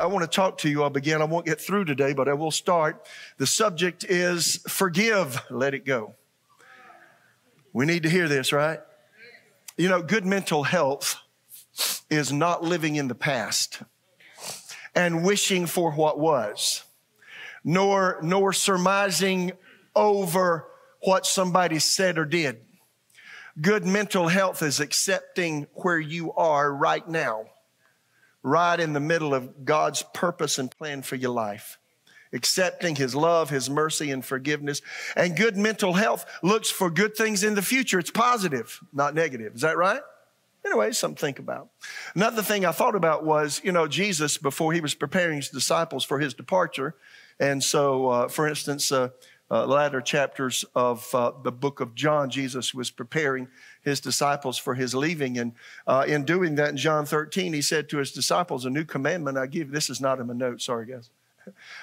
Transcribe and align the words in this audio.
I 0.00 0.06
want 0.06 0.22
to 0.22 0.34
talk 0.34 0.58
to 0.58 0.70
you. 0.70 0.82
I'll 0.82 0.88
begin. 0.88 1.20
I 1.20 1.26
won't 1.26 1.44
get 1.44 1.60
through 1.60 1.84
today, 1.84 2.14
but 2.14 2.26
I 2.26 2.32
will 2.32 2.50
start. 2.50 3.06
The 3.36 3.46
subject 3.46 4.02
is 4.04 4.56
forgive, 4.66 5.42
let 5.50 5.74
it 5.74 5.84
go. 5.84 6.14
We 7.74 7.84
need 7.84 8.04
to 8.04 8.10
hear 8.10 8.26
this, 8.26 8.50
right? 8.52 8.80
You 9.76 9.90
know, 9.90 10.02
good 10.02 10.24
mental 10.24 10.62
health 10.62 11.16
is 12.08 12.32
not 12.32 12.64
living 12.64 12.96
in 12.96 13.08
the 13.08 13.14
past 13.14 13.82
and 14.94 15.22
wishing 15.22 15.66
for 15.66 15.92
what 15.92 16.18
was, 16.18 16.84
nor, 17.62 18.18
nor 18.22 18.54
surmising 18.54 19.52
over 19.94 20.66
what 21.02 21.26
somebody 21.26 21.78
said 21.78 22.18
or 22.18 22.24
did. 22.24 22.62
Good 23.60 23.84
mental 23.84 24.28
health 24.28 24.62
is 24.62 24.80
accepting 24.80 25.66
where 25.74 26.00
you 26.00 26.32
are 26.32 26.74
right 26.74 27.06
now, 27.06 27.44
right 28.42 28.78
in 28.78 28.92
the 28.92 29.00
middle 29.00 29.34
of 29.34 29.64
God's 29.64 30.02
purpose 30.14 30.58
and 30.58 30.70
plan 30.70 31.02
for 31.02 31.16
your 31.16 31.32
life. 31.32 31.78
Accepting 32.32 32.96
His 32.96 33.14
love, 33.14 33.50
His 33.50 33.68
mercy, 33.68 34.10
and 34.10 34.24
forgiveness. 34.24 34.82
And 35.16 35.36
good 35.36 35.56
mental 35.56 35.94
health 35.94 36.24
looks 36.42 36.70
for 36.70 36.90
good 36.90 37.16
things 37.16 37.42
in 37.42 37.54
the 37.54 37.62
future. 37.62 37.98
It's 37.98 38.10
positive, 38.10 38.80
not 38.92 39.14
negative. 39.14 39.54
Is 39.54 39.62
that 39.62 39.76
right? 39.76 40.00
Anyway, 40.64 40.92
something 40.92 41.16
to 41.16 41.20
think 41.20 41.38
about. 41.38 41.70
Another 42.14 42.42
thing 42.42 42.64
I 42.64 42.72
thought 42.72 42.94
about 42.94 43.24
was, 43.24 43.60
you 43.64 43.72
know, 43.72 43.88
Jesus, 43.88 44.36
before 44.36 44.72
he 44.72 44.80
was 44.80 44.94
preparing 44.94 45.36
his 45.36 45.48
disciples 45.48 46.04
for 46.04 46.18
his 46.18 46.34
departure, 46.34 46.94
and 47.38 47.64
so, 47.64 48.08
uh, 48.08 48.28
for 48.28 48.46
instance, 48.46 48.92
uh, 48.92 49.08
uh, 49.50 49.66
latter 49.66 50.00
chapters 50.00 50.64
of 50.74 51.12
uh, 51.14 51.32
the 51.42 51.50
book 51.50 51.80
of 51.80 51.94
John, 51.94 52.30
Jesus 52.30 52.74
was 52.74 52.90
preparing 52.90 53.48
his 53.82 54.00
disciples 54.00 54.58
for 54.58 54.74
his 54.74 54.94
leaving. 54.94 55.38
And 55.38 55.52
uh, 55.86 56.04
in 56.06 56.24
doing 56.24 56.54
that, 56.56 56.70
in 56.70 56.76
John 56.76 57.06
13, 57.06 57.52
he 57.52 57.62
said 57.62 57.88
to 57.90 57.98
his 57.98 58.12
disciples, 58.12 58.64
A 58.64 58.70
new 58.70 58.84
commandment 58.84 59.38
I 59.38 59.46
give. 59.46 59.70
This 59.70 59.90
is 59.90 60.00
not 60.00 60.20
in 60.20 60.26
my 60.26 60.34
notes, 60.34 60.64
sorry, 60.64 60.86
guys. 60.86 61.10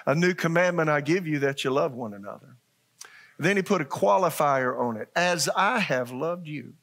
A 0.05 0.15
new 0.15 0.33
commandment 0.33 0.89
I 0.89 1.01
give 1.01 1.27
you 1.27 1.39
that 1.39 1.63
you 1.63 1.71
love 1.71 1.93
one 1.93 2.13
another. 2.13 2.55
Then 3.39 3.55
he 3.55 3.63
put 3.63 3.81
a 3.81 3.85
qualifier 3.85 4.79
on 4.79 4.97
it 4.97 5.09
as 5.15 5.49
I 5.55 5.79
have 5.79 6.11
loved 6.11 6.47
you. 6.47 6.73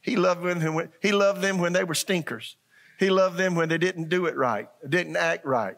He 0.00 0.16
loved 0.16 0.42
them 0.42 0.74
when, 0.74 0.90
he 1.00 1.12
loved 1.12 1.42
them 1.42 1.58
when 1.58 1.72
they 1.72 1.84
were 1.84 1.94
stinkers. 1.94 2.56
He 2.98 3.10
loved 3.10 3.36
them 3.36 3.54
when 3.54 3.68
they 3.68 3.78
didn't 3.78 4.08
do 4.08 4.26
it 4.26 4.36
right, 4.36 4.68
didn't 4.88 5.16
act 5.16 5.44
right. 5.44 5.76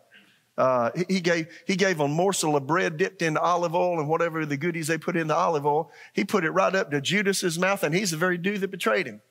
Uh, 0.58 0.90
he, 1.08 1.20
gave, 1.20 1.46
he 1.66 1.74
gave 1.74 2.00
a 2.00 2.08
morsel 2.08 2.54
of 2.56 2.66
bread 2.66 2.96
dipped 2.96 3.22
in 3.22 3.36
olive 3.36 3.74
oil 3.74 3.98
and 3.98 4.08
whatever 4.08 4.44
the 4.44 4.56
goodies 4.56 4.88
they 4.88 4.98
put 4.98 5.16
in 5.16 5.26
the 5.26 5.34
olive 5.34 5.64
oil. 5.64 5.90
He 6.12 6.24
put 6.24 6.44
it 6.44 6.50
right 6.50 6.74
up 6.74 6.90
to 6.90 7.00
Judas's 7.00 7.58
mouth, 7.58 7.82
and 7.82 7.94
he's 7.94 8.10
the 8.10 8.16
very 8.16 8.36
dude 8.36 8.60
that 8.60 8.70
betrayed 8.70 9.06
him. 9.06 9.22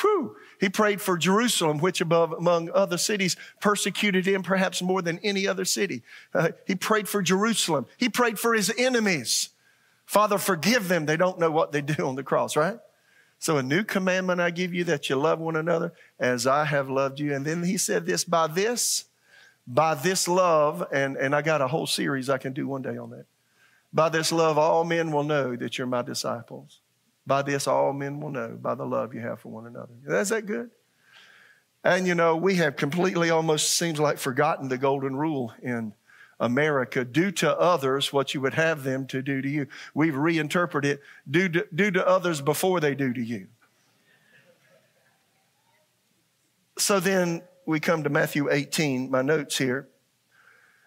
Whew. 0.00 0.36
He 0.60 0.68
prayed 0.68 1.00
for 1.00 1.16
Jerusalem, 1.16 1.78
which 1.78 2.00
above, 2.00 2.32
among 2.32 2.70
other 2.70 2.98
cities 2.98 3.36
persecuted 3.60 4.26
him 4.26 4.42
perhaps 4.42 4.80
more 4.80 5.02
than 5.02 5.18
any 5.22 5.46
other 5.46 5.64
city. 5.64 6.02
Uh, 6.34 6.50
he 6.66 6.74
prayed 6.74 7.08
for 7.08 7.22
Jerusalem. 7.22 7.86
He 7.96 8.08
prayed 8.08 8.38
for 8.38 8.54
his 8.54 8.72
enemies. 8.78 9.50
Father, 10.06 10.38
forgive 10.38 10.88
them. 10.88 11.06
They 11.06 11.16
don't 11.16 11.38
know 11.38 11.50
what 11.50 11.72
they 11.72 11.80
do 11.80 12.06
on 12.06 12.14
the 12.14 12.22
cross, 12.22 12.56
right? 12.56 12.78
So 13.38 13.56
a 13.56 13.62
new 13.62 13.82
commandment 13.82 14.40
I 14.40 14.50
give 14.50 14.72
you 14.72 14.84
that 14.84 15.10
you 15.10 15.16
love 15.16 15.40
one 15.40 15.56
another 15.56 15.92
as 16.18 16.46
I 16.46 16.64
have 16.64 16.88
loved 16.88 17.18
you. 17.18 17.34
And 17.34 17.44
then 17.44 17.64
he 17.64 17.76
said 17.76 18.06
this, 18.06 18.22
by 18.22 18.46
this, 18.46 19.06
by 19.66 19.94
this 19.94 20.28
love, 20.28 20.86
and, 20.92 21.16
and 21.16 21.34
I 21.34 21.42
got 21.42 21.60
a 21.60 21.68
whole 21.68 21.86
series 21.86 22.28
I 22.28 22.38
can 22.38 22.52
do 22.52 22.66
one 22.66 22.82
day 22.82 22.96
on 22.96 23.10
that. 23.10 23.26
By 23.92 24.08
this 24.08 24.32
love, 24.32 24.58
all 24.58 24.84
men 24.84 25.12
will 25.12 25.22
know 25.22 25.54
that 25.56 25.78
you're 25.78 25.86
my 25.86 26.02
disciples. 26.02 26.80
By 27.26 27.42
this, 27.42 27.66
all 27.66 27.92
men 27.92 28.20
will 28.20 28.30
know 28.30 28.58
by 28.60 28.74
the 28.74 28.84
love 28.84 29.14
you 29.14 29.20
have 29.20 29.40
for 29.40 29.50
one 29.50 29.66
another. 29.66 29.92
Is 30.06 30.30
that 30.30 30.46
good? 30.46 30.70
And 31.84 32.06
you 32.06 32.14
know, 32.14 32.36
we 32.36 32.56
have 32.56 32.76
completely 32.76 33.30
almost 33.30 33.76
seems 33.76 34.00
like 34.00 34.18
forgotten 34.18 34.68
the 34.68 34.78
golden 34.78 35.16
rule 35.16 35.52
in 35.62 35.92
America. 36.40 37.04
Do 37.04 37.30
to 37.32 37.58
others 37.58 38.12
what 38.12 38.34
you 38.34 38.40
would 38.40 38.54
have 38.54 38.82
them 38.82 39.06
to 39.08 39.22
do 39.22 39.42
to 39.42 39.48
you. 39.48 39.66
We've 39.94 40.16
reinterpreted 40.16 40.92
it 40.92 41.02
do 41.30 41.48
to, 41.48 41.66
do 41.74 41.90
to 41.92 42.06
others 42.06 42.40
before 42.40 42.80
they 42.80 42.94
do 42.94 43.12
to 43.12 43.22
you. 43.22 43.46
So 46.78 46.98
then 46.98 47.42
we 47.66 47.80
come 47.80 48.02
to 48.04 48.10
Matthew 48.10 48.50
18, 48.50 49.10
my 49.10 49.22
notes 49.22 49.58
here. 49.58 49.88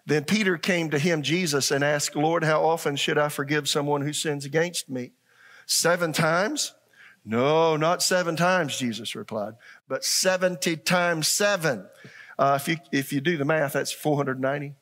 Then 0.06 0.24
Peter 0.24 0.56
came 0.56 0.90
to 0.90 0.98
him, 0.98 1.22
Jesus, 1.22 1.70
and 1.70 1.82
asked, 1.82 2.14
Lord, 2.14 2.44
how 2.44 2.64
often 2.64 2.94
should 2.96 3.18
I 3.18 3.28
forgive 3.28 3.68
someone 3.68 4.02
who 4.02 4.12
sins 4.12 4.44
against 4.44 4.88
me? 4.88 5.12
Seven 5.66 6.12
times? 6.12 6.74
No, 7.24 7.76
not 7.76 8.04
seven 8.04 8.36
times, 8.36 8.78
Jesus 8.78 9.16
replied, 9.16 9.54
but 9.88 10.04
70 10.04 10.76
times 10.76 11.26
seven. 11.26 11.86
Uh, 12.38 12.58
if, 12.60 12.68
you, 12.68 12.76
if 12.92 13.12
you 13.12 13.20
do 13.20 13.36
the 13.36 13.44
math, 13.44 13.72
that's 13.72 13.90
490. 13.90 14.74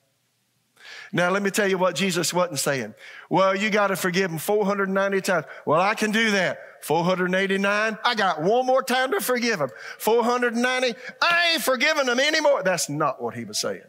Now, 1.11 1.31
let 1.31 1.43
me 1.43 1.51
tell 1.51 1.67
you 1.67 1.79
what 1.79 1.95
Jesus 1.95 2.35
wasn't 2.35 2.59
saying. 2.59 2.95
Well, 3.31 3.57
you 3.57 3.71
got 3.71 3.87
to 3.87 3.97
forgive 3.97 4.31
him 4.31 4.37
490 4.37 5.21
times. 5.23 5.47
Well, 5.65 5.81
I 5.81 5.95
can 5.95 6.11
do 6.11 6.33
that. 6.33 6.59
489. 6.85 7.99
I 8.05 8.15
got 8.15 8.43
one 8.43 8.67
more 8.67 8.83
time 8.83 9.11
to 9.13 9.21
forgive 9.21 9.59
him. 9.59 9.71
490. 9.99 10.95
I 11.23 11.53
ain't 11.53 11.63
forgiving 11.63 12.07
him 12.07 12.21
anymore. 12.21 12.63
That's 12.63 12.91
not 12.91 13.23
what 13.23 13.35
he 13.35 13.45
was 13.45 13.59
saying. 13.59 13.81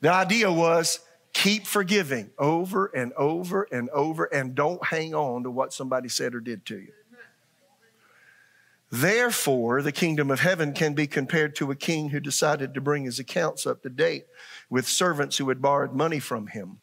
The 0.00 0.10
idea 0.10 0.50
was 0.50 0.98
keep 1.32 1.66
forgiving 1.66 2.30
over 2.36 2.86
and 2.86 3.12
over 3.12 3.68
and 3.70 3.90
over 3.90 4.24
and 4.24 4.56
don't 4.56 4.84
hang 4.84 5.14
on 5.14 5.44
to 5.44 5.50
what 5.52 5.72
somebody 5.72 6.08
said 6.08 6.34
or 6.34 6.40
did 6.40 6.66
to 6.66 6.78
you. 6.78 6.92
Therefore, 8.90 9.82
the 9.82 9.92
kingdom 9.92 10.32
of 10.32 10.40
heaven 10.40 10.72
can 10.72 10.94
be 10.94 11.06
compared 11.06 11.54
to 11.56 11.70
a 11.70 11.76
king 11.76 12.08
who 12.08 12.18
decided 12.18 12.74
to 12.74 12.80
bring 12.80 13.04
his 13.04 13.20
accounts 13.20 13.68
up 13.68 13.84
to 13.84 13.88
date 13.88 14.26
with 14.68 14.88
servants 14.88 15.36
who 15.36 15.48
had 15.48 15.62
borrowed 15.62 15.94
money 15.94 16.18
from 16.18 16.48
him. 16.48 16.80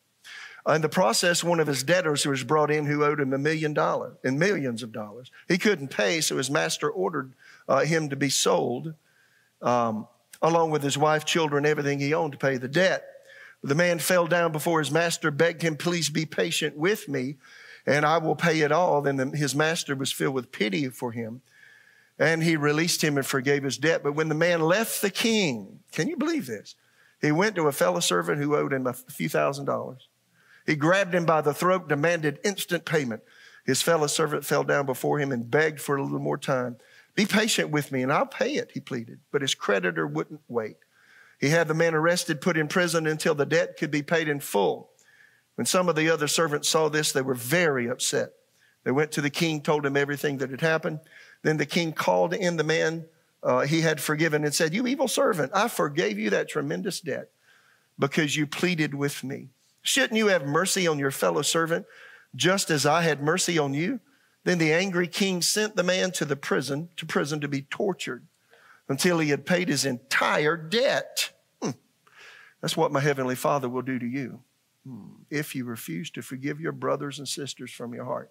In 0.68 0.82
the 0.82 0.90
process, 0.90 1.46
one 1.46 1.62
of 1.62 1.68
his 1.68 1.82
debtors 1.82 2.24
who 2.24 2.30
was 2.30 2.44
brought 2.44 2.70
in 2.70 2.86
who 2.86 3.06
owed 3.06 3.22
him 3.22 3.32
a 3.32 3.38
million 3.38 3.74
dollars 3.74 4.18
and 4.26 4.38
millions 4.38 4.84
of 4.84 4.92
dollars. 4.92 5.32
He 5.48 5.58
couldn't 5.58 5.90
pay, 5.90 6.20
so 6.20 6.36
his 6.36 6.52
master 6.52 6.90
ordered 6.90 7.34
uh, 7.70 7.86
him 7.86 8.10
to 8.10 8.18
be 8.18 8.30
sold, 8.30 8.94
um, 9.62 10.08
along 10.42 10.72
with 10.72 10.84
his 10.84 10.98
wife, 10.98 11.24
children, 11.24 11.66
everything 11.66 12.00
he 12.00 12.14
owned 12.14 12.34
to 12.34 12.38
pay 12.38 12.58
the 12.58 12.68
debt. 12.68 13.06
The 13.64 13.76
man 13.76 14.00
fell 14.00 14.28
down 14.28 14.52
before 14.52 14.80
his 14.80 14.92
master, 14.92 15.32
begged 15.32 15.62
him, 15.62 15.78
Please 15.78 16.10
be 16.10 16.26
patient 16.26 16.76
with 16.76 17.08
me, 17.08 17.38
and 17.86 18.06
I 18.06 18.18
will 18.18 18.36
pay 18.36 18.60
it 18.60 18.72
all. 18.72 19.02
Then 19.02 19.16
the, 19.16 19.38
his 19.38 19.56
master 19.56 19.96
was 19.96 20.12
filled 20.12 20.36
with 20.36 20.52
pity 20.52 20.90
for 20.90 21.14
him, 21.14 21.42
and 22.20 22.44
he 22.44 22.58
released 22.58 23.02
him 23.02 23.18
and 23.18 23.26
forgave 23.26 23.64
his 23.64 23.78
debt. 23.78 24.04
But 24.04 24.16
when 24.16 24.28
the 24.28 24.36
man 24.36 24.60
left 24.60 25.02
the 25.02 25.10
king, 25.10 25.80
can 25.94 26.10
you 26.10 26.18
believe 26.18 26.46
this? 26.46 26.76
He 27.22 27.32
went 27.32 27.56
to 27.56 27.68
a 27.68 27.72
fellow 27.72 28.02
servant 28.02 28.42
who 28.42 28.56
owed 28.56 28.74
him 28.74 28.86
a 28.86 28.94
few 28.94 29.30
thousand 29.30 29.66
dollars. 29.66 30.10
He 30.68 30.76
grabbed 30.76 31.16
him 31.16 31.26
by 31.26 31.42
the 31.42 31.54
throat, 31.54 31.88
demanded 31.88 32.40
instant 32.44 32.86
payment. 32.86 33.24
His 33.66 33.82
fellow 33.82 34.08
servant 34.08 34.46
fell 34.46 34.64
down 34.64 34.86
before 34.86 35.18
him 35.18 35.32
and 35.32 35.50
begged 35.50 35.82
for 35.82 35.96
a 35.96 36.04
little 36.04 36.20
more 36.20 36.38
time. 36.38 36.78
Be 37.16 37.26
patient 37.26 37.72
with 37.72 37.92
me 37.92 38.04
and 38.04 38.14
I'll 38.14 38.28
pay 38.28 38.56
it, 38.56 38.72
he 38.74 38.80
pleaded. 38.80 39.20
But 39.32 39.42
his 39.42 39.56
creditor 39.56 40.06
wouldn't 40.06 40.42
wait. 40.48 40.76
He 41.40 41.50
had 41.50 41.68
the 41.68 41.74
man 41.74 41.96
arrested, 41.96 42.42
put 42.42 42.58
in 42.58 42.68
prison 42.68 43.08
until 43.08 43.34
the 43.34 43.46
debt 43.46 43.78
could 43.78 43.92
be 43.92 44.04
paid 44.04 44.28
in 44.28 44.40
full. 44.42 44.92
When 45.56 45.66
some 45.66 45.90
of 45.90 45.96
the 45.96 46.10
other 46.10 46.28
servants 46.28 46.70
saw 46.70 46.90
this, 46.90 47.12
they 47.12 47.22
were 47.22 47.34
very 47.34 47.88
upset. 47.88 48.34
They 48.84 48.92
went 48.92 49.12
to 49.14 49.22
the 49.22 49.30
king, 49.30 49.62
told 49.62 49.86
him 49.86 49.98
everything 49.98 50.38
that 50.38 50.52
had 50.52 50.62
happened. 50.62 51.00
Then 51.44 51.58
the 51.58 51.66
king 51.66 51.94
called 51.94 52.34
in 52.34 52.58
the 52.58 52.64
man 52.64 53.06
uh, 53.44 53.62
he 53.62 53.82
had 53.82 54.02
forgiven 54.02 54.44
and 54.44 54.54
said, 54.54 54.74
You 54.74 54.88
evil 54.88 55.08
servant, 55.08 55.52
I 55.54 55.68
forgave 55.68 56.20
you 56.20 56.32
that 56.32 56.50
tremendous 56.50 57.00
debt 57.00 57.30
because 57.98 58.36
you 58.36 58.48
pleaded 58.48 58.94
with 58.94 59.24
me. 59.24 59.50
Shouldn't 59.88 60.18
you 60.18 60.28
have 60.28 60.46
mercy 60.46 60.86
on 60.86 61.00
your 61.00 61.12
fellow 61.12 61.42
servant 61.42 61.86
just 62.36 62.70
as 62.70 62.86
I 62.86 63.04
had 63.04 63.24
mercy 63.24 63.58
on 63.58 63.74
you? 63.74 64.02
Then 64.44 64.58
the 64.58 64.74
angry 64.74 65.08
king 65.08 65.42
sent 65.42 65.78
the 65.78 65.84
man 65.84 66.12
to 66.12 66.26
the 66.26 66.36
prison, 66.36 66.90
to 66.98 67.06
prison 67.06 67.40
to 67.40 67.48
be 67.48 67.62
tortured 67.62 68.28
until 68.90 69.20
he 69.20 69.30
had 69.30 69.46
paid 69.46 69.70
his 69.70 69.86
entire 69.86 70.58
debt. 70.58 71.32
Hmm. 71.62 71.72
That's 72.60 72.76
what 72.76 72.92
my 72.92 73.00
heavenly 73.00 73.36
father 73.36 73.70
will 73.70 73.82
do 73.82 73.98
to 73.98 74.06
you 74.06 74.42
hmm. 74.86 75.22
if 75.30 75.56
you 75.56 75.64
refuse 75.64 76.12
to 76.12 76.22
forgive 76.22 76.60
your 76.60 76.74
brothers 76.74 77.18
and 77.18 77.28
sisters 77.28 77.72
from 77.72 77.94
your 77.94 78.04
heart. 78.04 78.30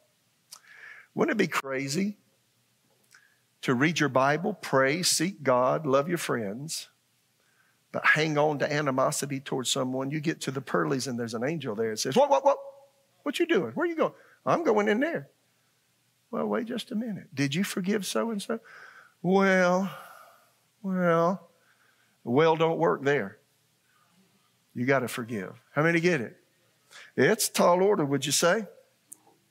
Wouldn't 1.14 1.40
it 1.40 1.42
be 1.42 1.48
crazy 1.48 2.18
to 3.62 3.74
read 3.74 3.98
your 3.98 4.10
Bible, 4.10 4.52
pray, 4.52 5.02
seek 5.02 5.42
God, 5.42 5.86
love 5.86 6.06
your 6.06 6.18
friends, 6.18 6.88
hang 8.04 8.38
on 8.38 8.58
to 8.60 8.72
animosity 8.72 9.40
towards 9.40 9.70
someone. 9.70 10.10
You 10.10 10.20
get 10.20 10.40
to 10.42 10.50
the 10.50 10.60
pearlies 10.60 11.06
and 11.06 11.18
there's 11.18 11.34
an 11.34 11.44
angel 11.44 11.74
there 11.74 11.90
that 11.90 11.98
says, 11.98 12.16
What, 12.16 12.30
what, 12.30 12.44
what? 12.44 12.58
What 13.22 13.38
you 13.38 13.46
doing? 13.46 13.72
Where 13.72 13.86
you 13.86 13.96
going? 13.96 14.12
I'm 14.44 14.62
going 14.62 14.88
in 14.88 15.00
there. 15.00 15.28
Well, 16.30 16.46
wait 16.46 16.66
just 16.66 16.92
a 16.92 16.94
minute. 16.94 17.34
Did 17.34 17.54
you 17.54 17.64
forgive 17.64 18.06
so 18.06 18.30
and 18.30 18.40
so? 18.40 18.60
Well, 19.22 19.90
well, 20.82 21.48
well 22.24 22.56
don't 22.56 22.78
work 22.78 23.02
there. 23.02 23.38
You 24.74 24.86
got 24.86 25.00
to 25.00 25.08
forgive. 25.08 25.52
How 25.72 25.82
many 25.82 26.00
get 26.00 26.20
it? 26.20 26.36
It's 27.16 27.48
tall 27.48 27.82
order, 27.82 28.04
would 28.04 28.26
you 28.26 28.32
say? 28.32 28.66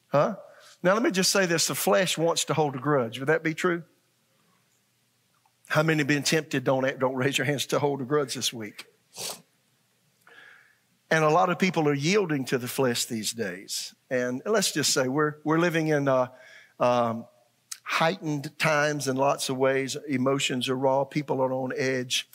Huh? 0.08 0.36
Now, 0.84 0.94
let 0.94 1.04
me 1.04 1.12
just 1.12 1.32
say 1.32 1.46
this 1.46 1.68
the 1.68 1.76
flesh 1.76 2.18
wants 2.18 2.46
to 2.46 2.54
hold 2.54 2.76
a 2.76 2.80
grudge. 2.80 3.20
Would 3.20 3.30
that 3.30 3.44
be 3.44 3.54
true? 3.54 3.84
How 5.68 5.84
many 5.84 6.00
have 6.00 6.08
been 6.08 6.24
tempted? 6.24 6.64
Don't, 6.64 7.00
don't 7.00 7.16
raise 7.16 7.38
your 7.38 7.46
hands 7.46 7.66
to 7.68 7.80
hold 7.80 8.02
a 8.02 8.06
grudge 8.06 8.36
this 8.36 8.54
week. 8.54 8.86
And 11.12 11.24
a 11.24 11.30
lot 11.30 11.50
of 11.50 11.60
people 11.60 11.88
are 11.88 11.94
yielding 11.94 12.46
to 12.46 12.58
the 12.58 12.68
flesh 12.68 13.06
these 13.06 13.32
days. 13.32 13.94
And 14.10 14.42
let's 14.46 14.72
just 14.72 14.94
say 14.94 15.08
we're, 15.08 15.36
we're 15.44 15.60
living 15.60 15.88
in 15.88 16.08
uh, 16.08 16.28
um, 16.80 17.26
heightened 17.84 18.58
times 18.58 19.08
in 19.08 19.16
lots 19.16 19.50
of 19.50 19.58
ways. 19.58 19.96
Emotions 20.08 20.70
are 20.70 20.76
raw, 20.76 21.04
people 21.04 21.42
are 21.42 21.54
on 21.54 21.72
edge. 21.76 22.28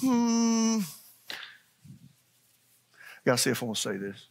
Hmm. 0.00 0.80
I 1.30 1.34
gotta 3.24 3.38
see 3.38 3.50
if 3.50 3.62
I 3.62 3.66
want 3.66 3.76
to 3.76 3.82
say 3.82 3.96
this. 3.96 4.26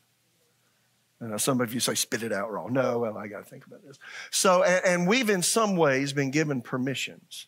And 1.19 1.39
some 1.41 1.61
of 1.61 1.73
you 1.73 1.79
say, 1.79 1.95
spit 1.95 2.23
it 2.23 2.31
out 2.31 2.51
raw. 2.51 2.67
No, 2.67 3.00
well, 3.00 3.17
I 3.17 3.27
got 3.27 3.43
to 3.43 3.50
think 3.50 3.65
about 3.65 3.83
this. 3.83 3.97
So, 4.29 4.63
and, 4.63 4.85
and, 4.85 5.07
we've 5.07 5.31
in 5.31 5.41
some 5.41 5.75
ways 5.75 6.13
been 6.13 6.29
given 6.29 6.61
permissions 6.61 7.47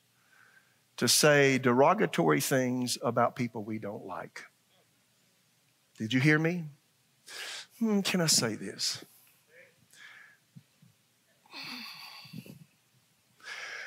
to 1.00 1.08
say 1.08 1.58
derogatory 1.58 2.42
things 2.42 2.98
about 3.02 3.34
people 3.34 3.64
we 3.64 3.80
don't 3.80 4.06
like. 4.06 4.44
Did 5.98 6.12
you 6.12 6.20
hear 6.20 6.38
me? 6.38 6.66
Hmm, 7.80 8.02
can 8.02 8.20
I 8.20 8.26
say 8.26 8.56
this? 8.56 9.06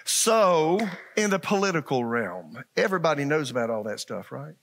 So, 0.06 0.80
in 1.14 1.28
the 1.28 1.38
political 1.38 2.02
realm, 2.02 2.64
everybody 2.78 3.26
knows 3.26 3.50
about 3.50 3.68
all 3.68 3.82
that 3.82 4.00
stuff, 4.00 4.32
right? 4.32 4.54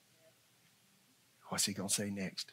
What's 1.49 1.65
he 1.65 1.73
going 1.73 1.89
to 1.89 1.93
say 1.93 2.09
next? 2.09 2.51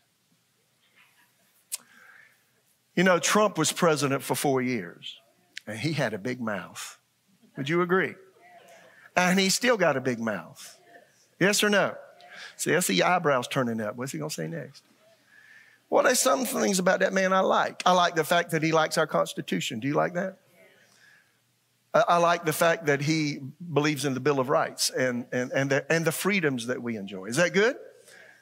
You 2.95 3.03
know, 3.03 3.19
Trump 3.19 3.57
was 3.57 3.73
president 3.73 4.23
for 4.23 4.35
four 4.35 4.61
years, 4.61 5.17
and 5.67 5.79
he 5.79 5.95
had 5.95 6.13
a 6.13 6.19
big 6.19 6.39
mouth. 6.39 6.99
Would 7.57 7.71
you 7.71 7.81
agree? 7.81 8.15
And 9.17 9.41
he 9.41 9.49
still 9.49 9.77
got 9.77 9.97
a 9.97 10.01
big 10.01 10.21
mouth. 10.21 10.79
Yes 11.41 11.65
or 11.65 11.71
no? 11.71 11.95
See, 12.57 12.75
I 12.75 12.81
see 12.81 12.95
your 12.95 13.07
eyebrows 13.07 13.49
turning 13.49 13.81
up. 13.81 13.97
What's 13.97 14.13
he 14.13 14.19
going 14.19 14.31
to 14.31 14.35
say 14.35 14.47
next? 14.47 14.83
Well, 15.89 16.05
there's 16.05 16.19
some 16.19 16.45
things 16.45 16.79
about 16.79 17.01
that 17.01 17.13
man 17.13 17.33
I 17.33 17.41
like. 17.41 17.83
I 17.87 17.93
like 17.93 18.15
the 18.15 18.25
fact 18.25 18.51
that 18.51 18.63
he 18.63 18.73
likes 18.73 18.99
our 18.99 19.07
Constitution. 19.07 19.81
Do 19.81 19.89
you 19.89 19.95
like 19.95 20.15
that? 20.15 20.39
I 21.95 22.19
like 22.19 22.45
the 22.45 22.53
fact 22.53 22.87
that 22.87 23.01
he 23.01 23.39
believes 23.73 24.05
in 24.05 24.13
the 24.13 24.21
Bill 24.21 24.39
of 24.39 24.51
Rights 24.51 24.91
and, 24.91 25.27
and, 25.33 25.51
and, 25.53 25.71
the, 25.71 25.91
and 25.91 26.05
the 26.05 26.13
freedoms 26.13 26.67
that 26.67 26.83
we 26.83 26.97
enjoy. 26.97 27.27
Is 27.27 27.37
that 27.37 27.55
good? 27.55 27.77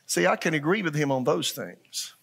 See, 0.07 0.27
I 0.27 0.35
can 0.35 0.55
agree 0.55 0.83
with 0.83 0.95
him 0.95 1.13
on 1.13 1.23
those 1.23 1.53
things. 1.53 2.15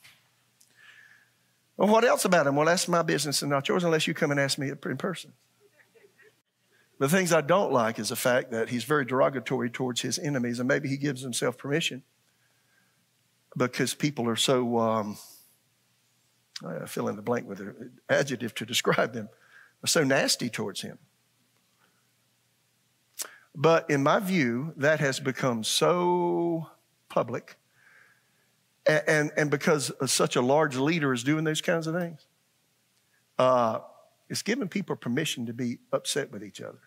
Well, 1.77 1.87
what 1.87 2.03
else 2.03 2.25
about 2.25 2.47
him? 2.47 2.57
Well, 2.57 2.65
that's 2.65 2.87
my 2.87 3.01
business 3.01 3.41
and 3.41 3.49
not 3.49 3.67
yours 3.69 3.83
unless 3.83 4.07
you 4.07 4.13
come 4.13 4.31
and 4.31 4.39
ask 4.39 4.57
me 4.57 4.69
in 4.69 4.97
person. 4.97 5.31
The 7.01 7.09
things 7.09 7.33
I 7.33 7.41
don't 7.41 7.73
like 7.73 7.97
is 7.97 8.09
the 8.09 8.15
fact 8.15 8.51
that 8.51 8.69
he's 8.69 8.83
very 8.83 9.05
derogatory 9.05 9.71
towards 9.71 10.01
his 10.01 10.19
enemies, 10.19 10.59
and 10.59 10.67
maybe 10.67 10.87
he 10.87 10.97
gives 10.97 11.23
himself 11.23 11.57
permission 11.57 12.03
because 13.57 13.95
people 13.95 14.29
are 14.29 14.35
so, 14.35 14.77
um, 14.77 15.17
I 16.63 16.85
fill 16.85 17.07
in 17.07 17.15
the 17.15 17.23
blank 17.23 17.47
with 17.47 17.59
an 17.59 17.93
adjective 18.07 18.53
to 18.53 18.67
describe 18.67 19.13
them, 19.13 19.29
are 19.83 19.87
so 19.87 20.03
nasty 20.03 20.47
towards 20.47 20.81
him. 20.81 20.99
But 23.55 23.89
in 23.89 24.03
my 24.03 24.19
view, 24.19 24.71
that 24.77 24.99
has 24.99 25.19
become 25.19 25.63
so 25.63 26.69
public. 27.09 27.57
And, 28.85 29.03
and, 29.07 29.31
and 29.37 29.49
because 29.49 29.91
such 30.05 30.35
a 30.35 30.41
large 30.41 30.75
leader 30.75 31.13
is 31.13 31.23
doing 31.23 31.45
those 31.45 31.61
kinds 31.61 31.87
of 31.87 31.95
things, 31.95 32.27
uh, 33.39 33.79
it's 34.29 34.43
giving 34.43 34.67
people 34.67 34.95
permission 34.95 35.47
to 35.47 35.53
be 35.53 35.79
upset 35.91 36.31
with 36.31 36.43
each 36.43 36.61
other 36.61 36.77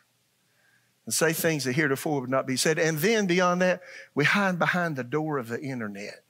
and 1.06 1.14
say 1.14 1.32
things 1.32 1.64
that 1.64 1.74
heretofore 1.74 2.22
would 2.22 2.30
not 2.30 2.46
be 2.46 2.56
said. 2.56 2.78
And 2.78 2.98
then 2.98 3.26
beyond 3.26 3.60
that, 3.62 3.82
we 4.14 4.24
hide 4.24 4.58
behind 4.58 4.96
the 4.96 5.04
door 5.04 5.38
of 5.38 5.48
the 5.48 5.60
internet. 5.60 6.22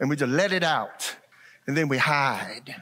And 0.00 0.08
we 0.08 0.16
just 0.16 0.30
let 0.30 0.52
it 0.52 0.62
out. 0.62 1.16
And 1.66 1.76
then 1.76 1.88
we 1.88 1.98
hide. 1.98 2.74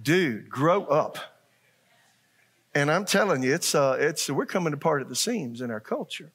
Dude, 0.00 0.48
grow 0.48 0.84
up. 0.84 1.18
And 2.74 2.90
I'm 2.90 3.04
telling 3.04 3.42
you, 3.42 3.54
it's, 3.54 3.74
uh, 3.74 3.96
it's, 3.98 4.28
we're 4.30 4.46
coming 4.46 4.72
apart 4.72 5.02
at 5.02 5.08
the 5.08 5.16
seams 5.16 5.60
in 5.60 5.70
our 5.70 5.80
culture. 5.80 6.32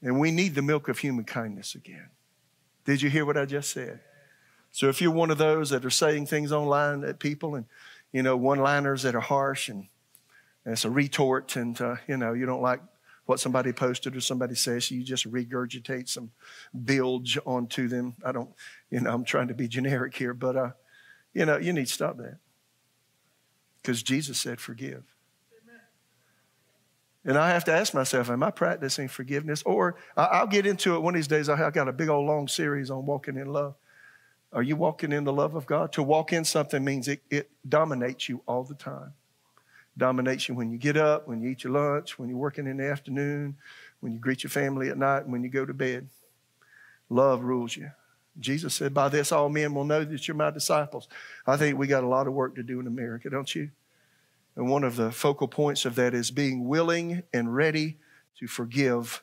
And 0.00 0.20
we 0.20 0.30
need 0.30 0.54
the 0.54 0.62
milk 0.62 0.88
of 0.88 0.98
human 0.98 1.24
kindness 1.24 1.74
again. 1.74 2.08
Did 2.84 3.02
you 3.02 3.10
hear 3.10 3.26
what 3.26 3.36
I 3.36 3.44
just 3.44 3.70
said? 3.70 4.00
So 4.70 4.88
if 4.88 5.00
you're 5.00 5.10
one 5.10 5.30
of 5.30 5.38
those 5.38 5.70
that 5.70 5.84
are 5.84 5.90
saying 5.90 6.26
things 6.26 6.52
online 6.52 7.04
at 7.04 7.18
people 7.18 7.54
and, 7.56 7.66
you 8.12 8.22
know, 8.22 8.36
one 8.36 8.58
liners 8.58 9.02
that 9.02 9.14
are 9.14 9.20
harsh 9.20 9.68
and, 9.68 9.86
and 10.64 10.72
it's 10.72 10.84
a 10.84 10.90
retort 10.90 11.56
and, 11.56 11.80
uh, 11.80 11.96
you 12.06 12.16
know, 12.16 12.32
you 12.32 12.46
don't 12.46 12.62
like 12.62 12.80
what 13.26 13.40
somebody 13.40 13.72
posted 13.72 14.16
or 14.16 14.20
somebody 14.20 14.54
says, 14.54 14.90
you 14.90 15.02
just 15.02 15.30
regurgitate 15.30 16.08
some 16.08 16.30
bilge 16.84 17.38
onto 17.44 17.86
them. 17.86 18.14
I 18.24 18.32
don't, 18.32 18.50
you 18.90 19.00
know, 19.00 19.12
I'm 19.12 19.24
trying 19.24 19.48
to 19.48 19.54
be 19.54 19.68
generic 19.68 20.16
here, 20.16 20.32
but, 20.32 20.56
uh, 20.56 20.70
you 21.34 21.44
know, 21.44 21.58
you 21.58 21.72
need 21.72 21.86
to 21.86 21.92
stop 21.92 22.16
that. 22.16 22.38
Because 23.82 24.02
Jesus 24.02 24.38
said, 24.38 24.60
forgive. 24.60 25.04
And 27.24 27.36
I 27.36 27.50
have 27.50 27.64
to 27.64 27.72
ask 27.72 27.92
myself, 27.92 28.30
am 28.30 28.42
I 28.42 28.50
practicing 28.50 29.08
forgiveness? 29.08 29.62
Or 29.66 29.96
I'll 30.16 30.46
get 30.46 30.64
into 30.64 30.94
it 30.94 31.00
one 31.00 31.14
of 31.14 31.18
these 31.18 31.28
days. 31.28 31.50
I've 31.50 31.74
got 31.74 31.86
a 31.86 31.92
big 31.92 32.08
old 32.08 32.26
long 32.26 32.48
series 32.48 32.90
on 32.90 33.04
walking 33.04 33.36
in 33.36 33.48
love. 33.48 33.74
Are 34.52 34.62
you 34.62 34.76
walking 34.76 35.12
in 35.12 35.24
the 35.24 35.32
love 35.32 35.54
of 35.54 35.66
God? 35.66 35.92
To 35.92 36.02
walk 36.02 36.32
in 36.32 36.44
something 36.44 36.82
means 36.82 37.06
it, 37.08 37.22
it 37.30 37.50
dominates 37.68 38.28
you 38.28 38.42
all 38.46 38.64
the 38.64 38.74
time 38.74 39.12
dominates 39.98 40.48
you 40.48 40.54
when 40.54 40.70
you 40.70 40.78
get 40.78 40.96
up, 40.96 41.26
when 41.26 41.42
you 41.42 41.50
eat 41.50 41.64
your 41.64 41.72
lunch, 41.72 42.18
when 42.18 42.28
you're 42.28 42.38
working 42.38 42.66
in 42.66 42.76
the 42.78 42.86
afternoon, 42.86 43.56
when 44.00 44.12
you 44.12 44.18
greet 44.18 44.44
your 44.44 44.50
family 44.50 44.88
at 44.88 44.96
night, 44.96 45.24
and 45.24 45.32
when 45.32 45.42
you 45.42 45.50
go 45.50 45.66
to 45.66 45.74
bed. 45.74 46.08
Love 47.10 47.42
rules 47.42 47.76
you. 47.76 47.90
Jesus 48.38 48.74
said, 48.74 48.94
By 48.94 49.08
this 49.08 49.32
all 49.32 49.48
men 49.48 49.74
will 49.74 49.84
know 49.84 50.04
that 50.04 50.28
you're 50.28 50.36
my 50.36 50.50
disciples. 50.50 51.08
I 51.46 51.56
think 51.56 51.76
we 51.76 51.88
got 51.88 52.04
a 52.04 52.08
lot 52.08 52.28
of 52.28 52.32
work 52.32 52.54
to 52.54 52.62
do 52.62 52.78
in 52.78 52.86
America, 52.86 53.28
don't 53.28 53.52
you? 53.54 53.70
And 54.54 54.70
one 54.70 54.84
of 54.84 54.96
the 54.96 55.10
focal 55.10 55.48
points 55.48 55.84
of 55.84 55.96
that 55.96 56.14
is 56.14 56.30
being 56.30 56.68
willing 56.68 57.24
and 57.34 57.54
ready 57.54 57.98
to 58.38 58.46
forgive 58.46 59.22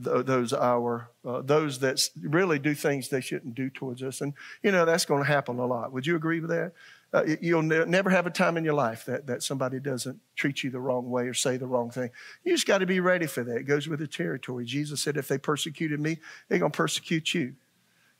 those 0.00 0.52
our 0.52 1.10
uh, 1.24 1.42
those 1.42 1.80
that 1.80 2.00
really 2.20 2.58
do 2.58 2.74
things 2.74 3.08
they 3.08 3.20
shouldn't 3.20 3.54
do 3.54 3.70
towards 3.70 4.02
us. 4.02 4.20
And 4.20 4.34
you 4.62 4.72
know 4.72 4.84
that's 4.84 5.04
going 5.04 5.22
to 5.22 5.28
happen 5.28 5.58
a 5.58 5.66
lot. 5.66 5.92
Would 5.92 6.06
you 6.06 6.16
agree 6.16 6.40
with 6.40 6.50
that? 6.50 6.72
Uh, 7.10 7.24
you'll 7.40 7.62
ne- 7.62 7.86
never 7.86 8.10
have 8.10 8.26
a 8.26 8.30
time 8.30 8.58
in 8.58 8.64
your 8.64 8.74
life 8.74 9.06
that, 9.06 9.26
that 9.26 9.42
somebody 9.42 9.80
doesn't 9.80 10.20
treat 10.36 10.62
you 10.62 10.70
the 10.70 10.80
wrong 10.80 11.08
way 11.08 11.26
or 11.26 11.32
say 11.32 11.56
the 11.56 11.66
wrong 11.66 11.90
thing. 11.90 12.10
You 12.44 12.52
just 12.52 12.66
got 12.66 12.78
to 12.78 12.86
be 12.86 13.00
ready 13.00 13.26
for 13.26 13.42
that. 13.44 13.56
It 13.56 13.62
goes 13.62 13.88
with 13.88 14.00
the 14.00 14.06
territory. 14.06 14.66
Jesus 14.66 15.00
said, 15.00 15.16
if 15.16 15.26
they 15.26 15.38
persecuted 15.38 16.00
me, 16.00 16.18
they're 16.48 16.58
going 16.58 16.70
to 16.70 16.76
persecute 16.76 17.32
you. 17.32 17.54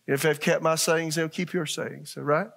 If 0.07 0.23
they've 0.23 0.41
kept 0.41 0.63
my 0.63 0.77
sayings, 0.77 1.17
they'll 1.17 1.29
keep 1.29 1.53
your 1.53 1.67
sayings. 1.67 2.17
Right? 2.17 2.49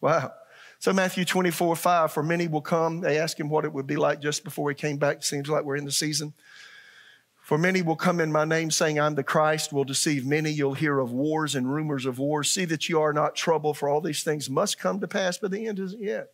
Wow. 0.00 0.32
So 0.78 0.92
Matthew 0.94 1.26
24, 1.26 1.76
5, 1.76 2.12
for 2.12 2.22
many 2.22 2.48
will 2.48 2.62
come. 2.62 3.00
They 3.00 3.18
ask 3.18 3.38
him 3.38 3.50
what 3.50 3.66
it 3.66 3.72
would 3.72 3.86
be 3.86 3.96
like 3.96 4.22
just 4.22 4.42
before 4.42 4.70
he 4.70 4.74
came 4.74 4.96
back. 4.96 5.22
Seems 5.22 5.50
like 5.50 5.64
we're 5.64 5.76
in 5.76 5.84
the 5.84 5.92
season. 5.92 6.32
For 7.44 7.58
many 7.58 7.82
will 7.82 7.94
come 7.94 8.20
in 8.20 8.32
my 8.32 8.46
name, 8.46 8.70
saying, 8.70 8.98
I'm 8.98 9.16
the 9.16 9.22
Christ, 9.22 9.70
will 9.70 9.84
deceive 9.84 10.24
many. 10.24 10.50
You'll 10.50 10.72
hear 10.72 10.98
of 10.98 11.12
wars 11.12 11.54
and 11.54 11.70
rumors 11.70 12.06
of 12.06 12.18
wars. 12.18 12.50
See 12.50 12.64
that 12.64 12.88
you 12.88 13.02
are 13.02 13.12
not 13.12 13.34
troubled, 13.34 13.76
for 13.76 13.86
all 13.86 14.00
these 14.00 14.22
things 14.22 14.48
must 14.48 14.78
come 14.78 14.98
to 15.00 15.06
pass, 15.06 15.36
but 15.36 15.50
the 15.50 15.66
end 15.66 15.78
isn't 15.78 16.00
yet. 16.02 16.30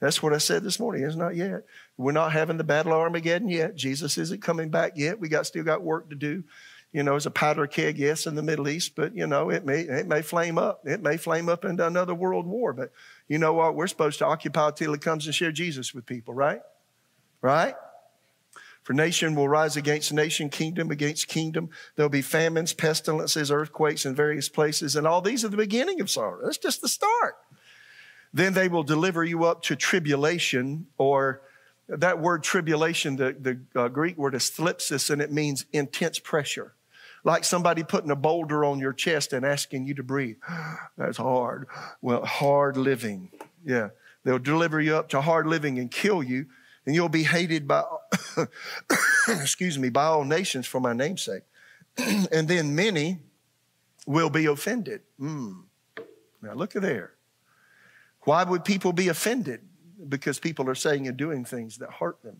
That's 0.00 0.22
what 0.22 0.32
I 0.32 0.38
said 0.38 0.62
this 0.62 0.80
morning. 0.80 1.04
It's 1.04 1.16
not 1.16 1.36
yet. 1.36 1.66
We're 1.98 2.12
not 2.12 2.32
having 2.32 2.56
the 2.56 2.64
battle 2.64 2.94
of 2.94 2.98
Armageddon 2.98 3.50
yet. 3.50 3.74
Jesus 3.74 4.16
isn't 4.16 4.40
coming 4.40 4.70
back 4.70 4.92
yet. 4.96 5.20
We 5.20 5.28
got 5.28 5.46
still 5.46 5.64
got 5.64 5.82
work 5.82 6.08
to 6.08 6.16
do. 6.16 6.44
You 6.92 7.02
know, 7.02 7.16
it's 7.16 7.26
a 7.26 7.30
powder 7.30 7.66
keg, 7.66 7.98
yes, 7.98 8.26
in 8.26 8.34
the 8.34 8.42
Middle 8.42 8.70
East, 8.70 8.96
but 8.96 9.14
you 9.14 9.26
know, 9.26 9.50
it 9.50 9.66
may 9.66 9.80
it 9.80 10.06
may 10.06 10.22
flame 10.22 10.56
up. 10.56 10.86
It 10.86 11.02
may 11.02 11.18
flame 11.18 11.50
up 11.50 11.66
into 11.66 11.86
another 11.86 12.14
world 12.14 12.46
war. 12.46 12.72
But 12.72 12.90
you 13.28 13.36
know 13.36 13.52
what? 13.52 13.74
We're 13.74 13.86
supposed 13.86 14.18
to 14.20 14.26
occupy 14.26 14.70
till 14.70 14.94
it 14.94 15.02
comes 15.02 15.26
and 15.26 15.34
share 15.34 15.52
Jesus 15.52 15.92
with 15.92 16.06
people, 16.06 16.32
right? 16.32 16.62
Right? 17.42 17.74
For 18.88 18.94
nation 18.94 19.34
will 19.34 19.50
rise 19.50 19.76
against 19.76 20.14
nation, 20.14 20.48
kingdom 20.48 20.90
against 20.90 21.28
kingdom. 21.28 21.68
There'll 21.94 22.08
be 22.08 22.22
famines, 22.22 22.72
pestilences, 22.72 23.50
earthquakes 23.50 24.06
in 24.06 24.14
various 24.14 24.48
places, 24.48 24.96
and 24.96 25.06
all 25.06 25.20
these 25.20 25.44
are 25.44 25.48
the 25.48 25.58
beginning 25.58 26.00
of 26.00 26.08
sorrow. 26.08 26.40
That's 26.42 26.56
just 26.56 26.80
the 26.80 26.88
start. 26.88 27.36
Then 28.32 28.54
they 28.54 28.66
will 28.66 28.84
deliver 28.84 29.22
you 29.22 29.44
up 29.44 29.60
to 29.64 29.76
tribulation, 29.76 30.86
or 30.96 31.42
that 31.86 32.18
word 32.18 32.42
tribulation, 32.42 33.16
the, 33.16 33.36
the 33.38 33.78
uh, 33.78 33.88
Greek 33.88 34.16
word 34.16 34.34
is 34.34 34.44
thlipsis, 34.44 35.10
and 35.10 35.20
it 35.20 35.30
means 35.30 35.66
intense 35.70 36.18
pressure. 36.18 36.72
Like 37.24 37.44
somebody 37.44 37.84
putting 37.84 38.10
a 38.10 38.16
boulder 38.16 38.64
on 38.64 38.78
your 38.78 38.94
chest 38.94 39.34
and 39.34 39.44
asking 39.44 39.86
you 39.86 39.92
to 39.96 40.02
breathe. 40.02 40.38
That's 40.96 41.18
hard. 41.18 41.66
Well, 42.00 42.24
hard 42.24 42.78
living. 42.78 43.32
Yeah. 43.66 43.90
They'll 44.24 44.38
deliver 44.38 44.80
you 44.80 44.96
up 44.96 45.10
to 45.10 45.20
hard 45.20 45.46
living 45.46 45.78
and 45.78 45.90
kill 45.90 46.22
you 46.22 46.46
and 46.88 46.94
you'll 46.94 47.10
be 47.10 47.24
hated 47.24 47.68
by, 47.68 47.84
excuse 49.28 49.78
me, 49.78 49.88
by 49.88 50.04
all 50.04 50.24
nations 50.24 50.66
for 50.66 50.80
my 50.80 50.92
namesake. 50.92 51.42
and 52.32 52.48
then 52.48 52.74
many 52.74 53.18
will 54.06 54.30
be 54.30 54.46
offended. 54.46 55.02
Mm. 55.20 55.64
Now 56.42 56.54
look 56.54 56.76
at 56.76 56.82
there. 56.82 57.14
Why 58.22 58.44
would 58.44 58.64
people 58.64 58.92
be 58.92 59.08
offended? 59.08 59.60
because 60.06 60.38
people 60.38 60.68
are 60.68 60.74
saying 60.74 61.08
and 61.08 61.16
doing 61.16 61.44
things 61.44 61.78
that 61.78 61.90
hurt 61.90 62.22
them. 62.22 62.36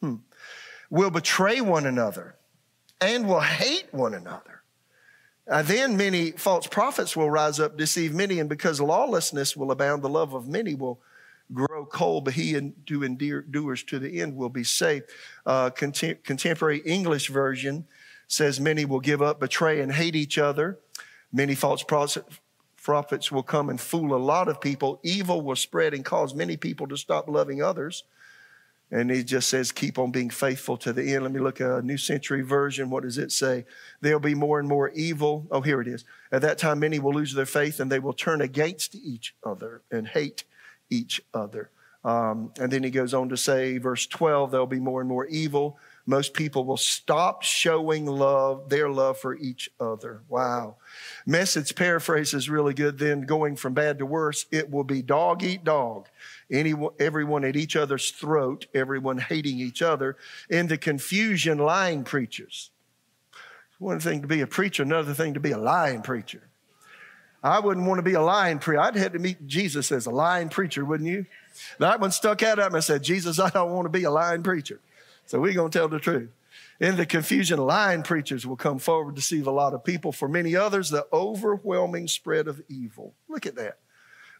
Hmm. 0.00 0.14
Will 0.90 1.10
betray 1.10 1.60
one 1.60 1.86
another 1.86 2.36
and 3.00 3.26
will 3.26 3.40
hate 3.40 3.86
one 3.92 4.14
another. 4.14 4.62
Uh, 5.48 5.62
then 5.62 5.96
many 5.96 6.32
false 6.32 6.66
prophets 6.66 7.16
will 7.16 7.30
rise 7.30 7.58
up, 7.58 7.76
deceive 7.76 8.14
many, 8.14 8.38
and 8.38 8.48
because 8.48 8.80
lawlessness 8.80 9.56
will 9.56 9.72
abound, 9.72 10.02
the 10.02 10.08
love 10.08 10.32
of 10.32 10.46
many 10.46 10.74
will 10.74 11.00
grow 11.52 11.84
cold, 11.84 12.24
but 12.24 12.34
he 12.34 12.54
and 12.54 12.84
do 12.84 13.06
doers 13.50 13.82
to 13.84 13.98
the 13.98 14.20
end 14.20 14.36
will 14.36 14.48
be 14.48 14.64
saved. 14.64 15.06
Uh, 15.44 15.70
contem- 15.70 16.22
contemporary 16.22 16.78
English 16.80 17.28
version 17.28 17.86
says 18.28 18.60
many 18.60 18.84
will 18.84 19.00
give 19.00 19.20
up, 19.20 19.40
betray, 19.40 19.80
and 19.80 19.92
hate 19.92 20.14
each 20.14 20.38
other. 20.38 20.78
Many 21.32 21.54
false 21.54 21.82
prophets 21.82 23.32
will 23.32 23.42
come 23.42 23.68
and 23.68 23.80
fool 23.80 24.14
a 24.14 24.18
lot 24.18 24.48
of 24.48 24.60
people. 24.60 25.00
Evil 25.02 25.42
will 25.42 25.56
spread 25.56 25.94
and 25.94 26.04
cause 26.04 26.34
many 26.34 26.56
people 26.56 26.86
to 26.88 26.96
stop 26.96 27.28
loving 27.28 27.62
others. 27.62 28.04
And 28.92 29.08
he 29.08 29.22
just 29.22 29.48
says, 29.48 29.70
keep 29.70 29.98
on 30.00 30.10
being 30.10 30.30
faithful 30.30 30.76
to 30.78 30.92
the 30.92 31.14
end. 31.14 31.22
Let 31.22 31.32
me 31.32 31.38
look 31.38 31.60
at 31.60 31.70
a 31.70 31.82
New 31.82 31.96
Century 31.96 32.42
Version. 32.42 32.90
What 32.90 33.04
does 33.04 33.18
it 33.18 33.30
say? 33.30 33.64
There'll 34.00 34.18
be 34.18 34.34
more 34.34 34.58
and 34.58 34.68
more 34.68 34.88
evil. 34.90 35.46
Oh, 35.52 35.60
here 35.60 35.80
it 35.80 35.86
is. 35.86 36.04
At 36.32 36.42
that 36.42 36.58
time, 36.58 36.80
many 36.80 36.98
will 36.98 37.14
lose 37.14 37.32
their 37.32 37.46
faith 37.46 37.78
and 37.78 37.90
they 37.90 38.00
will 38.00 38.12
turn 38.12 38.40
against 38.40 38.96
each 38.96 39.36
other 39.44 39.82
and 39.92 40.08
hate 40.08 40.42
each 40.90 41.22
other. 41.32 41.70
Um, 42.02 42.52
and 42.58 42.72
then 42.72 42.82
he 42.82 42.90
goes 42.90 43.12
on 43.12 43.28
to 43.28 43.36
say, 43.36 43.78
verse 43.78 44.06
12, 44.06 44.50
there'll 44.50 44.66
be 44.66 44.80
more 44.80 45.00
and 45.00 45.08
more 45.08 45.26
evil. 45.26 45.78
Most 46.06 46.32
people 46.32 46.64
will 46.64 46.78
stop 46.78 47.42
showing 47.42 48.06
love, 48.06 48.70
their 48.70 48.88
love 48.88 49.18
for 49.18 49.36
each 49.36 49.70
other. 49.78 50.22
Wow. 50.28 50.76
Message 51.26 51.74
paraphrase 51.74 52.32
is 52.32 52.48
really 52.48 52.72
good. 52.72 52.98
Then 52.98 53.22
going 53.22 53.54
from 53.54 53.74
bad 53.74 53.98
to 53.98 54.06
worse, 54.06 54.46
it 54.50 54.70
will 54.70 54.84
be 54.84 55.02
dog 55.02 55.42
eat 55.42 55.62
dog. 55.62 56.08
Anyone, 56.50 56.94
everyone 56.98 57.44
at 57.44 57.54
each 57.54 57.76
other's 57.76 58.10
throat, 58.10 58.66
everyone 58.74 59.18
hating 59.18 59.60
each 59.60 59.82
other. 59.82 60.16
In 60.48 60.68
the 60.68 60.78
confusion, 60.78 61.58
lying 61.58 62.02
preachers. 62.04 62.70
One 63.78 64.00
thing 64.00 64.22
to 64.22 64.28
be 64.28 64.40
a 64.40 64.46
preacher, 64.46 64.82
another 64.82 65.14
thing 65.14 65.34
to 65.34 65.40
be 65.40 65.52
a 65.52 65.58
lying 65.58 66.02
preacher. 66.02 66.49
I 67.42 67.58
wouldn't 67.60 67.86
want 67.86 67.98
to 67.98 68.02
be 68.02 68.14
a 68.14 68.20
lying 68.20 68.58
preacher. 68.58 68.80
I'd 68.80 68.96
had 68.96 69.14
to 69.14 69.18
meet 69.18 69.46
Jesus 69.46 69.90
as 69.92 70.06
a 70.06 70.10
lying 70.10 70.50
preacher, 70.50 70.84
wouldn't 70.84 71.08
you? 71.08 71.26
That 71.78 72.00
one 72.00 72.10
stuck 72.10 72.42
out 72.42 72.58
at 72.58 72.70
me 72.72 72.76
and 72.76 72.84
said, 72.84 73.02
Jesus, 73.02 73.38
I 73.38 73.48
don't 73.50 73.72
want 73.72 73.86
to 73.86 73.90
be 73.90 74.04
a 74.04 74.10
lying 74.10 74.42
preacher. 74.42 74.80
So 75.26 75.40
we're 75.40 75.54
going 75.54 75.70
to 75.70 75.78
tell 75.78 75.88
the 75.88 75.98
truth. 75.98 76.30
In 76.80 76.96
the 76.96 77.06
confusion, 77.06 77.58
lying 77.58 78.02
preachers 78.02 78.46
will 78.46 78.56
come 78.56 78.78
forward 78.78 79.14
to 79.14 79.20
deceive 79.20 79.46
a 79.46 79.50
lot 79.50 79.74
of 79.74 79.84
people. 79.84 80.12
For 80.12 80.28
many 80.28 80.56
others, 80.56 80.90
the 80.90 81.06
overwhelming 81.12 82.08
spread 82.08 82.48
of 82.48 82.62
evil, 82.68 83.14
look 83.28 83.46
at 83.46 83.56
that, 83.56 83.78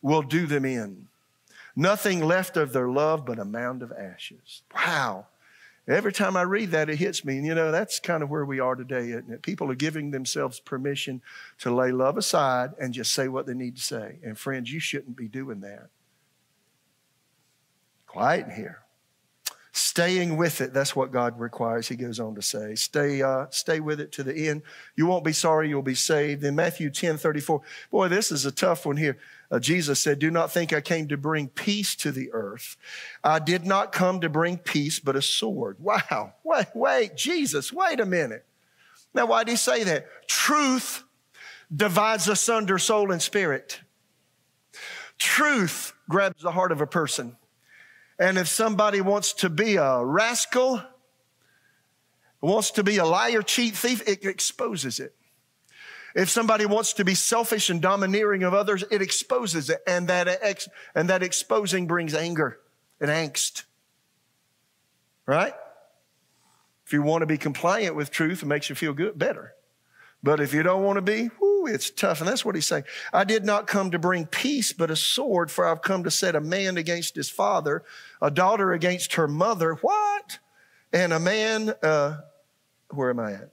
will 0.02 0.22
do 0.22 0.46
them 0.46 0.64
in. 0.64 1.08
Nothing 1.76 2.20
left 2.20 2.56
of 2.56 2.72
their 2.72 2.88
love 2.88 3.24
but 3.24 3.38
a 3.38 3.44
mound 3.44 3.82
of 3.82 3.92
ashes. 3.92 4.62
Wow. 4.74 5.26
Every 5.90 6.12
time 6.12 6.36
I 6.36 6.42
read 6.42 6.70
that, 6.70 6.88
it 6.88 6.96
hits 6.96 7.24
me. 7.24 7.38
And 7.38 7.46
you 7.46 7.54
know, 7.54 7.72
that's 7.72 7.98
kind 7.98 8.22
of 8.22 8.30
where 8.30 8.44
we 8.44 8.60
are 8.60 8.76
today, 8.76 9.10
isn't 9.10 9.30
it? 9.30 9.42
People 9.42 9.70
are 9.70 9.74
giving 9.76 10.10
themselves 10.10 10.60
permission 10.60 11.20
to 11.58 11.74
lay 11.74 11.90
love 11.90 12.16
aside 12.16 12.70
and 12.80 12.94
just 12.94 13.12
say 13.12 13.26
what 13.26 13.46
they 13.46 13.54
need 13.54 13.76
to 13.76 13.82
say. 13.82 14.18
And 14.22 14.38
friends, 14.38 14.72
you 14.72 14.78
shouldn't 14.78 15.16
be 15.16 15.26
doing 15.26 15.60
that. 15.60 15.88
Quiet 18.06 18.46
in 18.46 18.54
here. 18.54 18.82
Staying 19.72 20.36
with 20.36 20.60
it, 20.60 20.72
that's 20.72 20.96
what 20.96 21.12
God 21.12 21.38
requires, 21.38 21.86
he 21.86 21.94
goes 21.94 22.18
on 22.18 22.34
to 22.34 22.42
say. 22.42 22.74
Stay, 22.74 23.22
uh, 23.22 23.46
stay 23.50 23.78
with 23.78 24.00
it 24.00 24.10
to 24.12 24.24
the 24.24 24.48
end. 24.48 24.62
You 24.96 25.06
won't 25.06 25.24
be 25.24 25.32
sorry, 25.32 25.68
you'll 25.68 25.82
be 25.82 25.94
saved. 25.94 26.42
In 26.42 26.56
Matthew 26.56 26.90
10 26.90 27.18
34, 27.18 27.60
boy, 27.90 28.08
this 28.08 28.32
is 28.32 28.44
a 28.44 28.50
tough 28.50 28.84
one 28.84 28.96
here. 28.96 29.16
Uh, 29.50 29.60
Jesus 29.60 30.00
said, 30.00 30.18
Do 30.18 30.30
not 30.30 30.50
think 30.50 30.72
I 30.72 30.80
came 30.80 31.06
to 31.08 31.16
bring 31.16 31.48
peace 31.48 31.94
to 31.96 32.10
the 32.10 32.32
earth. 32.32 32.76
I 33.22 33.38
did 33.38 33.64
not 33.64 33.92
come 33.92 34.20
to 34.20 34.28
bring 34.28 34.58
peace, 34.58 34.98
but 34.98 35.14
a 35.14 35.22
sword. 35.22 35.76
Wow. 35.78 36.34
Wait, 36.42 36.66
wait, 36.74 37.16
Jesus, 37.16 37.72
wait 37.72 38.00
a 38.00 38.06
minute. 38.06 38.44
Now, 39.14 39.26
why 39.26 39.44
did 39.44 39.52
he 39.52 39.56
say 39.56 39.84
that? 39.84 40.06
Truth 40.26 41.04
divides 41.74 42.28
asunder 42.28 42.78
soul 42.78 43.12
and 43.12 43.22
spirit. 43.22 43.80
Truth 45.18 45.92
grabs 46.08 46.42
the 46.42 46.52
heart 46.52 46.72
of 46.72 46.80
a 46.80 46.86
person. 46.86 47.36
And 48.20 48.36
if 48.36 48.48
somebody 48.48 49.00
wants 49.00 49.32
to 49.32 49.48
be 49.48 49.76
a 49.76 50.04
rascal, 50.04 50.82
wants 52.42 52.70
to 52.72 52.84
be 52.84 52.98
a 52.98 53.04
liar, 53.06 53.40
cheat, 53.40 53.74
thief, 53.74 54.06
it 54.06 54.26
exposes 54.26 55.00
it. 55.00 55.14
If 56.14 56.28
somebody 56.28 56.66
wants 56.66 56.92
to 56.94 57.04
be 57.04 57.14
selfish 57.14 57.70
and 57.70 57.80
domineering 57.80 58.42
of 58.42 58.52
others, 58.52 58.84
it 58.90 59.00
exposes 59.00 59.70
it. 59.70 59.80
And 59.86 60.08
that, 60.08 60.28
ex- 60.28 60.68
and 60.94 61.08
that 61.08 61.22
exposing 61.22 61.86
brings 61.86 62.14
anger 62.14 62.60
and 63.00 63.10
angst. 63.10 63.64
Right? 65.24 65.54
If 66.84 66.92
you 66.92 67.02
want 67.02 67.22
to 67.22 67.26
be 67.26 67.38
compliant 67.38 67.96
with 67.96 68.10
truth, 68.10 68.42
it 68.42 68.46
makes 68.46 68.68
you 68.68 68.74
feel 68.74 68.92
good, 68.92 69.18
better. 69.18 69.54
But 70.22 70.40
if 70.40 70.52
you 70.52 70.62
don't 70.62 70.82
want 70.82 70.96
to 70.96 71.02
be, 71.02 71.30
whoo, 71.40 71.49
it's 71.66 71.90
tough. 71.90 72.20
And 72.20 72.28
that's 72.28 72.44
what 72.44 72.54
he's 72.54 72.66
saying. 72.66 72.84
I 73.12 73.24
did 73.24 73.44
not 73.44 73.66
come 73.66 73.90
to 73.90 73.98
bring 73.98 74.26
peace, 74.26 74.72
but 74.72 74.90
a 74.90 74.96
sword, 74.96 75.50
for 75.50 75.66
I've 75.66 75.82
come 75.82 76.04
to 76.04 76.10
set 76.10 76.34
a 76.34 76.40
man 76.40 76.76
against 76.76 77.16
his 77.16 77.30
father, 77.30 77.82
a 78.20 78.30
daughter 78.30 78.72
against 78.72 79.14
her 79.14 79.28
mother. 79.28 79.74
What? 79.74 80.38
And 80.92 81.12
a 81.12 81.20
man, 81.20 81.74
uh, 81.82 82.18
where 82.90 83.10
am 83.10 83.20
I 83.20 83.32
at? 83.32 83.50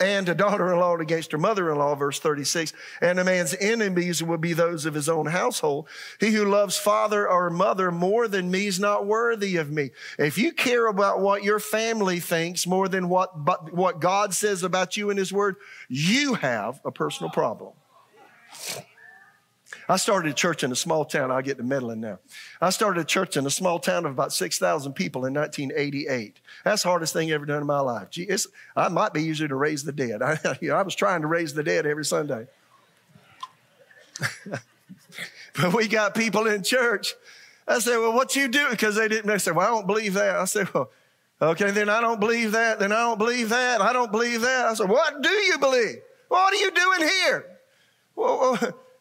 And 0.00 0.28
a 0.28 0.34
daughter 0.34 0.72
in 0.72 0.78
law 0.78 0.96
against 0.96 1.32
her 1.32 1.38
mother 1.38 1.70
in 1.70 1.78
law, 1.78 1.94
verse 1.94 2.20
36. 2.20 2.72
And 3.00 3.18
a 3.18 3.24
man's 3.24 3.54
enemies 3.60 4.22
will 4.22 4.38
be 4.38 4.52
those 4.52 4.86
of 4.86 4.94
his 4.94 5.08
own 5.08 5.26
household. 5.26 5.88
He 6.20 6.30
who 6.30 6.44
loves 6.44 6.76
father 6.76 7.28
or 7.28 7.50
mother 7.50 7.90
more 7.90 8.28
than 8.28 8.50
me 8.50 8.66
is 8.66 8.78
not 8.78 9.06
worthy 9.06 9.56
of 9.56 9.70
me. 9.70 9.90
If 10.18 10.38
you 10.38 10.52
care 10.52 10.86
about 10.86 11.20
what 11.20 11.42
your 11.42 11.58
family 11.58 12.20
thinks 12.20 12.66
more 12.66 12.88
than 12.88 13.08
what, 13.08 13.72
what 13.72 14.00
God 14.00 14.34
says 14.34 14.62
about 14.62 14.96
you 14.96 15.10
in 15.10 15.16
his 15.16 15.32
word, 15.32 15.56
you 15.88 16.34
have 16.34 16.80
a 16.84 16.92
personal 16.92 17.30
problem. 17.30 17.72
I 19.88 19.96
started 19.96 20.30
a 20.30 20.34
church 20.34 20.62
in 20.62 20.70
a 20.70 20.76
small 20.76 21.06
town. 21.06 21.30
I'll 21.30 21.40
get 21.40 21.56
to 21.56 21.62
meddling 21.62 22.00
now. 22.00 22.18
I 22.60 22.68
started 22.70 23.00
a 23.00 23.04
church 23.04 23.38
in 23.38 23.46
a 23.46 23.50
small 23.50 23.78
town 23.78 24.04
of 24.04 24.12
about 24.12 24.34
6,000 24.34 24.92
people 24.92 25.24
in 25.24 25.32
1988. 25.32 26.38
That's 26.62 26.82
the 26.82 26.88
hardest 26.90 27.14
thing 27.14 27.30
ever 27.30 27.46
done 27.46 27.62
in 27.62 27.66
my 27.66 27.80
life. 27.80 28.10
Gee, 28.10 28.28
I 28.76 28.88
might 28.88 29.14
be 29.14 29.22
easier 29.22 29.48
to 29.48 29.54
raise 29.54 29.84
the 29.84 29.92
dead. 29.92 30.22
I, 30.22 30.38
you 30.60 30.68
know, 30.68 30.76
I 30.76 30.82
was 30.82 30.94
trying 30.94 31.22
to 31.22 31.26
raise 31.26 31.54
the 31.54 31.62
dead 31.62 31.86
every 31.86 32.04
Sunday. 32.04 32.46
but 35.56 35.72
we 35.72 35.88
got 35.88 36.14
people 36.14 36.46
in 36.46 36.62
church. 36.62 37.14
I 37.66 37.78
said, 37.78 37.96
well, 37.98 38.12
what 38.12 38.36
you 38.36 38.48
do? 38.48 38.68
Because 38.70 38.96
they 38.96 39.08
didn't. 39.08 39.26
They 39.26 39.38
said, 39.38 39.56
well, 39.56 39.66
I 39.66 39.70
don't 39.70 39.86
believe 39.86 40.14
that. 40.14 40.36
I 40.36 40.44
said, 40.44 40.72
well, 40.74 40.90
okay, 41.40 41.70
then 41.70 41.88
I 41.88 42.00
don't 42.00 42.20
believe 42.20 42.52
that. 42.52 42.78
Then 42.78 42.92
I 42.92 43.00
don't 43.00 43.18
believe 43.18 43.50
that. 43.50 43.80
I 43.80 43.92
don't 43.92 44.12
believe 44.12 44.42
that. 44.42 44.66
I 44.66 44.74
said, 44.74 44.88
what 44.88 45.22
do 45.22 45.30
you 45.30 45.58
believe? 45.58 45.96
What 46.28 46.52
are 46.52 46.56
you 46.56 46.70
doing 46.70 47.08
here? 47.08 47.46
Well, 48.16 48.58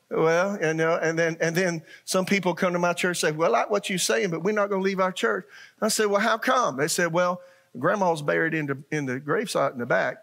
well, 0.10 0.58
you 0.62 0.74
know, 0.74 0.96
and 0.96 1.20
then 1.20 1.38
and 1.42 1.54
then 1.56 1.82
some 2.06 2.26
people 2.26 2.54
come 2.54 2.74
to 2.74 2.80
my 2.80 2.94
church 2.94 3.24
and 3.24 3.34
say, 3.34 3.38
"Well, 3.38 3.54
I 3.54 3.60
like 3.60 3.70
what 3.70 3.90
you're 3.90 4.00
saying, 4.00 4.30
but 4.30 4.42
we're 4.42 4.54
not 4.54 4.70
going 4.70 4.82
to 4.82 4.86
leave 4.86 5.02
our 5.02 5.12
church." 5.12 5.46
I 5.82 5.90
said, 5.90 6.08
"Well, 6.08 6.22
how 6.22 6.38
come?" 6.38 6.78
They 6.78 6.88
said, 6.88 7.12
"Well, 7.12 7.42
Grandma's 7.78 8.22
buried 8.22 8.54
in 8.54 8.68
the 8.68 8.78
in 8.90 9.06
the 9.06 9.20
gravesite 9.20 9.74
in 9.74 9.80
the 9.80 9.86
back, 9.86 10.20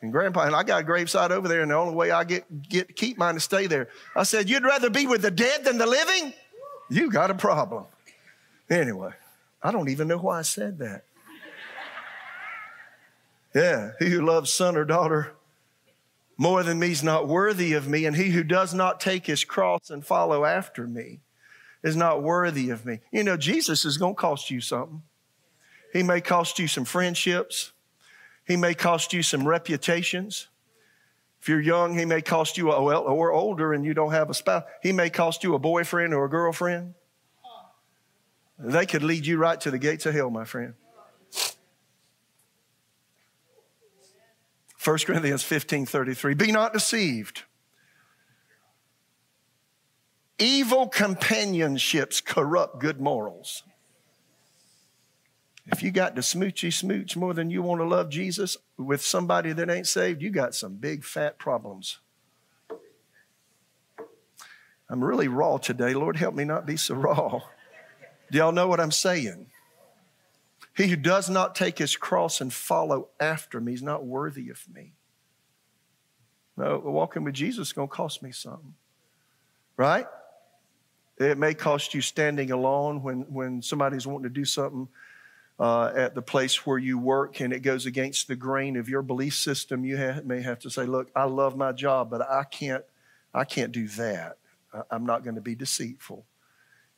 and 0.00 0.12
Grandpa 0.12 0.46
and 0.46 0.56
I 0.56 0.62
got 0.62 0.82
a 0.82 0.86
gravesite 0.86 1.30
over 1.30 1.46
there, 1.46 1.60
and 1.60 1.70
the 1.70 1.74
only 1.74 1.94
way 1.94 2.10
I 2.10 2.24
get 2.24 2.68
get 2.68 2.96
keep 2.96 3.18
mine 3.18 3.34
to 3.34 3.40
stay 3.40 3.66
there." 3.66 3.88
I 4.16 4.22
said, 4.22 4.48
"You'd 4.48 4.64
rather 4.64 4.88
be 4.88 5.06
with 5.06 5.20
the 5.20 5.30
dead 5.30 5.64
than 5.64 5.76
the 5.76 5.86
living? 5.86 6.32
You 6.88 7.10
got 7.10 7.30
a 7.30 7.34
problem." 7.34 7.84
Anyway, 8.70 9.12
I 9.62 9.70
don't 9.72 9.90
even 9.90 10.08
know 10.08 10.18
why 10.18 10.38
I 10.38 10.42
said 10.42 10.78
that. 10.78 11.04
Yeah, 13.54 13.92
he 13.98 14.10
who 14.10 14.24
loves 14.24 14.52
son 14.52 14.76
or 14.76 14.84
daughter 14.84 15.32
more 16.38 16.62
than 16.62 16.78
me 16.78 16.92
is 16.92 17.02
not 17.02 17.26
worthy 17.26 17.72
of 17.72 17.88
me, 17.88 18.06
and 18.06 18.16
he 18.16 18.30
who 18.30 18.44
does 18.44 18.72
not 18.72 19.00
take 19.00 19.26
his 19.26 19.44
cross 19.44 19.90
and 19.90 20.06
follow 20.06 20.44
after 20.44 20.86
me 20.86 21.20
is 21.82 21.96
not 21.96 22.22
worthy 22.22 22.70
of 22.70 22.86
me. 22.86 23.00
You 23.12 23.24
know, 23.24 23.36
Jesus 23.36 23.84
is 23.84 23.98
going 23.98 24.14
to 24.14 24.20
cost 24.20 24.50
you 24.50 24.60
something. 24.60 25.02
He 25.92 26.04
may 26.04 26.20
cost 26.20 26.58
you 26.58 26.68
some 26.68 26.84
friendships. 26.84 27.72
He 28.46 28.56
may 28.56 28.74
cost 28.74 29.12
you 29.12 29.22
some 29.22 29.46
reputations. 29.46 30.48
If 31.40 31.48
you're 31.48 31.60
young, 31.60 31.98
he 31.98 32.04
may 32.04 32.22
cost 32.22 32.56
you, 32.56 32.70
a, 32.70 32.82
well, 32.82 33.02
or 33.02 33.32
older 33.32 33.72
and 33.72 33.84
you 33.84 33.94
don't 33.94 34.12
have 34.12 34.30
a 34.30 34.34
spouse, 34.34 34.64
he 34.82 34.92
may 34.92 35.10
cost 35.10 35.42
you 35.42 35.54
a 35.54 35.58
boyfriend 35.58 36.14
or 36.14 36.24
a 36.24 36.30
girlfriend. 36.30 36.94
They 38.58 38.86
could 38.86 39.02
lead 39.02 39.26
you 39.26 39.38
right 39.38 39.60
to 39.60 39.70
the 39.70 39.78
gates 39.78 40.06
of 40.06 40.14
hell, 40.14 40.30
my 40.30 40.44
friend. 40.44 40.74
1 44.82 44.98
Corinthians 44.98 45.42
15 45.42 45.86
33. 45.86 46.34
Be 46.34 46.52
not 46.52 46.72
deceived. 46.72 47.42
Evil 50.38 50.88
companionships 50.88 52.20
corrupt 52.20 52.78
good 52.78 53.00
morals. 53.00 53.64
If 55.66 55.82
you 55.82 55.90
got 55.90 56.14
to 56.16 56.22
smoochy 56.22 56.72
smooch 56.72 57.16
more 57.16 57.34
than 57.34 57.50
you 57.50 57.60
want 57.60 57.80
to 57.80 57.84
love 57.84 58.08
Jesus 58.08 58.56
with 58.78 59.02
somebody 59.02 59.52
that 59.52 59.68
ain't 59.68 59.86
saved, 59.86 60.22
you 60.22 60.30
got 60.30 60.54
some 60.54 60.76
big 60.76 61.04
fat 61.04 61.38
problems. 61.38 61.98
I'm 64.88 65.04
really 65.04 65.28
raw 65.28 65.58
today. 65.58 65.92
Lord, 65.92 66.16
help 66.16 66.34
me 66.34 66.44
not 66.44 66.64
be 66.64 66.78
so 66.78 66.94
raw. 66.94 67.40
Do 68.30 68.38
y'all 68.38 68.52
know 68.52 68.68
what 68.68 68.80
I'm 68.80 68.92
saying? 68.92 69.46
He 70.78 70.86
who 70.86 70.94
does 70.94 71.28
not 71.28 71.56
take 71.56 71.76
his 71.76 71.96
cross 71.96 72.40
and 72.40 72.52
follow 72.52 73.08
after 73.18 73.60
me 73.60 73.72
is 73.72 73.82
not 73.82 74.04
worthy 74.04 74.48
of 74.48 74.62
me. 74.72 74.92
No, 76.56 76.80
walking 76.84 77.24
with 77.24 77.34
Jesus 77.34 77.68
is 77.68 77.72
going 77.72 77.88
to 77.88 77.94
cost 77.94 78.22
me 78.22 78.30
something. 78.30 78.74
Right? 79.76 80.06
It 81.18 81.36
may 81.36 81.54
cost 81.54 81.94
you 81.94 82.00
standing 82.00 82.52
alone 82.52 83.02
when, 83.02 83.22
when 83.22 83.60
somebody's 83.60 84.06
wanting 84.06 84.22
to 84.22 84.28
do 84.28 84.44
something 84.44 84.86
uh, 85.58 85.90
at 85.96 86.14
the 86.14 86.22
place 86.22 86.64
where 86.64 86.78
you 86.78 86.96
work 86.96 87.40
and 87.40 87.52
it 87.52 87.62
goes 87.62 87.84
against 87.84 88.28
the 88.28 88.36
grain 88.36 88.76
of 88.76 88.88
your 88.88 89.02
belief 89.02 89.34
system. 89.34 89.84
You 89.84 89.96
have, 89.96 90.26
may 90.26 90.42
have 90.42 90.60
to 90.60 90.70
say, 90.70 90.86
Look, 90.86 91.10
I 91.16 91.24
love 91.24 91.56
my 91.56 91.72
job, 91.72 92.08
but 92.08 92.22
I 92.22 92.44
can't, 92.44 92.84
I 93.34 93.42
can't 93.42 93.72
do 93.72 93.88
that. 93.88 94.38
I'm 94.92 95.04
not 95.04 95.24
going 95.24 95.34
to 95.34 95.40
be 95.40 95.56
deceitful. 95.56 96.24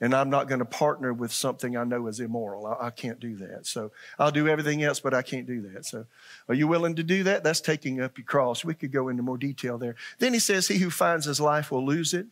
And 0.00 0.14
I'm 0.14 0.30
not 0.30 0.48
going 0.48 0.60
to 0.60 0.64
partner 0.64 1.12
with 1.12 1.30
something 1.30 1.76
I 1.76 1.84
know 1.84 2.06
is 2.06 2.20
immoral. 2.20 2.66
I, 2.66 2.86
I, 2.86 2.90
can't 2.90 3.20
do 3.20 3.36
that. 3.36 3.66
So 3.66 3.92
I'll 4.18 4.30
do 4.30 4.48
everything 4.48 4.82
else, 4.82 4.98
but 4.98 5.12
I 5.12 5.20
can't 5.20 5.46
do 5.46 5.60
that. 5.72 5.84
So 5.84 6.06
are 6.48 6.54
you 6.54 6.66
willing 6.66 6.96
to 6.96 7.02
do 7.02 7.22
that? 7.24 7.44
That's 7.44 7.60
taking 7.60 8.00
up 8.00 8.16
your 8.16 8.24
cross. 8.24 8.64
We 8.64 8.74
could 8.74 8.92
go 8.92 9.08
into 9.08 9.22
more 9.22 9.36
detail 9.36 9.76
there. 9.76 9.96
Then 10.18 10.32
he 10.32 10.38
says, 10.38 10.68
He 10.68 10.78
who 10.78 10.90
finds 10.90 11.26
his 11.26 11.38
life 11.38 11.70
will 11.70 11.84
lose 11.84 12.14
it. 12.14 12.26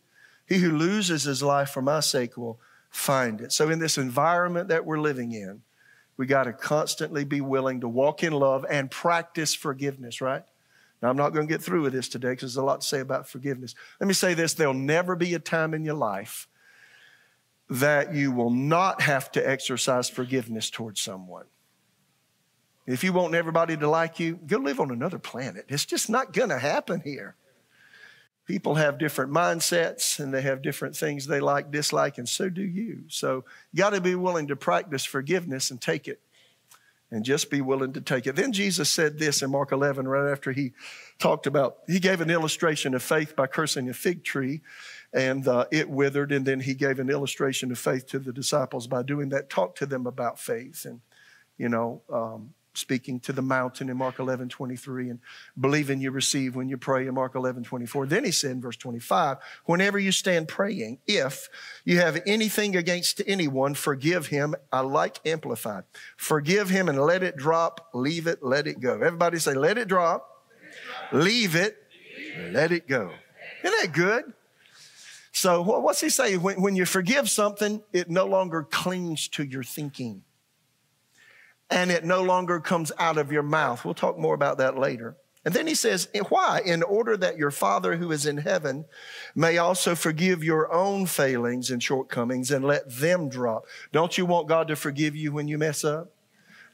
He 0.47 0.57
who 0.57 0.71
loses 0.71 1.23
his 1.23 1.43
life 1.43 1.69
for 1.69 1.83
my 1.83 1.99
sake 1.99 2.35
will 2.35 2.59
find 2.89 3.39
it. 3.39 3.51
So 3.51 3.69
in 3.69 3.77
this 3.77 3.99
environment 3.99 4.69
that 4.69 4.83
we're 4.83 4.99
living 4.99 5.31
in, 5.31 5.61
we 6.17 6.25
got 6.25 6.45
to 6.45 6.53
constantly 6.53 7.23
be 7.23 7.39
willing 7.39 7.81
to 7.81 7.87
walk 7.87 8.23
in 8.23 8.33
love 8.33 8.65
and 8.67 8.89
practice 8.89 9.53
forgiveness, 9.53 10.21
right? 10.21 10.43
Now, 11.01 11.09
I'm 11.09 11.15
not 11.15 11.29
going 11.29 11.47
to 11.47 11.53
get 11.53 11.61
through 11.61 11.83
with 11.83 11.93
this 11.93 12.09
today 12.09 12.31
because 12.31 12.55
there's 12.55 12.61
a 12.61 12.65
lot 12.65 12.81
to 12.81 12.87
say 12.87 12.99
about 12.99 13.29
forgiveness. 13.29 13.73
Let 14.01 14.07
me 14.07 14.13
say 14.13 14.33
this 14.33 14.53
there'll 14.53 14.73
never 14.73 15.15
be 15.15 15.33
a 15.33 15.39
time 15.39 15.73
in 15.73 15.85
your 15.85 15.95
life 15.95 16.48
that 17.69 18.13
you 18.13 18.31
will 18.31 18.49
not 18.49 19.01
have 19.01 19.31
to 19.33 19.47
exercise 19.47 20.09
forgiveness 20.09 20.69
towards 20.69 20.99
someone. 20.99 21.45
If 22.87 23.03
you 23.03 23.13
want 23.13 23.35
everybody 23.35 23.77
to 23.77 23.87
like 23.87 24.19
you, 24.19 24.39
go 24.47 24.57
live 24.57 24.79
on 24.79 24.89
another 24.89 25.19
planet. 25.19 25.65
It's 25.69 25.85
just 25.85 26.09
not 26.09 26.33
going 26.33 26.49
to 26.49 26.57
happen 26.57 27.01
here. 27.01 27.35
People 28.47 28.75
have 28.75 28.97
different 28.97 29.31
mindsets 29.31 30.19
and 30.19 30.33
they 30.33 30.41
have 30.41 30.63
different 30.63 30.95
things 30.95 31.27
they 31.27 31.39
like, 31.39 31.69
dislike, 31.69 32.17
and 32.17 32.27
so 32.27 32.49
do 32.49 32.63
you. 32.63 33.03
So 33.07 33.45
you 33.71 33.77
got 33.77 33.91
to 33.91 34.01
be 34.01 34.15
willing 34.15 34.47
to 34.47 34.55
practice 34.55 35.05
forgiveness 35.05 35.69
and 35.69 35.79
take 35.79 36.07
it 36.07 36.19
and 37.11 37.23
just 37.23 37.51
be 37.51 37.61
willing 37.61 37.93
to 37.93 38.01
take 38.01 38.25
it. 38.25 38.35
Then 38.35 38.51
Jesus 38.51 38.89
said 38.89 39.19
this 39.19 39.43
in 39.43 39.51
Mark 39.51 39.71
11, 39.71 40.07
right 40.07 40.31
after 40.31 40.51
he 40.51 40.73
talked 41.19 41.45
about, 41.45 41.77
he 41.85 41.99
gave 41.99 42.21
an 42.21 42.31
illustration 42.31 42.95
of 42.95 43.03
faith 43.03 43.35
by 43.35 43.45
cursing 43.45 43.87
a 43.87 43.93
fig 43.93 44.23
tree 44.23 44.61
and 45.13 45.47
uh, 45.47 45.65
it 45.71 45.89
withered. 45.89 46.31
And 46.31 46.45
then 46.45 46.59
he 46.59 46.73
gave 46.73 46.99
an 46.99 47.09
illustration 47.09 47.71
of 47.71 47.79
faith 47.79 48.07
to 48.07 48.19
the 48.19 48.33
disciples 48.33 48.87
by 48.87 49.03
doing 49.03 49.29
that, 49.29 49.49
talked 49.49 49.77
to 49.79 49.85
them 49.85 50.07
about 50.07 50.39
faith 50.39 50.85
and, 50.85 51.01
you 51.57 51.69
know, 51.69 52.01
um, 52.11 52.53
speaking 52.73 53.19
to 53.19 53.33
the 53.33 53.41
mountain 53.41 53.89
in 53.89 53.97
Mark 53.97 54.19
11, 54.19 54.49
23, 54.49 55.09
and 55.09 55.19
believing 55.59 55.99
you 55.99 56.11
receive 56.11 56.55
when 56.55 56.69
you 56.69 56.77
pray 56.77 57.07
in 57.07 57.13
Mark 57.13 57.35
11, 57.35 57.63
24. 57.63 58.05
Then 58.05 58.23
he 58.23 58.31
said 58.31 58.51
in 58.51 58.61
verse 58.61 58.77
25, 58.77 59.37
whenever 59.65 59.99
you 59.99 60.11
stand 60.11 60.47
praying, 60.47 60.99
if 61.07 61.49
you 61.83 61.97
have 61.97 62.21
anything 62.25 62.75
against 62.75 63.21
anyone, 63.27 63.73
forgive 63.73 64.27
him. 64.27 64.55
I 64.71 64.81
like 64.81 65.19
amplified. 65.25 65.83
Forgive 66.17 66.69
him 66.69 66.87
and 66.89 66.99
let 66.99 67.23
it 67.23 67.35
drop, 67.35 67.89
leave 67.93 68.27
it, 68.27 68.41
let 68.41 68.67
it 68.67 68.79
go. 68.79 68.93
Everybody 68.93 69.39
say, 69.39 69.53
let 69.53 69.77
it 69.77 69.87
drop, 69.87 70.27
leave 71.11 71.55
it, 71.55 71.75
let 72.51 72.71
it 72.71 72.87
go. 72.87 73.11
Isn't 73.63 73.81
that 73.81 73.93
good? 73.93 74.33
So, 75.39 75.61
what's 75.61 76.01
he 76.01 76.09
saying? 76.09 76.41
When, 76.41 76.61
when 76.61 76.75
you 76.75 76.83
forgive 76.83 77.29
something, 77.29 77.81
it 77.93 78.09
no 78.09 78.25
longer 78.25 78.61
clings 78.61 79.29
to 79.29 79.43
your 79.45 79.63
thinking 79.63 80.23
and 81.69 81.91
it 81.91 82.03
no 82.03 82.21
longer 82.23 82.59
comes 82.59 82.91
out 82.99 83.17
of 83.17 83.31
your 83.31 83.43
mouth. 83.43 83.85
We'll 83.85 83.93
talk 83.93 84.17
more 84.17 84.33
about 84.33 84.57
that 84.57 84.77
later. 84.77 85.15
And 85.45 85.53
then 85.53 85.65
he 85.65 85.75
says, 85.75 86.09
Why? 86.27 86.61
In 86.65 86.83
order 86.83 87.15
that 87.15 87.37
your 87.37 87.51
Father 87.51 87.95
who 87.95 88.11
is 88.11 88.25
in 88.25 88.35
heaven 88.35 88.83
may 89.33 89.57
also 89.57 89.95
forgive 89.95 90.43
your 90.43 90.73
own 90.73 91.05
failings 91.05 91.71
and 91.71 91.81
shortcomings 91.81 92.51
and 92.51 92.65
let 92.65 92.93
them 92.93 93.29
drop. 93.29 93.63
Don't 93.93 94.17
you 94.17 94.25
want 94.25 94.49
God 94.49 94.67
to 94.67 94.75
forgive 94.75 95.15
you 95.15 95.31
when 95.31 95.47
you 95.47 95.57
mess 95.57 95.85
up? 95.85 96.11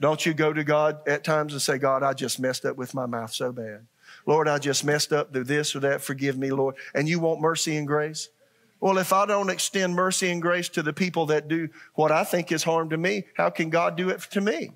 Don't 0.02 0.26
you 0.26 0.34
go 0.34 0.52
to 0.52 0.64
God 0.64 1.08
at 1.08 1.24
times 1.24 1.54
and 1.54 1.62
say, 1.62 1.78
God, 1.78 2.02
I 2.02 2.14
just 2.14 2.40
messed 2.40 2.66
up 2.66 2.78
with 2.78 2.96
my 2.96 3.06
mouth 3.06 3.32
so 3.32 3.52
bad. 3.52 3.86
Lord, 4.26 4.48
I 4.48 4.58
just 4.58 4.84
messed 4.84 5.14
up 5.14 5.32
through 5.32 5.44
this 5.44 5.76
or 5.76 5.82
that. 5.82 6.02
Forgive 6.02 6.36
me, 6.36 6.50
Lord. 6.50 6.74
And 6.96 7.08
you 7.08 7.20
want 7.20 7.42
mercy 7.42 7.78
and 7.78 7.86
grace? 7.86 8.30
Well, 8.80 8.98
if 8.98 9.14
I 9.14 9.26
don't 9.26 9.50
extend 9.50 9.96
mercy 9.96 10.30
and 10.30 10.42
grace 10.42 10.70
to 10.70 10.84
the 10.84 10.94
people 10.94 11.28
that 11.28 11.48
do 11.48 11.70
what 11.94 12.12
I 12.12 12.24
think 12.24 12.52
is 12.52 12.64
harm 12.64 12.90
to 12.90 12.98
me, 12.98 13.26
how 13.36 13.50
can 13.50 13.70
God 13.70 13.96
do 13.96 14.10
it 14.10 14.22
to 14.32 14.42
me? 14.42 14.72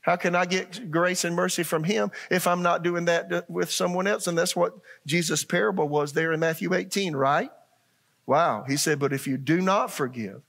How 0.00 0.16
can 0.16 0.34
I 0.34 0.46
get 0.46 0.90
grace 0.90 1.24
and 1.24 1.36
mercy 1.36 1.62
from 1.62 1.84
Him 1.84 2.10
if 2.30 2.46
I'm 2.46 2.62
not 2.62 2.82
doing 2.82 3.04
that 3.06 3.48
with 3.48 3.70
someone 3.70 4.06
else? 4.06 4.26
And 4.26 4.38
that's 4.38 4.56
what 4.56 4.74
Jesus' 5.06 5.44
parable 5.44 5.88
was 5.88 6.12
there 6.12 6.32
in 6.32 6.40
Matthew 6.40 6.72
18, 6.72 7.14
right? 7.14 7.50
Wow. 8.26 8.64
He 8.66 8.76
said, 8.76 8.98
But 8.98 9.12
if 9.12 9.26
you 9.26 9.36
do 9.36 9.60
not 9.60 9.90
forgive, 9.90 10.42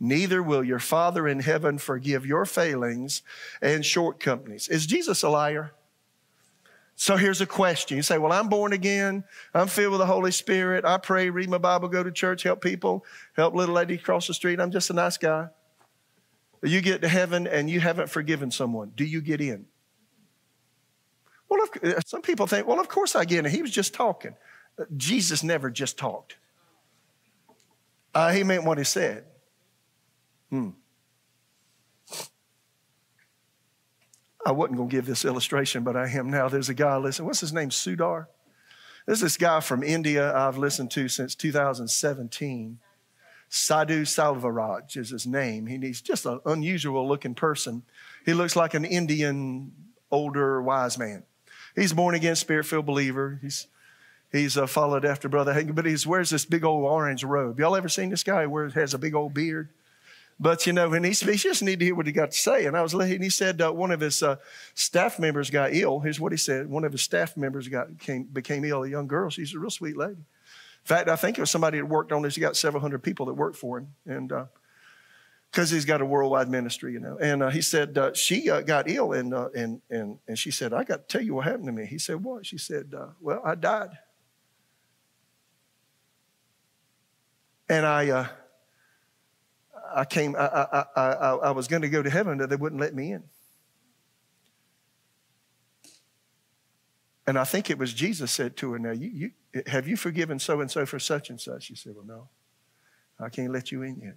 neither 0.00 0.42
will 0.42 0.64
your 0.64 0.78
Father 0.78 1.28
in 1.28 1.40
heaven 1.40 1.78
forgive 1.78 2.26
your 2.26 2.44
failings 2.44 3.22
and 3.60 3.84
shortcomings. 3.84 4.68
Is 4.68 4.86
Jesus 4.86 5.22
a 5.22 5.28
liar? 5.28 5.72
So 6.94 7.16
here's 7.16 7.40
a 7.40 7.46
question. 7.46 7.96
You 7.96 8.02
say, 8.02 8.18
Well, 8.18 8.32
I'm 8.32 8.48
born 8.48 8.72
again. 8.72 9.24
I'm 9.54 9.66
filled 9.66 9.92
with 9.92 10.00
the 10.00 10.06
Holy 10.06 10.30
Spirit. 10.30 10.84
I 10.84 10.98
pray, 10.98 11.30
read 11.30 11.48
my 11.48 11.58
Bible, 11.58 11.88
go 11.88 12.02
to 12.02 12.12
church, 12.12 12.42
help 12.42 12.60
people, 12.60 13.04
help 13.34 13.54
little 13.54 13.74
lady 13.74 13.98
cross 13.98 14.26
the 14.26 14.34
street. 14.34 14.60
I'm 14.60 14.70
just 14.70 14.90
a 14.90 14.92
nice 14.92 15.16
guy. 15.16 15.48
You 16.62 16.80
get 16.80 17.02
to 17.02 17.08
heaven 17.08 17.46
and 17.46 17.68
you 17.68 17.80
haven't 17.80 18.08
forgiven 18.08 18.50
someone. 18.50 18.92
Do 18.94 19.04
you 19.04 19.20
get 19.20 19.40
in? 19.40 19.66
Well, 21.48 21.60
if, 21.82 22.06
some 22.06 22.22
people 22.22 22.46
think, 22.46 22.66
Well, 22.66 22.78
of 22.78 22.88
course 22.88 23.16
I 23.16 23.24
get 23.24 23.44
in. 23.44 23.50
He 23.50 23.62
was 23.62 23.72
just 23.72 23.94
talking. 23.94 24.36
Jesus 24.96 25.42
never 25.42 25.70
just 25.70 25.98
talked, 25.98 26.36
uh, 28.14 28.32
he 28.32 28.42
meant 28.42 28.64
what 28.64 28.78
he 28.78 28.84
said. 28.84 29.24
Hmm. 30.50 30.70
I 34.44 34.52
wasn't 34.52 34.76
going 34.76 34.88
to 34.88 34.96
give 34.96 35.06
this 35.06 35.24
illustration, 35.24 35.84
but 35.84 35.96
I 35.96 36.08
am 36.08 36.30
now. 36.30 36.48
There's 36.48 36.68
a 36.68 36.74
guy, 36.74 36.96
listen, 36.96 37.24
what's 37.24 37.40
his 37.40 37.52
name? 37.52 37.70
Sudar? 37.70 38.26
There's 39.06 39.20
this 39.20 39.36
guy 39.36 39.60
from 39.60 39.82
India 39.82 40.34
I've 40.34 40.58
listened 40.58 40.90
to 40.92 41.08
since 41.08 41.34
2017. 41.34 42.78
Sadhu 43.48 44.04
Selvaraj 44.04 44.96
is 44.96 45.10
his 45.10 45.26
name. 45.26 45.66
He's 45.66 46.00
just 46.00 46.24
an 46.24 46.40
unusual 46.46 47.06
looking 47.06 47.34
person. 47.34 47.82
He 48.24 48.32
looks 48.32 48.56
like 48.56 48.74
an 48.74 48.84
Indian, 48.84 49.72
older, 50.10 50.62
wise 50.62 50.98
man. 50.98 51.24
He's 51.74 51.92
born 51.92 52.14
again, 52.14 52.36
spirit 52.36 52.64
filled 52.64 52.86
believer. 52.86 53.38
He's 53.42 53.66
He's 54.32 54.56
uh, 54.56 54.66
followed 54.66 55.04
after 55.04 55.28
Brother 55.28 55.52
Hagin, 55.52 55.74
but 55.74 55.84
he 55.84 55.94
wears 56.06 56.30
this 56.30 56.46
big 56.46 56.64
old 56.64 56.84
orange 56.84 57.22
robe. 57.22 57.60
Y'all 57.60 57.76
ever 57.76 57.90
seen 57.90 58.08
this 58.08 58.22
guy 58.22 58.46
where 58.46 58.66
has 58.70 58.94
a 58.94 58.98
big 58.98 59.14
old 59.14 59.34
beard? 59.34 59.68
But 60.42 60.66
you 60.66 60.72
know, 60.72 60.92
and 60.92 61.04
he, 61.06 61.12
he 61.12 61.36
just 61.36 61.62
need 61.62 61.78
to 61.78 61.84
hear 61.84 61.94
what 61.94 62.08
he 62.08 62.10
got 62.10 62.32
to 62.32 62.36
say. 62.36 62.66
And 62.66 62.76
I 62.76 62.82
was, 62.82 62.94
and 62.94 63.22
he 63.22 63.30
said 63.30 63.62
uh, 63.62 63.70
one 63.70 63.92
of 63.92 64.00
his 64.00 64.24
uh, 64.24 64.36
staff 64.74 65.20
members 65.20 65.50
got 65.50 65.72
ill. 65.72 66.00
Here's 66.00 66.18
what 66.18 66.32
he 66.32 66.38
said: 66.38 66.68
one 66.68 66.82
of 66.82 66.90
his 66.90 67.00
staff 67.00 67.36
members 67.36 67.68
got 67.68 67.96
came, 68.00 68.24
became 68.24 68.64
ill. 68.64 68.82
A 68.82 68.88
young 68.88 69.06
girl. 69.06 69.30
She's 69.30 69.54
a 69.54 69.60
real 69.60 69.70
sweet 69.70 69.96
lady. 69.96 70.14
In 70.14 70.84
fact, 70.84 71.08
I 71.08 71.14
think 71.14 71.38
it 71.38 71.40
was 71.40 71.50
somebody 71.50 71.78
that 71.78 71.86
worked 71.86 72.10
on 72.10 72.22
this. 72.22 72.34
He 72.34 72.40
got 72.40 72.56
several 72.56 72.80
hundred 72.80 73.04
people 73.04 73.26
that 73.26 73.34
worked 73.34 73.54
for 73.54 73.78
him, 73.78 73.94
and 74.04 74.32
because 75.52 75.72
uh, 75.72 75.76
he's 75.76 75.84
got 75.84 76.00
a 76.00 76.04
worldwide 76.04 76.48
ministry, 76.48 76.92
you 76.92 76.98
know. 76.98 77.18
And 77.18 77.44
uh, 77.44 77.50
he 77.50 77.62
said 77.62 77.96
uh, 77.96 78.12
she 78.12 78.50
uh, 78.50 78.62
got 78.62 78.90
ill, 78.90 79.12
and 79.12 79.32
uh, 79.32 79.50
and 79.54 79.80
and 79.90 80.18
and 80.26 80.36
she 80.36 80.50
said, 80.50 80.72
"I 80.74 80.82
got 80.82 81.08
to 81.08 81.18
tell 81.18 81.24
you 81.24 81.34
what 81.34 81.44
happened 81.44 81.66
to 81.66 81.72
me." 81.72 81.86
He 81.86 82.00
said, 82.00 82.24
"What?" 82.24 82.46
She 82.46 82.58
said, 82.58 82.92
uh, 82.98 83.10
"Well, 83.20 83.40
I 83.44 83.54
died." 83.54 83.90
And 87.68 87.86
I 87.86 88.28
I 89.94 90.04
came, 90.04 90.36
I, 90.36 90.46
I, 90.46 90.84
I, 90.96 91.10
I 91.10 91.50
was 91.50 91.68
going 91.68 91.82
to 91.82 91.88
go 91.88 92.02
to 92.02 92.10
heaven, 92.10 92.38
but 92.38 92.50
they 92.50 92.56
wouldn't 92.56 92.80
let 92.80 92.94
me 92.94 93.12
in. 93.12 93.24
And 97.26 97.38
I 97.38 97.44
think 97.44 97.70
it 97.70 97.78
was 97.78 97.94
Jesus 97.94 98.32
said 98.32 98.56
to 98.58 98.72
her, 98.72 98.78
Now, 98.78 98.90
you, 98.90 99.08
you, 99.08 99.62
have 99.66 99.86
you 99.86 99.96
forgiven 99.96 100.38
so 100.38 100.60
and 100.60 100.70
so 100.70 100.84
for 100.84 100.98
such 100.98 101.30
and 101.30 101.40
such? 101.40 101.64
She 101.64 101.76
said, 101.76 101.94
Well, 101.94 102.04
no, 102.04 102.28
I 103.24 103.28
can't 103.28 103.52
let 103.52 103.70
you 103.70 103.82
in 103.82 104.00
yet. 104.00 104.16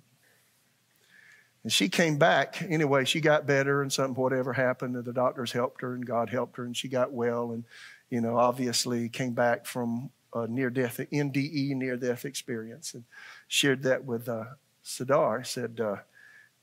And 1.64 1.72
she 1.72 1.90
came 1.90 2.18
back 2.18 2.62
anyway. 2.62 3.06
She 3.06 3.22
got 3.22 3.46
better, 3.46 3.82
and 3.82 3.92
something, 3.92 4.16
whatever 4.16 4.54
happened, 4.54 4.96
and 4.96 5.06
the 5.06 5.14
doctors 5.14 5.52
helped 5.52 5.82
her, 5.82 5.94
and 5.94 6.06
God 6.06 6.30
helped 6.30 6.58
her, 6.58 6.64
and 6.64 6.76
she 6.76 6.88
got 6.88 7.12
well. 7.12 7.52
And, 7.52 7.64
you 8.10 8.22
know, 8.22 8.38
obviously 8.38 9.10
came 9.10 9.34
back 9.34 9.66
from 9.66 10.12
a 10.34 10.48
near 10.48 10.70
death, 10.70 11.00
NDE, 11.12 11.76
near 11.76 11.98
death 11.98 12.26
experience, 12.26 12.94
and 12.94 13.04
shared 13.48 13.84
that 13.84 14.04
with 14.04 14.30
uh, 14.30 14.46
Sadar 14.86 15.46
said, 15.46 15.80
uh, 15.82 15.98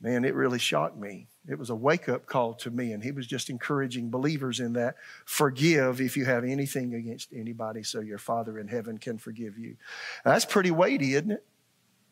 Man, 0.03 0.25
it 0.25 0.35
really 0.35 0.59
shocked 0.59 0.97
me. 0.97 1.29
It 1.49 1.57
was 1.57 1.71
a 1.71 1.77
wake 1.77 2.09
up 2.09 2.27
call 2.27 2.55
to 2.55 2.71
me, 2.73 2.93
and 2.93 3.05
he 3.05 3.13
was 3.13 3.25
just 3.25 3.49
encouraging 3.49 4.11
believers 4.11 4.59
in 4.59 4.73
that. 4.73 4.97
Forgive 5.25 6.01
if 6.01 6.17
you 6.17 6.25
have 6.25 6.43
anything 6.43 6.95
against 6.95 7.33
anybody, 7.33 7.85
so 7.85 8.01
your 8.01 8.19
Father 8.19 8.59
in 8.59 8.67
heaven 8.67 8.99
can 8.99 9.17
forgive 9.17 9.57
you. 9.57 9.77
Now, 10.25 10.33
that's 10.33 10.45
pretty 10.45 10.73
weighty, 10.73 11.15
isn't 11.15 11.31
it? 11.31 11.45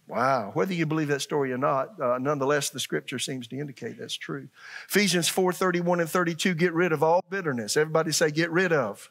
Wow. 0.06 0.52
Whether 0.54 0.74
you 0.74 0.86
believe 0.86 1.08
that 1.08 1.20
story 1.20 1.52
or 1.52 1.58
not, 1.58 2.00
uh, 2.00 2.18
nonetheless, 2.18 2.70
the 2.70 2.80
scripture 2.80 3.18
seems 3.18 3.48
to 3.48 3.58
indicate 3.58 3.98
that's 3.98 4.16
true. 4.16 4.48
Ephesians 4.88 5.28
4 5.28 5.52
31 5.52 6.00
and 6.00 6.08
32 6.10 6.54
get 6.54 6.72
rid 6.72 6.92
of 6.92 7.02
all 7.02 7.24
bitterness. 7.28 7.76
Everybody 7.76 8.12
say, 8.12 8.30
get 8.30 8.50
rid 8.52 8.72
of. 8.72 9.10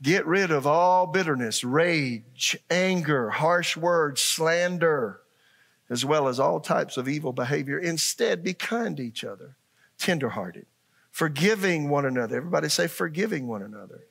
Get 0.00 0.26
rid 0.26 0.52
of 0.52 0.64
all 0.64 1.08
bitterness, 1.08 1.64
rage, 1.64 2.56
anger, 2.70 3.30
harsh 3.30 3.76
words, 3.76 4.20
slander, 4.20 5.20
as 5.90 6.04
well 6.04 6.28
as 6.28 6.38
all 6.38 6.60
types 6.60 6.96
of 6.96 7.08
evil 7.08 7.32
behavior. 7.32 7.78
Instead, 7.78 8.42
be 8.42 8.54
kind 8.54 8.96
to 8.96 9.02
each 9.02 9.24
other, 9.24 9.56
tenderhearted, 9.98 10.66
forgiving 11.10 11.88
one 11.88 12.04
another. 12.04 12.36
Everybody 12.36 12.68
say, 12.68 12.86
forgiving 12.86 13.46
one 13.46 13.62
another. 13.62 14.04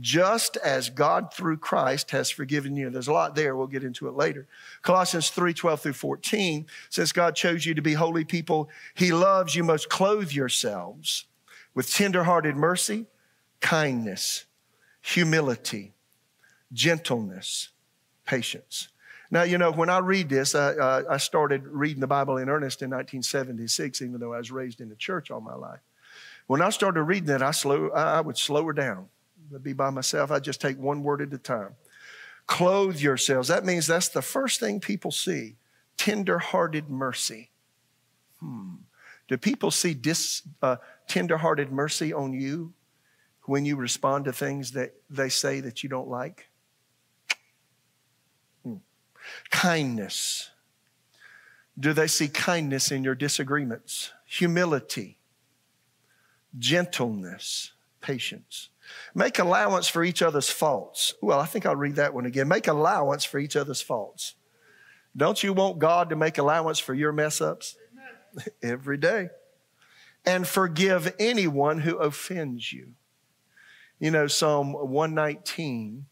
Just 0.00 0.56
as 0.58 0.90
God 0.90 1.32
through 1.32 1.56
Christ 1.56 2.10
has 2.10 2.30
forgiven 2.30 2.76
you. 2.76 2.90
There's 2.90 3.08
a 3.08 3.12
lot 3.12 3.34
there. 3.34 3.56
We'll 3.56 3.66
get 3.66 3.82
into 3.82 4.06
it 4.06 4.14
later. 4.14 4.46
Colossians 4.82 5.30
3 5.30 5.54
12 5.54 5.80
through 5.80 5.92
14 5.94 6.66
says, 6.90 7.10
God 7.10 7.34
chose 7.34 7.64
you 7.64 7.74
to 7.74 7.82
be 7.82 7.94
holy 7.94 8.24
people. 8.24 8.68
He 8.94 9.12
loves 9.12 9.56
you. 9.56 9.64
Must 9.64 9.88
clothe 9.88 10.30
yourselves 10.30 11.24
with 11.74 11.90
tenderhearted 11.90 12.54
mercy, 12.54 13.06
kindness 13.60 14.44
humility, 15.08 15.94
gentleness, 16.72 17.70
patience. 18.26 18.88
Now, 19.30 19.42
you 19.42 19.58
know, 19.58 19.70
when 19.70 19.90
I 19.90 19.98
read 19.98 20.28
this, 20.28 20.54
I, 20.54 20.72
uh, 20.72 21.02
I 21.10 21.16
started 21.18 21.66
reading 21.66 22.00
the 22.00 22.06
Bible 22.06 22.38
in 22.38 22.48
earnest 22.48 22.80
in 22.80 22.90
1976, 22.90 24.00
even 24.00 24.18
though 24.20 24.32
I 24.32 24.38
was 24.38 24.50
raised 24.50 24.80
in 24.80 24.88
the 24.88 24.96
church 24.96 25.30
all 25.30 25.40
my 25.40 25.54
life. 25.54 25.80
When 26.46 26.62
I 26.62 26.70
started 26.70 27.02
reading 27.02 27.26
that, 27.26 27.42
I, 27.42 27.50
slow, 27.50 27.90
I 27.90 28.22
would 28.22 28.38
slow 28.38 28.64
her 28.64 28.72
down. 28.72 29.08
I'd 29.54 29.62
be 29.62 29.74
by 29.74 29.90
myself. 29.90 30.30
I'd 30.30 30.44
just 30.44 30.60
take 30.60 30.78
one 30.78 31.02
word 31.02 31.20
at 31.20 31.32
a 31.32 31.38
time. 31.38 31.76
Clothe 32.46 32.98
yourselves. 32.98 33.48
That 33.48 33.66
means 33.66 33.86
that's 33.86 34.08
the 34.08 34.22
first 34.22 34.60
thing 34.60 34.80
people 34.80 35.10
see 35.10 35.56
tender-hearted 35.98 36.88
mercy. 36.88 37.50
Hmm. 38.40 38.76
Do 39.26 39.36
people 39.36 39.70
see 39.70 39.92
dis, 39.92 40.42
uh, 40.62 40.76
tender-hearted 41.06 41.70
mercy 41.70 42.14
on 42.14 42.32
you 42.32 42.72
when 43.44 43.66
you 43.66 43.76
respond 43.76 44.24
to 44.24 44.32
things 44.32 44.72
that 44.72 44.94
they 45.10 45.28
say 45.28 45.60
that 45.60 45.82
you 45.82 45.90
don't 45.90 46.08
like? 46.08 46.47
Kindness. 49.50 50.50
Do 51.78 51.92
they 51.92 52.06
see 52.06 52.28
kindness 52.28 52.90
in 52.90 53.04
your 53.04 53.14
disagreements? 53.14 54.12
Humility, 54.26 55.16
gentleness, 56.58 57.72
patience. 58.00 58.68
Make 59.14 59.38
allowance 59.38 59.88
for 59.88 60.02
each 60.02 60.22
other's 60.22 60.50
faults. 60.50 61.14
Well, 61.20 61.38
I 61.38 61.46
think 61.46 61.66
I'll 61.66 61.76
read 61.76 61.96
that 61.96 62.14
one 62.14 62.26
again. 62.26 62.48
Make 62.48 62.68
allowance 62.68 63.24
for 63.24 63.38
each 63.38 63.56
other's 63.56 63.80
faults. 63.80 64.34
Don't 65.16 65.42
you 65.42 65.52
want 65.52 65.78
God 65.78 66.10
to 66.10 66.16
make 66.16 66.38
allowance 66.38 66.78
for 66.78 66.94
your 66.94 67.12
mess 67.12 67.40
ups? 67.40 67.76
Every 68.62 68.96
day. 68.96 69.30
And 70.24 70.46
forgive 70.46 71.14
anyone 71.18 71.80
who 71.80 71.96
offends 71.96 72.72
you. 72.72 72.92
You 73.98 74.10
know, 74.10 74.26
Psalm 74.26 74.72
119, 74.72 76.06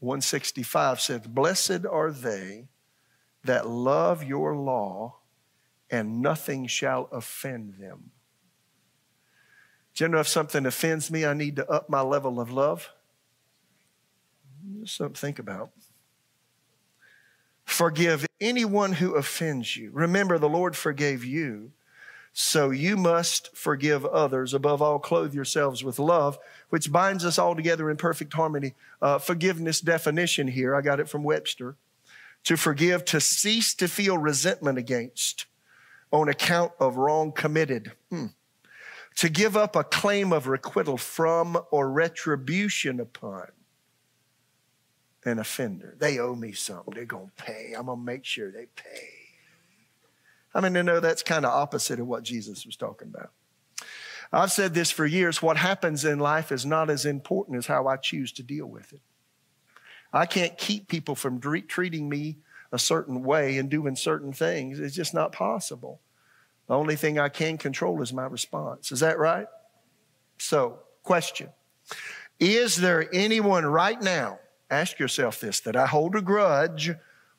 165 0.00 1.00
says, 1.00 1.20
Blessed 1.26 1.84
are 1.90 2.10
they 2.10 2.68
that 3.44 3.68
love 3.68 4.22
your 4.22 4.56
law, 4.56 5.16
and 5.90 6.20
nothing 6.22 6.66
shall 6.66 7.08
offend 7.12 7.74
them. 7.78 8.10
Know 10.00 10.20
if 10.20 10.28
something 10.28 10.64
offends 10.64 11.10
me, 11.10 11.26
I 11.26 11.34
need 11.34 11.56
to 11.56 11.68
up 11.68 11.90
my 11.90 12.02
level 12.02 12.40
of 12.40 12.52
love? 12.52 12.90
Just 14.80 14.96
something 14.96 15.14
to 15.14 15.20
think 15.20 15.38
about. 15.40 15.70
Forgive 17.64 18.24
anyone 18.40 18.92
who 18.92 19.16
offends 19.16 19.76
you. 19.76 19.90
Remember, 19.92 20.38
the 20.38 20.48
Lord 20.48 20.76
forgave 20.76 21.24
you. 21.24 21.72
So 22.40 22.70
you 22.70 22.96
must 22.96 23.54
forgive 23.56 24.06
others. 24.06 24.54
Above 24.54 24.80
all, 24.80 25.00
clothe 25.00 25.34
yourselves 25.34 25.82
with 25.82 25.98
love, 25.98 26.38
which 26.68 26.92
binds 26.92 27.24
us 27.24 27.36
all 27.36 27.56
together 27.56 27.90
in 27.90 27.96
perfect 27.96 28.32
harmony. 28.32 28.74
Uh, 29.02 29.18
forgiveness 29.18 29.80
definition 29.80 30.46
here, 30.46 30.72
I 30.72 30.80
got 30.80 31.00
it 31.00 31.08
from 31.08 31.24
Webster. 31.24 31.74
To 32.44 32.56
forgive, 32.56 33.04
to 33.06 33.20
cease 33.20 33.74
to 33.74 33.88
feel 33.88 34.18
resentment 34.18 34.78
against 34.78 35.46
on 36.12 36.28
account 36.28 36.70
of 36.78 36.96
wrong 36.96 37.32
committed. 37.32 37.90
Hmm. 38.08 38.26
To 39.16 39.28
give 39.28 39.56
up 39.56 39.74
a 39.74 39.82
claim 39.82 40.32
of 40.32 40.46
requital 40.46 40.96
from 40.96 41.58
or 41.72 41.90
retribution 41.90 43.00
upon 43.00 43.48
an 45.24 45.40
offender. 45.40 45.96
They 45.98 46.20
owe 46.20 46.36
me 46.36 46.52
something. 46.52 46.94
They're 46.94 47.04
going 47.04 47.32
to 47.36 47.42
pay. 47.42 47.74
I'm 47.76 47.86
going 47.86 47.98
to 47.98 48.04
make 48.04 48.24
sure 48.24 48.52
they 48.52 48.66
pay. 48.76 49.17
I 50.54 50.60
mean, 50.60 50.76
I 50.76 50.82
know 50.82 51.00
that's 51.00 51.22
kind 51.22 51.44
of 51.44 51.52
opposite 51.52 52.00
of 52.00 52.06
what 52.06 52.22
Jesus 52.22 52.64
was 52.64 52.76
talking 52.76 53.08
about. 53.08 53.30
I've 54.32 54.52
said 54.52 54.74
this 54.74 54.90
for 54.90 55.06
years 55.06 55.42
what 55.42 55.56
happens 55.56 56.04
in 56.04 56.18
life 56.18 56.52
is 56.52 56.66
not 56.66 56.90
as 56.90 57.06
important 57.06 57.58
as 57.58 57.66
how 57.66 57.86
I 57.86 57.96
choose 57.96 58.32
to 58.32 58.42
deal 58.42 58.66
with 58.66 58.92
it. 58.92 59.00
I 60.12 60.26
can't 60.26 60.56
keep 60.56 60.88
people 60.88 61.14
from 61.14 61.40
treating 61.40 62.08
me 62.08 62.38
a 62.72 62.78
certain 62.78 63.22
way 63.22 63.58
and 63.58 63.70
doing 63.70 63.96
certain 63.96 64.32
things. 64.32 64.80
It's 64.80 64.94
just 64.94 65.14
not 65.14 65.32
possible. 65.32 66.00
The 66.66 66.74
only 66.74 66.96
thing 66.96 67.18
I 67.18 67.30
can 67.30 67.56
control 67.56 68.02
is 68.02 68.12
my 68.12 68.26
response. 68.26 68.92
Is 68.92 69.00
that 69.00 69.18
right? 69.18 69.46
So, 70.38 70.80
question 71.02 71.48
Is 72.38 72.76
there 72.76 73.08
anyone 73.12 73.64
right 73.64 74.00
now, 74.00 74.38
ask 74.70 74.98
yourself 74.98 75.40
this, 75.40 75.60
that 75.60 75.76
I 75.76 75.86
hold 75.86 76.14
a 76.14 76.22
grudge 76.22 76.92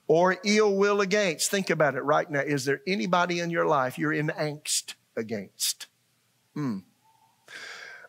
or 0.09 0.37
ill 0.43 0.75
will 0.75 0.99
against. 1.01 1.51
Think 1.51 1.69
about 1.69 1.95
it 1.95 2.01
right 2.01 2.29
now. 2.29 2.39
Is 2.39 2.65
there 2.65 2.81
anybody 2.87 3.39
in 3.39 3.51
your 3.51 3.67
life 3.67 3.97
you're 3.97 4.11
in 4.11 4.27
angst 4.29 4.95
against? 5.15 5.85
Hmm. 6.55 6.79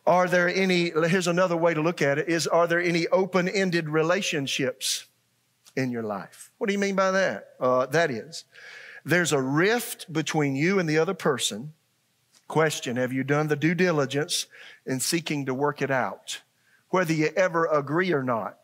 Are 0.06 0.26
there 0.26 0.48
any, 0.48 0.90
here's 0.90 1.28
another 1.28 1.58
way 1.58 1.74
to 1.74 1.82
look 1.82 2.00
at 2.00 2.18
it, 2.18 2.26
is 2.28 2.46
are 2.46 2.66
there 2.66 2.80
any 2.80 3.06
open-ended 3.08 3.90
relationships 3.90 5.04
in 5.76 5.90
your 5.90 6.02
life? 6.02 6.50
What 6.56 6.68
do 6.68 6.72
you 6.72 6.78
mean 6.78 6.96
by 6.96 7.10
that? 7.10 7.50
Uh, 7.60 7.84
that 7.86 8.10
is, 8.10 8.44
there's 9.04 9.32
a 9.32 9.40
rift 9.40 10.10
between 10.10 10.56
you 10.56 10.78
and 10.78 10.88
the 10.88 10.98
other 10.98 11.14
person. 11.14 11.74
Question, 12.48 12.96
have 12.96 13.12
you 13.12 13.22
done 13.22 13.48
the 13.48 13.56
due 13.56 13.74
diligence 13.74 14.46
in 14.86 15.00
seeking 15.00 15.44
to 15.46 15.54
work 15.54 15.82
it 15.82 15.90
out? 15.90 16.40
Whether 16.88 17.12
you 17.12 17.28
ever 17.36 17.66
agree 17.66 18.12
or 18.12 18.22
not. 18.22 18.56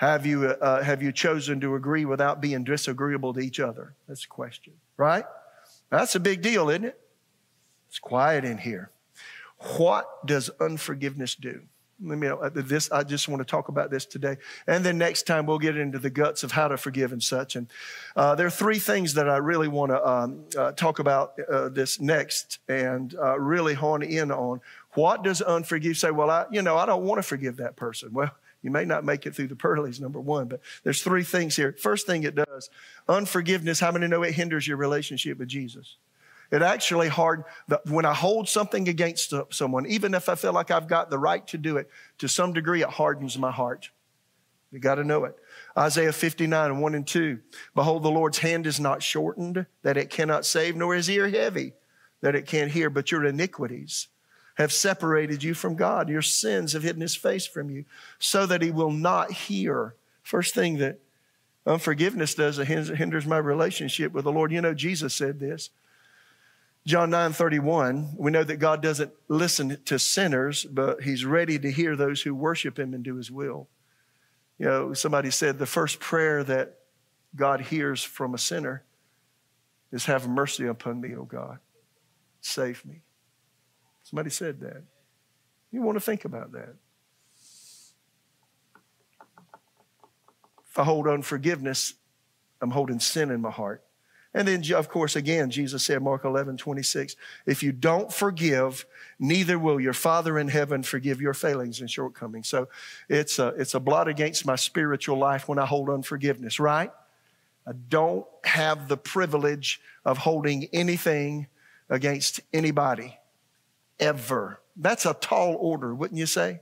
Have 0.00 0.24
you, 0.24 0.46
uh, 0.46 0.82
have 0.82 1.02
you 1.02 1.12
chosen 1.12 1.60
to 1.60 1.74
agree 1.74 2.06
without 2.06 2.40
being 2.40 2.64
disagreeable 2.64 3.34
to 3.34 3.40
each 3.40 3.60
other? 3.60 3.92
That's 4.08 4.24
a 4.24 4.28
question, 4.28 4.72
right? 4.96 5.26
That's 5.90 6.14
a 6.14 6.20
big 6.20 6.40
deal, 6.40 6.70
isn't 6.70 6.86
it? 6.86 6.98
It's 7.86 7.98
quiet 7.98 8.46
in 8.46 8.56
here. 8.56 8.92
What 9.76 10.26
does 10.26 10.48
unforgiveness 10.58 11.34
do? 11.34 11.60
Let 12.02 12.16
me 12.16 12.28
uh, 12.28 12.48
this. 12.48 12.90
I 12.90 13.02
just 13.02 13.28
want 13.28 13.40
to 13.40 13.44
talk 13.44 13.68
about 13.68 13.90
this 13.90 14.06
today, 14.06 14.38
and 14.66 14.82
then 14.82 14.96
next 14.96 15.26
time 15.26 15.44
we'll 15.44 15.58
get 15.58 15.76
into 15.76 15.98
the 15.98 16.08
guts 16.08 16.44
of 16.44 16.52
how 16.52 16.68
to 16.68 16.78
forgive 16.78 17.12
and 17.12 17.22
such. 17.22 17.56
And 17.56 17.66
uh, 18.16 18.34
there 18.36 18.46
are 18.46 18.50
three 18.50 18.78
things 18.78 19.12
that 19.14 19.28
I 19.28 19.36
really 19.36 19.68
want 19.68 19.92
to 19.92 20.08
um, 20.08 20.44
uh, 20.56 20.72
talk 20.72 20.98
about 20.98 21.34
uh, 21.46 21.68
this 21.68 22.00
next, 22.00 22.60
and 22.70 23.14
uh, 23.16 23.38
really 23.38 23.74
hone 23.74 24.02
in 24.02 24.32
on. 24.32 24.62
What 24.94 25.22
does 25.22 25.42
unforgive 25.42 25.98
say? 25.98 26.10
Well, 26.10 26.30
I, 26.30 26.46
you 26.50 26.62
know, 26.62 26.78
I 26.78 26.86
don't 26.86 27.04
want 27.04 27.18
to 27.18 27.22
forgive 27.22 27.58
that 27.58 27.76
person. 27.76 28.14
Well, 28.14 28.30
you 28.62 28.70
may 28.70 28.84
not 28.84 29.04
make 29.04 29.26
it 29.26 29.34
through 29.34 29.48
the 29.48 29.56
pearlies, 29.56 30.00
number 30.00 30.20
one, 30.20 30.48
but 30.48 30.60
there's 30.84 31.02
three 31.02 31.24
things 31.24 31.56
here. 31.56 31.74
First 31.80 32.06
thing 32.06 32.22
it 32.24 32.34
does, 32.34 32.70
unforgiveness, 33.08 33.80
how 33.80 33.92
many 33.92 34.06
know 34.06 34.22
it 34.22 34.34
hinders 34.34 34.66
your 34.66 34.76
relationship 34.76 35.38
with 35.38 35.48
Jesus? 35.48 35.96
It 36.50 36.62
actually 36.62 37.08
hard, 37.08 37.44
when 37.86 38.04
I 38.04 38.12
hold 38.12 38.48
something 38.48 38.88
against 38.88 39.32
someone, 39.50 39.86
even 39.86 40.14
if 40.14 40.28
I 40.28 40.34
feel 40.34 40.52
like 40.52 40.70
I've 40.70 40.88
got 40.88 41.08
the 41.08 41.18
right 41.18 41.46
to 41.48 41.58
do 41.58 41.76
it, 41.76 41.88
to 42.18 42.28
some 42.28 42.52
degree 42.52 42.82
it 42.82 42.88
hardens 42.88 43.38
my 43.38 43.52
heart. 43.52 43.90
You 44.72 44.78
got 44.78 44.96
to 44.96 45.04
know 45.04 45.24
it. 45.24 45.36
Isaiah 45.76 46.12
59, 46.12 46.80
1 46.80 46.94
and 46.94 47.06
2. 47.06 47.38
Behold, 47.74 48.02
the 48.02 48.10
Lord's 48.10 48.38
hand 48.38 48.66
is 48.66 48.80
not 48.80 49.02
shortened 49.02 49.66
that 49.82 49.96
it 49.96 50.10
cannot 50.10 50.44
save, 50.44 50.76
nor 50.76 50.94
his 50.94 51.08
ear 51.08 51.28
heavy 51.28 51.72
that 52.20 52.34
it 52.34 52.46
can't 52.46 52.70
hear, 52.70 52.90
but 52.90 53.10
your 53.10 53.24
iniquities 53.24 54.08
have 54.56 54.72
separated 54.72 55.42
you 55.42 55.54
from 55.54 55.76
God. 55.76 56.08
Your 56.08 56.22
sins 56.22 56.72
have 56.72 56.82
hidden 56.82 57.02
his 57.02 57.16
face 57.16 57.46
from 57.46 57.70
you 57.70 57.84
so 58.18 58.46
that 58.46 58.62
he 58.62 58.70
will 58.70 58.90
not 58.90 59.32
hear. 59.32 59.94
First 60.22 60.54
thing 60.54 60.78
that 60.78 60.98
unforgiveness 61.66 62.34
does, 62.34 62.58
it 62.58 62.66
hinders 62.66 63.26
my 63.26 63.38
relationship 63.38 64.12
with 64.12 64.24
the 64.24 64.32
Lord. 64.32 64.52
You 64.52 64.60
know, 64.60 64.74
Jesus 64.74 65.14
said 65.14 65.40
this. 65.40 65.70
John 66.86 67.10
9 67.10 67.32
31, 67.32 68.14
we 68.16 68.30
know 68.30 68.42
that 68.42 68.56
God 68.56 68.82
doesn't 68.82 69.12
listen 69.28 69.78
to 69.84 69.98
sinners, 69.98 70.64
but 70.64 71.02
he's 71.02 71.24
ready 71.24 71.58
to 71.58 71.70
hear 71.70 71.94
those 71.94 72.22
who 72.22 72.34
worship 72.34 72.78
him 72.78 72.94
and 72.94 73.04
do 73.04 73.16
his 73.16 73.30
will. 73.30 73.68
You 74.58 74.66
know, 74.66 74.94
somebody 74.94 75.30
said 75.30 75.58
the 75.58 75.66
first 75.66 76.00
prayer 76.00 76.42
that 76.44 76.78
God 77.36 77.60
hears 77.60 78.02
from 78.02 78.34
a 78.34 78.38
sinner 78.38 78.82
is, 79.92 80.06
Have 80.06 80.28
mercy 80.28 80.66
upon 80.66 81.00
me, 81.00 81.14
O 81.14 81.24
God. 81.24 81.58
Save 82.40 82.84
me. 82.84 83.02
Somebody 84.10 84.30
said 84.30 84.58
that. 84.58 84.82
You 85.70 85.82
want 85.82 85.94
to 85.94 86.00
think 86.00 86.24
about 86.24 86.50
that. 86.50 86.74
If 90.68 90.78
I 90.78 90.82
hold 90.82 91.06
unforgiveness, 91.06 91.94
I'm 92.60 92.72
holding 92.72 92.98
sin 92.98 93.30
in 93.30 93.40
my 93.40 93.52
heart. 93.52 93.84
And 94.34 94.48
then, 94.48 94.64
of 94.74 94.88
course, 94.88 95.14
again, 95.14 95.48
Jesus 95.48 95.84
said, 95.84 96.02
Mark 96.02 96.24
11, 96.24 96.56
26, 96.56 97.14
if 97.46 97.62
you 97.62 97.70
don't 97.70 98.12
forgive, 98.12 98.84
neither 99.20 99.60
will 99.60 99.80
your 99.80 99.92
Father 99.92 100.40
in 100.40 100.48
heaven 100.48 100.82
forgive 100.82 101.20
your 101.20 101.34
failings 101.34 101.80
and 101.80 101.88
shortcomings. 101.88 102.48
So 102.48 102.68
it's 103.08 103.38
a, 103.38 103.48
it's 103.56 103.74
a 103.74 103.80
blot 103.80 104.08
against 104.08 104.44
my 104.44 104.56
spiritual 104.56 105.18
life 105.18 105.48
when 105.48 105.60
I 105.60 105.66
hold 105.66 105.88
unforgiveness, 105.88 106.58
right? 106.58 106.90
I 107.64 107.72
don't 107.88 108.26
have 108.42 108.88
the 108.88 108.96
privilege 108.96 109.80
of 110.04 110.18
holding 110.18 110.64
anything 110.72 111.46
against 111.88 112.40
anybody 112.52 113.16
ever. 114.00 114.60
That's 114.76 115.06
a 115.06 115.14
tall 115.14 115.56
order, 115.60 115.94
wouldn't 115.94 116.18
you 116.18 116.26
say? 116.26 116.60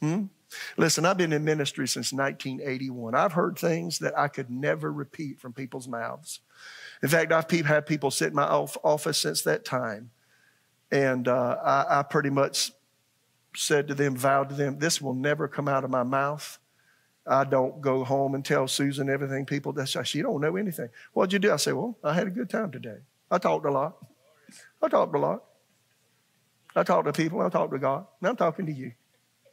Hmm? 0.00 0.24
Listen, 0.76 1.04
I've 1.04 1.18
been 1.18 1.32
in 1.32 1.44
ministry 1.44 1.88
since 1.88 2.12
1981. 2.12 3.14
I've 3.14 3.32
heard 3.32 3.58
things 3.58 3.98
that 3.98 4.16
I 4.18 4.28
could 4.28 4.50
never 4.50 4.92
repeat 4.92 5.40
from 5.40 5.52
people's 5.52 5.88
mouths. 5.88 6.40
In 7.02 7.08
fact, 7.08 7.32
I've 7.32 7.50
had 7.66 7.86
people 7.86 8.10
sit 8.10 8.28
in 8.28 8.34
my 8.34 8.44
office 8.44 9.18
since 9.18 9.42
that 9.42 9.64
time. 9.64 10.10
And 10.90 11.26
uh, 11.26 11.56
I, 11.62 11.98
I 11.98 12.02
pretty 12.04 12.30
much 12.30 12.70
said 13.56 13.88
to 13.88 13.94
them, 13.94 14.16
vowed 14.16 14.50
to 14.50 14.54
them, 14.54 14.78
this 14.78 15.02
will 15.02 15.14
never 15.14 15.48
come 15.48 15.68
out 15.68 15.84
of 15.84 15.90
my 15.90 16.04
mouth. 16.04 16.58
I 17.26 17.42
don't 17.44 17.80
go 17.80 18.04
home 18.04 18.34
and 18.36 18.44
tell 18.44 18.68
Susan 18.68 19.10
everything. 19.10 19.46
People, 19.46 19.72
that's, 19.72 19.96
she 20.06 20.22
don't 20.22 20.40
know 20.40 20.56
anything. 20.56 20.90
What'd 21.12 21.32
you 21.32 21.40
do? 21.40 21.52
I 21.52 21.56
say, 21.56 21.72
well, 21.72 21.98
I 22.04 22.14
had 22.14 22.28
a 22.28 22.30
good 22.30 22.48
time 22.48 22.70
today. 22.70 22.98
I 23.30 23.38
talked 23.38 23.66
a 23.66 23.70
lot. 23.70 23.96
I 24.80 24.88
talked 24.88 25.14
a 25.14 25.18
lot. 25.18 25.42
I 26.76 26.82
talk 26.82 27.06
to 27.06 27.12
people. 27.12 27.40
I 27.40 27.48
talk 27.48 27.70
to 27.70 27.78
God. 27.78 28.06
And 28.20 28.28
I'm 28.28 28.36
talking 28.36 28.66
to 28.66 28.72
you. 28.72 28.92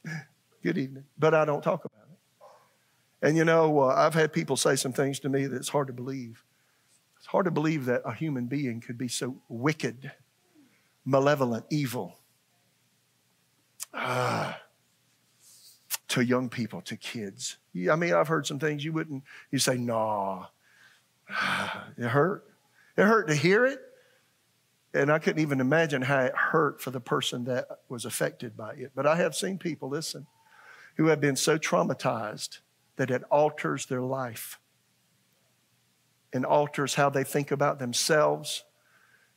Good 0.63 0.77
evening. 0.77 1.05
But 1.17 1.33
I 1.33 1.45
don't 1.45 1.61
talk 1.63 1.85
about 1.85 2.07
it. 2.11 3.27
And 3.27 3.37
you 3.37 3.45
know, 3.45 3.79
uh, 3.79 3.95
I've 3.95 4.13
had 4.13 4.33
people 4.33 4.57
say 4.57 4.75
some 4.75 4.91
things 4.91 5.19
to 5.21 5.29
me 5.29 5.47
that's 5.47 5.69
hard 5.69 5.87
to 5.87 5.93
believe. 5.93 6.43
It's 7.17 7.27
hard 7.27 7.45
to 7.45 7.51
believe 7.51 7.85
that 7.85 8.01
a 8.05 8.13
human 8.13 8.47
being 8.47 8.81
could 8.81 8.97
be 8.97 9.07
so 9.07 9.37
wicked, 9.47 10.11
malevolent, 11.05 11.65
evil. 11.69 12.19
Ah, 13.93 14.59
to 16.09 16.21
young 16.21 16.49
people, 16.49 16.81
to 16.81 16.97
kids. 16.97 17.57
I 17.89 17.95
mean, 17.95 18.13
I've 18.13 18.27
heard 18.27 18.45
some 18.45 18.59
things 18.59 18.83
you 18.83 18.91
wouldn't, 18.91 19.23
you 19.51 19.59
say, 19.59 19.77
nah. 19.77 20.47
It 21.97 22.07
hurt. 22.07 22.43
It 22.97 23.03
hurt 23.03 23.29
to 23.29 23.35
hear 23.35 23.65
it. 23.65 23.79
And 24.93 25.11
I 25.11 25.19
couldn't 25.19 25.41
even 25.41 25.59
imagine 25.59 26.03
how 26.03 26.19
it 26.19 26.35
hurt 26.35 26.79
for 26.79 26.91
the 26.91 26.99
person 26.99 27.45
that 27.45 27.67
was 27.89 28.05
affected 28.05 28.55
by 28.55 28.73
it. 28.73 28.91
But 28.93 29.07
I 29.07 29.15
have 29.15 29.35
seen 29.35 29.57
people, 29.57 29.89
listen, 29.89 30.27
who 30.97 31.07
have 31.07 31.19
been 31.19 31.35
so 31.35 31.57
traumatized 31.57 32.59
that 32.97 33.09
it 33.09 33.23
alters 33.31 33.87
their 33.87 34.01
life 34.01 34.59
and 36.31 36.45
alters 36.45 36.95
how 36.95 37.09
they 37.09 37.23
think 37.23 37.51
about 37.51 37.79
themselves, 37.79 38.63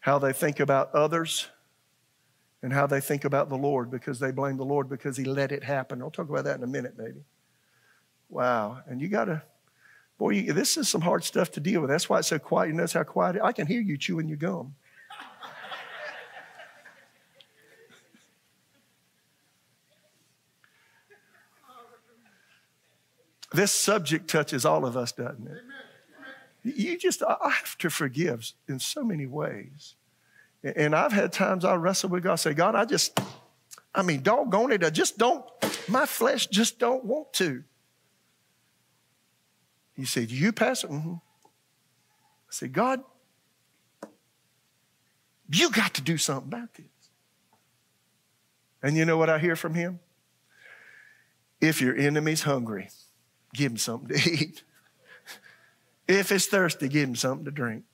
how 0.01 0.19
they 0.19 0.33
think 0.33 0.61
about 0.61 0.95
others, 0.95 1.49
and 2.63 2.73
how 2.73 2.87
they 2.87 3.01
think 3.01 3.25
about 3.25 3.49
the 3.49 3.57
Lord 3.57 3.91
because 3.91 4.19
they 4.19 4.33
blame 4.33 4.57
the 4.57 4.65
Lord 4.65 4.89
because 4.89 5.17
He 5.17 5.25
let 5.25 5.53
it 5.53 5.63
happen. 5.63 6.03
I'll 6.03 6.11
talk 6.11 6.29
about 6.29 6.45
that 6.45 6.57
in 6.57 6.65
a 6.65 6.67
minute, 6.67 6.95
maybe. 6.99 7.25
Wow. 8.29 8.81
And 8.87 9.01
you 9.01 9.09
got 9.09 9.27
to, 9.27 9.43
boy, 10.19 10.31
you, 10.31 10.53
this 10.53 10.77
is 10.77 10.89
some 10.89 11.03
hard 11.03 11.23
stuff 11.25 11.51
to 11.53 11.61
deal 11.61 11.81
with. 11.81 11.91
That's 11.91 12.09
why 12.09 12.19
it's 12.19 12.29
so 12.29 12.39
quiet. 12.39 12.69
You 12.69 12.75
notice 12.75 12.95
how 12.95 13.05
quiet 13.05 13.37
I 13.43 13.53
can 13.53 13.67
hear 13.67 13.81
you 13.81 13.97
chewing 13.97 14.29
your 14.29 14.39
gum. 14.39 14.75
This 23.57 23.73
subject 23.73 24.29
touches 24.29 24.67
all 24.67 24.85
of 24.85 24.99
us, 24.99 25.13
doesn't 25.13 25.49
it? 25.49 26.77
You 26.77 26.99
just, 26.99 27.23
I 27.23 27.37
have 27.49 27.79
to 27.79 27.89
forgive 27.89 28.53
in 28.69 28.79
so 28.79 29.03
many 29.03 29.25
ways. 29.25 29.95
And 30.63 30.95
I've 30.95 31.13
had 31.13 31.33
times 31.33 31.65
I 31.65 31.75
wrestle 31.77 32.11
with 32.11 32.23
God, 32.23 32.35
say, 32.35 32.53
God, 32.53 32.75
I 32.75 32.85
just, 32.85 33.19
I 33.95 34.03
mean, 34.03 34.23
doggone 34.23 34.73
it, 34.73 34.85
I 34.85 34.91
just 34.91 35.17
don't, 35.17 35.43
my 35.89 36.05
flesh 36.05 36.49
just 36.49 36.79
don't 36.79 37.03
want 37.07 37.33
to. 37.35 37.65
He 39.95 40.05
said, 40.05 40.31
You, 40.31 40.53
Pastor? 40.53 40.89
Mm-hmm. 40.89 41.15
I 41.15 42.51
said, 42.51 42.75
God, 42.75 43.01
you 45.51 45.71
got 45.71 45.95
to 45.95 46.03
do 46.03 46.19
something 46.19 46.53
about 46.53 46.75
this. 46.75 46.85
And 48.83 48.99
you 48.99 49.07
know 49.07 49.17
what 49.17 49.31
I 49.31 49.39
hear 49.39 49.57
from 49.57 49.73
him? 49.73 50.01
If 51.59 51.81
your 51.81 51.97
enemy's 51.97 52.43
hungry, 52.43 52.91
give 53.55 53.73
him 53.73 53.79
something 53.79 54.17
to 54.17 54.31
eat. 54.31 54.63
if 56.09 56.31
it's 56.33 56.47
thirsty, 56.47 56.89
give 56.89 57.09
him 57.09 57.17
something 57.17 57.45
to 57.45 57.51
drink. 57.51 57.85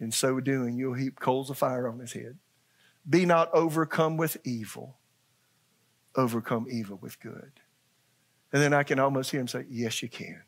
In 0.00 0.12
so 0.12 0.38
doing, 0.40 0.76
you'll 0.78 0.94
heap 0.94 1.18
coals 1.18 1.50
of 1.50 1.58
fire 1.58 1.88
on 1.88 1.98
his 1.98 2.12
head. 2.12 2.38
Be 3.08 3.24
not 3.24 3.52
overcome 3.52 4.16
with 4.16 4.36
evil, 4.44 4.96
overcome 6.14 6.66
evil 6.70 6.98
with 7.00 7.18
good. 7.20 7.52
And 8.52 8.62
then 8.62 8.72
I 8.72 8.82
can 8.82 8.98
almost 8.98 9.30
hear 9.30 9.40
him 9.40 9.48
say, 9.48 9.64
Yes, 9.68 10.02
you 10.02 10.08
can. 10.08 10.42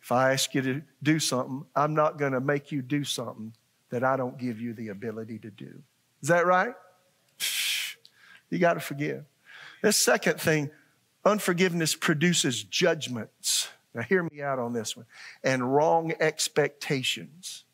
If 0.00 0.12
I 0.12 0.32
ask 0.32 0.54
you 0.54 0.62
to 0.62 0.82
do 1.02 1.18
something, 1.18 1.66
I'm 1.74 1.94
not 1.94 2.18
going 2.18 2.32
to 2.32 2.40
make 2.40 2.72
you 2.72 2.80
do 2.80 3.04
something 3.04 3.52
that 3.90 4.04
I 4.04 4.16
don't 4.16 4.38
give 4.38 4.60
you 4.60 4.72
the 4.72 4.88
ability 4.88 5.38
to 5.40 5.50
do. 5.50 5.82
Is 6.22 6.28
that 6.28 6.46
right? 6.46 6.74
You 8.50 8.58
got 8.58 8.74
to 8.74 8.80
forgive. 8.80 9.24
The 9.82 9.92
second 9.92 10.40
thing, 10.40 10.70
unforgiveness 11.24 11.94
produces 11.94 12.62
judgments. 12.62 13.68
Now, 13.94 14.02
hear 14.02 14.22
me 14.22 14.42
out 14.42 14.58
on 14.58 14.72
this 14.72 14.96
one. 14.96 15.06
And 15.42 15.74
wrong 15.74 16.12
expectations. 16.20 17.64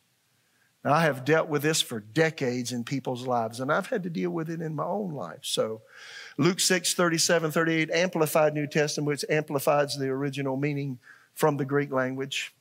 Now, 0.84 0.92
I 0.92 1.02
have 1.02 1.24
dealt 1.24 1.48
with 1.48 1.62
this 1.62 1.80
for 1.80 2.00
decades 2.00 2.72
in 2.72 2.84
people's 2.84 3.26
lives, 3.26 3.60
and 3.60 3.72
I've 3.72 3.86
had 3.86 4.02
to 4.02 4.10
deal 4.10 4.30
with 4.30 4.50
it 4.50 4.60
in 4.60 4.74
my 4.74 4.84
own 4.84 5.14
life. 5.14 5.40
So, 5.42 5.80
Luke 6.36 6.60
6, 6.60 6.94
37, 6.94 7.50
38, 7.50 7.90
Amplified 7.90 8.54
New 8.54 8.66
Testament, 8.66 9.08
which 9.08 9.24
amplifies 9.30 9.96
the 9.96 10.08
original 10.08 10.56
meaning 10.56 10.98
from 11.34 11.56
the 11.56 11.64
Greek 11.64 11.90
language. 11.90 12.54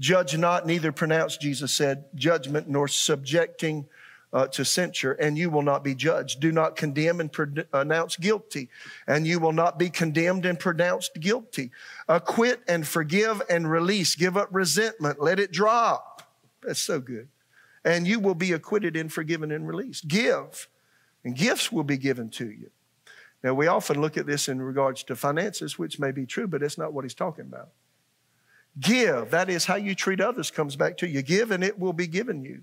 Judge 0.00 0.36
not, 0.36 0.66
neither 0.66 0.90
pronounce, 0.90 1.36
Jesus 1.36 1.72
said, 1.72 2.06
judgment, 2.16 2.68
nor 2.68 2.88
subjecting 2.88 3.86
uh, 4.34 4.48
to 4.48 4.64
censure, 4.64 5.12
and 5.12 5.38
you 5.38 5.48
will 5.48 5.62
not 5.62 5.84
be 5.84 5.94
judged. 5.94 6.40
Do 6.40 6.50
not 6.50 6.74
condemn 6.74 7.20
and 7.20 7.32
pronounce 7.32 8.16
guilty, 8.16 8.68
and 9.06 9.26
you 9.26 9.38
will 9.38 9.52
not 9.52 9.78
be 9.78 9.88
condemned 9.88 10.44
and 10.44 10.58
pronounced 10.58 11.20
guilty. 11.20 11.70
Acquit 12.08 12.60
and 12.66 12.86
forgive 12.86 13.40
and 13.48 13.70
release. 13.70 14.16
Give 14.16 14.36
up 14.36 14.48
resentment. 14.50 15.22
Let 15.22 15.38
it 15.38 15.52
drop. 15.52 16.28
That's 16.62 16.80
so 16.80 17.00
good. 17.00 17.28
And 17.84 18.08
you 18.08 18.18
will 18.18 18.34
be 18.34 18.52
acquitted 18.52 18.96
and 18.96 19.12
forgiven 19.12 19.52
and 19.52 19.68
released. 19.68 20.08
Give, 20.08 20.68
and 21.22 21.36
gifts 21.36 21.70
will 21.70 21.84
be 21.84 21.96
given 21.96 22.28
to 22.30 22.50
you. 22.50 22.70
Now, 23.44 23.54
we 23.54 23.68
often 23.68 24.00
look 24.00 24.16
at 24.16 24.26
this 24.26 24.48
in 24.48 24.60
regards 24.60 25.04
to 25.04 25.14
finances, 25.14 25.78
which 25.78 26.00
may 26.00 26.10
be 26.10 26.26
true, 26.26 26.48
but 26.48 26.62
that's 26.62 26.78
not 26.78 26.92
what 26.92 27.04
he's 27.04 27.14
talking 27.14 27.44
about. 27.44 27.68
Give, 28.80 29.30
that 29.30 29.48
is 29.48 29.66
how 29.66 29.76
you 29.76 29.94
treat 29.94 30.20
others, 30.20 30.50
comes 30.50 30.74
back 30.74 30.96
to 30.96 31.08
you. 31.08 31.22
Give, 31.22 31.52
and 31.52 31.62
it 31.62 31.78
will 31.78 31.92
be 31.92 32.08
given 32.08 32.42
you 32.42 32.62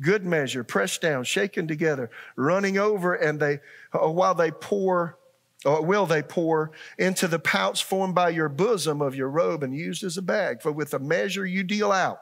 good 0.00 0.24
measure, 0.24 0.64
pressed 0.64 1.00
down, 1.00 1.24
shaken 1.24 1.68
together, 1.68 2.10
running 2.36 2.78
over, 2.78 3.14
and 3.14 3.38
they, 3.40 3.60
uh, 3.92 4.10
while 4.10 4.34
they 4.34 4.50
pour, 4.50 5.18
or 5.64 5.82
will 5.82 6.06
they 6.06 6.22
pour 6.22 6.72
into 6.98 7.28
the 7.28 7.38
pouch 7.38 7.84
formed 7.84 8.14
by 8.14 8.28
your 8.28 8.48
bosom 8.48 9.00
of 9.00 9.14
your 9.14 9.28
robe 9.28 9.62
and 9.62 9.74
used 9.74 10.04
as 10.04 10.16
a 10.16 10.22
bag. 10.22 10.60
For 10.62 10.72
with 10.72 10.90
the 10.90 10.98
measure 10.98 11.46
you 11.46 11.62
deal 11.62 11.92
out, 11.92 12.20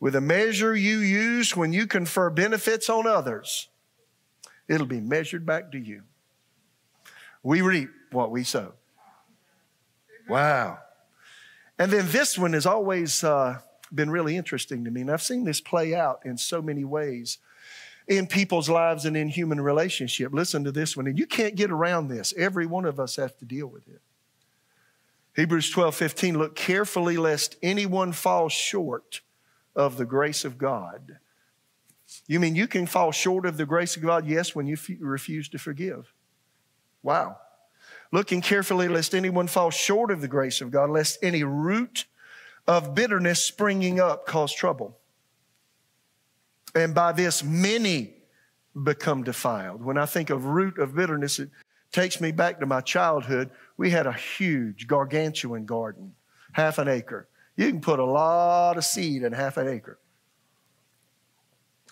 with 0.00 0.14
the 0.14 0.20
measure 0.20 0.74
you 0.74 0.98
use 0.98 1.56
when 1.56 1.72
you 1.72 1.86
confer 1.86 2.30
benefits 2.30 2.88
on 2.88 3.06
others, 3.06 3.68
it'll 4.66 4.86
be 4.86 5.00
measured 5.00 5.46
back 5.46 5.70
to 5.72 5.78
you. 5.78 6.02
We 7.42 7.60
reap 7.60 7.90
what 8.10 8.30
we 8.30 8.44
sow. 8.44 8.74
Wow. 10.28 10.78
And 11.78 11.90
then 11.90 12.06
this 12.08 12.38
one 12.38 12.54
is 12.54 12.66
always 12.66 13.24
uh, 13.24 13.58
been 13.94 14.10
really 14.10 14.36
interesting 14.36 14.84
to 14.84 14.90
me. 14.90 15.02
And 15.02 15.10
I've 15.10 15.22
seen 15.22 15.44
this 15.44 15.60
play 15.60 15.94
out 15.94 16.20
in 16.24 16.36
so 16.38 16.62
many 16.62 16.84
ways 16.84 17.38
in 18.08 18.26
people's 18.26 18.68
lives 18.68 19.04
and 19.04 19.16
in 19.16 19.28
human 19.28 19.60
relationship. 19.60 20.32
Listen 20.32 20.64
to 20.64 20.72
this 20.72 20.96
one, 20.96 21.06
and 21.06 21.18
you 21.18 21.26
can't 21.26 21.54
get 21.54 21.70
around 21.70 22.08
this. 22.08 22.34
Every 22.36 22.66
one 22.66 22.84
of 22.84 22.98
us 22.98 23.16
have 23.16 23.36
to 23.38 23.44
deal 23.44 23.66
with 23.66 23.88
it. 23.88 24.00
Hebrews 25.34 25.70
12, 25.70 25.94
15, 25.94 26.38
look 26.38 26.56
carefully 26.56 27.16
lest 27.16 27.56
anyone 27.62 28.12
fall 28.12 28.48
short 28.48 29.22
of 29.74 29.96
the 29.96 30.04
grace 30.04 30.44
of 30.44 30.58
God. 30.58 31.18
You 32.26 32.38
mean 32.38 32.54
you 32.54 32.66
can 32.66 32.86
fall 32.86 33.12
short 33.12 33.46
of 33.46 33.56
the 33.56 33.64
grace 33.64 33.96
of 33.96 34.02
God? 34.02 34.26
Yes, 34.26 34.54
when 34.54 34.66
you 34.66 34.74
f- 34.74 34.90
refuse 35.00 35.48
to 35.50 35.58
forgive. 35.58 36.12
Wow. 37.02 37.38
Looking 38.12 38.42
carefully 38.42 38.88
lest 38.88 39.14
anyone 39.14 39.46
fall 39.46 39.70
short 39.70 40.10
of 40.10 40.20
the 40.20 40.28
grace 40.28 40.60
of 40.60 40.70
God, 40.70 40.90
lest 40.90 41.18
any 41.22 41.42
root 41.42 42.04
of 42.66 42.94
bitterness 42.94 43.44
springing 43.44 44.00
up 44.00 44.26
cause 44.26 44.52
trouble. 44.52 44.98
And 46.74 46.94
by 46.94 47.12
this, 47.12 47.42
many 47.42 48.14
become 48.82 49.24
defiled. 49.24 49.82
When 49.82 49.98
I 49.98 50.06
think 50.06 50.30
of 50.30 50.46
root 50.46 50.78
of 50.78 50.94
bitterness, 50.94 51.38
it 51.38 51.50
takes 51.90 52.20
me 52.20 52.32
back 52.32 52.60
to 52.60 52.66
my 52.66 52.80
childhood. 52.80 53.50
We 53.76 53.90
had 53.90 54.06
a 54.06 54.12
huge 54.12 54.86
gargantuan 54.86 55.66
garden, 55.66 56.14
half 56.52 56.78
an 56.78 56.88
acre. 56.88 57.28
You 57.56 57.68
can 57.68 57.80
put 57.80 57.98
a 57.98 58.04
lot 58.04 58.78
of 58.78 58.84
seed 58.84 59.22
in 59.22 59.32
half 59.32 59.56
an 59.58 59.68
acre. 59.68 59.98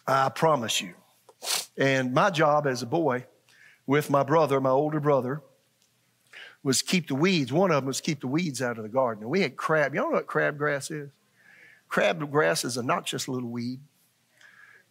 I 0.07 0.31
promise 0.31 0.81
you. 0.81 0.95
And 1.77 2.15
my 2.15 2.31
job 2.31 2.67
as 2.67 2.83
a 2.83 2.87
boy 2.87 3.27
with 3.87 4.09
my 4.11 4.23
brother, 4.23 4.61
my 4.61 4.71
older 4.71 5.01
brother, 5.01 5.43
was 6.63 6.83
keep 6.83 7.09
the 7.09 7.15
weeds. 7.15 7.53
One 7.53 7.71
of 7.71 7.77
them 7.77 7.87
was 7.87 8.01
keep 8.01 8.21
the 8.21 8.27
weeds 8.27 8.61
out 8.61 8.77
of 8.77 8.83
the 8.83 8.89
garden. 8.89 9.23
And 9.23 9.31
we 9.31 9.41
had 9.41 9.57
crab. 9.57 9.95
You 9.95 10.03
all 10.03 10.11
know 10.11 10.17
what 10.17 10.27
crabgrass 10.27 10.91
is? 10.91 11.11
Crabgrass 11.91 12.65
is 12.65 12.77
a 12.77 12.83
noxious 12.83 13.27
little 13.27 13.49
weed, 13.49 13.81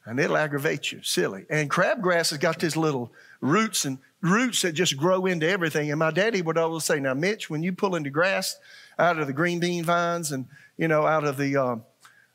and 0.06 0.20
it'll 0.20 0.36
aggravate 0.36 0.92
you, 0.92 1.02
silly. 1.02 1.46
And 1.50 1.70
crabgrass 1.70 2.32
has 2.32 2.40
got 2.40 2.60
these 2.60 2.76
little 2.76 3.14
roots 3.40 3.86
and 3.86 4.00
roots 4.22 4.64
that 4.64 4.74
just 4.74 4.98
grow 4.98 5.26
into 5.26 5.48
everything. 5.48 5.92
And 5.92 6.00
my 6.00 6.12
daddy 6.12 6.42
would 6.42 6.58
always 6.58 6.84
say, 6.84 7.00
"Now, 7.00 7.14
Mitch, 7.14 7.50
when 7.50 7.64
you 7.64 7.72
pull 7.72 7.96
into 7.96 8.10
grass 8.10 8.58
out 8.98 9.18
of 9.18 9.28
the 9.28 9.34
green 9.34 9.62
bean 9.62 9.86
vines 9.86 10.34
and 10.34 10.46
you 10.76 10.90
know 10.90 11.06
out 11.06 11.24
of 11.24 11.38
the 11.38 11.56
um, 11.56 11.84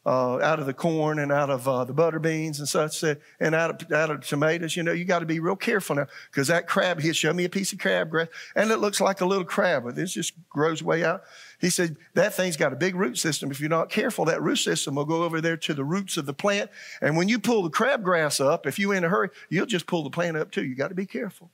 uh, 0.06 0.38
out 0.40 0.58
of 0.58 0.66
the 0.66 0.74
corn 0.74 1.18
and 1.18 1.32
out 1.32 1.50
of 1.50 1.66
uh, 1.66 1.84
the 1.84 1.92
butter 1.92 2.18
beans 2.18 2.58
and 2.58 2.68
such, 2.68 3.02
and 3.02 3.54
out 3.54 3.82
of, 3.82 3.92
out 3.92 4.10
of 4.10 4.20
tomatoes. 4.26 4.76
You 4.76 4.82
know, 4.82 4.92
you 4.92 5.04
got 5.04 5.20
to 5.20 5.26
be 5.26 5.40
real 5.40 5.56
careful 5.56 5.96
now 5.96 6.06
because 6.30 6.48
that 6.48 6.66
crab, 6.66 7.00
he 7.00 7.12
showed 7.12 7.36
me 7.36 7.44
a 7.44 7.48
piece 7.48 7.72
of 7.72 7.78
crabgrass 7.78 8.28
and 8.54 8.70
it 8.70 8.78
looks 8.78 9.00
like 9.00 9.20
a 9.20 9.26
little 9.26 9.44
crab, 9.44 9.84
but 9.84 9.96
this 9.96 10.12
just 10.12 10.34
grows 10.48 10.82
way 10.82 11.04
out. 11.04 11.22
He 11.60 11.70
said, 11.70 11.96
that 12.14 12.34
thing's 12.34 12.56
got 12.56 12.72
a 12.72 12.76
big 12.76 12.94
root 12.94 13.16
system. 13.16 13.50
If 13.50 13.60
you're 13.60 13.70
not 13.70 13.88
careful, 13.88 14.26
that 14.26 14.42
root 14.42 14.56
system 14.56 14.96
will 14.96 15.06
go 15.06 15.22
over 15.22 15.40
there 15.40 15.56
to 15.56 15.74
the 15.74 15.84
roots 15.84 16.16
of 16.16 16.26
the 16.26 16.34
plant. 16.34 16.70
And 17.00 17.16
when 17.16 17.28
you 17.28 17.38
pull 17.38 17.62
the 17.62 17.70
crabgrass 17.70 18.44
up, 18.44 18.66
if 18.66 18.78
you're 18.78 18.94
in 18.94 19.04
a 19.04 19.08
hurry, 19.08 19.30
you'll 19.48 19.66
just 19.66 19.86
pull 19.86 20.04
the 20.04 20.10
plant 20.10 20.36
up 20.36 20.50
too. 20.50 20.64
You 20.64 20.74
got 20.74 20.88
to 20.88 20.94
be 20.94 21.06
careful. 21.06 21.50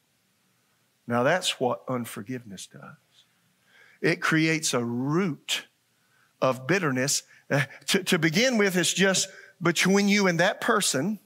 Now, 1.07 1.23
that's 1.23 1.61
what 1.61 1.83
unforgiveness 1.89 2.67
does. 2.67 3.25
It 4.01 4.21
creates 4.21 4.75
a 4.75 4.85
root 4.85 5.67
of 6.41 6.67
bitterness 6.67 7.23
uh, 7.51 7.63
to, 7.87 8.03
to 8.05 8.19
begin 8.19 8.59
with, 8.59 8.77
it's 8.77 8.93
just 8.93 9.29
between 9.61 10.09
you 10.09 10.27
and 10.27 10.41
that 10.41 10.61
person. 10.61 11.19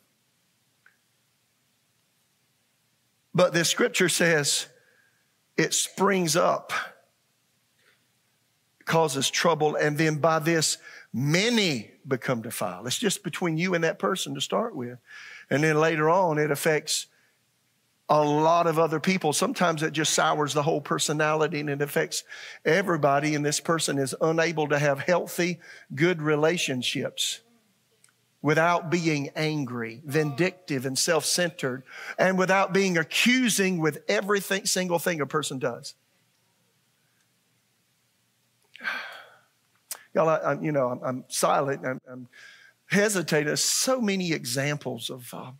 But 3.34 3.52
the 3.52 3.64
scripture 3.64 4.08
says 4.08 4.68
it 5.56 5.74
springs 5.74 6.36
up, 6.36 6.72
causes 8.84 9.30
trouble, 9.30 9.76
and 9.76 9.98
then 9.98 10.16
by 10.16 10.38
this, 10.38 10.78
many 11.12 11.90
become 12.06 12.42
defiled. 12.42 12.86
It's 12.86 12.98
just 12.98 13.22
between 13.22 13.56
you 13.56 13.74
and 13.74 13.84
that 13.84 13.98
person 13.98 14.34
to 14.34 14.40
start 14.40 14.74
with. 14.76 14.98
And 15.50 15.62
then 15.62 15.78
later 15.78 16.08
on, 16.08 16.38
it 16.38 16.50
affects 16.50 17.06
a 18.08 18.22
lot 18.22 18.66
of 18.66 18.78
other 18.78 19.00
people. 19.00 19.32
Sometimes 19.32 19.82
it 19.82 19.92
just 19.92 20.12
sours 20.12 20.52
the 20.52 20.62
whole 20.62 20.80
personality 20.80 21.60
and 21.60 21.70
it 21.70 21.80
affects 21.80 22.24
everybody. 22.64 23.34
And 23.34 23.44
this 23.44 23.60
person 23.60 23.98
is 23.98 24.14
unable 24.20 24.68
to 24.68 24.78
have 24.78 25.00
healthy, 25.00 25.60
good 25.94 26.20
relationships 26.20 27.40
without 28.42 28.90
being 28.90 29.30
angry, 29.36 30.02
vindictive, 30.04 30.84
and 30.84 30.98
self 30.98 31.24
centered, 31.24 31.82
and 32.18 32.36
without 32.36 32.74
being 32.74 32.98
accusing 32.98 33.78
with 33.78 34.02
every 34.06 34.40
single 34.40 34.98
thing 34.98 35.22
a 35.22 35.26
person 35.26 35.58
does. 35.58 35.94
Y'all, 40.14 40.28
I, 40.28 40.36
I, 40.36 40.60
you 40.60 40.72
know, 40.72 40.90
I'm, 40.90 41.00
I'm 41.02 41.24
silent, 41.28 41.86
I'm, 41.86 42.00
I'm, 42.06 42.28
hesitating. 42.90 43.46
There's 43.46 43.64
so 43.64 43.98
many 43.98 44.32
examples 44.32 45.08
of. 45.08 45.32
Uh, 45.32 45.52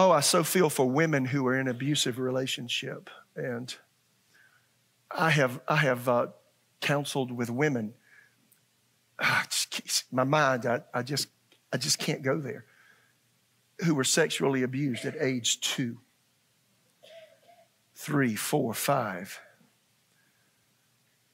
Oh, 0.00 0.12
I 0.12 0.20
so 0.20 0.44
feel 0.44 0.70
for 0.70 0.88
women 0.88 1.24
who 1.24 1.44
are 1.48 1.58
in 1.58 1.66
abusive 1.66 2.20
relationship, 2.20 3.10
and 3.34 3.74
I 5.10 5.30
have 5.30 5.60
I 5.66 5.74
have 5.74 6.08
uh, 6.08 6.28
counseled 6.80 7.32
with 7.32 7.50
women. 7.50 7.94
Ah, 9.18 9.44
just, 9.48 10.04
my 10.12 10.22
mind, 10.22 10.66
I, 10.66 10.82
I 10.94 11.02
just 11.02 11.26
I 11.72 11.78
just 11.78 11.98
can't 11.98 12.22
go 12.22 12.38
there. 12.38 12.64
Who 13.80 13.96
were 13.96 14.04
sexually 14.04 14.62
abused 14.62 15.04
at 15.04 15.16
age 15.20 15.60
two, 15.60 15.98
three, 17.96 18.36
four, 18.36 18.74
five 18.74 19.40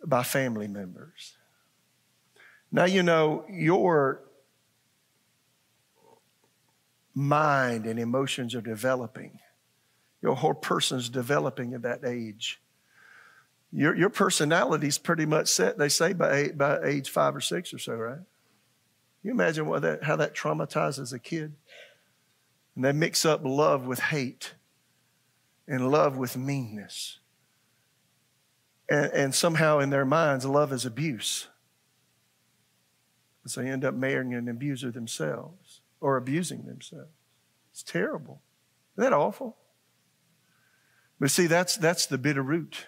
by 0.06 0.22
family 0.22 0.68
members. 0.68 1.36
Now 2.72 2.86
you 2.86 3.02
know 3.02 3.44
your 3.46 4.23
mind 7.14 7.86
and 7.86 7.98
emotions 7.98 8.54
are 8.54 8.60
developing. 8.60 9.38
Your 10.22 10.34
whole 10.34 10.54
person's 10.54 11.08
developing 11.08 11.74
at 11.74 11.82
that 11.82 12.04
age. 12.04 12.60
Your, 13.72 13.94
your 13.94 14.10
personality's 14.10 14.98
pretty 14.98 15.26
much 15.26 15.48
set, 15.48 15.78
they 15.78 15.88
say, 15.88 16.12
by, 16.12 16.34
eight, 16.36 16.58
by 16.58 16.80
age 16.84 17.10
five 17.10 17.34
or 17.34 17.40
six 17.40 17.74
or 17.74 17.78
so, 17.78 17.94
right? 17.94 18.20
You 19.22 19.30
imagine 19.30 19.66
what 19.66 19.82
that, 19.82 20.04
how 20.04 20.16
that 20.16 20.34
traumatizes 20.34 21.12
a 21.12 21.18
kid? 21.18 21.54
And 22.76 22.84
they 22.84 22.92
mix 22.92 23.24
up 23.24 23.40
love 23.44 23.86
with 23.86 23.98
hate 23.98 24.54
and 25.66 25.90
love 25.90 26.16
with 26.16 26.36
meanness. 26.36 27.18
And, 28.88 29.06
and 29.12 29.34
somehow 29.34 29.78
in 29.78 29.90
their 29.90 30.04
minds, 30.04 30.44
love 30.44 30.72
is 30.72 30.84
abuse. 30.84 31.48
So 33.46 33.60
they 33.60 33.68
end 33.68 33.84
up 33.84 33.94
marrying 33.94 34.34
an 34.34 34.48
abuser 34.48 34.90
themselves 34.90 35.63
or 36.04 36.18
abusing 36.18 36.66
themselves. 36.66 37.08
It's 37.72 37.82
terrible. 37.82 38.42
Isn't 38.92 39.10
that 39.10 39.16
awful? 39.16 39.56
But 41.18 41.30
see, 41.30 41.46
that's, 41.46 41.78
that's 41.78 42.04
the 42.04 42.18
bitter 42.18 42.42
root. 42.42 42.84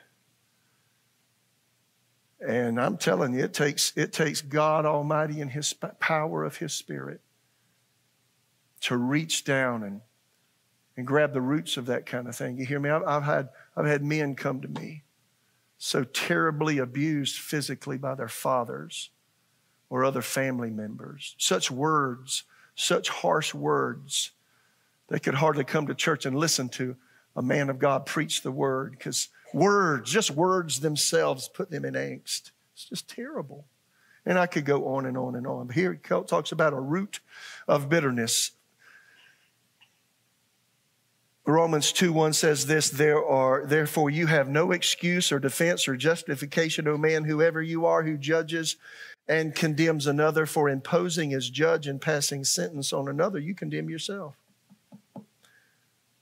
And 2.46 2.78
I'm 2.78 2.98
telling 2.98 3.32
you, 3.32 3.42
it 3.42 3.54
takes, 3.54 3.96
it 3.96 4.12
takes 4.12 4.42
God 4.42 4.84
Almighty 4.84 5.40
and 5.40 5.50
His 5.50 5.72
power 5.72 6.44
of 6.44 6.58
His 6.58 6.74
Spirit 6.74 7.22
to 8.82 8.98
reach 8.98 9.44
down 9.44 9.82
and, 9.82 10.02
and 10.98 11.06
grab 11.06 11.32
the 11.32 11.40
roots 11.40 11.78
of 11.78 11.86
that 11.86 12.04
kind 12.04 12.28
of 12.28 12.36
thing. 12.36 12.58
You 12.58 12.66
hear 12.66 12.80
me? 12.80 12.90
I've, 12.90 13.02
I've, 13.04 13.22
had, 13.22 13.48
I've 13.78 13.86
had 13.86 14.04
men 14.04 14.34
come 14.34 14.60
to 14.60 14.68
me 14.68 15.04
so 15.78 16.04
terribly 16.04 16.76
abused 16.76 17.38
physically 17.38 17.96
by 17.96 18.14
their 18.14 18.28
fathers 18.28 19.08
or 19.88 20.04
other 20.04 20.20
family 20.20 20.70
members. 20.70 21.34
Such 21.38 21.70
words 21.70 22.44
such 22.76 23.08
harsh 23.08 23.52
words. 23.54 24.30
They 25.08 25.18
could 25.18 25.34
hardly 25.34 25.64
come 25.64 25.88
to 25.88 25.94
church 25.94 26.26
and 26.26 26.36
listen 26.36 26.68
to 26.70 26.96
a 27.34 27.42
man 27.42 27.68
of 27.68 27.78
God 27.78 28.06
preach 28.06 28.42
the 28.42 28.52
word 28.52 28.92
because 28.92 29.28
words, 29.52 30.10
just 30.10 30.30
words 30.30 30.80
themselves, 30.80 31.48
put 31.48 31.70
them 31.70 31.84
in 31.84 31.94
angst. 31.94 32.52
It's 32.74 32.88
just 32.88 33.08
terrible. 33.08 33.66
And 34.24 34.38
I 34.38 34.46
could 34.46 34.64
go 34.64 34.88
on 34.88 35.06
and 35.06 35.16
on 35.16 35.34
and 35.34 35.46
on. 35.46 35.68
But 35.68 35.76
here 35.76 35.92
it 35.92 36.04
talks 36.04 36.52
about 36.52 36.72
a 36.72 36.80
root 36.80 37.20
of 37.66 37.88
bitterness. 37.88 38.52
Romans 41.46 41.92
2 41.92 42.12
1 42.12 42.32
says 42.32 42.66
this, 42.66 42.90
there 42.90 43.24
are, 43.24 43.64
therefore 43.66 44.10
you 44.10 44.26
have 44.26 44.48
no 44.48 44.72
excuse 44.72 45.30
or 45.30 45.38
defense 45.38 45.86
or 45.86 45.96
justification, 45.96 46.88
O 46.88 46.98
man, 46.98 47.22
whoever 47.22 47.62
you 47.62 47.86
are 47.86 48.02
who 48.02 48.16
judges 48.16 48.76
and 49.28 49.54
condemns 49.54 50.06
another 50.06 50.46
for 50.46 50.68
imposing 50.68 51.32
as 51.34 51.50
judge 51.50 51.86
and 51.86 52.00
passing 52.00 52.44
sentence 52.44 52.92
on 52.92 53.08
another, 53.08 53.38
you 53.38 53.54
condemn 53.54 53.90
yourself. 53.90 54.36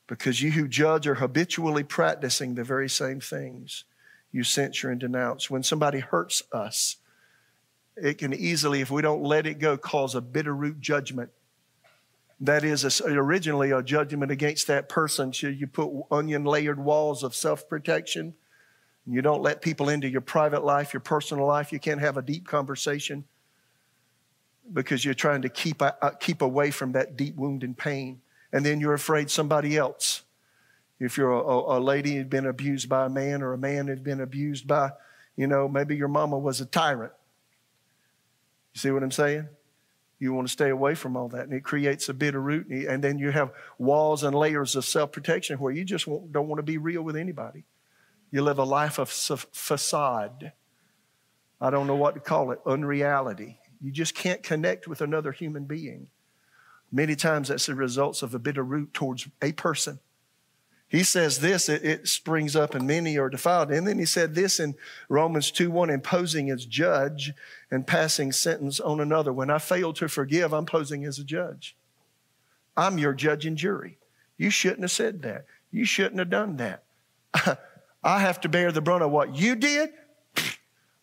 Because 0.06 0.42
you 0.42 0.52
who 0.52 0.68
judge 0.68 1.06
are 1.06 1.16
habitually 1.16 1.82
practicing 1.82 2.54
the 2.54 2.64
very 2.64 2.88
same 2.88 3.20
things 3.20 3.84
you 4.32 4.42
censure 4.42 4.90
and 4.90 5.00
denounce. 5.00 5.50
When 5.50 5.62
somebody 5.62 6.00
hurts 6.00 6.42
us, 6.52 6.96
it 7.96 8.18
can 8.18 8.34
easily, 8.34 8.80
if 8.80 8.90
we 8.90 9.02
don't 9.02 9.22
let 9.22 9.46
it 9.46 9.58
go, 9.58 9.76
cause 9.76 10.14
a 10.14 10.20
bitter 10.20 10.54
root 10.54 10.80
judgment. 10.80 11.30
That 12.40 12.64
is 12.64 13.00
a, 13.00 13.06
originally 13.06 13.70
a 13.70 13.82
judgment 13.82 14.32
against 14.32 14.66
that 14.66 14.88
person. 14.88 15.32
So 15.32 15.46
you 15.46 15.66
put 15.66 15.90
onion 16.10 16.44
layered 16.44 16.80
walls 16.80 17.22
of 17.22 17.34
self 17.34 17.68
protection 17.68 18.34
you 19.06 19.20
don't 19.20 19.42
let 19.42 19.60
people 19.60 19.88
into 19.88 20.08
your 20.08 20.22
private 20.22 20.64
life, 20.64 20.94
your 20.94 21.00
personal 21.00 21.46
life. 21.46 21.72
You 21.72 21.78
can't 21.78 22.00
have 22.00 22.16
a 22.16 22.22
deep 22.22 22.46
conversation 22.46 23.24
because 24.72 25.04
you're 25.04 25.14
trying 25.14 25.42
to 25.42 25.48
keep, 25.48 25.82
uh, 25.82 25.92
keep 26.20 26.40
away 26.40 26.70
from 26.70 26.92
that 26.92 27.16
deep 27.16 27.36
wound 27.36 27.62
and 27.64 27.76
pain. 27.76 28.22
And 28.52 28.64
then 28.64 28.80
you're 28.80 28.94
afraid 28.94 29.30
somebody 29.30 29.76
else. 29.76 30.22
If 30.98 31.18
you're 31.18 31.32
a, 31.32 31.78
a 31.78 31.80
lady 31.80 32.16
who's 32.16 32.26
been 32.26 32.46
abused 32.46 32.88
by 32.88 33.06
a 33.06 33.08
man 33.10 33.42
or 33.42 33.52
a 33.52 33.58
man 33.58 33.88
who's 33.88 34.00
been 34.00 34.20
abused 34.20 34.66
by, 34.66 34.92
you 35.36 35.46
know, 35.46 35.68
maybe 35.68 35.96
your 35.96 36.08
mama 36.08 36.38
was 36.38 36.60
a 36.60 36.66
tyrant. 36.66 37.12
You 38.72 38.80
see 38.80 38.90
what 38.90 39.02
I'm 39.02 39.10
saying? 39.10 39.48
You 40.18 40.32
want 40.32 40.46
to 40.46 40.52
stay 40.52 40.70
away 40.70 40.94
from 40.94 41.16
all 41.16 41.28
that. 41.28 41.42
And 41.42 41.52
it 41.52 41.64
creates 41.64 42.08
a 42.08 42.14
bitter 42.14 42.40
root. 42.40 42.68
And 42.68 43.04
then 43.04 43.18
you 43.18 43.30
have 43.32 43.50
walls 43.76 44.22
and 44.22 44.34
layers 44.34 44.76
of 44.76 44.84
self 44.84 45.12
protection 45.12 45.58
where 45.58 45.72
you 45.72 45.84
just 45.84 46.06
don't 46.06 46.48
want 46.48 46.58
to 46.58 46.62
be 46.62 46.78
real 46.78 47.02
with 47.02 47.16
anybody. 47.16 47.64
You 48.34 48.42
live 48.42 48.58
a 48.58 48.64
life 48.64 48.98
of 48.98 49.08
facade. 49.10 50.50
I 51.60 51.70
don't 51.70 51.86
know 51.86 51.94
what 51.94 52.14
to 52.14 52.20
call 52.20 52.50
it, 52.50 52.58
unreality. 52.66 53.60
You 53.80 53.92
just 53.92 54.16
can't 54.16 54.42
connect 54.42 54.88
with 54.88 55.00
another 55.00 55.30
human 55.30 55.66
being. 55.66 56.08
Many 56.90 57.14
times 57.14 57.46
that's 57.46 57.66
the 57.66 57.76
results 57.76 58.22
of 58.22 58.34
a 58.34 58.40
bitter 58.40 58.64
root 58.64 58.92
towards 58.92 59.28
a 59.40 59.52
person. 59.52 60.00
He 60.88 61.04
says 61.04 61.38
this, 61.38 61.68
it, 61.68 61.84
it, 61.84 62.08
springs 62.08 62.56
up 62.56 62.74
and 62.74 62.88
many 62.88 63.16
are 63.18 63.30
defiled. 63.30 63.70
And 63.70 63.86
then 63.86 64.00
he 64.00 64.04
said 64.04 64.34
this 64.34 64.58
in 64.58 64.74
Romans 65.08 65.52
2 65.52 65.70
1, 65.70 65.90
imposing 65.90 66.50
as 66.50 66.66
judge 66.66 67.32
and 67.70 67.86
passing 67.86 68.32
sentence 68.32 68.80
on 68.80 68.98
another. 68.98 69.32
When 69.32 69.48
I 69.48 69.58
fail 69.58 69.92
to 69.92 70.08
forgive, 70.08 70.52
I'm 70.52 70.66
posing 70.66 71.04
as 71.04 71.20
a 71.20 71.24
judge. 71.24 71.76
I'm 72.76 72.98
your 72.98 73.12
judge 73.12 73.46
and 73.46 73.56
jury. 73.56 73.96
You 74.36 74.50
shouldn't 74.50 74.82
have 74.82 74.90
said 74.90 75.22
that. 75.22 75.44
You 75.70 75.84
shouldn't 75.84 76.18
have 76.18 76.30
done 76.30 76.56
that. 76.56 76.82
I 78.04 78.20
have 78.20 78.40
to 78.42 78.50
bear 78.50 78.70
the 78.70 78.82
brunt 78.82 79.02
of 79.02 79.10
what 79.10 79.34
you 79.34 79.56
did. 79.56 79.90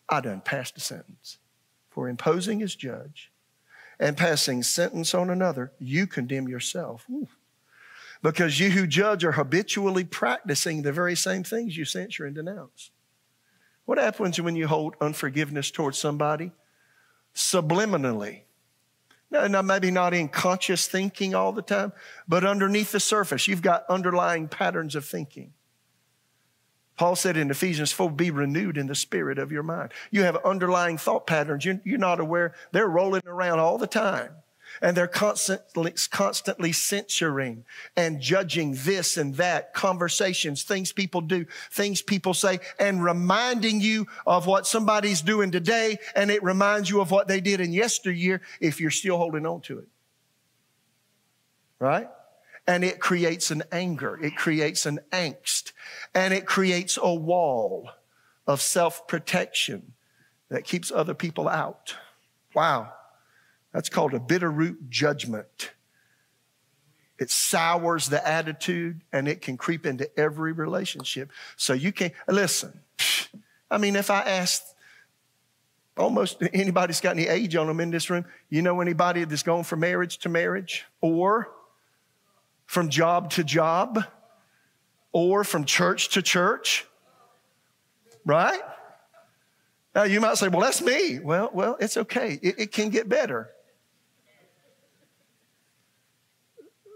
I 0.08 0.20
done 0.20 0.40
passed 0.40 0.76
a 0.76 0.80
sentence. 0.80 1.38
For 1.90 2.08
imposing 2.08 2.62
as 2.62 2.74
judge 2.74 3.32
and 3.98 4.16
passing 4.16 4.62
sentence 4.62 5.12
on 5.12 5.28
another, 5.28 5.72
you 5.78 6.06
condemn 6.06 6.48
yourself. 6.48 7.04
Ooh. 7.10 7.28
Because 8.22 8.60
you 8.60 8.70
who 8.70 8.86
judge 8.86 9.24
are 9.24 9.32
habitually 9.32 10.04
practicing 10.04 10.82
the 10.82 10.92
very 10.92 11.16
same 11.16 11.42
things 11.42 11.76
you 11.76 11.84
censure 11.84 12.24
and 12.24 12.36
denounce. 12.36 12.92
What 13.84 13.98
happens 13.98 14.40
when 14.40 14.54
you 14.54 14.68
hold 14.68 14.94
unforgiveness 15.00 15.72
towards 15.72 15.98
somebody? 15.98 16.52
Subliminally. 17.34 18.42
Now, 19.30 19.46
now, 19.48 19.62
maybe 19.62 19.90
not 19.90 20.14
in 20.14 20.28
conscious 20.28 20.86
thinking 20.86 21.34
all 21.34 21.52
the 21.52 21.62
time, 21.62 21.92
but 22.28 22.44
underneath 22.44 22.92
the 22.92 23.00
surface, 23.00 23.48
you've 23.48 23.62
got 23.62 23.84
underlying 23.88 24.46
patterns 24.46 24.94
of 24.94 25.04
thinking. 25.04 25.52
Paul 26.96 27.16
said 27.16 27.36
in 27.36 27.50
Ephesians 27.50 27.90
4, 27.92 28.10
be 28.10 28.30
renewed 28.30 28.76
in 28.76 28.86
the 28.86 28.94
spirit 28.94 29.38
of 29.38 29.50
your 29.50 29.62
mind. 29.62 29.92
You 30.10 30.22
have 30.22 30.36
underlying 30.44 30.98
thought 30.98 31.26
patterns. 31.26 31.64
You're, 31.64 31.80
you're 31.84 31.98
not 31.98 32.20
aware. 32.20 32.54
They're 32.72 32.88
rolling 32.88 33.22
around 33.26 33.60
all 33.60 33.78
the 33.78 33.86
time. 33.86 34.30
And 34.80 34.96
they're 34.96 35.06
constantly, 35.06 35.92
constantly 36.10 36.72
censoring 36.72 37.64
and 37.94 38.20
judging 38.20 38.74
this 38.78 39.16
and 39.18 39.34
that, 39.34 39.74
conversations, 39.74 40.62
things 40.62 40.92
people 40.92 41.20
do, 41.20 41.44
things 41.70 42.00
people 42.00 42.32
say, 42.32 42.60
and 42.78 43.04
reminding 43.04 43.80
you 43.80 44.06
of 44.26 44.46
what 44.46 44.66
somebody's 44.66 45.20
doing 45.20 45.50
today. 45.50 45.98
And 46.16 46.30
it 46.30 46.42
reminds 46.42 46.88
you 46.88 47.00
of 47.00 47.10
what 47.10 47.28
they 47.28 47.40
did 47.40 47.60
in 47.60 47.72
yesteryear 47.72 48.40
if 48.60 48.80
you're 48.80 48.90
still 48.90 49.18
holding 49.18 49.44
on 49.44 49.60
to 49.62 49.80
it. 49.80 49.88
Right? 51.78 52.08
And 52.66 52.84
it 52.84 53.00
creates 53.00 53.50
an 53.50 53.62
anger, 53.72 54.18
it 54.22 54.36
creates 54.36 54.86
an 54.86 55.00
angst, 55.10 55.72
and 56.14 56.32
it 56.32 56.46
creates 56.46 56.98
a 57.00 57.12
wall 57.12 57.90
of 58.46 58.60
self 58.60 59.06
protection 59.06 59.94
that 60.48 60.64
keeps 60.64 60.92
other 60.92 61.14
people 61.14 61.48
out. 61.48 61.96
Wow. 62.54 62.92
That's 63.72 63.88
called 63.88 64.12
a 64.14 64.20
bitter 64.20 64.50
root 64.50 64.90
judgment. 64.90 65.72
It 67.18 67.30
sours 67.30 68.08
the 68.08 68.26
attitude 68.26 69.00
and 69.12 69.28
it 69.28 69.40
can 69.40 69.56
creep 69.56 69.86
into 69.86 70.10
every 70.18 70.52
relationship. 70.52 71.30
So 71.56 71.72
you 71.72 71.92
can't, 71.92 72.12
listen, 72.28 72.80
I 73.70 73.78
mean, 73.78 73.96
if 73.96 74.10
I 74.10 74.20
asked 74.22 74.74
almost 75.96 76.42
anybody's 76.52 77.00
got 77.00 77.16
any 77.16 77.28
age 77.28 77.56
on 77.56 77.66
them 77.66 77.80
in 77.80 77.90
this 77.90 78.10
room, 78.10 78.24
you 78.50 78.60
know 78.60 78.80
anybody 78.80 79.24
that's 79.24 79.42
gone 79.42 79.64
from 79.64 79.80
marriage 79.80 80.18
to 80.18 80.28
marriage 80.28 80.84
or 81.00 81.50
from 82.66 82.88
job 82.88 83.30
to 83.30 83.44
job 83.44 84.04
or 85.12 85.44
from 85.44 85.64
church 85.64 86.10
to 86.10 86.22
church. 86.22 86.86
Right? 88.24 88.60
Now 89.94 90.04
you 90.04 90.20
might 90.20 90.36
say, 90.38 90.48
well, 90.48 90.60
that's 90.60 90.80
me. 90.80 91.18
Well, 91.18 91.50
well, 91.52 91.76
it's 91.80 91.96
okay. 91.96 92.38
It, 92.42 92.58
it 92.58 92.72
can 92.72 92.88
get 92.88 93.08
better. 93.08 93.50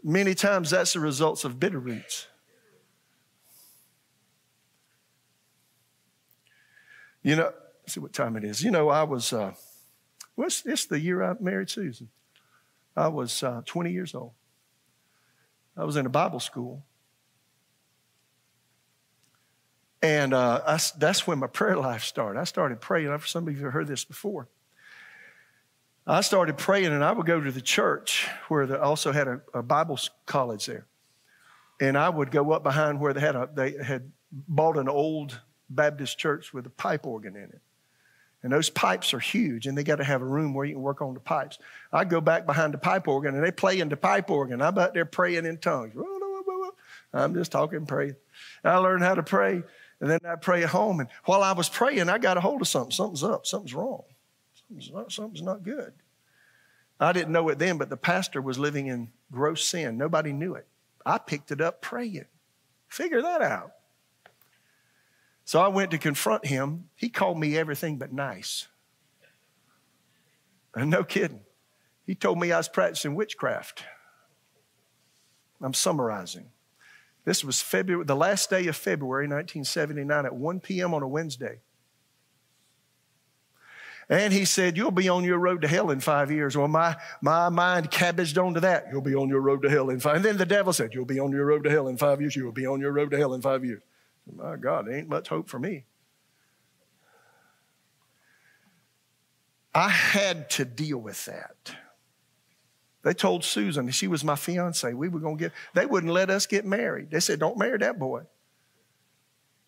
Many 0.02 0.34
times 0.34 0.70
that's 0.70 0.92
the 0.92 1.00
results 1.00 1.44
of 1.44 1.58
bitter 1.58 1.80
roots. 1.80 2.26
You 7.22 7.34
know, 7.34 7.52
see 7.88 7.98
what 7.98 8.12
time 8.12 8.36
it 8.36 8.44
is. 8.44 8.62
You 8.62 8.70
know, 8.70 8.88
I 8.88 9.02
was, 9.02 9.32
uh, 9.32 9.52
well, 10.36 10.46
it's, 10.46 10.64
it's 10.64 10.86
the 10.86 11.00
year 11.00 11.24
I 11.24 11.34
married 11.40 11.68
Susan. 11.68 12.08
I 12.96 13.08
was 13.08 13.42
uh, 13.42 13.62
20 13.66 13.90
years 13.90 14.14
old. 14.14 14.30
I 15.76 15.84
was 15.84 15.96
in 15.96 16.06
a 16.06 16.10
Bible 16.10 16.40
school. 16.40 16.84
And 20.02 20.32
uh, 20.34 20.62
I, 20.66 20.78
that's 20.98 21.26
when 21.26 21.38
my 21.38 21.46
prayer 21.46 21.76
life 21.76 22.04
started. 22.04 22.38
I 22.38 22.44
started 22.44 22.80
praying. 22.80 23.18
Some 23.24 23.48
of 23.48 23.56
you 23.56 23.64
have 23.64 23.72
heard 23.72 23.88
this 23.88 24.04
before. 24.04 24.48
I 26.06 26.20
started 26.20 26.56
praying, 26.56 26.92
and 26.92 27.02
I 27.02 27.10
would 27.10 27.26
go 27.26 27.40
to 27.40 27.50
the 27.50 27.60
church 27.60 28.28
where 28.48 28.66
they 28.66 28.76
also 28.76 29.10
had 29.10 29.26
a, 29.26 29.40
a 29.52 29.62
Bible 29.62 29.98
college 30.24 30.66
there. 30.66 30.86
And 31.80 31.98
I 31.98 32.08
would 32.08 32.30
go 32.30 32.52
up 32.52 32.62
behind 32.62 33.00
where 33.00 33.12
they 33.12 33.20
had 33.20 33.34
a, 33.34 33.48
they 33.52 33.72
had 33.82 34.12
bought 34.30 34.78
an 34.78 34.88
old 34.88 35.40
Baptist 35.68 36.16
church 36.16 36.54
with 36.54 36.64
a 36.66 36.70
pipe 36.70 37.04
organ 37.04 37.34
in 37.34 37.44
it. 37.44 37.60
And 38.46 38.52
those 38.52 38.70
pipes 38.70 39.12
are 39.12 39.18
huge, 39.18 39.66
and 39.66 39.76
they 39.76 39.82
got 39.82 39.96
to 39.96 40.04
have 40.04 40.22
a 40.22 40.24
room 40.24 40.54
where 40.54 40.64
you 40.64 40.74
can 40.74 40.82
work 40.82 41.02
on 41.02 41.14
the 41.14 41.18
pipes. 41.18 41.58
I 41.92 42.04
go 42.04 42.20
back 42.20 42.46
behind 42.46 42.72
the 42.72 42.78
pipe 42.78 43.08
organ, 43.08 43.34
and 43.34 43.44
they 43.44 43.50
play 43.50 43.80
in 43.80 43.88
the 43.88 43.96
pipe 43.96 44.30
organ. 44.30 44.62
I'm 44.62 44.78
out 44.78 44.94
there 44.94 45.04
praying 45.04 45.46
in 45.46 45.58
tongues. 45.58 45.94
I'm 47.12 47.34
just 47.34 47.50
talking, 47.50 47.86
praying. 47.86 48.14
I 48.62 48.76
learned 48.76 49.02
how 49.02 49.16
to 49.16 49.24
pray, 49.24 49.64
and 49.98 50.08
then 50.08 50.20
I 50.24 50.36
pray 50.36 50.62
at 50.62 50.68
home. 50.68 51.00
And 51.00 51.08
while 51.24 51.42
I 51.42 51.54
was 51.54 51.68
praying, 51.68 52.08
I 52.08 52.18
got 52.18 52.36
a 52.36 52.40
hold 52.40 52.60
of 52.60 52.68
something. 52.68 52.92
Something's 52.92 53.24
up. 53.24 53.48
Something's 53.48 53.74
wrong. 53.74 54.04
Something's 54.54 54.92
not, 54.92 55.10
something's 55.10 55.42
not 55.42 55.64
good. 55.64 55.92
I 57.00 57.12
didn't 57.12 57.32
know 57.32 57.48
it 57.48 57.58
then, 57.58 57.78
but 57.78 57.90
the 57.90 57.96
pastor 57.96 58.40
was 58.40 58.60
living 58.60 58.86
in 58.86 59.10
gross 59.32 59.64
sin. 59.64 59.98
Nobody 59.98 60.32
knew 60.32 60.54
it. 60.54 60.68
I 61.04 61.18
picked 61.18 61.50
it 61.50 61.60
up 61.60 61.82
praying. 61.82 62.26
Figure 62.86 63.22
that 63.22 63.42
out. 63.42 63.72
So 65.46 65.60
I 65.60 65.68
went 65.68 65.92
to 65.92 65.98
confront 65.98 66.44
him. 66.44 66.90
He 66.96 67.08
called 67.08 67.38
me 67.38 67.56
everything 67.56 67.98
but 67.98 68.12
nice. 68.12 68.66
And 70.74 70.90
no 70.90 71.04
kidding. 71.04 71.40
He 72.04 72.16
told 72.16 72.38
me 72.38 72.50
I 72.50 72.58
was 72.58 72.68
practicing 72.68 73.14
witchcraft. 73.14 73.84
I'm 75.62 75.72
summarizing. 75.72 76.50
This 77.24 77.44
was 77.44 77.62
February, 77.62 78.04
the 78.04 78.16
last 78.16 78.50
day 78.50 78.66
of 78.66 78.76
February 78.76 79.24
1979 79.24 80.26
at 80.26 80.34
1 80.34 80.60
p.m. 80.60 80.92
on 80.92 81.02
a 81.02 81.08
Wednesday. 81.08 81.60
And 84.08 84.32
he 84.32 84.44
said, 84.44 84.76
You'll 84.76 84.90
be 84.90 85.08
on 85.08 85.22
your 85.22 85.38
road 85.38 85.62
to 85.62 85.68
hell 85.68 85.90
in 85.90 86.00
five 86.00 86.30
years. 86.30 86.56
Well, 86.56 86.68
my, 86.68 86.96
my 87.20 87.48
mind 87.50 87.92
cabbaged 87.92 88.36
onto 88.36 88.60
that. 88.60 88.86
You'll 88.90 89.00
be 89.00 89.14
on 89.14 89.28
your 89.28 89.40
road 89.40 89.62
to 89.62 89.70
hell 89.70 89.90
in 89.90 90.00
five. 90.00 90.16
And 90.16 90.24
then 90.24 90.36
the 90.38 90.46
devil 90.46 90.72
said, 90.72 90.92
You'll 90.92 91.04
be 91.04 91.20
on 91.20 91.30
your 91.30 91.46
road 91.46 91.62
to 91.64 91.70
hell 91.70 91.86
in 91.86 91.96
five 91.96 92.20
years. 92.20 92.34
You'll 92.34 92.52
be 92.52 92.66
on 92.66 92.80
your 92.80 92.92
road 92.92 93.12
to 93.12 93.16
hell 93.16 93.34
in 93.34 93.42
five 93.42 93.64
years. 93.64 93.82
My 94.34 94.56
God, 94.56 94.86
there 94.86 94.96
ain't 94.96 95.08
much 95.08 95.28
hope 95.28 95.48
for 95.48 95.58
me. 95.58 95.84
I 99.74 99.88
had 99.88 100.48
to 100.50 100.64
deal 100.64 100.98
with 100.98 101.24
that. 101.26 101.76
They 103.02 103.12
told 103.12 103.44
Susan, 103.44 103.88
she 103.90 104.08
was 104.08 104.24
my 104.24 104.34
fiance, 104.34 104.92
we 104.92 105.08
were 105.08 105.20
going 105.20 105.36
to 105.36 105.44
get, 105.44 105.52
they 105.74 105.86
wouldn't 105.86 106.12
let 106.12 106.30
us 106.30 106.46
get 106.46 106.64
married. 106.64 107.10
They 107.10 107.20
said, 107.20 107.38
don't 107.38 107.58
marry 107.58 107.78
that 107.78 107.98
boy. 107.98 108.22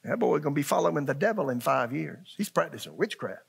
That 0.03 0.19
boy 0.19 0.39
going 0.39 0.55
to 0.55 0.59
be 0.59 0.63
following 0.63 1.05
the 1.05 1.15
devil 1.15 1.51
in 1.51 1.61
five 1.61 1.93
years. 1.93 2.35
He's 2.37 2.49
practicing 2.49 2.97
witchcraft. 2.97 3.43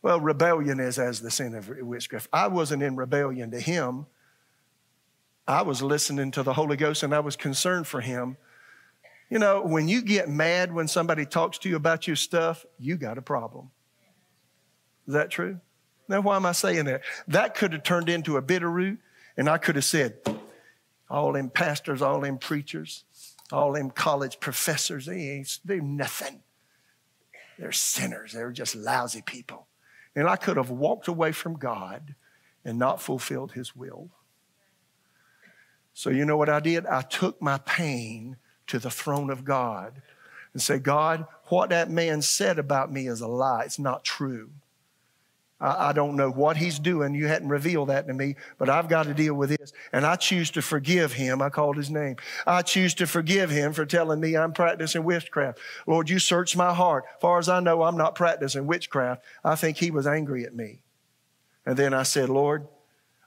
Well, 0.00 0.18
rebellion 0.18 0.80
is 0.80 0.98
as 0.98 1.20
the 1.20 1.30
sin 1.30 1.54
of 1.54 1.68
witchcraft. 1.68 2.28
I 2.32 2.48
wasn't 2.48 2.82
in 2.82 2.96
rebellion 2.96 3.50
to 3.52 3.60
him. 3.60 4.06
I 5.46 5.62
was 5.62 5.82
listening 5.82 6.30
to 6.32 6.42
the 6.42 6.54
Holy 6.54 6.76
Ghost 6.76 7.02
and 7.02 7.14
I 7.14 7.20
was 7.20 7.36
concerned 7.36 7.86
for 7.86 8.00
him. 8.00 8.36
You 9.32 9.38
know, 9.38 9.62
when 9.62 9.88
you 9.88 10.02
get 10.02 10.28
mad 10.28 10.74
when 10.74 10.86
somebody 10.86 11.24
talks 11.24 11.56
to 11.60 11.68
you 11.70 11.76
about 11.76 12.06
your 12.06 12.16
stuff, 12.16 12.66
you 12.78 12.98
got 12.98 13.16
a 13.16 13.22
problem. 13.22 13.70
Is 15.08 15.14
that 15.14 15.30
true? 15.30 15.58
Now, 16.06 16.20
why 16.20 16.36
am 16.36 16.44
I 16.44 16.52
saying 16.52 16.84
that? 16.84 17.00
That 17.28 17.54
could 17.54 17.72
have 17.72 17.82
turned 17.82 18.10
into 18.10 18.36
a 18.36 18.42
bitter 18.42 18.70
root, 18.70 18.98
and 19.38 19.48
I 19.48 19.56
could 19.56 19.76
have 19.76 19.86
said, 19.86 20.18
all 21.08 21.32
them 21.32 21.48
pastors, 21.48 22.02
all 22.02 22.20
them 22.20 22.36
preachers, 22.36 23.04
all 23.50 23.72
them 23.72 23.90
college 23.90 24.38
professors, 24.38 25.06
they 25.06 25.30
ain't, 25.30 25.60
they're 25.64 25.80
nothing. 25.80 26.42
They're 27.58 27.72
sinners. 27.72 28.34
They're 28.34 28.52
just 28.52 28.76
lousy 28.76 29.22
people. 29.22 29.66
And 30.14 30.28
I 30.28 30.36
could 30.36 30.58
have 30.58 30.68
walked 30.68 31.08
away 31.08 31.32
from 31.32 31.54
God 31.54 32.16
and 32.66 32.78
not 32.78 33.00
fulfilled 33.00 33.52
his 33.52 33.74
will. 33.74 34.10
So, 35.94 36.10
you 36.10 36.26
know 36.26 36.36
what 36.36 36.50
I 36.50 36.60
did? 36.60 36.84
I 36.84 37.00
took 37.00 37.40
my 37.40 37.56
pain 37.56 38.36
to 38.72 38.78
the 38.78 38.90
throne 38.90 39.28
of 39.28 39.44
God 39.44 40.00
and 40.54 40.62
say, 40.62 40.78
God, 40.78 41.26
what 41.48 41.68
that 41.68 41.90
man 41.90 42.22
said 42.22 42.58
about 42.58 42.90
me 42.90 43.06
is 43.06 43.20
a 43.20 43.26
lie. 43.28 43.64
It's 43.64 43.78
not 43.78 44.02
true. 44.02 44.48
I, 45.60 45.90
I 45.90 45.92
don't 45.92 46.16
know 46.16 46.30
what 46.30 46.56
he's 46.56 46.78
doing. 46.78 47.14
You 47.14 47.26
hadn't 47.26 47.50
revealed 47.50 47.90
that 47.90 48.06
to 48.06 48.14
me, 48.14 48.36
but 48.56 48.70
I've 48.70 48.88
got 48.88 49.02
to 49.04 49.12
deal 49.12 49.34
with 49.34 49.50
this. 49.50 49.74
And 49.92 50.06
I 50.06 50.16
choose 50.16 50.50
to 50.52 50.62
forgive 50.62 51.12
him. 51.12 51.42
I 51.42 51.50
called 51.50 51.76
his 51.76 51.90
name. 51.90 52.16
I 52.46 52.62
choose 52.62 52.94
to 52.94 53.06
forgive 53.06 53.50
him 53.50 53.74
for 53.74 53.84
telling 53.84 54.20
me 54.20 54.38
I'm 54.38 54.54
practicing 54.54 55.04
witchcraft. 55.04 55.58
Lord, 55.86 56.08
you 56.08 56.18
search 56.18 56.56
my 56.56 56.72
heart. 56.72 57.04
Far 57.20 57.38
as 57.38 57.50
I 57.50 57.60
know, 57.60 57.82
I'm 57.82 57.98
not 57.98 58.14
practicing 58.14 58.66
witchcraft. 58.66 59.22
I 59.44 59.54
think 59.54 59.76
he 59.76 59.90
was 59.90 60.06
angry 60.06 60.46
at 60.46 60.56
me. 60.56 60.80
And 61.66 61.76
then 61.76 61.92
I 61.92 62.04
said, 62.04 62.30
Lord, 62.30 62.66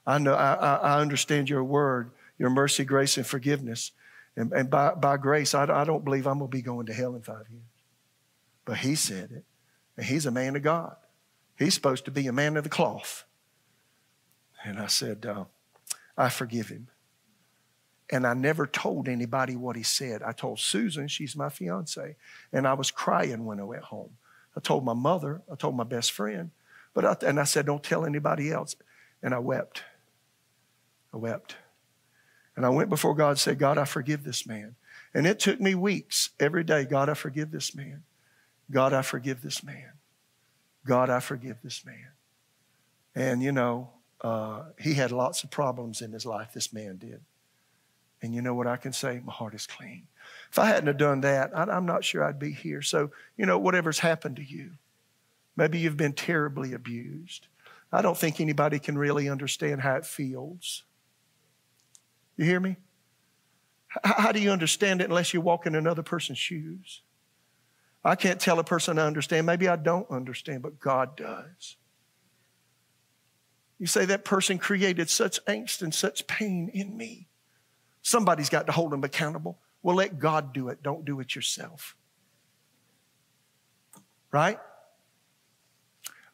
I 0.04 0.18
know 0.18 0.34
I, 0.34 0.54
I 0.54 1.00
understand 1.00 1.48
your 1.48 1.62
word, 1.62 2.10
your 2.36 2.50
mercy, 2.50 2.84
grace, 2.84 3.16
and 3.16 3.24
forgiveness. 3.24 3.92
And, 4.36 4.52
and 4.52 4.70
by, 4.70 4.94
by 4.94 5.16
grace, 5.16 5.54
I, 5.54 5.64
I 5.64 5.84
don't 5.84 6.04
believe 6.04 6.26
I'm 6.26 6.38
going 6.38 6.50
to 6.50 6.56
be 6.56 6.62
going 6.62 6.86
to 6.86 6.92
hell 6.92 7.14
in 7.14 7.22
five 7.22 7.46
years. 7.50 7.62
But 8.64 8.78
he 8.78 8.94
said 8.94 9.30
it. 9.32 9.44
And 9.96 10.04
he's 10.04 10.26
a 10.26 10.30
man 10.30 10.56
of 10.56 10.62
God. 10.62 10.96
He's 11.58 11.74
supposed 11.74 12.04
to 12.04 12.10
be 12.10 12.26
a 12.26 12.32
man 12.32 12.56
of 12.56 12.64
the 12.64 12.70
cloth. 12.70 13.24
And 14.62 14.78
I 14.78 14.88
said, 14.88 15.24
uh, 15.24 15.44
I 16.18 16.28
forgive 16.28 16.68
him. 16.68 16.88
And 18.10 18.26
I 18.26 18.34
never 18.34 18.66
told 18.66 19.08
anybody 19.08 19.56
what 19.56 19.74
he 19.74 19.82
said. 19.82 20.22
I 20.22 20.32
told 20.32 20.60
Susan, 20.60 21.08
she's 21.08 21.34
my 21.34 21.48
fiance, 21.48 22.16
and 22.52 22.66
I 22.66 22.74
was 22.74 22.90
crying 22.90 23.44
when 23.44 23.58
I 23.58 23.64
went 23.64 23.84
home. 23.84 24.10
I 24.56 24.60
told 24.60 24.84
my 24.84 24.94
mother, 24.94 25.42
I 25.50 25.56
told 25.56 25.76
my 25.76 25.84
best 25.84 26.12
friend, 26.12 26.50
but 26.94 27.04
I, 27.04 27.16
and 27.26 27.40
I 27.40 27.44
said, 27.44 27.66
don't 27.66 27.82
tell 27.82 28.06
anybody 28.06 28.50
else. 28.50 28.76
And 29.22 29.34
I 29.34 29.38
wept. 29.38 29.82
I 31.12 31.16
wept. 31.16 31.56
And 32.56 32.64
I 32.64 32.70
went 32.70 32.88
before 32.88 33.14
God 33.14 33.30
and 33.30 33.38
said, 33.38 33.58
God, 33.58 33.78
I 33.78 33.84
forgive 33.84 34.24
this 34.24 34.46
man. 34.46 34.76
And 35.14 35.26
it 35.26 35.38
took 35.38 35.60
me 35.60 35.74
weeks 35.74 36.30
every 36.40 36.64
day. 36.64 36.84
God, 36.84 37.08
I 37.08 37.14
forgive 37.14 37.50
this 37.50 37.74
man. 37.74 38.02
God, 38.70 38.92
I 38.92 39.02
forgive 39.02 39.42
this 39.42 39.62
man. 39.62 39.92
God, 40.86 41.10
I 41.10 41.20
forgive 41.20 41.58
this 41.62 41.84
man. 41.84 42.08
And 43.14 43.42
you 43.42 43.52
know, 43.52 43.90
uh, 44.20 44.64
he 44.78 44.94
had 44.94 45.12
lots 45.12 45.44
of 45.44 45.50
problems 45.50 46.00
in 46.00 46.12
his 46.12 46.26
life, 46.26 46.52
this 46.52 46.72
man 46.72 46.96
did. 46.96 47.20
And 48.22 48.34
you 48.34 48.42
know 48.42 48.54
what 48.54 48.66
I 48.66 48.76
can 48.76 48.92
say? 48.92 49.20
My 49.24 49.32
heart 49.32 49.54
is 49.54 49.66
clean. 49.66 50.06
If 50.50 50.58
I 50.58 50.66
hadn't 50.66 50.86
have 50.86 50.96
done 50.96 51.20
that, 51.20 51.56
I, 51.56 51.76
am 51.76 51.86
not 51.86 52.04
sure 52.04 52.24
I'd 52.24 52.38
be 52.38 52.52
here. 52.52 52.82
So, 52.82 53.10
you 53.36 53.46
know, 53.46 53.58
whatever's 53.58 53.98
happened 53.98 54.36
to 54.36 54.42
you, 54.42 54.72
maybe 55.54 55.78
you've 55.78 55.96
been 55.96 56.14
terribly 56.14 56.72
abused. 56.72 57.48
I 57.92 58.02
don't 58.02 58.16
think 58.16 58.40
anybody 58.40 58.78
can 58.78 58.98
really 58.98 59.28
understand 59.28 59.82
how 59.82 59.96
it 59.96 60.06
feels. 60.06 60.84
You 62.36 62.44
hear 62.44 62.60
me? 62.60 62.76
How 64.04 64.32
do 64.32 64.40
you 64.40 64.50
understand 64.50 65.00
it 65.00 65.08
unless 65.08 65.32
you 65.32 65.40
walk 65.40 65.66
in 65.66 65.74
another 65.74 66.02
person's 66.02 66.38
shoes? 66.38 67.02
I 68.04 68.14
can't 68.14 68.40
tell 68.40 68.58
a 68.58 68.64
person 68.64 68.98
I 68.98 69.06
understand. 69.06 69.46
Maybe 69.46 69.68
I 69.68 69.76
don't 69.76 70.08
understand, 70.10 70.62
but 70.62 70.78
God 70.78 71.16
does. 71.16 71.76
You 73.78 73.86
say 73.86 74.04
that 74.06 74.24
person 74.24 74.58
created 74.58 75.10
such 75.10 75.44
angst 75.46 75.82
and 75.82 75.94
such 75.94 76.26
pain 76.26 76.70
in 76.72 76.96
me. 76.96 77.28
Somebody's 78.02 78.48
got 78.48 78.66
to 78.66 78.72
hold 78.72 78.92
them 78.92 79.02
accountable. 79.02 79.58
Well, 79.82 79.96
let 79.96 80.18
God 80.18 80.52
do 80.52 80.68
it. 80.68 80.82
Don't 80.82 81.04
do 81.04 81.20
it 81.20 81.34
yourself. 81.34 81.96
Right? 84.30 84.58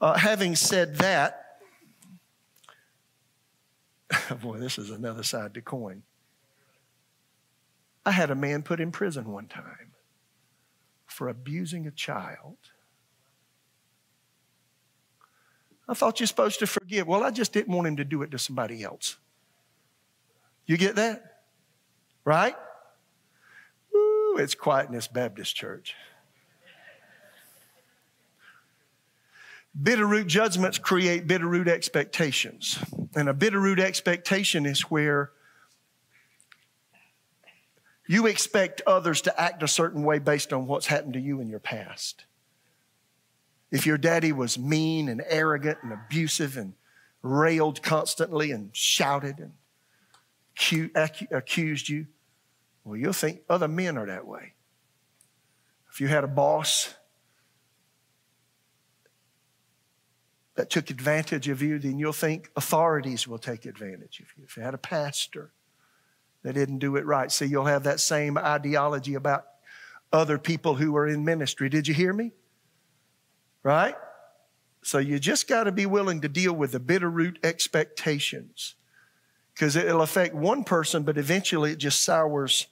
Uh, 0.00 0.18
having 0.18 0.56
said 0.56 0.96
that, 0.96 1.41
boy, 4.42 4.58
this 4.58 4.78
is 4.78 4.90
another 4.90 5.22
side 5.22 5.54
to 5.54 5.60
coin. 5.60 6.02
I 8.04 8.10
had 8.10 8.30
a 8.30 8.34
man 8.34 8.62
put 8.62 8.80
in 8.80 8.90
prison 8.90 9.30
one 9.30 9.46
time 9.46 9.92
for 11.06 11.28
abusing 11.28 11.86
a 11.86 11.90
child. 11.90 12.56
I 15.88 15.94
thought 15.94 16.20
you're 16.20 16.26
supposed 16.26 16.58
to 16.60 16.66
forgive. 16.66 17.06
Well, 17.06 17.22
I 17.22 17.30
just 17.30 17.52
didn't 17.52 17.74
want 17.74 17.86
him 17.86 17.96
to 17.96 18.04
do 18.04 18.22
it 18.22 18.30
to 18.30 18.38
somebody 18.38 18.82
else. 18.82 19.16
You 20.66 20.76
get 20.76 20.96
that? 20.96 21.42
Right? 22.24 22.54
Ooh, 23.94 24.36
it's 24.38 24.54
quiet 24.54 24.88
in 24.88 24.94
this 24.94 25.08
Baptist 25.08 25.54
church. 25.54 25.94
Bitterroot 29.80 30.26
judgments 30.26 30.78
create 30.78 31.26
bitterroot 31.26 31.66
expectations. 31.66 32.78
And 33.14 33.28
a 33.28 33.34
bitterroot 33.34 33.78
expectation 33.78 34.66
is 34.66 34.82
where 34.82 35.32
you 38.06 38.26
expect 38.26 38.82
others 38.86 39.22
to 39.22 39.40
act 39.40 39.62
a 39.62 39.68
certain 39.68 40.02
way 40.02 40.18
based 40.18 40.52
on 40.52 40.66
what's 40.66 40.86
happened 40.86 41.14
to 41.14 41.20
you 41.20 41.40
in 41.40 41.48
your 41.48 41.60
past. 41.60 42.24
If 43.70 43.86
your 43.86 43.96
daddy 43.96 44.32
was 44.32 44.58
mean 44.58 45.08
and 45.08 45.22
arrogant 45.26 45.78
and 45.82 45.92
abusive 45.92 46.58
and 46.58 46.74
railed 47.22 47.82
constantly 47.82 48.50
and 48.50 48.76
shouted 48.76 49.38
and 49.38 49.52
accused 51.30 51.88
you, 51.88 52.06
well, 52.84 52.96
you'll 52.96 53.14
think 53.14 53.40
other 53.48 53.68
men 53.68 53.96
are 53.96 54.06
that 54.06 54.26
way. 54.26 54.52
If 55.90 56.00
you 56.00 56.08
had 56.08 56.24
a 56.24 56.28
boss 56.28 56.94
that 60.54 60.70
took 60.70 60.90
advantage 60.90 61.48
of 61.48 61.62
you, 61.62 61.78
then 61.78 61.98
you'll 61.98 62.12
think 62.12 62.50
authorities 62.56 63.26
will 63.26 63.38
take 63.38 63.64
advantage 63.64 64.20
of 64.20 64.26
you. 64.36 64.44
If 64.44 64.56
you 64.56 64.62
had 64.62 64.74
a 64.74 64.78
pastor 64.78 65.50
that 66.42 66.54
didn't 66.54 66.78
do 66.78 66.96
it 66.96 67.06
right, 67.06 67.32
see, 67.32 67.46
you'll 67.46 67.64
have 67.64 67.84
that 67.84 68.00
same 68.00 68.36
ideology 68.36 69.14
about 69.14 69.46
other 70.12 70.38
people 70.38 70.74
who 70.74 70.94
are 70.96 71.06
in 71.06 71.24
ministry. 71.24 71.68
Did 71.68 71.88
you 71.88 71.94
hear 71.94 72.12
me? 72.12 72.32
Right? 73.62 73.94
So 74.82 74.98
you 74.98 75.18
just 75.18 75.48
got 75.48 75.64
to 75.64 75.72
be 75.72 75.86
willing 75.86 76.20
to 76.22 76.28
deal 76.28 76.52
with 76.52 76.72
the 76.72 76.80
bitter 76.80 77.08
root 77.08 77.38
expectations 77.42 78.74
because 79.54 79.76
it'll 79.76 80.02
affect 80.02 80.34
one 80.34 80.64
person, 80.64 81.04
but 81.04 81.16
eventually 81.16 81.72
it 81.72 81.78
just 81.78 82.02
sours 82.02 82.66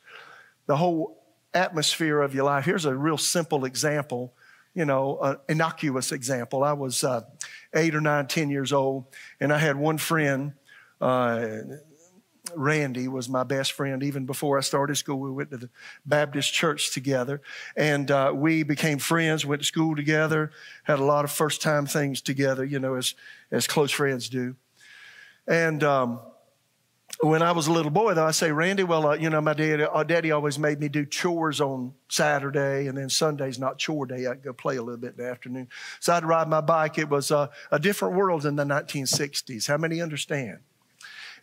the 0.67 0.77
whole 0.77 1.23
atmosphere 1.55 2.21
of 2.21 2.35
your 2.35 2.45
life. 2.45 2.65
Here's 2.65 2.85
a 2.85 2.95
real 2.95 3.19
simple 3.19 3.65
example, 3.65 4.35
you 4.75 4.85
know, 4.85 5.19
an 5.21 5.37
innocuous 5.49 6.13
example. 6.13 6.65
I 6.65 6.73
was 6.73 7.05
uh, 7.05 7.23
eight 7.75 7.95
or 7.95 8.01
nine, 8.01 8.27
ten 8.27 8.51
years 8.51 8.73
old, 8.73 9.07
and 9.39 9.53
I 9.53 9.59
had 9.59 9.77
one 9.77 9.99
friend. 9.99 10.53
Uh, 11.01 11.57
Randy 12.55 13.07
was 13.07 13.29
my 13.29 13.45
best 13.45 13.73
friend 13.73 14.03
even 14.03 14.27
before 14.27 14.59
I 14.59 14.61
started 14.61 14.97
school. 14.97 15.19
We 15.19 15.31
went 15.31 15.51
to 15.51 15.57
the 15.57 15.71
Baptist 16.05 16.53
church 16.53 16.93
together 16.93 17.41
and 17.77 18.11
uh, 18.11 18.33
we 18.35 18.63
became 18.63 18.99
friends, 18.99 19.47
went 19.47 19.63
to 19.63 19.67
school 19.67 19.95
together, 19.95 20.51
had 20.83 20.99
a 20.99 21.05
lot 21.05 21.25
of 21.25 21.31
first 21.31 21.63
time 21.63 21.87
things 21.87 22.21
together, 22.21 22.65
you 22.65 22.79
know, 22.79 22.95
as, 22.95 23.15
as 23.51 23.67
close 23.67 23.91
friends 23.91 24.29
do. 24.29 24.57
And 25.47 25.83
um, 25.85 26.21
when 27.21 27.43
I 27.43 27.53
was 27.53 27.67
a 27.67 27.73
little 27.73 27.91
boy, 27.91 28.15
though, 28.15 28.27
I 28.27 28.31
say, 28.31 28.51
Randy, 28.51 28.83
well, 28.83 29.09
uh, 29.09 29.15
you 29.15 29.29
know, 29.29 29.41
my 29.41 29.53
uh, 29.53 30.05
daddy 30.05 30.31
always 30.31 30.59
made 30.59 30.81
me 30.81 30.89
do 30.89 31.05
chores 31.05 31.61
on 31.61 31.93
Saturday, 32.09 32.87
and 32.87 32.97
then 32.97 33.11
Sunday's 33.11 33.59
not 33.59 33.79
chore 33.79 34.07
day. 34.07 34.27
I'd 34.27 34.43
go 34.43 34.53
play 34.53 34.77
a 34.77 34.83
little 34.83 35.01
bit 35.01 35.15
in 35.19 35.25
the 35.25 35.31
afternoon. 35.31 35.69
So 36.01 36.15
I'd 36.15 36.25
ride 36.25 36.49
my 36.49 36.61
bike. 36.61 36.99
It 36.99 37.09
was 37.09 37.31
uh, 37.31 37.49
a 37.71 37.79
different 37.79 38.15
world 38.15 38.47
in 38.47 38.57
the 38.57 38.65
1960s. 38.65 39.69
How 39.69 39.77
many 39.77 40.01
understand? 40.01 40.61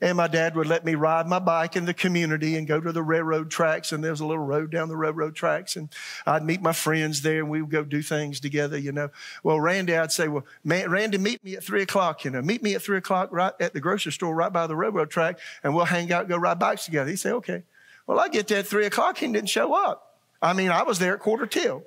And 0.01 0.17
my 0.17 0.27
dad 0.27 0.55
would 0.55 0.67
let 0.67 0.85
me 0.85 0.95
ride 0.95 1.27
my 1.27 1.39
bike 1.39 1.75
in 1.75 1.85
the 1.85 1.93
community 1.93 2.55
and 2.55 2.67
go 2.67 2.79
to 2.79 2.91
the 2.91 3.03
railroad 3.03 3.49
tracks. 3.49 3.91
And 3.91 4.03
there's 4.03 4.19
a 4.19 4.25
little 4.25 4.43
road 4.43 4.71
down 4.71 4.89
the 4.89 4.97
railroad 4.97 5.35
tracks. 5.35 5.75
And 5.75 5.89
I'd 6.25 6.43
meet 6.43 6.61
my 6.61 6.73
friends 6.73 7.21
there 7.21 7.39
and 7.39 7.49
we 7.49 7.61
would 7.61 7.71
go 7.71 7.83
do 7.83 8.01
things 8.01 8.39
together, 8.39 8.77
you 8.77 8.91
know. 8.91 9.09
Well, 9.43 9.59
Randy, 9.59 9.95
I'd 9.95 10.11
say, 10.11 10.27
well, 10.27 10.45
man, 10.63 10.89
Randy, 10.89 11.17
meet 11.17 11.43
me 11.43 11.55
at 11.55 11.63
three 11.63 11.81
o'clock, 11.81 12.25
you 12.25 12.31
know, 12.31 12.41
meet 12.41 12.63
me 12.63 12.75
at 12.75 12.81
three 12.81 12.97
o'clock 12.97 13.29
right 13.31 13.53
at 13.59 13.73
the 13.73 13.81
grocery 13.81 14.11
store 14.11 14.35
right 14.35 14.51
by 14.51 14.67
the 14.67 14.75
railroad 14.75 15.09
track 15.09 15.39
and 15.63 15.75
we'll 15.75 15.85
hang 15.85 16.11
out, 16.11 16.27
go 16.27 16.37
ride 16.37 16.59
bikes 16.59 16.85
together. 16.85 17.09
He'd 17.09 17.17
say, 17.17 17.31
okay. 17.31 17.63
Well, 18.05 18.19
I 18.19 18.29
get 18.29 18.47
there 18.47 18.59
at 18.59 18.67
three 18.67 18.85
o'clock. 18.85 19.17
He 19.17 19.27
didn't 19.27 19.49
show 19.49 19.73
up. 19.73 20.19
I 20.41 20.53
mean, 20.53 20.69
I 20.69 20.83
was 20.83 20.99
there 20.99 21.13
at 21.13 21.19
quarter 21.19 21.45
till. 21.45 21.83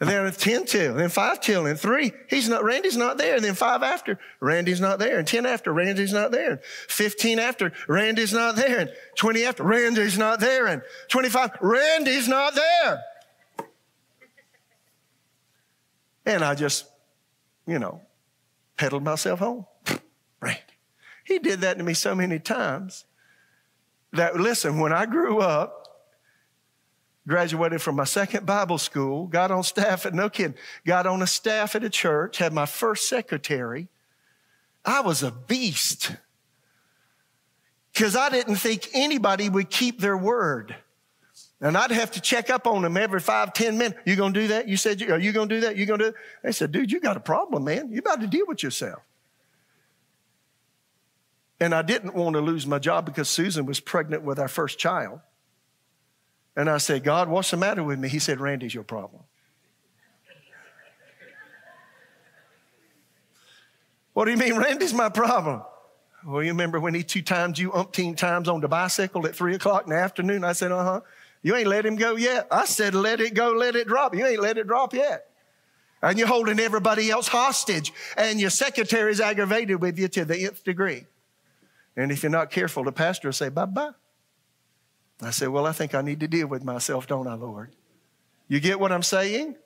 And 0.00 0.08
then 0.08 0.32
10 0.32 0.64
till, 0.64 0.94
then 0.94 1.10
5 1.10 1.40
till, 1.42 1.66
and 1.66 1.78
3, 1.78 2.12
he's 2.30 2.48
not, 2.48 2.64
Randy's 2.64 2.96
not 2.96 3.18
there. 3.18 3.36
And 3.36 3.44
then 3.44 3.54
5 3.54 3.82
after, 3.82 4.18
Randy's 4.40 4.80
not 4.80 4.98
there. 4.98 5.18
And 5.18 5.28
10 5.28 5.44
after, 5.44 5.74
Randy's 5.74 6.12
not 6.12 6.30
there. 6.30 6.52
And 6.52 6.60
15 6.88 7.38
after, 7.38 7.70
Randy's 7.86 8.32
not 8.32 8.56
there. 8.56 8.80
And 8.80 8.92
20 9.16 9.44
after, 9.44 9.62
Randy's 9.62 10.16
not 10.16 10.40
there. 10.40 10.66
And 10.66 10.80
25, 11.08 11.50
Randy's 11.60 12.28
not 12.28 12.54
there. 12.54 13.02
And 16.24 16.42
I 16.42 16.54
just, 16.54 16.86
you 17.66 17.78
know, 17.78 18.00
pedaled 18.78 19.04
myself 19.04 19.40
home. 19.40 19.66
Randy. 20.40 20.60
He 21.24 21.38
did 21.38 21.60
that 21.60 21.76
to 21.76 21.84
me 21.84 21.92
so 21.92 22.14
many 22.14 22.38
times 22.38 23.04
that, 24.14 24.36
listen, 24.36 24.80
when 24.80 24.94
I 24.94 25.04
grew 25.04 25.40
up, 25.40 25.79
graduated 27.26 27.82
from 27.82 27.96
my 27.96 28.04
second 28.04 28.46
Bible 28.46 28.78
school, 28.78 29.26
got 29.26 29.50
on 29.50 29.62
staff 29.62 30.06
at, 30.06 30.14
no 30.14 30.28
kidding, 30.28 30.54
got 30.86 31.06
on 31.06 31.22
a 31.22 31.26
staff 31.26 31.74
at 31.76 31.84
a 31.84 31.90
church, 31.90 32.38
had 32.38 32.52
my 32.52 32.66
first 32.66 33.08
secretary. 33.08 33.88
I 34.84 35.00
was 35.00 35.22
a 35.22 35.30
beast 35.30 36.16
because 37.92 38.16
I 38.16 38.30
didn't 38.30 38.56
think 38.56 38.88
anybody 38.94 39.48
would 39.48 39.70
keep 39.70 40.00
their 40.00 40.16
word. 40.16 40.74
And 41.60 41.76
I'd 41.76 41.90
have 41.90 42.12
to 42.12 42.22
check 42.22 42.48
up 42.48 42.66
on 42.66 42.80
them 42.82 42.96
every 42.96 43.20
five, 43.20 43.52
ten 43.52 43.76
minutes. 43.76 44.00
You 44.06 44.16
gonna 44.16 44.32
do 44.32 44.48
that? 44.48 44.66
You 44.66 44.78
said, 44.78 45.02
are 45.02 45.18
you 45.18 45.32
gonna 45.32 45.46
do 45.46 45.60
that? 45.60 45.76
You 45.76 45.84
gonna 45.84 46.10
do? 46.10 46.14
They 46.42 46.52
said, 46.52 46.72
dude, 46.72 46.90
you 46.90 47.00
got 47.00 47.18
a 47.18 47.20
problem, 47.20 47.64
man. 47.64 47.92
You 47.92 47.98
about 47.98 48.22
to 48.22 48.26
deal 48.26 48.46
with 48.48 48.62
yourself. 48.62 49.02
And 51.60 51.74
I 51.74 51.82
didn't 51.82 52.14
want 52.14 52.34
to 52.34 52.40
lose 52.40 52.66
my 52.66 52.78
job 52.78 53.04
because 53.04 53.28
Susan 53.28 53.66
was 53.66 53.78
pregnant 53.78 54.22
with 54.22 54.38
our 54.38 54.48
first 54.48 54.78
child. 54.78 55.20
And 56.60 56.68
I 56.68 56.76
said, 56.76 57.04
God, 57.04 57.30
what's 57.30 57.50
the 57.50 57.56
matter 57.56 57.82
with 57.82 57.98
me? 57.98 58.10
He 58.10 58.18
said, 58.18 58.38
Randy's 58.38 58.74
your 58.74 58.84
problem. 58.84 59.22
What 64.12 64.26
do 64.26 64.32
you 64.32 64.36
mean, 64.36 64.58
Randy's 64.58 64.92
my 64.92 65.08
problem? 65.08 65.62
Well, 66.26 66.42
you 66.42 66.50
remember 66.50 66.78
when 66.78 66.92
he 66.92 67.02
two 67.02 67.22
times 67.22 67.58
you 67.58 67.70
umpteen 67.70 68.14
times 68.14 68.46
on 68.46 68.60
the 68.60 68.68
bicycle 68.68 69.26
at 69.26 69.34
three 69.34 69.54
o'clock 69.54 69.84
in 69.84 69.90
the 69.90 69.96
afternoon? 69.96 70.44
I 70.44 70.52
said, 70.52 70.70
uh 70.70 70.84
huh. 70.84 71.00
You 71.40 71.56
ain't 71.56 71.66
let 71.66 71.86
him 71.86 71.96
go 71.96 72.16
yet. 72.16 72.46
I 72.50 72.66
said, 72.66 72.94
let 72.94 73.22
it 73.22 73.32
go, 73.32 73.52
let 73.52 73.74
it 73.74 73.88
drop. 73.88 74.14
You 74.14 74.26
ain't 74.26 74.42
let 74.42 74.58
it 74.58 74.66
drop 74.66 74.92
yet. 74.92 75.30
And 76.02 76.18
you're 76.18 76.28
holding 76.28 76.60
everybody 76.60 77.10
else 77.10 77.28
hostage, 77.28 77.90
and 78.18 78.38
your 78.38 78.50
secretary's 78.50 79.18
aggravated 79.18 79.80
with 79.80 79.98
you 79.98 80.08
to 80.08 80.26
the 80.26 80.44
nth 80.44 80.62
degree. 80.62 81.06
And 81.96 82.12
if 82.12 82.22
you're 82.22 82.28
not 82.28 82.50
careful, 82.50 82.84
the 82.84 82.92
pastor 82.92 83.28
will 83.28 83.32
say, 83.32 83.48
bye 83.48 83.64
bye. 83.64 83.92
I 85.22 85.30
said, 85.30 85.48
Well, 85.48 85.66
I 85.66 85.72
think 85.72 85.94
I 85.94 86.02
need 86.02 86.20
to 86.20 86.28
deal 86.28 86.46
with 86.46 86.64
myself, 86.64 87.06
don't 87.06 87.26
I, 87.26 87.34
Lord? 87.34 87.74
You 88.48 88.60
get 88.60 88.80
what 88.80 88.92
I'm 88.92 89.02
saying? 89.02 89.56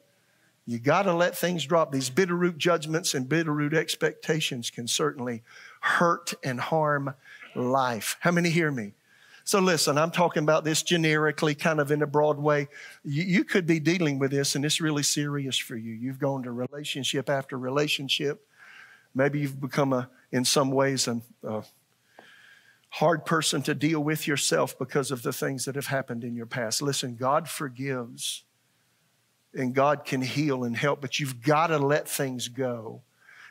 You 0.67 0.79
got 0.79 1.03
to 1.03 1.13
let 1.13 1.37
things 1.37 1.65
drop. 1.65 1.93
These 1.93 2.11
bitterroot 2.11 2.57
judgments 2.57 3.15
and 3.15 3.29
bitterroot 3.29 3.75
expectations 3.75 4.71
can 4.71 4.89
certainly 4.89 5.43
hurt 5.81 6.33
and 6.43 6.59
harm 6.59 7.15
life. 7.55 8.17
How 8.21 8.31
many 8.31 8.51
hear 8.51 8.71
me? 8.71 8.95
So 9.47 9.61
listen, 9.61 9.99
I'm 9.99 10.11
talking 10.11 10.43
about 10.43 10.65
this 10.65 10.83
generically, 10.83 11.55
kind 11.55 11.79
of 11.79 11.91
in 11.91 12.01
a 12.01 12.07
broad 12.07 12.39
way. 12.39 12.69
You, 13.05 13.25
you, 13.25 13.45
could 13.45 13.67
be 13.67 13.79
dealing 13.79 14.19
with 14.19 14.31
this, 14.31 14.55
and 14.55 14.65
it's 14.65 14.81
really 14.81 15.03
serious 15.03 15.59
for 15.59 15.77
you. 15.77 15.93
You've 15.93 16.19
gone 16.19 16.45
to 16.45 16.51
relationship 16.51 17.29
after 17.29 17.59
relationship. 17.59 18.47
Maybe 19.15 19.41
you've 19.41 19.61
become 19.61 19.93
a, 19.93 20.09
in 20.33 20.47
some 20.47 20.71
ways, 20.71 21.09
a, 21.09 21.21
a 21.43 21.63
hard 22.95 23.27
person 23.27 23.61
to 23.61 23.75
deal 23.75 23.99
with 23.99 24.29
yourself 24.29 24.79
because 24.79 25.11
of 25.11 25.25
the 25.25 25.33
things 25.33 25.65
that 25.65 25.75
have 25.75 25.89
happened 25.89 26.23
in 26.23 26.37
your 26.37 26.47
past. 26.47 26.81
Listen, 26.81 27.17
God 27.17 27.49
forgives, 27.49 28.45
and 29.53 29.75
God 29.75 30.05
can 30.05 30.23
heal 30.23 30.63
and 30.63 30.77
help, 30.77 31.01
but 31.01 31.19
you've 31.19 31.43
got 31.43 31.69
to 31.69 31.79
let 31.79 32.09
things 32.09 32.47
go. 32.47 33.03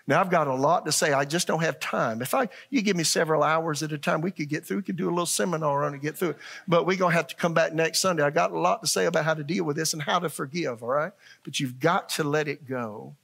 Now 0.07 0.21
I've 0.21 0.29
got 0.29 0.47
a 0.47 0.53
lot 0.53 0.85
to 0.85 0.93
say. 0.93 1.11
I 1.11 1.25
just 1.25 1.45
don't 1.45 1.61
have 1.61 1.77
time. 1.81 2.21
If 2.21 2.33
I 2.33 2.47
you 2.69 2.81
give 2.81 2.95
me 2.95 3.03
several 3.03 3.43
hours 3.43 3.83
at 3.83 3.91
a 3.91 3.97
time, 3.97 4.21
we 4.21 4.31
could 4.31 4.47
get 4.47 4.65
through. 4.65 4.77
We 4.77 4.83
could 4.83 4.95
do 4.95 5.07
a 5.07 5.11
little 5.11 5.25
seminar 5.25 5.83
on 5.83 5.93
it, 5.93 6.01
get 6.01 6.17
through 6.17 6.31
it. 6.31 6.37
But 6.65 6.85
we're 6.85 6.97
gonna 6.97 7.13
have 7.13 7.27
to 7.27 7.35
come 7.35 7.53
back 7.53 7.73
next 7.73 7.99
Sunday. 7.99 8.23
I 8.23 8.29
got 8.29 8.51
a 8.51 8.59
lot 8.59 8.81
to 8.81 8.87
say 8.87 9.05
about 9.05 9.25
how 9.25 9.33
to 9.33 9.43
deal 9.43 9.65
with 9.65 9.75
this 9.75 9.91
and 9.91 10.01
how 10.01 10.19
to 10.19 10.29
forgive, 10.29 10.83
all 10.83 10.89
right? 10.89 11.11
But 11.43 11.59
you've 11.59 11.81
got 11.81 12.07
to 12.09 12.23
let 12.23 12.47
it 12.47 12.65
go. 12.65 13.15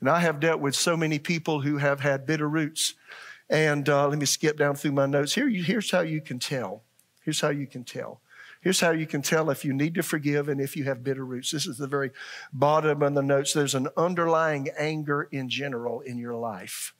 And 0.00 0.10
I 0.10 0.20
have 0.20 0.40
dealt 0.40 0.60
with 0.60 0.74
so 0.74 0.94
many 0.94 1.18
people 1.18 1.62
who 1.62 1.78
have 1.78 2.00
had 2.00 2.26
bitter 2.26 2.48
roots. 2.48 2.94
And 3.50 3.88
uh, 3.88 4.08
let 4.08 4.18
me 4.18 4.26
skip 4.26 4.56
down 4.56 4.74
through 4.74 4.92
my 4.92 5.06
notes. 5.06 5.34
Here, 5.34 5.48
here's 5.48 5.90
how 5.90 6.00
you 6.00 6.20
can 6.20 6.38
tell. 6.38 6.82
Here's 7.22 7.40
how 7.40 7.50
you 7.50 7.66
can 7.66 7.84
tell. 7.84 8.20
Here's 8.60 8.80
how 8.80 8.92
you 8.92 9.06
can 9.06 9.20
tell 9.20 9.50
if 9.50 9.62
you 9.62 9.74
need 9.74 9.94
to 9.96 10.02
forgive 10.02 10.48
and 10.48 10.58
if 10.58 10.74
you 10.74 10.84
have 10.84 11.04
bitter 11.04 11.24
roots. 11.24 11.50
This 11.50 11.66
is 11.66 11.76
the 11.76 11.86
very 11.86 12.12
bottom 12.50 13.02
of 13.02 13.14
the 13.14 13.22
notes. 13.22 13.52
There's 13.52 13.74
an 13.74 13.88
underlying 13.94 14.70
anger 14.78 15.28
in 15.30 15.50
general 15.50 16.00
in 16.00 16.16
your 16.16 16.34
life. 16.34 16.94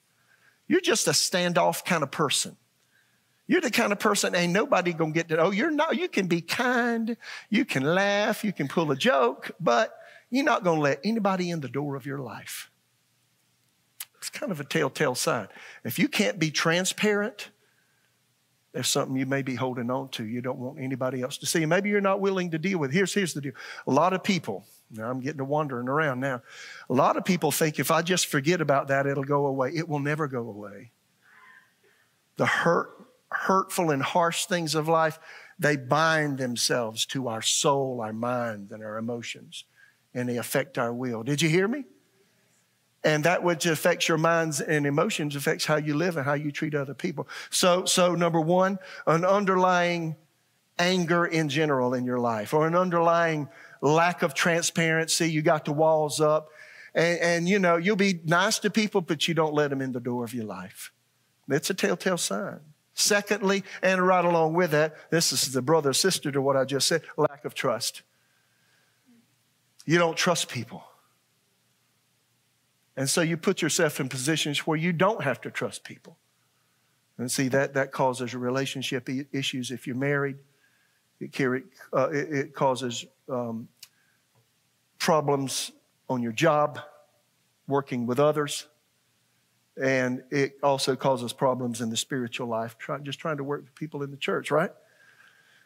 You're 0.69 0.83
just 0.83 1.07
a 1.09 1.13
standoff 1.13 1.85
kind 1.85 2.03
of 2.03 2.11
person. 2.11 2.57
You're 3.47 3.63
the 3.63 3.71
kind 3.71 3.93
of 3.93 3.99
person 3.99 4.35
ain't 4.35 4.53
nobody 4.53 4.93
gonna 4.93 5.13
get 5.13 5.29
to. 5.29 5.39
Oh, 5.39 5.51
you're 5.51 5.71
not. 5.71 5.97
You 5.97 6.09
can 6.09 6.27
be 6.27 6.41
kind, 6.41 7.17
you 7.51 7.65
can 7.65 7.83
laugh, 7.83 8.45
you 8.45 8.53
can 8.53 8.69
pull 8.69 8.91
a 8.91 8.97
joke, 8.97 9.51
but 9.61 9.95
you're 10.31 10.45
not 10.45 10.65
gonna 10.65 10.81
let 10.81 11.01
anybody 11.05 11.51
in 11.51 11.61
the 11.61 11.69
door 11.69 11.97
of 11.97 12.07
your 12.07 12.19
life. 12.19 12.71
It's 14.25 14.31
kind 14.31 14.51
of 14.51 14.59
a 14.59 14.65
telltale 14.65 15.15
sign. 15.15 15.49
If 15.85 15.99
you 15.99 16.09
can't 16.09 16.39
be 16.39 16.51
transparent, 16.51 17.51
there's 18.73 18.89
something 18.89 19.15
you 19.19 19.27
may 19.27 19.43
be 19.43 19.55
holding 19.55 19.91
on 19.91 20.09
to. 20.13 20.25
You 20.25 20.41
don't 20.41 20.59
want 20.59 20.81
anybody 20.81 21.21
else 21.21 21.37
to 21.39 21.47
see. 21.47 21.67
Maybe 21.67 21.91
you're 21.91 22.01
not 22.01 22.23
willing 22.23 22.51
to 22.53 22.59
deal 22.59 22.79
with. 22.79 22.91
Here's, 22.91 23.13
here's 23.13 23.35
the 23.35 23.43
deal. 23.43 23.53
A 23.87 23.91
lot 23.91 24.15
of 24.15 24.25
people, 24.25 24.65
now 24.91 25.11
I'm 25.11 25.21
getting 25.21 25.39
to 25.39 25.45
wandering 25.45 25.89
around 25.89 26.21
now. 26.21 26.41
A 26.89 26.95
lot 26.95 27.19
of 27.19 27.27
people 27.27 27.53
think 27.53 27.79
if 27.79 27.91
I 27.91 28.01
just 28.01 28.27
forget 28.29 28.63
about 28.63 28.89
that, 28.89 29.07
it'll 29.07 29.25
go 29.25 29.45
away. 29.45 29.73
It 29.75 29.91
will 29.91 30.01
never 30.01 30.27
go 30.27 30.49
away. 30.49 30.93
The 32.39 32.47
hurt, 32.47 32.93
hurtful 33.31 33.91
and 33.91 34.03
harsh 34.03 34.47
things 34.47 34.75
of 34.75 34.89
life, 34.89 35.19
they 35.59 35.77
bind 35.77 36.39
themselves 36.39 37.05
to 37.09 37.29
our 37.29 37.43
soul, 37.43 38.01
our 38.01 38.15
mind, 38.15 38.71
and 38.71 38.83
our 38.83 38.97
emotions, 38.97 39.65
and 40.15 40.27
they 40.27 40.39
affect 40.39 40.79
our 40.79 40.95
will. 40.95 41.23
Did 41.23 41.43
you 41.43 41.51
hear 41.51 41.69
me? 41.69 41.85
And 43.05 43.25
that 43.25 43.43
which 43.43 43.67
affects 43.67 44.09
your 44.09 44.19
minds 44.19 44.61
and 44.61 44.87
emotions 44.87 45.37
affects 45.37 45.67
how 45.67 45.77
you 45.77 45.95
live 45.95 46.17
and 46.17 46.25
how 46.25 46.33
you 46.35 46.51
treat 46.51 46.75
other 46.75 46.95
people. 46.95 47.29
So, 47.51 47.85
so 47.85 48.15
number 48.15 48.41
one, 48.41 48.79
an 49.07 49.25
underlying 49.25 50.17
anger 50.79 51.27
in 51.27 51.49
general 51.49 51.95
in 51.95 52.05
your 52.05 52.19
life, 52.19 52.55
or 52.55 52.67
an 52.67 52.75
underlying 52.75 53.49
lack 53.81 54.23
of 54.23 54.35
transparency. 54.35 55.31
You 55.31 55.43
got 55.43 55.67
the 55.67 55.73
walls 55.73 56.21
up, 56.21 56.49
and, 56.95 57.21
and 57.21 57.49
you 57.49 57.59
know 57.59 57.77
you'll 57.77 57.97
be 57.97 58.21
nice 58.25 58.59
to 58.61 58.71
people, 58.71 59.01
but 59.01 59.29
you 59.29 59.35
don't 59.35 59.55
let 59.55 59.71
them 59.71 59.81
in 59.81 59.93
the 59.93 60.01
door 60.01 60.25
of 60.25 60.35
your 60.35 60.47
life. 60.47 60.91
That's 61.47 61.69
a 61.71 61.75
telltale 61.75 62.17
sign. 62.19 62.61
Secondly, 62.95 63.65
and 63.83 64.07
right 64.07 64.25
along 64.25 64.55
with 64.55 64.71
that, 64.71 65.11
this 65.11 65.33
is 65.33 65.53
the 65.53 65.63
brother 65.63 65.93
sister 65.93 66.31
to 66.33 66.41
what 66.41 66.57
I 66.57 66.65
just 66.65 66.87
said: 66.87 67.03
lack 67.17 67.45
of 67.45 67.55
trust. 67.55 68.03
You 69.85 69.99
don't 69.99 70.17
trust 70.17 70.49
people. 70.49 70.83
And 72.97 73.11
so 73.11 73.21
you 73.21 73.37
put 73.37 73.61
yourself 73.61 73.99
in 74.01 74.09
positions 74.09 74.61
where 74.67 74.79
you 74.79 74.93
don't 74.93 75.23
have 75.23 75.41
to 75.43 75.51
trust 75.51 75.85
people. 75.85 76.17
And 77.19 77.31
see, 77.31 77.49
that, 77.49 77.75
that 77.75 77.93
causes 77.93 78.35
relationship 78.35 79.09
issues 79.33 79.71
if 79.71 79.87
you're 79.87 79.97
married. 79.97 80.37
It, 81.21 81.33
carry, 81.33 81.63
uh, 81.93 82.11
it, 82.11 82.33
it 82.33 82.55
causes 82.55 83.07
um, 83.29 83.69
problems 84.99 85.71
on 86.09 86.23
your 86.23 86.33
job, 86.33 86.81
working 87.67 88.07
with 88.07 88.19
others. 88.19 88.67
And 89.81 90.23
it 90.31 90.59
also 90.63 90.95
causes 90.95 91.33
problems 91.33 91.81
in 91.81 91.91
the 91.91 91.97
spiritual 91.97 92.47
life, 92.47 92.79
try, 92.79 92.99
just 92.99 93.19
trying 93.19 93.39
to 93.39 93.45
work 93.45 93.63
with 93.63 93.75
people 93.75 94.03
in 94.03 94.11
the 94.11 94.17
church, 94.17 94.51
right? 94.51 94.71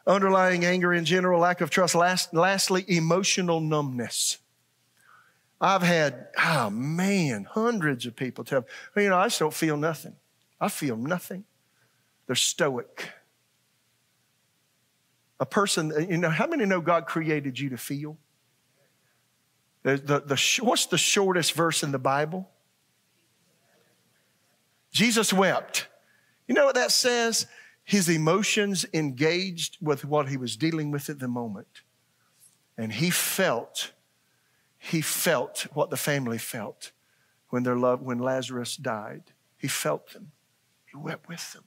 Underlying 0.06 0.64
anger 0.64 0.94
in 0.94 1.04
general, 1.04 1.40
lack 1.40 1.60
of 1.60 1.68
trust. 1.68 1.94
Last, 1.94 2.32
lastly, 2.32 2.84
emotional 2.88 3.60
numbness. 3.60 4.38
I've 5.60 5.82
had, 5.82 6.28
oh 6.38 6.70
man, 6.70 7.44
hundreds 7.44 8.06
of 8.06 8.14
people 8.14 8.44
tell 8.44 8.64
me, 8.94 9.04
you 9.04 9.08
know, 9.08 9.18
I 9.18 9.26
just 9.26 9.40
don't 9.40 9.54
feel 9.54 9.76
nothing. 9.76 10.14
I 10.60 10.68
feel 10.68 10.96
nothing. 10.96 11.44
They're 12.26 12.36
stoic. 12.36 13.10
A 15.40 15.46
person, 15.46 15.92
uh, 15.92 16.00
you 16.00 16.18
know, 16.18 16.30
how 16.30 16.46
many 16.46 16.64
know 16.64 16.80
God 16.80 17.06
created 17.06 17.58
you 17.58 17.70
to 17.70 17.76
feel? 17.76 18.18
The, 19.82 19.96
the, 19.96 20.20
the, 20.20 20.60
what's 20.62 20.86
the 20.86 20.98
shortest 20.98 21.52
verse 21.52 21.82
in 21.82 21.92
the 21.92 21.98
Bible? 21.98 22.48
Jesus 24.92 25.32
wept. 25.32 25.88
You 26.46 26.54
know 26.54 26.66
what 26.66 26.74
that 26.74 26.92
says? 26.92 27.46
His 27.84 28.08
emotions 28.08 28.84
engaged 28.92 29.78
with 29.80 30.04
what 30.04 30.28
he 30.28 30.36
was 30.36 30.56
dealing 30.56 30.90
with 30.90 31.08
at 31.08 31.18
the 31.18 31.28
moment. 31.28 31.82
And 32.76 32.92
he 32.92 33.10
felt 33.10 33.92
he 34.78 35.00
felt 35.00 35.66
what 35.74 35.90
the 35.90 35.96
family 35.96 36.38
felt 36.38 36.92
when 37.50 37.64
their 37.64 37.76
love, 37.76 38.00
when 38.00 38.18
Lazarus 38.18 38.76
died. 38.76 39.32
He 39.56 39.68
felt 39.68 40.12
them. 40.12 40.30
He 40.86 40.96
wept 40.96 41.28
with 41.28 41.52
them. 41.52 41.64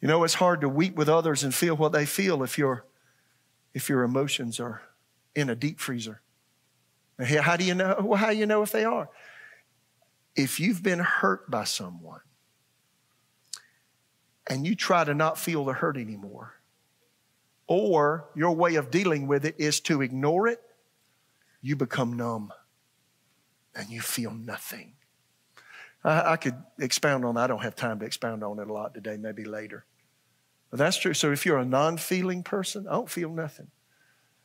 You 0.00 0.08
know, 0.08 0.24
it's 0.24 0.34
hard 0.34 0.62
to 0.62 0.68
weep 0.68 0.96
with 0.96 1.08
others 1.08 1.44
and 1.44 1.54
feel 1.54 1.76
what 1.76 1.92
they 1.92 2.06
feel 2.06 2.42
if 2.42 2.58
your 2.58 2.86
if 3.74 3.90
your 3.90 4.02
emotions 4.02 4.58
are 4.58 4.80
in 5.34 5.50
a 5.50 5.54
deep 5.54 5.78
freezer. 5.78 6.22
How 7.18 7.56
do 7.56 7.64
you 7.64 7.74
know? 7.74 7.96
Well, 8.00 8.18
how 8.18 8.30
do 8.30 8.36
you 8.36 8.46
know 8.46 8.62
if 8.62 8.72
they 8.72 8.84
are? 8.84 9.10
If 10.34 10.60
you've 10.60 10.82
been 10.82 10.98
hurt 10.98 11.50
by 11.50 11.64
someone 11.64 12.20
and 14.46 14.66
you 14.66 14.74
try 14.74 15.04
to 15.04 15.14
not 15.14 15.38
feel 15.38 15.64
the 15.64 15.74
hurt 15.74 15.96
anymore, 15.96 16.54
or 17.66 18.28
your 18.34 18.52
way 18.52 18.76
of 18.76 18.90
dealing 18.90 19.26
with 19.26 19.44
it 19.44 19.56
is 19.58 19.80
to 19.80 20.02
ignore 20.02 20.46
it 20.46 20.60
you 21.66 21.74
become 21.74 22.12
numb 22.12 22.52
and 23.74 23.90
you 23.90 24.00
feel 24.00 24.30
nothing. 24.30 24.92
I, 26.04 26.32
I, 26.32 26.36
could 26.36 26.54
expound 26.78 27.24
on. 27.24 27.36
I 27.36 27.48
don't 27.48 27.62
have 27.64 27.74
time 27.74 27.98
to 27.98 28.06
expound 28.06 28.44
on 28.44 28.60
it 28.60 28.68
a 28.68 28.72
lot 28.72 28.94
today, 28.94 29.16
maybe 29.16 29.44
later. 29.44 29.84
But 30.70 30.78
that's 30.78 30.96
true. 30.96 31.12
So 31.12 31.32
if 31.32 31.44
you're 31.44 31.58
a 31.58 31.64
non 31.64 31.96
feeling 31.96 32.44
person, 32.44 32.86
I 32.86 32.92
don't 32.92 33.10
feel 33.10 33.30
nothing. 33.30 33.66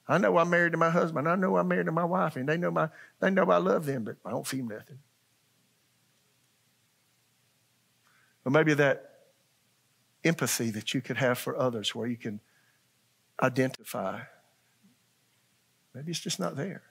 I 0.08 0.18
know 0.18 0.40
I'm 0.40 0.50
married 0.50 0.72
to 0.72 0.80
my 0.80 0.90
husband. 0.90 1.30
I 1.30 1.36
know 1.36 1.58
I'm 1.58 1.68
married 1.68 1.86
to 1.86 1.92
my 1.92 2.04
wife, 2.04 2.38
and 2.38 2.50
they 2.50 2.58
know, 2.58 2.72
my, 2.72 2.90
they 3.20 3.30
know 3.30 3.44
I 3.52 3.58
love 3.58 3.86
them, 3.86 4.04
but 4.04 4.16
I 4.26 4.32
don't 4.32 4.48
feel 4.48 4.66
nothing. 4.66 4.98
Or 8.44 8.52
maybe 8.52 8.74
that 8.74 9.12
empathy 10.24 10.72
that 10.72 10.96
you 10.96 11.02
could 11.02 11.18
have 11.18 11.38
for 11.38 11.56
others 11.56 11.94
where 11.94 12.08
you 12.08 12.18
can 12.18 12.40
identify. 13.44 14.22
Maybe 15.94 16.10
it's 16.10 16.20
just 16.20 16.40
not 16.40 16.56
there. 16.56 16.82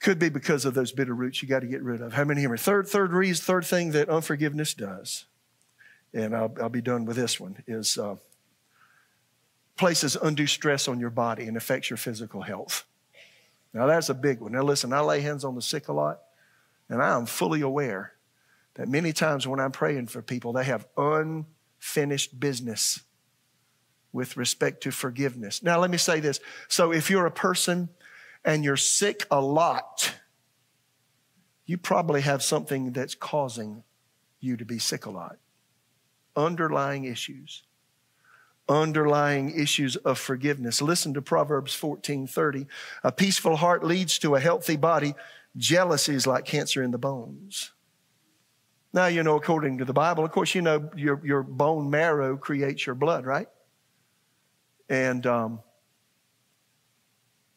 Could 0.00 0.18
be 0.18 0.28
because 0.28 0.64
of 0.64 0.74
those 0.74 0.92
bitter 0.92 1.14
roots 1.14 1.42
you 1.42 1.48
got 1.48 1.60
to 1.60 1.66
get 1.66 1.82
rid 1.82 2.00
of. 2.00 2.12
How 2.12 2.24
many 2.24 2.42
here? 2.42 2.56
Third, 2.56 2.86
third 2.86 3.12
reason, 3.12 3.42
third 3.44 3.64
thing 3.64 3.92
that 3.92 4.08
unforgiveness 4.08 4.74
does, 4.74 5.24
and 6.12 6.36
I'll, 6.36 6.54
I'll 6.60 6.68
be 6.68 6.82
done 6.82 7.04
with 7.04 7.16
this 7.16 7.40
one, 7.40 7.62
is 7.66 7.96
uh, 7.96 8.16
places 9.76 10.16
undue 10.16 10.46
stress 10.46 10.88
on 10.88 11.00
your 11.00 11.10
body 11.10 11.44
and 11.44 11.56
affects 11.56 11.90
your 11.90 11.96
physical 11.96 12.42
health. 12.42 12.84
Now 13.72 13.86
that's 13.86 14.08
a 14.08 14.14
big 14.14 14.40
one. 14.40 14.52
Now 14.52 14.62
listen, 14.62 14.92
I 14.92 15.00
lay 15.00 15.20
hands 15.20 15.44
on 15.44 15.54
the 15.54 15.62
sick 15.62 15.88
a 15.88 15.92
lot, 15.92 16.20
and 16.88 17.02
I 17.02 17.16
am 17.16 17.26
fully 17.26 17.62
aware 17.62 18.12
that 18.74 18.88
many 18.88 19.12
times 19.12 19.46
when 19.46 19.60
I'm 19.60 19.72
praying 19.72 20.08
for 20.08 20.20
people, 20.22 20.52
they 20.52 20.64
have 20.64 20.86
unfinished 20.96 22.38
business 22.38 23.00
with 24.12 24.36
respect 24.36 24.82
to 24.84 24.90
forgiveness. 24.90 25.62
Now, 25.62 25.80
let 25.80 25.90
me 25.90 25.98
say 25.98 26.20
this. 26.20 26.40
So, 26.68 26.92
if 26.92 27.10
you're 27.10 27.26
a 27.26 27.32
person 27.32 27.88
and 28.44 28.64
you're 28.64 28.76
sick 28.76 29.26
a 29.30 29.40
lot, 29.40 30.14
you 31.66 31.78
probably 31.78 32.20
have 32.20 32.42
something 32.42 32.92
that's 32.92 33.14
causing 33.14 33.82
you 34.40 34.56
to 34.56 34.64
be 34.64 34.78
sick 34.78 35.06
a 35.06 35.10
lot. 35.10 35.38
Underlying 36.36 37.04
issues. 37.04 37.62
Underlying 38.68 39.58
issues 39.58 39.96
of 39.96 40.18
forgiveness. 40.18 40.82
Listen 40.82 41.14
to 41.14 41.22
Proverbs 41.22 41.74
14:30. 41.74 42.66
A 43.02 43.12
peaceful 43.12 43.56
heart 43.56 43.84
leads 43.84 44.18
to 44.20 44.34
a 44.34 44.40
healthy 44.40 44.76
body. 44.76 45.14
Jealousy 45.56 46.14
is 46.14 46.26
like 46.26 46.44
cancer 46.44 46.82
in 46.82 46.90
the 46.90 46.98
bones. 46.98 47.72
Now, 48.92 49.06
you 49.06 49.22
know, 49.22 49.36
according 49.36 49.78
to 49.78 49.84
the 49.84 49.92
Bible, 49.92 50.24
of 50.24 50.30
course, 50.30 50.54
you 50.54 50.62
know 50.62 50.88
your, 50.96 51.20
your 51.24 51.42
bone 51.42 51.90
marrow 51.90 52.36
creates 52.36 52.86
your 52.86 52.94
blood, 52.94 53.26
right? 53.26 53.48
And 54.88 55.26
um, 55.26 55.60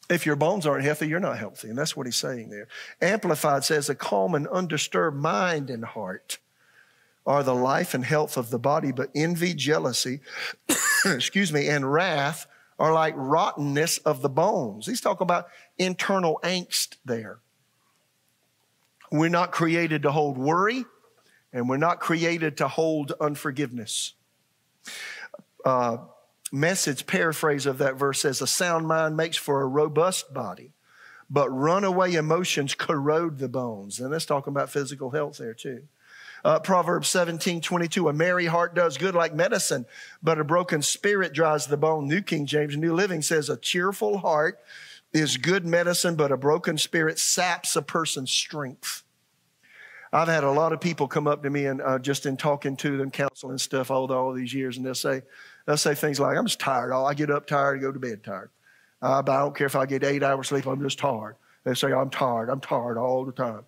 if 0.08 0.24
your 0.24 0.36
bones 0.36 0.66
aren't 0.66 0.84
healthy, 0.84 1.08
you're 1.08 1.20
not 1.20 1.38
healthy. 1.38 1.68
And 1.68 1.78
that's 1.78 1.96
what 1.96 2.06
he's 2.06 2.16
saying 2.16 2.50
there. 2.50 2.68
Amplified 3.00 3.64
says 3.64 3.88
a 3.88 3.94
calm 3.94 4.34
and 4.34 4.46
undisturbed 4.48 5.16
mind 5.16 5.70
and 5.70 5.84
heart 5.84 6.38
are 7.26 7.42
the 7.42 7.54
life 7.54 7.92
and 7.92 8.04
health 8.04 8.36
of 8.36 8.50
the 8.50 8.58
body, 8.58 8.90
but 8.90 9.10
envy, 9.14 9.52
jealousy, 9.52 10.20
excuse 11.04 11.52
me, 11.52 11.68
and 11.68 11.92
wrath 11.92 12.46
are 12.78 12.92
like 12.92 13.12
rottenness 13.16 13.98
of 13.98 14.22
the 14.22 14.28
bones. 14.28 14.86
He's 14.86 15.00
talking 15.00 15.24
about 15.24 15.48
internal 15.76 16.40
angst 16.42 16.96
there. 17.04 17.40
We're 19.10 19.28
not 19.28 19.52
created 19.52 20.02
to 20.02 20.12
hold 20.12 20.38
worry 20.38 20.84
and 21.52 21.68
we're 21.68 21.76
not 21.76 22.00
created 22.00 22.58
to 22.58 22.68
hold 22.68 23.12
unforgiveness. 23.20 24.14
Uh, 25.64 25.98
message 26.52 27.06
paraphrase 27.06 27.66
of 27.66 27.78
that 27.78 27.96
verse 27.96 28.20
says, 28.20 28.40
A 28.40 28.46
sound 28.46 28.86
mind 28.86 29.16
makes 29.16 29.36
for 29.36 29.62
a 29.62 29.66
robust 29.66 30.32
body, 30.32 30.72
but 31.28 31.50
runaway 31.50 32.14
emotions 32.14 32.74
corrode 32.74 33.38
the 33.38 33.48
bones. 33.48 34.00
And 34.00 34.12
that's 34.12 34.26
talking 34.26 34.52
about 34.52 34.70
physical 34.70 35.10
health 35.10 35.38
there 35.38 35.54
too. 35.54 35.84
Uh, 36.44 36.60
Proverbs 36.60 37.08
17, 37.08 37.60
22, 37.60 38.08
a 38.08 38.12
merry 38.12 38.46
heart 38.46 38.74
does 38.74 38.96
good 38.96 39.14
like 39.14 39.34
medicine, 39.34 39.86
but 40.22 40.38
a 40.38 40.44
broken 40.44 40.82
spirit 40.82 41.32
dries 41.32 41.66
the 41.66 41.76
bone. 41.76 42.06
New 42.06 42.22
King 42.22 42.46
James, 42.46 42.76
New 42.76 42.94
Living 42.94 43.22
says, 43.22 43.48
a 43.48 43.56
cheerful 43.56 44.18
heart 44.18 44.60
is 45.12 45.36
good 45.36 45.66
medicine, 45.66 46.14
but 46.14 46.30
a 46.30 46.36
broken 46.36 46.78
spirit 46.78 47.18
saps 47.18 47.74
a 47.74 47.82
person's 47.82 48.30
strength. 48.30 49.02
I've 50.12 50.28
had 50.28 50.44
a 50.44 50.50
lot 50.50 50.72
of 50.72 50.80
people 50.80 51.06
come 51.06 51.26
up 51.26 51.42
to 51.42 51.50
me 51.50 51.66
and 51.66 51.82
uh, 51.82 51.98
just 51.98 52.24
in 52.24 52.36
talking 52.36 52.76
to 52.78 52.96
them, 52.96 53.10
counseling 53.10 53.58
stuff 53.58 53.90
all, 53.90 54.10
all 54.10 54.32
these 54.32 54.54
years, 54.54 54.76
and 54.76 54.86
they'll 54.86 54.94
say, 54.94 55.22
they'll 55.68 55.76
say 55.76 55.94
things 55.94 56.18
like, 56.18 56.36
"I'm 56.36 56.46
just 56.46 56.58
tired. 56.58 56.92
I 56.92 57.12
get 57.12 57.30
up 57.30 57.46
tired, 57.46 57.74
and 57.74 57.82
go 57.82 57.92
to 57.92 57.98
bed 57.98 58.24
tired. 58.24 58.50
Uh, 59.02 59.22
but 59.22 59.32
I 59.32 59.40
don't 59.40 59.54
care 59.54 59.66
if 59.66 59.76
I 59.76 59.84
get 59.84 60.02
eight 60.02 60.22
hours 60.22 60.48
sleep. 60.48 60.66
I'm 60.66 60.82
just 60.82 60.98
tired." 60.98 61.36
They 61.64 61.74
say, 61.74 61.92
"I'm 61.92 62.08
tired. 62.08 62.48
I'm 62.48 62.60
tired 62.60 62.96
all 62.96 63.26
the 63.26 63.32
time." 63.32 63.64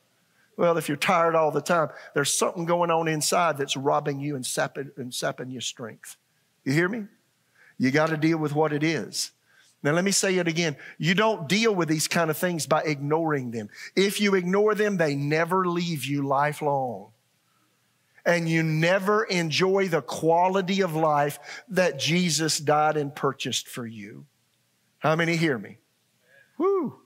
Well, 0.57 0.79
if 0.79 0.89
you're 0.89 0.97
tired 0.97 1.35
all 1.35 1.51
the 1.51 1.61
time, 1.61 1.91
there's 2.15 2.33
something 2.33 2.65
going 2.65 2.91
on 2.91 3.07
inside 3.07 3.59
that's 3.59 3.77
robbing 3.77 4.19
you 4.19 4.35
and 4.35 4.45
sapping, 4.45 4.91
and 4.97 5.13
sapping 5.15 5.51
your 5.51 5.61
strength. 5.61 6.17
You 6.65 6.73
hear 6.73 6.89
me? 6.89 7.05
You 7.79 7.91
got 7.91 8.09
to 8.09 8.17
deal 8.17 8.39
with 8.39 8.55
what 8.55 8.73
it 8.73 8.83
is. 8.83 9.33
Now, 9.83 9.93
let 9.93 10.05
me 10.05 10.11
say 10.11 10.37
it 10.37 10.49
again. 10.49 10.77
You 10.99 11.15
don't 11.15 11.49
deal 11.49 11.75
with 11.75 11.89
these 11.89 12.09
kind 12.09 12.31
of 12.31 12.37
things 12.37 12.67
by 12.67 12.83
ignoring 12.83 13.51
them. 13.51 13.71
If 13.97 14.21
you 14.21 14.35
ignore 14.35 14.75
them, 14.75 14.99
they 14.99 15.15
never 15.15 15.67
leave 15.67 16.05
you 16.05 16.23
lifelong. 16.27 17.13
And 18.25 18.49
you 18.49 18.63
never 18.63 19.25
enjoy 19.25 19.89
the 19.89 20.03
quality 20.03 20.83
of 20.83 20.95
life 20.95 21.39
that 21.69 21.99
Jesus 21.99 22.59
died 22.59 22.97
and 22.97 23.15
purchased 23.15 23.69
for 23.69 23.87
you. 23.87 24.27
How 24.99 25.17
many 25.17 25.37
hear 25.37 25.59
me? 25.59 25.79
Woo. 26.59 27.01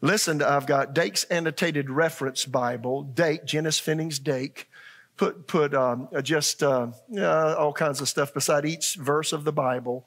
Listen, 0.00 0.42
I've 0.42 0.66
got 0.66 0.94
Dake's 0.94 1.24
Annotated 1.24 1.88
Reference 1.88 2.44
Bible, 2.44 3.02
Dake, 3.02 3.44
Janice 3.44 3.78
Finnings 3.78 4.18
Dake. 4.18 4.68
Put, 5.16 5.46
put 5.46 5.74
um, 5.74 6.08
just 6.22 6.62
uh, 6.62 6.88
uh, 7.16 7.54
all 7.58 7.72
kinds 7.72 8.02
of 8.02 8.08
stuff 8.08 8.34
beside 8.34 8.66
each 8.66 8.96
verse 8.96 9.32
of 9.32 9.44
the 9.44 9.52
Bible. 9.52 10.06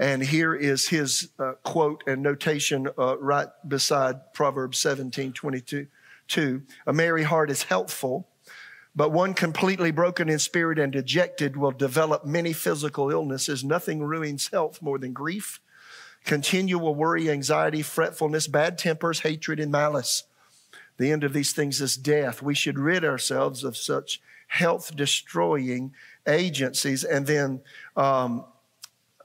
And 0.00 0.22
here 0.22 0.54
is 0.54 0.88
his 0.88 1.28
uh, 1.38 1.52
quote 1.62 2.02
and 2.06 2.22
notation 2.22 2.88
uh, 2.98 3.18
right 3.18 3.48
beside 3.68 4.32
Proverbs 4.32 4.78
17 4.78 5.34
22. 5.34 5.86
Two, 6.26 6.62
a 6.86 6.92
merry 6.92 7.24
heart 7.24 7.50
is 7.50 7.64
healthful, 7.64 8.28
but 8.94 9.12
one 9.12 9.34
completely 9.34 9.90
broken 9.90 10.28
in 10.28 10.38
spirit 10.38 10.78
and 10.78 10.92
dejected 10.92 11.56
will 11.56 11.70
develop 11.70 12.24
many 12.24 12.52
physical 12.52 13.10
illnesses. 13.10 13.62
Nothing 13.62 14.02
ruins 14.02 14.48
health 14.48 14.82
more 14.82 14.98
than 14.98 15.12
grief, 15.12 15.60
continual 16.24 16.94
worry, 16.94 17.30
anxiety, 17.30 17.82
fretfulness, 17.82 18.46
bad 18.46 18.78
tempers, 18.78 19.20
hatred, 19.20 19.60
and 19.60 19.70
malice. 19.70 20.24
The 20.96 21.12
end 21.12 21.24
of 21.24 21.32
these 21.32 21.52
things 21.52 21.80
is 21.80 21.96
death. 21.96 22.42
We 22.42 22.54
should 22.54 22.78
rid 22.78 23.04
ourselves 23.04 23.64
of 23.64 23.76
such 23.76 24.20
health 24.48 24.94
destroying 24.96 25.94
agencies. 26.26 27.04
And 27.04 27.26
then 27.26 27.62
um, 27.96 28.44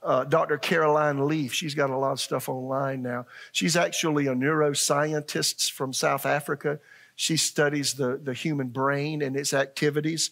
uh, 0.06 0.22
Dr. 0.24 0.56
Caroline 0.56 1.26
Leaf. 1.26 1.52
She's 1.52 1.74
got 1.74 1.90
a 1.90 1.96
lot 1.96 2.12
of 2.12 2.20
stuff 2.20 2.48
online 2.48 3.02
now. 3.02 3.26
She's 3.50 3.76
actually 3.76 4.28
a 4.28 4.34
neuroscientist 4.34 5.72
from 5.72 5.92
South 5.92 6.24
Africa. 6.24 6.78
She 7.16 7.36
studies 7.36 7.94
the, 7.94 8.20
the 8.22 8.34
human 8.34 8.68
brain 8.68 9.22
and 9.22 9.36
its 9.36 9.52
activities. 9.52 10.30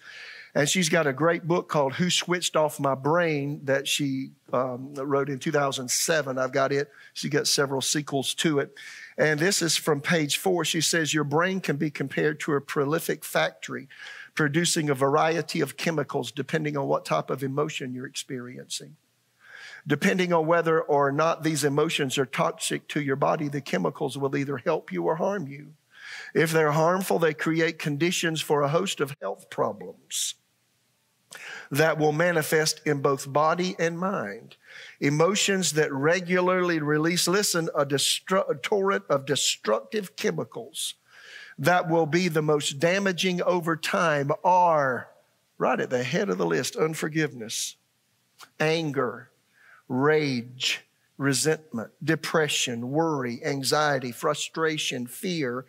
And 0.55 0.69
she's 0.69 0.89
got 0.89 1.09
a 1.09 1.13
great 1.13 1.49
book 1.49 1.69
called 1.69 1.95
Who 1.95 2.11
Switched 2.11 2.55
Off 2.55 2.79
My 2.79 2.95
Brain 2.95 3.61
that 3.65 3.89
she 3.89 4.31
um, 4.53 4.95
wrote 4.95 5.29
in 5.29 5.41
2007. 5.41 6.39
I've 6.39 6.53
got 6.53 6.71
it. 6.71 6.93
She 7.13 7.29
got 7.29 7.49
several 7.49 7.81
sequels 7.81 8.35
to 8.35 8.61
it. 8.61 8.73
And 9.19 9.41
this 9.41 9.63
is 9.63 9.77
from 9.77 10.01
page 10.01 10.37
four. 10.37 10.65
She 10.65 10.81
says, 10.81 11.13
Your 11.13 11.25
brain 11.25 11.61
can 11.61 11.77
be 11.77 11.91
compared 11.91 12.39
to 12.41 12.53
a 12.53 12.61
prolific 12.61 13.25
factory 13.25 13.89
producing 14.35 14.91
a 14.91 14.95
variety 14.95 15.61
of 15.61 15.77
chemicals 15.77 16.33
depending 16.33 16.77
on 16.77 16.89
what 16.89 17.05
type 17.05 17.31
of 17.31 17.43
emotion 17.43 17.95
you're 17.95 18.07
experiencing. 18.07 18.97
Depending 19.87 20.33
on 20.33 20.47
whether 20.47 20.81
or 20.81 21.13
not 21.13 21.43
these 21.43 21.63
emotions 21.63 22.17
are 22.17 22.27
toxic 22.27 22.89
to 22.89 23.01
your 23.01 23.17
body, 23.17 23.49
the 23.49 23.61
chemicals 23.61 24.17
will 24.17 24.37
either 24.37 24.59
help 24.59 24.91
you 24.91 25.05
or 25.05 25.17
harm 25.17 25.47
you. 25.47 25.75
If 26.35 26.53
they're 26.53 26.73
harmful, 26.73 27.19
they 27.19 27.35
create 27.35 27.79
conditions 27.79 28.41
for 28.41 28.63
a 28.63 28.69
host 28.69 29.01
of 29.01 29.15
health 29.21 29.51
problems 29.51 30.35
that 31.71 31.99
will 31.99 32.13
manifest 32.13 32.81
in 32.87 33.01
both 33.01 33.33
body 33.33 33.75
and 33.79 33.99
mind. 33.99 34.57
Emotions 35.01 35.73
that 35.73 35.93
regularly 35.93 36.79
release, 36.79 37.27
listen, 37.27 37.69
a, 37.75 37.85
destru- 37.85 38.49
a 38.49 38.55
torrent 38.55 39.05
of 39.09 39.27
destructive 39.27 40.17
chemicals 40.17 40.95
that 41.59 41.89
will 41.89 42.07
be 42.07 42.29
the 42.29 42.43
most 42.43 42.79
damaging 42.79 43.43
over 43.43 43.77
time 43.77 44.31
are 44.43 45.09
right 45.59 45.81
at 45.81 45.91
the 45.91 46.03
head 46.03 46.29
of 46.29 46.39
the 46.39 46.47
list 46.47 46.77
unforgiveness, 46.77 47.77
anger, 48.59 49.31
rage, 49.89 50.85
resentment, 51.17 51.91
depression, 52.03 52.91
worry, 52.91 53.41
anxiety, 53.45 54.13
frustration, 54.13 55.07
fear, 55.07 55.65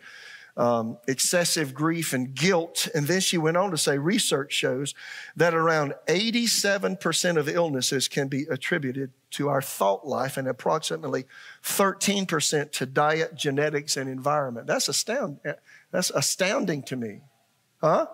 um, 0.56 0.96
excessive 1.06 1.74
grief, 1.74 2.12
and 2.12 2.34
guilt. 2.34 2.88
And 2.94 3.06
then 3.06 3.20
she 3.20 3.36
went 3.36 3.56
on 3.56 3.70
to 3.70 3.78
say 3.78 3.98
research 3.98 4.52
shows 4.52 4.94
that 5.36 5.54
around 5.54 5.94
87% 6.06 7.36
of 7.36 7.48
illnesses 7.48 8.08
can 8.08 8.28
be 8.28 8.44
attributed 8.50 9.12
to 9.32 9.48
our 9.48 9.60
thought 9.60 10.06
life 10.06 10.36
and 10.36 10.48
approximately 10.48 11.26
13% 11.62 12.72
to 12.72 12.86
diet, 12.86 13.34
genetics, 13.34 13.96
and 13.96 14.08
environment. 14.08 14.66
That's, 14.66 14.88
astound- 14.88 15.40
that's 15.90 16.10
astounding 16.10 16.82
to 16.84 16.96
me. 16.96 17.20
Huh? 17.82 18.06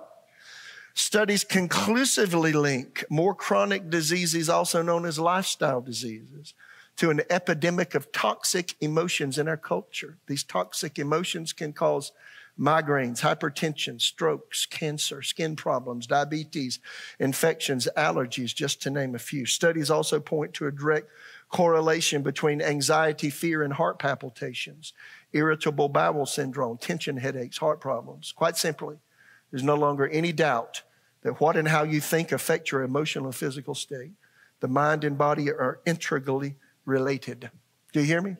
Studies 0.95 1.45
conclusively 1.45 2.53
link 2.53 3.05
more 3.09 3.35
chronic 3.35 3.89
diseases, 3.89 4.49
also 4.49 4.83
known 4.83 5.07
as 5.07 5.19
lifestyle 5.19 5.81
diseases, 5.81 6.55
to 7.03 7.11
an 7.11 7.23
epidemic 7.31 7.97
of 7.97 8.13
toxic 8.13 8.77
emotions 8.81 9.37
in 9.37 9.49
our 9.49 9.57
culture. 9.57 10.19
These 10.29 10.45
toxic 10.45 11.01
emotions 11.01 11.53
can 11.53 11.73
cause 11.73 12.13
migraines, 12.57 13.23
hypertension, 13.23 14.01
strokes, 14.01 14.67
cancer, 14.67 15.21
skin 15.21 15.57
problems, 15.57 16.07
diabetes, 16.07 16.79
infections, 17.19 17.89
allergies, 17.97 18.55
just 18.55 18.81
to 18.83 18.91
name 18.91 19.17
a 19.17 19.19
few. 19.19 19.47
Studies 19.47 19.91
also 19.91 20.21
point 20.21 20.55
to 20.55 20.69
a 20.69 20.71
direct 20.71 21.11
correlation 21.49 22.23
between 22.23 22.63
anxiety, 22.63 23.31
fear, 23.31 23.65
and 23.65 23.73
heart 23.73 23.99
palpitations, 23.99 24.93
irritable 25.33 25.89
bowel 25.89 26.25
syndrome, 26.25 26.79
tension 26.79 27.17
headaches, 27.17 27.59
heart 27.59 27.81
problems. 27.81 28.31
Quite 28.31 28.57
simply, 28.57 28.99
there's 29.51 29.65
no 29.65 29.75
longer 29.75 30.07
any 30.07 30.31
doubt 30.31 30.83
that 31.23 31.41
what 31.41 31.57
and 31.57 31.67
how 31.67 31.83
you 31.83 32.01
think 32.01 32.31
affect 32.31 32.71
your 32.71 32.85
emotional 32.85 33.27
and 33.27 33.35
physical 33.35 33.75
state. 33.75 34.13
The 34.61 34.69
mind 34.69 35.03
and 35.03 35.19
body 35.19 35.51
are 35.51 35.81
integrally 35.85 36.55
related. 36.85 37.51
Do 37.93 38.01
you 38.01 38.07
hear 38.07 38.21
me? 38.21 38.37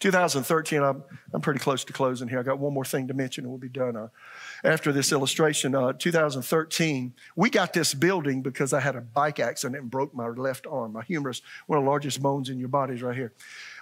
2013, 0.00 0.82
I'm, 0.82 1.02
I'm 1.32 1.40
pretty 1.40 1.60
close 1.60 1.84
to 1.84 1.92
closing 1.92 2.28
here. 2.28 2.40
I 2.40 2.42
got 2.42 2.58
one 2.58 2.72
more 2.72 2.84
thing 2.84 3.08
to 3.08 3.14
mention 3.14 3.44
and 3.44 3.50
we'll 3.50 3.58
be 3.58 3.68
done. 3.68 3.96
Uh, 3.96 4.08
after 4.64 4.92
this 4.92 5.12
illustration, 5.12 5.74
uh, 5.74 5.92
2013, 5.92 7.14
we 7.36 7.50
got 7.50 7.72
this 7.72 7.94
building 7.94 8.42
because 8.42 8.72
I 8.72 8.80
had 8.80 8.96
a 8.96 9.00
bike 9.00 9.40
accident 9.40 9.80
and 9.80 9.90
broke 9.90 10.14
my 10.14 10.28
left 10.28 10.66
arm. 10.66 10.92
My 10.92 11.02
humerus, 11.02 11.42
one 11.66 11.78
of 11.78 11.84
the 11.84 11.90
largest 11.90 12.22
bones 12.22 12.48
in 12.48 12.58
your 12.58 12.68
body 12.68 12.94
is 12.94 13.02
right 13.02 13.16
here. 13.16 13.32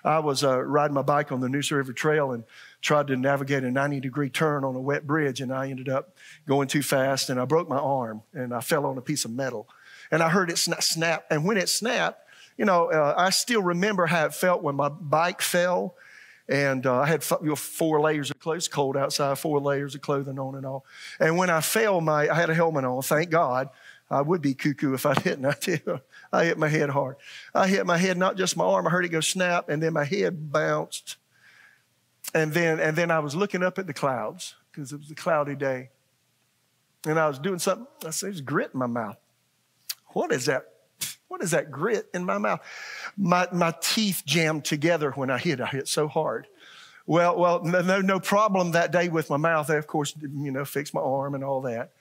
I 0.05 0.19
was 0.21 0.45
uh, 0.45 0.61
riding 0.63 0.95
my 0.95 1.03
bike 1.03 1.33
on 1.33 1.41
the 1.41 1.49
Neuse 1.49 1.73
River 1.73 1.93
Trail 1.93 2.33
and 2.33 2.45
tried 2.81 3.09
to 3.09 3.17
navigate 3.17 3.65
a 3.65 3.71
90 3.71 4.01
degree 4.01 4.31
turn 4.31 4.65
on 4.65 4.75
a 4.77 4.81
wet 4.81 5.07
bridge, 5.07 5.41
and 5.41 5.53
I 5.53 5.69
ended 5.69 5.89
up 5.89 6.17
going 6.47 6.69
too 6.69 6.83
fast 6.83 7.31
and 7.31 7.41
I 7.41 7.45
broke 7.45 7.69
my 7.69 7.79
arm 7.79 8.23
and 8.33 8.55
I 8.55 8.61
fell 8.61 8.87
on 8.87 8.99
a 8.99 9.03
piece 9.03 9.25
of 9.25 9.33
metal. 9.33 9.69
And 10.11 10.23
I 10.23 10.29
heard 10.29 10.51
it 10.51 10.59
snap, 10.59 11.25
and 11.31 11.45
when 11.45 11.57
it 11.57 11.69
snapped, 11.69 12.26
you 12.57 12.65
know, 12.65 12.91
uh, 12.91 13.15
I 13.17 13.31
still 13.31 13.63
remember 13.63 14.07
how 14.07 14.27
it 14.27 14.35
felt 14.35 14.63
when 14.63 14.77
my 14.77 14.89
bike 14.89 15.43
fell 15.43 15.95
and 16.49 16.87
uh, 16.87 17.01
I 17.01 17.07
had 17.07 17.25
four 17.25 18.01
layers 18.01 18.31
of 18.31 18.39
clothes, 18.39 18.69
cold 18.69 18.97
outside, 18.97 19.37
four 19.39 19.61
layers 19.61 19.95
of 19.95 20.01
clothing 20.01 20.39
on 20.39 20.55
and 20.55 20.65
all. 20.65 20.85
And 21.19 21.37
when 21.37 21.51
I 21.51 21.61
fell, 21.61 22.01
my 22.01 22.29
I 22.29 22.35
had 22.35 22.51
a 22.51 22.55
helmet 22.55 22.85
on. 22.85 23.03
Thank 23.03 23.31
God. 23.31 23.69
I 24.09 24.23
would 24.23 24.43
be 24.43 24.55
cuckoo 24.55 24.95
if 24.95 25.05
I 25.07 25.15
didn't. 25.23 25.47
I 25.47 25.57
you, 25.67 26.01
I 26.33 26.45
hit 26.45 26.59
my 26.59 26.69
head 26.69 26.91
hard. 26.91 27.17
I 27.53 27.67
hit 27.67 27.85
my 27.85 27.99
head, 27.99 28.17
not 28.17 28.37
just 28.37 28.57
my 28.57 28.65
arm. 28.65 28.87
I 28.87 28.91
heard 28.91 29.05
it 29.05 29.09
go 29.09 29.21
snap, 29.21 29.69
and 29.69 29.83
then 29.83 29.93
my 29.93 30.05
head 30.05 30.53
bounced. 30.53 31.17
And 32.33 32.53
then, 32.53 32.79
and 32.79 32.97
then 32.97 33.11
I 33.11 33.19
was 33.19 33.35
looking 33.35 33.65
up 33.65 33.79
at 33.79 33.89
the 33.89 33.95
clouds 33.95 34.55
because 34.71 34.93
it 34.93 34.99
was 34.99 35.11
a 35.11 35.15
cloudy 35.17 35.57
day. 35.57 35.91
And 37.05 37.19
I 37.19 37.27
was 37.27 37.41
doing 37.41 37.59
something. 37.59 37.87
I 38.05 38.11
said, 38.11 38.29
"There's 38.29 38.41
grit 38.41 38.71
in 38.73 38.79
my 38.79 38.87
mouth. 38.87 39.17
What 40.09 40.31
is 40.33 40.47
that 40.47 40.76
what 41.29 41.43
is 41.43 41.51
that 41.51 41.71
grit 41.71 42.09
in 42.15 42.25
my 42.25 42.39
mouth? 42.39 42.61
My, 43.17 43.49
my 43.53 43.75
teeth 43.81 44.23
jammed 44.25 44.65
together 44.65 45.11
when 45.13 45.31
I 45.31 45.39
hit. 45.39 45.61
I 45.61 45.67
hit 45.67 45.89
so 45.89 46.09
hard. 46.09 46.47
Well, 47.07 47.39
well, 47.39 47.63
no, 47.63 48.01
no 48.01 48.21
problem 48.21 48.73
that 48.73 48.91
day 48.91 49.09
with 49.09 49.31
my 49.31 49.37
mouth. 49.37 49.71
I, 49.71 49.77
of 49.77 49.87
course, 49.87 50.15
you 50.21 50.51
know, 50.51 50.65
fixed 50.65 50.95
my 50.95 51.01
arm 51.01 51.35
and 51.35 51.45
all 51.45 51.61
that. 51.63 51.93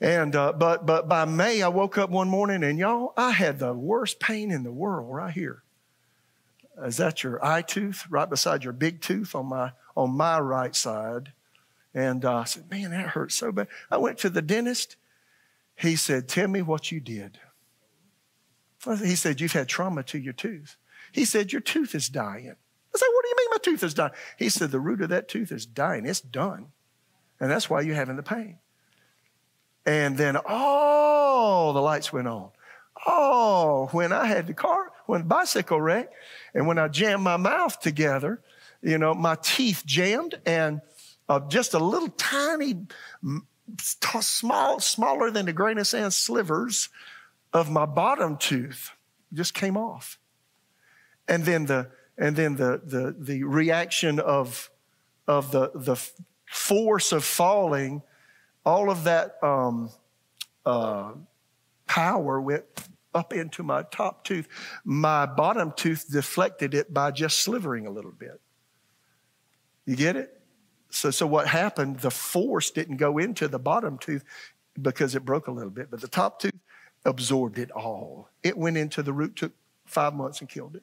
And 0.00 0.36
uh, 0.36 0.52
but 0.52 0.86
but 0.86 1.08
by 1.08 1.24
May, 1.24 1.62
I 1.62 1.68
woke 1.68 1.98
up 1.98 2.10
one 2.10 2.28
morning 2.28 2.62
and 2.62 2.78
y'all, 2.78 3.12
I 3.16 3.32
had 3.32 3.58
the 3.58 3.74
worst 3.74 4.20
pain 4.20 4.50
in 4.50 4.62
the 4.62 4.72
world 4.72 5.12
right 5.12 5.32
here. 5.32 5.62
Is 6.84 6.98
that 6.98 7.24
your 7.24 7.44
eye 7.44 7.62
tooth 7.62 8.04
right 8.08 8.30
beside 8.30 8.62
your 8.62 8.72
big 8.72 9.00
tooth 9.00 9.34
on 9.34 9.46
my 9.46 9.72
on 9.96 10.16
my 10.16 10.38
right 10.38 10.74
side? 10.74 11.32
And 11.94 12.24
uh, 12.24 12.38
I 12.38 12.44
said, 12.44 12.70
man, 12.70 12.92
that 12.92 13.08
hurts 13.08 13.34
so 13.34 13.50
bad. 13.50 13.66
I 13.90 13.96
went 13.96 14.18
to 14.18 14.30
the 14.30 14.42
dentist. 14.42 14.94
He 15.74 15.96
said, 15.96 16.28
tell 16.28 16.48
me 16.48 16.62
what 16.62 16.92
you 16.92 17.00
did. 17.00 17.38
He 18.84 19.16
said, 19.16 19.40
You've 19.40 19.52
had 19.52 19.68
trauma 19.68 20.02
to 20.04 20.18
your 20.18 20.32
tooth. 20.32 20.76
He 21.12 21.24
said, 21.24 21.52
Your 21.52 21.60
tooth 21.60 21.94
is 21.94 22.08
dying. 22.08 22.50
I 22.50 22.98
said, 22.98 23.08
What 23.12 23.24
do 23.24 23.28
you 23.28 23.36
mean 23.36 23.48
my 23.50 23.58
tooth 23.62 23.82
is 23.82 23.94
dying? 23.94 24.12
He 24.38 24.48
said, 24.48 24.70
The 24.70 24.80
root 24.80 25.00
of 25.02 25.08
that 25.08 25.28
tooth 25.28 25.52
is 25.52 25.66
dying. 25.66 26.06
It's 26.06 26.20
done. 26.20 26.68
And 27.40 27.50
that's 27.50 27.68
why 27.68 27.80
you're 27.82 27.94
having 27.94 28.16
the 28.16 28.22
pain. 28.22 28.58
And 29.86 30.16
then 30.16 30.36
all 30.46 31.72
the 31.72 31.80
lights 31.80 32.12
went 32.12 32.28
on. 32.28 32.50
Oh, 33.06 33.88
when 33.92 34.12
I 34.12 34.26
had 34.26 34.46
the 34.46 34.54
car, 34.54 34.92
when 35.06 35.20
the 35.20 35.26
bicycle 35.26 35.80
wreck, 35.80 36.10
and 36.52 36.66
when 36.66 36.78
I 36.78 36.88
jammed 36.88 37.22
my 37.22 37.36
mouth 37.36 37.78
together, 37.80 38.42
you 38.82 38.98
know, 38.98 39.14
my 39.14 39.36
teeth 39.40 39.84
jammed 39.86 40.40
and 40.44 40.80
uh, 41.28 41.40
just 41.48 41.74
a 41.74 41.78
little 41.78 42.08
tiny, 42.10 42.86
small, 43.80 44.80
smaller 44.80 45.30
than 45.30 45.48
a 45.48 45.52
grain 45.52 45.78
of 45.78 45.86
sand 45.86 46.12
slivers 46.12 46.88
of 47.52 47.70
my 47.70 47.86
bottom 47.86 48.36
tooth 48.36 48.92
just 49.32 49.54
came 49.54 49.76
off. 49.76 50.18
And 51.26 51.44
then 51.44 51.66
the 51.66 51.90
and 52.16 52.34
then 52.36 52.56
the 52.56 52.80
the 52.84 53.14
the 53.18 53.44
reaction 53.44 54.18
of 54.18 54.70
of 55.26 55.52
the 55.52 55.70
the 55.74 55.96
force 56.46 57.12
of 57.12 57.24
falling, 57.24 58.02
all 58.64 58.90
of 58.90 59.04
that 59.04 59.36
um, 59.42 59.90
uh, 60.64 61.12
power 61.86 62.40
went 62.40 62.64
up 63.14 63.32
into 63.32 63.62
my 63.62 63.82
top 63.84 64.24
tooth. 64.24 64.48
My 64.84 65.26
bottom 65.26 65.72
tooth 65.76 66.06
deflected 66.10 66.74
it 66.74 66.92
by 66.92 67.10
just 67.10 67.40
slivering 67.40 67.86
a 67.86 67.90
little 67.90 68.12
bit. 68.12 68.40
You 69.86 69.96
get 69.96 70.16
it? 70.16 70.40
So, 70.90 71.10
so 71.10 71.26
what 71.26 71.48
happened? 71.48 72.00
The 72.00 72.10
force 72.10 72.70
didn't 72.70 72.96
go 72.96 73.18
into 73.18 73.48
the 73.48 73.58
bottom 73.58 73.98
tooth 73.98 74.24
because 74.80 75.14
it 75.14 75.24
broke 75.24 75.48
a 75.48 75.50
little 75.50 75.70
bit, 75.70 75.90
but 75.90 76.00
the 76.00 76.08
top 76.08 76.40
tooth 76.40 76.52
absorbed 77.04 77.58
it 77.58 77.70
all. 77.70 78.28
It 78.42 78.56
went 78.56 78.76
into 78.76 79.02
the 79.02 79.12
root, 79.12 79.36
took 79.36 79.52
five 79.86 80.14
months 80.14 80.40
and 80.40 80.48
killed 80.48 80.76
it. 80.76 80.82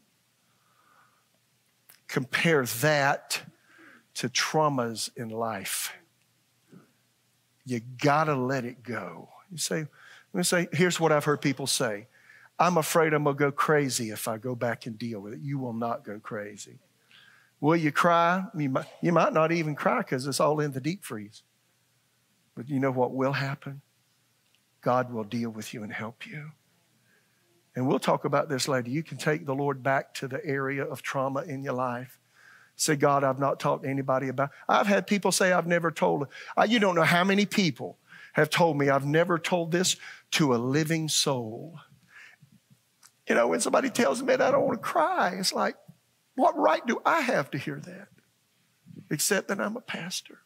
Compare 2.07 2.65
that 2.65 3.41
to 4.15 4.29
traumas 4.29 5.09
in 5.15 5.29
life. 5.29 5.93
You 7.65 7.81
gotta 8.01 8.35
let 8.35 8.63
it 8.63 8.83
go. 8.83 9.29
You 9.51 9.57
say, 9.57 9.79
let 9.79 9.87
me 10.33 10.43
say, 10.43 10.67
here's 10.71 10.99
what 10.99 11.11
I've 11.11 11.25
heard 11.25 11.41
people 11.41 11.67
say. 11.67 12.07
I'm 12.57 12.77
afraid 12.77 13.13
I'm 13.13 13.23
gonna 13.23 13.35
go 13.35 13.51
crazy 13.51 14.11
if 14.11 14.27
I 14.27 14.37
go 14.37 14.55
back 14.55 14.85
and 14.85 14.97
deal 14.97 15.19
with 15.19 15.33
it. 15.33 15.39
You 15.41 15.57
will 15.57 15.73
not 15.73 16.03
go 16.05 16.19
crazy. 16.19 16.79
Will 17.59 17.75
you 17.75 17.91
cry? 17.91 18.43
You 18.55 18.69
might, 18.69 18.85
you 19.01 19.11
might 19.11 19.33
not 19.33 19.51
even 19.51 19.75
cry 19.75 19.99
because 19.99 20.27
it's 20.27 20.39
all 20.39 20.59
in 20.59 20.71
the 20.71 20.81
deep 20.81 21.03
freeze. 21.03 21.43
But 22.55 22.69
you 22.69 22.79
know 22.79 22.91
what 22.91 23.11
will 23.11 23.33
happen? 23.33 23.81
God 24.85 25.11
will 25.11 25.23
deal 25.23 25.49
with 25.49 25.73
you 25.73 25.81
and 25.81 25.91
help 25.91 26.27
you. 26.27 26.51
And 27.75 27.87
we'll 27.87 27.97
talk 27.97 28.23
about 28.23 28.49
this 28.49 28.67
later. 28.67 28.91
You 28.91 29.01
can 29.01 29.17
take 29.17 29.47
the 29.47 29.55
Lord 29.55 29.81
back 29.81 30.13
to 30.15 30.27
the 30.27 30.45
area 30.45 30.83
of 30.83 31.01
trauma 31.01 31.41
in 31.41 31.63
your 31.63 31.73
life. 31.73 32.19
Say, 32.75 32.95
God, 32.95 33.23
I've 33.23 33.39
not 33.39 33.59
talked 33.59 33.83
to 33.83 33.89
anybody 33.89 34.27
about. 34.27 34.51
I've 34.69 34.85
had 34.85 35.07
people 35.07 35.31
say 35.31 35.51
I've 35.51 35.65
never 35.65 35.89
told. 35.89 36.27
You 36.67 36.77
don't 36.77 36.93
know 36.93 37.01
how 37.01 37.23
many 37.23 37.47
people 37.47 37.97
have 38.33 38.51
told 38.51 38.77
me 38.77 38.89
I've 38.89 39.07
never 39.07 39.39
told 39.39 39.71
this 39.71 39.95
to 40.31 40.53
a 40.53 40.57
living 40.57 41.09
soul. 41.09 41.79
You 43.27 43.33
know, 43.33 43.47
when 43.47 43.61
somebody 43.61 43.89
tells 43.89 44.21
me 44.21 44.27
that 44.27 44.41
I 44.41 44.51
don't 44.51 44.67
want 44.67 44.83
to 44.83 44.87
cry, 44.87 45.35
it's 45.39 45.51
like, 45.51 45.77
what 46.35 46.55
right 46.55 46.85
do 46.85 47.01
I 47.03 47.21
have 47.21 47.49
to 47.51 47.57
hear 47.57 47.79
that? 47.79 48.09
Except 49.09 49.47
that 49.47 49.59
I'm 49.59 49.77
a 49.77 49.81
pastor 49.81 50.41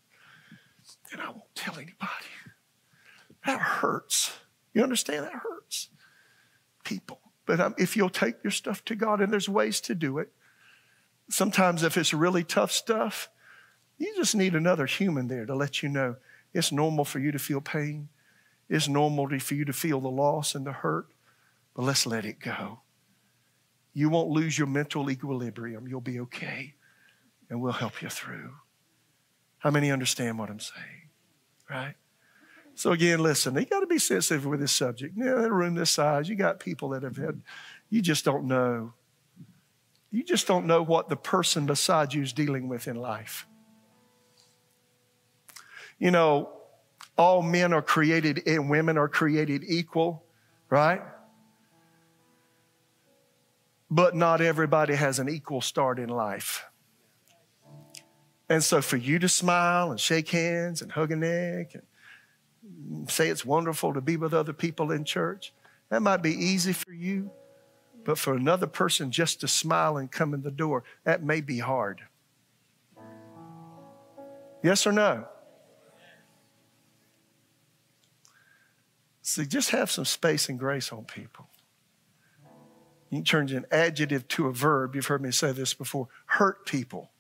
and 1.12 1.20
I 1.20 1.26
won't 1.26 1.56
tell 1.56 1.76
anybody. 1.76 2.30
That 3.50 3.62
hurts. 3.62 4.38
You 4.74 4.84
understand? 4.84 5.26
That 5.26 5.34
hurts 5.34 5.90
people. 6.84 7.20
But 7.48 7.60
um, 7.60 7.74
if 7.80 7.98
you'll 7.98 8.12
take 8.12 8.44
your 8.44 8.52
stuff 8.52 8.86
to 8.86 8.96
God, 8.96 9.22
and 9.22 9.34
there's 9.34 9.50
ways 9.50 9.82
to 9.82 9.96
do 9.96 10.20
it. 10.20 10.32
Sometimes, 11.30 11.82
if 11.82 11.98
it's 11.98 12.14
really 12.14 12.44
tough 12.44 12.72
stuff, 12.72 13.30
you 13.98 14.14
just 14.16 14.36
need 14.36 14.54
another 14.54 14.86
human 14.86 15.28
there 15.28 15.48
to 15.48 15.56
let 15.56 15.82
you 15.82 15.90
know 15.90 16.16
it's 16.54 16.72
normal 16.72 17.06
for 17.06 17.18
you 17.18 17.32
to 17.32 17.40
feel 17.40 17.60
pain. 17.60 18.10
It's 18.70 18.88
normal 18.88 19.28
for 19.40 19.56
you 19.56 19.66
to 19.66 19.74
feel 19.74 20.00
the 20.00 20.10
loss 20.10 20.54
and 20.54 20.66
the 20.66 20.72
hurt, 20.72 21.08
but 21.76 21.84
let's 21.84 22.06
let 22.06 22.26
it 22.26 22.40
go. 22.40 22.82
You 23.94 24.10
won't 24.10 24.30
lose 24.30 24.58
your 24.60 24.68
mental 24.68 25.10
equilibrium. 25.10 25.88
You'll 25.88 26.02
be 26.02 26.20
okay, 26.20 26.76
and 27.50 27.62
we'll 27.62 27.74
help 27.74 28.04
you 28.04 28.10
through. 28.10 28.54
How 29.58 29.72
many 29.72 29.92
understand 29.92 30.38
what 30.38 30.52
I'm 30.52 30.60
saying? 30.60 31.10
Right? 31.68 31.96
So 32.80 32.94
again, 32.94 33.20
listen, 33.20 33.56
you 33.56 33.66
got 33.66 33.82
to 33.82 33.88
be 33.88 34.00
sensitive 34.00 34.46
with 34.46 34.62
this 34.62 34.72
subject. 34.72 35.18
You 35.18 35.26
know, 35.26 35.40
in 35.40 35.44
a 35.44 35.52
room 35.52 35.76
this 35.76 35.92
size, 35.92 36.30
you 36.30 36.38
got 36.38 36.62
people 36.62 36.88
that 36.92 37.04
have 37.04 37.18
had, 37.18 37.42
you 37.90 38.02
just 38.02 38.24
don't 38.24 38.46
know. 38.46 38.94
You 40.12 40.24
just 40.24 40.48
don't 40.48 40.66
know 40.66 40.82
what 40.82 41.10
the 41.10 41.18
person 41.18 41.66
beside 41.66 42.14
you 42.14 42.22
is 42.22 42.32
dealing 42.32 42.70
with 42.70 42.88
in 42.88 42.96
life. 42.96 43.46
You 45.98 46.12
know, 46.12 46.52
all 47.18 47.42
men 47.42 47.74
are 47.74 47.82
created 47.82 48.44
and 48.48 48.70
women 48.70 48.98
are 48.98 49.10
created 49.10 49.66
equal, 49.68 50.24
right? 50.70 51.02
But 53.92 54.16
not 54.16 54.40
everybody 54.40 54.96
has 54.96 55.20
an 55.20 55.28
equal 55.28 55.60
start 55.60 56.00
in 56.00 56.08
life. 56.08 56.64
And 58.48 58.64
so 58.64 58.82
for 58.82 58.96
you 58.96 59.20
to 59.20 59.28
smile 59.28 59.92
and 59.92 60.00
shake 60.00 60.30
hands 60.30 60.82
and 60.82 60.94
hug 60.94 61.12
a 61.12 61.18
neck 61.18 61.74
and 61.74 61.84
say 63.08 63.30
it's 63.30 63.46
wonderful 63.46 63.94
to 63.94 64.02
be 64.02 64.18
with 64.18 64.34
other 64.34 64.54
people 64.54 64.92
in 64.92 65.04
church. 65.04 65.54
That 65.90 66.02
might 66.02 66.22
be 66.22 66.34
easy 66.34 66.74
for 66.74 66.92
you, 66.92 67.32
but 68.04 68.18
for 68.18 68.34
another 68.34 68.68
person 68.68 69.12
just 69.12 69.42
to 69.42 69.48
smile 69.48 69.98
and 69.98 70.12
come 70.12 70.34
in 70.34 70.42
the 70.42 70.52
door, 70.52 70.84
that 71.04 71.24
may 71.24 71.42
be 71.42 71.60
hard. 71.60 72.02
Yes 74.64 74.86
or 74.86 74.92
no? 74.92 75.26
See, 79.22 79.46
just 79.46 79.70
have 79.72 79.92
some 79.92 80.06
space 80.06 80.50
and 80.50 80.58
grace 80.58 80.92
on 80.92 81.06
people. 81.06 81.48
You 83.10 83.20
can 83.20 83.26
turn 83.26 83.50
an 83.50 83.66
adjective 83.72 84.28
to 84.30 84.48
a 84.48 84.54
verb. 84.54 84.96
You've 84.96 85.06
heard 85.06 85.22
me 85.22 85.32
say 85.32 85.52
this 85.52 85.74
before. 85.74 86.08
Hurt 86.26 86.66
people. 86.66 87.12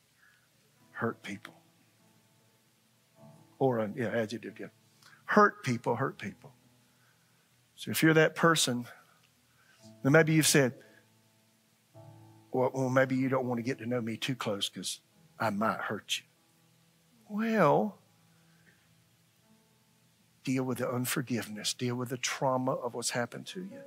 Hurt 0.91 1.21
people. 1.23 1.53
Or, 3.57 3.79
an 3.79 3.93
yeah, 3.97 4.09
adjective, 4.09 4.59
yeah 4.59 4.67
hurt 5.29 5.63
people 5.63 5.95
hurt 5.95 6.17
people. 6.17 6.51
So 7.75 7.91
if 7.91 8.01
you're 8.01 8.15
that 8.15 8.35
person, 8.35 8.87
then 10.01 10.11
maybe 10.11 10.33
you've 10.33 10.47
said, 10.47 10.73
well, 12.51 12.71
well, 12.73 12.89
maybe 12.89 13.15
you 13.15 13.29
don't 13.29 13.45
want 13.45 13.59
to 13.59 13.61
get 13.61 13.77
to 13.77 13.85
know 13.85 14.01
me 14.01 14.17
too 14.17 14.33
close 14.33 14.69
because 14.69 15.01
I 15.39 15.51
might 15.51 15.81
hurt 15.81 16.17
you. 16.17 16.23
Well, 17.29 17.99
deal 20.43 20.63
with 20.63 20.79
the 20.79 20.89
unforgiveness, 20.89 21.75
deal 21.75 21.93
with 21.93 22.09
the 22.09 22.17
trauma 22.17 22.71
of 22.71 22.95
what's 22.95 23.11
happened 23.11 23.45
to 23.47 23.59
you. 23.59 23.81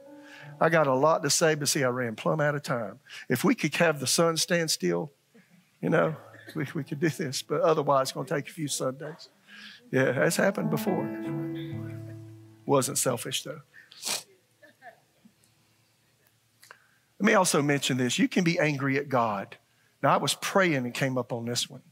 I 0.61 0.69
got 0.69 0.87
a 0.87 0.95
lot 0.95 1.25
to 1.25 1.31
say, 1.31 1.57
but 1.57 1.69
see, 1.69 1.83
I 1.83 1.89
ran 1.89 2.15
plumb 2.15 2.41
out 2.41 2.55
of 2.55 2.63
time. 2.63 3.01
If 3.29 3.43
we 3.43 3.57
could 3.57 3.75
have 3.75 3.99
the 3.99 4.07
sun 4.07 4.37
stand 4.37 4.71
still, 4.71 5.11
you 5.81 5.91
know, 5.91 6.15
we, 6.55 6.67
we 6.73 6.85
could 6.85 7.01
do 7.01 7.09
this, 7.09 7.43
but 7.43 7.63
otherwise, 7.63 8.03
it's 8.03 8.13
going 8.13 8.27
to 8.27 8.35
take 8.35 8.49
a 8.49 8.53
few 8.53 8.69
Sundays. 8.69 9.29
Yeah, 9.93 10.13
that's 10.13 10.37
happened 10.37 10.71
before. 10.71 11.07
Wasn't 12.65 12.97
selfish, 12.97 13.43
though. 13.43 13.61
Let 17.21 17.27
me 17.27 17.35
also 17.35 17.63
mention 17.63 17.99
this. 17.99 18.19
You 18.19 18.27
can 18.27 18.43
be 18.43 18.59
angry 18.59 18.97
at 18.97 19.09
God. 19.09 19.57
Now, 20.03 20.15
I 20.15 20.17
was 20.17 20.35
praying 20.35 20.77
and 20.77 20.95
came 20.95 21.17
up 21.17 21.33
on 21.33 21.45
this 21.45 21.71
one. 21.71 21.83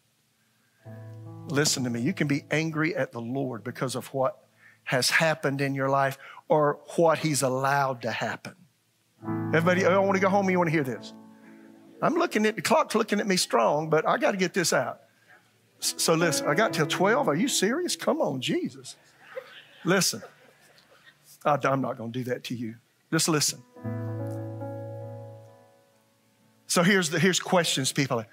Listen 1.48 1.84
to 1.84 1.90
me. 1.90 2.00
You 2.00 2.12
can 2.12 2.26
be 2.26 2.44
angry 2.50 2.96
at 2.96 3.12
the 3.12 3.20
Lord 3.20 3.62
because 3.62 3.94
of 3.94 4.06
what 4.08 4.44
has 4.84 5.10
happened 5.10 5.60
in 5.60 5.74
your 5.74 5.88
life 5.88 6.18
or 6.48 6.80
what 6.96 7.18
He's 7.18 7.42
allowed 7.42 8.02
to 8.02 8.10
happen. 8.10 8.54
Everybody, 9.54 9.84
I 9.84 9.96
want 9.98 10.14
to 10.14 10.20
go 10.20 10.30
home. 10.30 10.48
You 10.48 10.58
want 10.58 10.68
to 10.68 10.72
hear 10.72 10.82
this? 10.82 11.12
I'm 12.02 12.14
looking 12.14 12.46
at 12.46 12.56
the 12.56 12.62
clock's 12.62 12.94
looking 12.94 13.20
at 13.20 13.26
me 13.26 13.36
strong, 13.36 13.90
but 13.90 14.08
I 14.08 14.16
got 14.16 14.30
to 14.30 14.38
get 14.38 14.54
this 14.54 14.72
out. 14.72 15.00
So 15.80 16.14
listen, 16.14 16.46
I 16.46 16.54
got 16.54 16.74
till 16.74 16.86
12. 16.86 17.28
Are 17.28 17.34
you 17.34 17.48
serious? 17.48 17.96
Come 17.96 18.20
on, 18.20 18.40
Jesus. 18.40 18.96
Listen, 19.84 20.22
I'm 21.44 21.80
not 21.80 21.96
going 21.96 22.12
to 22.12 22.18
do 22.18 22.24
that 22.30 22.44
to 22.44 22.54
you. 22.54 22.76
Just 23.10 23.28
listen. 23.28 23.62
So 26.66 26.82
here's 26.84 27.10
the 27.10 27.18
here's 27.18 27.40
questions, 27.40 27.92
people. 27.92 28.24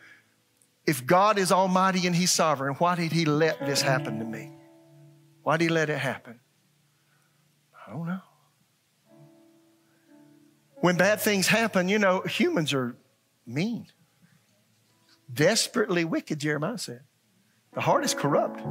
If 0.85 1.05
God 1.05 1.39
is 1.39 1.51
almighty 1.51 2.05
and 2.05 2.15
He's 2.15 2.31
sovereign, 2.31 2.75
why 2.75 2.95
did 2.95 3.11
He 3.11 3.25
let 3.25 3.59
this 3.65 3.81
happen 3.81 4.19
to 4.19 4.25
me? 4.25 4.51
Why 5.41 5.57
did 5.57 5.65
He 5.65 5.69
let 5.69 5.89
it 5.89 5.97
happen? 5.97 6.39
I 7.87 7.91
don't 7.91 8.05
know. 8.05 8.19
When 10.81 10.97
bad 10.97 11.19
things 11.19 11.47
happen, 11.47 11.89
you 11.89 11.97
know, 11.97 12.21
humans 12.21 12.73
are 12.73 12.95
mean, 13.47 13.87
desperately 15.33 16.05
wicked, 16.05 16.39
Jeremiah 16.39 16.77
said. 16.77 17.06
The 17.73 17.81
heart 17.81 18.03
is 18.03 18.13
corrupt. 18.13 18.61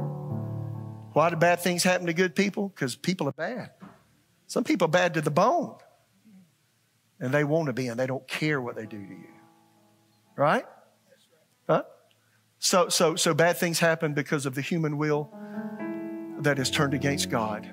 Why 1.13 1.29
do 1.29 1.35
bad 1.35 1.61
things 1.61 1.83
happen 1.83 2.07
to 2.07 2.13
good 2.13 2.35
people? 2.35 2.69
Because 2.69 2.95
people 2.95 3.27
are 3.27 3.33
bad. 3.33 3.71
Some 4.47 4.63
people 4.63 4.85
are 4.85 4.91
bad 4.91 5.13
to 5.15 5.21
the 5.21 5.31
bone. 5.31 5.75
And 7.19 7.33
they 7.33 7.43
want 7.43 7.67
to 7.67 7.73
be, 7.73 7.87
and 7.87 7.99
they 7.99 8.05
don't 8.05 8.27
care 8.27 8.61
what 8.61 8.75
they 8.75 8.85
do 8.85 8.97
to 8.97 9.13
you. 9.13 9.29
Right? 10.35 10.65
Huh? 11.67 11.83
So, 12.59 12.89
so, 12.89 13.15
so 13.15 13.33
bad 13.33 13.57
things 13.57 13.79
happen 13.79 14.13
because 14.13 14.45
of 14.45 14.55
the 14.55 14.61
human 14.61 14.97
will 14.97 15.31
that 16.39 16.59
is 16.59 16.69
turned 16.69 16.93
against 16.93 17.29
God. 17.29 17.67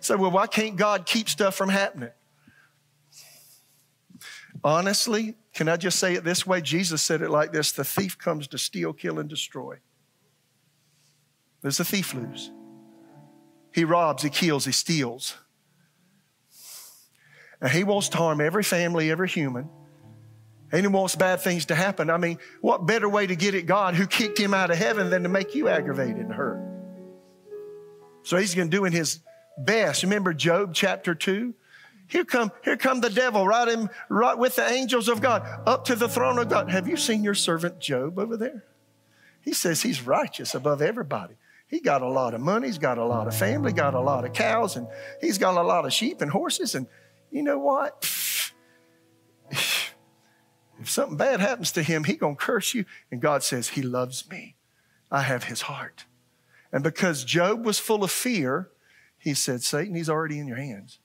So, 0.00 0.16
well, 0.16 0.30
why 0.30 0.46
can't 0.46 0.76
God 0.76 1.06
keep 1.06 1.28
stuff 1.28 1.54
from 1.54 1.68
happening? 1.68 2.10
Honestly, 4.64 5.34
can 5.54 5.68
I 5.68 5.76
just 5.76 5.98
say 5.98 6.14
it 6.14 6.24
this 6.24 6.46
way? 6.46 6.60
Jesus 6.60 7.02
said 7.02 7.20
it 7.20 7.30
like 7.30 7.52
this 7.52 7.72
the 7.72 7.84
thief 7.84 8.16
comes 8.16 8.46
to 8.48 8.58
steal, 8.58 8.92
kill, 8.92 9.18
and 9.18 9.28
destroy. 9.28 9.78
There's 11.62 11.80
a 11.80 11.84
thief 11.84 12.14
loose. 12.14 12.50
He 13.72 13.84
robs, 13.84 14.22
he 14.22 14.30
kills, 14.30 14.64
he 14.64 14.72
steals. 14.72 15.36
And 17.60 17.70
he 17.70 17.84
wants 17.84 18.08
to 18.10 18.18
harm 18.18 18.40
every 18.40 18.64
family, 18.64 19.10
every 19.10 19.28
human. 19.28 19.70
And 20.72 20.80
he 20.80 20.86
wants 20.88 21.14
bad 21.14 21.40
things 21.40 21.66
to 21.66 21.74
happen. 21.74 22.10
I 22.10 22.16
mean, 22.16 22.38
what 22.60 22.86
better 22.86 23.08
way 23.08 23.26
to 23.26 23.36
get 23.36 23.54
at 23.54 23.66
God 23.66 23.94
who 23.94 24.06
kicked 24.06 24.38
him 24.38 24.52
out 24.52 24.70
of 24.70 24.78
heaven 24.78 25.10
than 25.10 25.22
to 25.22 25.28
make 25.28 25.54
you 25.54 25.68
aggravated 25.68 26.16
and 26.16 26.32
hurt? 26.32 26.60
So 28.24 28.36
he's 28.36 28.54
going 28.54 28.70
to 28.70 28.76
do 28.76 28.84
in 28.84 28.92
his 28.92 29.20
best. 29.58 30.02
Remember 30.02 30.32
Job 30.32 30.74
chapter 30.74 31.14
2? 31.14 31.54
Here 32.08 32.24
come, 32.24 32.52
here 32.64 32.76
come 32.76 33.00
the 33.00 33.10
devil, 33.10 33.46
right, 33.46 33.68
in, 33.68 33.88
right 34.08 34.36
with 34.36 34.56
the 34.56 34.68
angels 34.68 35.08
of 35.08 35.20
God, 35.20 35.46
up 35.66 35.86
to 35.86 35.94
the 35.94 36.08
throne 36.08 36.38
of 36.38 36.48
God. 36.48 36.70
Have 36.70 36.88
you 36.88 36.96
seen 36.96 37.22
your 37.22 37.34
servant 37.34 37.78
Job 37.78 38.18
over 38.18 38.36
there? 38.36 38.64
He 39.40 39.52
says 39.52 39.82
he's 39.82 40.02
righteous 40.02 40.54
above 40.54 40.82
everybody. 40.82 41.34
He 41.72 41.80
got 41.80 42.02
a 42.02 42.08
lot 42.08 42.34
of 42.34 42.42
money, 42.42 42.66
he's 42.66 42.76
got 42.76 42.98
a 42.98 43.04
lot 43.04 43.26
of 43.26 43.34
family, 43.34 43.72
got 43.72 43.94
a 43.94 44.00
lot 44.00 44.26
of 44.26 44.34
cows, 44.34 44.76
and 44.76 44.86
he's 45.22 45.38
got 45.38 45.56
a 45.56 45.62
lot 45.62 45.86
of 45.86 45.92
sheep 45.94 46.20
and 46.20 46.30
horses. 46.30 46.74
And 46.74 46.86
you 47.32 47.42
know 47.42 47.58
what? 47.58 48.08
If 50.80 50.90
something 50.90 51.16
bad 51.16 51.38
happens 51.38 51.70
to 51.72 51.82
him, 51.82 52.02
he 52.02 52.14
gonna 52.14 52.34
curse 52.34 52.74
you. 52.74 52.86
And 53.12 53.20
God 53.20 53.44
says, 53.44 53.68
He 53.68 53.82
loves 53.82 54.28
me. 54.28 54.56
I 55.12 55.22
have 55.22 55.44
his 55.44 55.62
heart. 55.62 56.06
And 56.72 56.82
because 56.82 57.22
Job 57.22 57.64
was 57.64 57.78
full 57.78 58.02
of 58.02 58.10
fear, 58.10 58.68
he 59.16 59.32
said, 59.32 59.62
Satan, 59.62 59.94
he's 59.94 60.10
already 60.10 60.40
in 60.40 60.48
your 60.48 60.56
hands. 60.56 60.98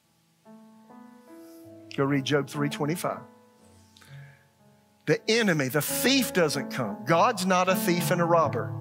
Go 1.95 2.05
read 2.05 2.26
Job 2.26 2.49
325. 2.49 3.20
The 5.05 5.20
enemy, 5.30 5.68
the 5.68 5.82
thief 5.82 6.34
doesn't 6.34 6.72
come. 6.72 6.97
God's 7.05 7.45
not 7.45 7.70
a 7.70 7.76
thief 7.76 8.09
and 8.09 8.20
a 8.20 8.26
robber. 8.26 8.74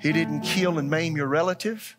He 0.00 0.12
didn't 0.12 0.42
kill 0.42 0.78
and 0.78 0.88
maim 0.88 1.16
your 1.16 1.26
relative. 1.26 1.96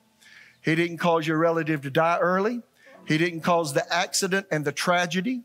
He 0.62 0.76
didn't 0.76 0.98
cause 0.98 1.28
your 1.28 1.38
relative 1.38 1.82
to 1.82 1.90
die 1.90 2.18
early. 2.20 2.62
He 3.06 3.18
didn't 3.18 3.42
cause 3.42 3.74
the 3.74 3.92
accident 3.94 4.48
and 4.52 4.64
the 4.64 4.72
tragedy. 4.72 5.42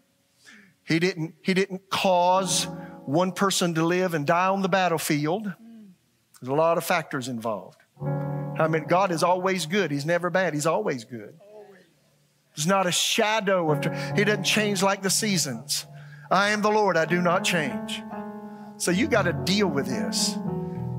He 0.85 0.99
didn't, 0.99 1.35
he 1.43 1.55
didn't 1.55 1.89
cause 1.89 2.67
one 3.07 3.33
person 3.33 3.75
to 3.75 3.85
live 3.85 4.15
and 4.15 4.27
die 4.27 4.49
on 4.49 4.63
the 4.63 4.69
battlefield. 4.69 5.45
There's 5.45 6.49
a 6.49 6.55
lot 6.55 6.79
of 6.79 6.85
factors 6.85 7.29
involved. 7.29 7.79
I 8.59 8.69
mean, 8.69 8.85
God 8.85 9.11
is 9.11 9.23
always 9.23 9.67
good. 9.67 9.91
He's 9.91 10.07
never 10.07 10.31
bad. 10.31 10.55
He's 10.55 10.67
always 10.67 11.05
good. 11.05 11.35
There's 12.55 12.67
not 12.67 12.87
a 12.87 12.93
shadow 12.93 13.73
of, 13.73 13.85
He 14.17 14.25
doesn't 14.25 14.45
change 14.45 14.83
like 14.83 15.03
the 15.03 15.11
seasons. 15.11 15.87
I 16.31 16.51
am 16.51 16.63
the 16.63 16.71
Lord. 16.71 16.97
I 16.97 17.05
do 17.05 17.21
not 17.21 17.45
change. 17.45 18.03
So 18.77 18.91
you 18.91 19.09
got 19.09 19.23
to 19.23 19.33
deal 19.33 19.69
with 19.69 19.87
this. 19.87 20.37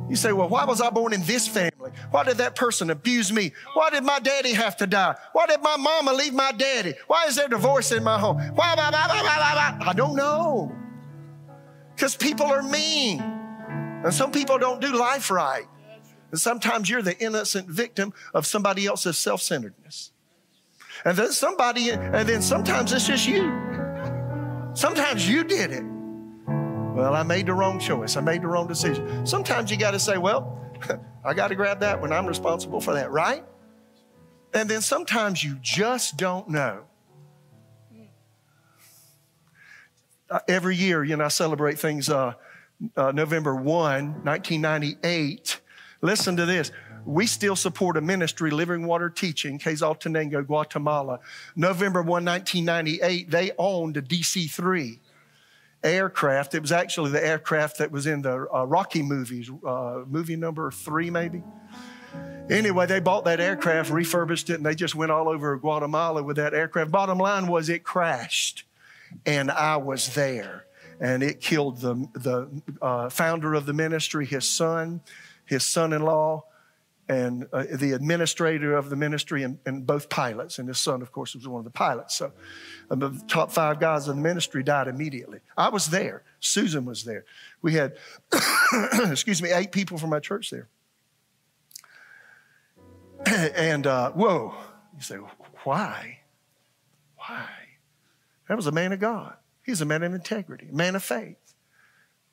You 0.10 0.16
say, 0.16 0.32
well, 0.34 0.48
why 0.48 0.66
was 0.66 0.82
I 0.82 0.90
born 0.92 1.14
in 1.14 1.24
this 1.24 1.48
family? 1.48 1.92
Why 2.12 2.24
did 2.24 2.38
that 2.38 2.56
person 2.56 2.90
abuse 2.92 3.32
me? 3.32 3.54
Why 3.74 3.90
did 3.90 4.04
my 4.04 4.20
daddy 4.20 4.54
have 4.54 4.78
to 4.78 4.88
die? 4.88 5.16
Why 5.34 5.48
did 5.48 5.62
my 5.62 5.78
mama 5.78 6.14
leave 6.14 6.34
my 6.34 6.52
daddy? 6.52 6.94
Why 7.08 7.26
is 7.26 7.36
there 7.36 7.48
divorce 7.48 7.92
in 7.92 8.04
my 8.04 8.20
home? 8.20 8.38
Why, 8.38 8.76
blah, 8.76 8.92
blah, 8.92 9.08
blah, 9.08 9.88
I 9.90 9.94
don't 9.96 10.16
know. 10.16 10.72
Because 11.96 12.16
people 12.16 12.46
are 12.46 12.62
mean. 12.62 13.20
And 13.20 14.14
some 14.14 14.32
people 14.32 14.60
don't 14.60 14.80
do 14.80 14.96
life 14.96 15.32
right. 15.32 15.66
And 16.32 16.40
sometimes 16.40 16.90
you're 16.90 17.02
the 17.02 17.18
innocent 17.18 17.68
victim 17.68 18.14
of 18.34 18.46
somebody 18.46 18.86
else's 18.86 19.18
self 19.18 19.42
centeredness. 19.42 20.12
And 21.04 21.18
then 21.18 21.32
somebody, 21.32 21.90
and 21.90 22.28
then 22.30 22.42
sometimes 22.42 22.94
it's 22.94 23.08
just 23.08 23.28
you. 23.28 23.44
Sometimes 24.74 25.28
you 25.28 25.44
did 25.44 25.72
it. 25.72 25.84
Well, 26.96 27.14
I 27.14 27.24
made 27.24 27.48
the 27.48 27.54
wrong 27.54 27.78
choice. 27.78 28.16
I 28.16 28.22
made 28.22 28.42
the 28.42 28.48
wrong 28.48 28.68
decision. 28.68 29.26
Sometimes 29.26 29.70
you 29.70 29.76
got 29.76 29.92
to 29.92 30.00
say, 30.00 30.18
well, 30.18 30.66
I 31.26 31.34
got 31.34 31.50
to 31.50 31.56
grab 31.56 31.82
that 31.82 32.02
when 32.02 32.14
I'm 32.14 32.26
responsible 32.26 32.80
for 32.80 32.94
that, 32.94 33.12
right? 33.12 33.44
And 34.54 34.70
then 34.70 34.80
sometimes 34.80 35.44
you 35.44 35.58
just 35.62 36.16
don't 36.16 36.48
know. 36.48 36.86
Uh, 40.30 40.40
every 40.48 40.78
year, 40.78 41.04
you 41.04 41.18
know, 41.18 41.26
I 41.26 41.28
celebrate 41.28 41.78
things 41.78 42.10
uh, 42.10 42.36
uh, 42.96 43.12
November 43.12 43.54
1, 43.54 43.66
1998. 44.24 45.60
Listen 46.02 46.38
to 46.38 46.46
this. 46.46 46.72
We 47.04 47.28
still 47.28 47.58
support 47.58 47.98
a 47.98 48.02
ministry, 48.02 48.52
Living 48.52 48.88
Water 48.88 49.10
Teaching, 49.10 49.60
Quetzaltenango, 49.60 50.48
Guatemala. 50.48 51.20
November 51.58 52.02
1, 52.02 52.24
1998, 52.24 53.30
they 53.30 53.52
owned 53.58 53.98
a 53.98 54.02
DC 54.02 54.50
3 54.50 55.02
aircraft. 55.86 56.56
It 56.56 56.62
was 56.62 56.72
actually 56.72 57.12
the 57.12 57.26
aircraft 57.26 57.78
that 57.78 57.92
was 57.92 58.08
in 58.08 58.22
the 58.22 58.48
uh, 58.54 58.66
Rocky 58.66 59.02
movies, 59.02 59.50
uh, 59.66 60.04
movie 60.08 60.36
number 60.36 60.72
three, 60.72 61.10
maybe. 61.10 61.44
Anyway, 62.50 62.86
they 62.86 63.00
bought 63.00 63.26
that 63.26 63.40
aircraft, 63.40 63.90
refurbished 63.90 64.50
it, 64.50 64.56
and 64.56 64.66
they 64.66 64.76
just 64.76 64.96
went 64.96 65.12
all 65.12 65.28
over 65.28 65.58
Guatemala 65.58 66.22
with 66.22 66.38
that 66.38 66.54
aircraft. 66.54 66.92
Bottom 66.92 67.18
line 67.18 67.48
was 67.48 67.70
it 67.70 67.84
crashed, 67.84 68.66
and 69.26 69.50
I 69.50 69.78
was 69.78 70.14
there. 70.14 70.66
And 71.02 71.24
it 71.24 71.42
killed 71.42 71.82
the, 71.82 72.08
the 72.14 72.48
uh, 72.82 73.10
founder 73.10 73.54
of 73.54 73.66
the 73.66 73.74
ministry, 73.74 74.26
his 74.26 74.48
son, 74.48 75.02
his 75.46 75.66
son 75.66 75.92
in 75.92 76.04
law, 76.04 76.46
and 77.08 77.48
uh, 77.54 77.66
the 77.72 77.92
administrator 77.92 78.76
of 78.76 78.90
the 78.90 78.96
ministry, 78.96 79.44
and, 79.44 79.60
and, 79.66 79.86
both 79.86 80.10
pilots. 80.10 80.58
And 80.58 80.68
his 80.68 80.80
son, 80.80 81.02
of 81.04 81.12
course, 81.12 81.36
was 81.36 81.48
one 81.48 81.60
of 81.60 81.64
the 81.64 81.70
pilots. 81.70 82.16
So 82.16 82.32
um, 82.90 83.00
the 83.00 83.24
top 83.28 83.52
five 83.52 83.80
guys 83.80 84.08
in 84.08 84.16
the 84.16 84.22
ministry 84.22 84.64
died 84.64 84.88
immediately. 84.88 85.40
I 85.56 85.70
was 85.70 85.88
there. 85.88 86.24
Susan 86.40 86.86
was 86.86 87.04
there. 87.04 87.26
We 87.62 87.74
had, 87.74 87.98
excuse 89.12 89.42
me, 89.42 89.52
eight 89.52 89.72
people 89.72 89.98
from 89.98 90.10
my 90.10 90.20
church 90.20 90.50
there. 90.50 90.68
and 93.56 93.86
uh, 93.86 94.12
whoa, 94.12 94.56
you 94.96 95.02
say, 95.02 95.18
why? 95.64 96.20
Why? 97.18 97.50
That 98.48 98.56
was 98.56 98.68
a 98.68 98.72
man 98.72 98.94
of 98.94 99.00
God. 99.00 99.36
He's 99.64 99.82
a 99.82 99.86
man 99.86 100.04
of 100.04 100.14
integrity, 100.14 100.68
a 100.72 100.76
man 100.76 100.96
of 100.96 101.04
faith. 101.04 101.38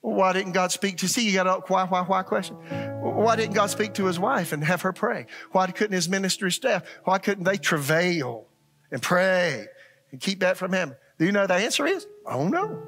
Why 0.03 0.33
didn't 0.33 0.51
God 0.51 0.73
speak 0.73 0.97
to 0.97 1.07
see? 1.07 1.25
You 1.25 1.33
got 1.33 1.47
a 1.47 1.61
why, 1.67 1.85
why, 1.85 2.01
why 2.01 2.23
question. 2.23 2.57
Why 3.01 3.37
didn't 3.37 3.53
God 3.53 3.69
speak 3.69 3.93
to 3.93 4.05
his 4.05 4.19
wife 4.19 4.51
and 4.51 4.61
have 4.61 4.81
her 4.81 4.91
pray? 4.91 5.27
Why 5.53 5.67
couldn't 5.67 5.93
his 5.93 6.09
ministry 6.09 6.51
staff? 6.51 6.83
Why 7.05 7.19
couldn't 7.19 7.45
they 7.45 7.55
travail 7.55 8.45
and 8.91 9.01
pray 9.01 9.65
and 10.11 10.19
keep 10.19 10.41
that 10.41 10.57
from 10.57 10.73
him? 10.73 10.93
Do 11.17 11.25
you 11.25 11.31
know 11.31 11.47
the 11.47 11.53
answer 11.53 11.87
is? 11.87 12.05
I 12.27 12.33
don't 12.33 12.51
know. 12.51 12.83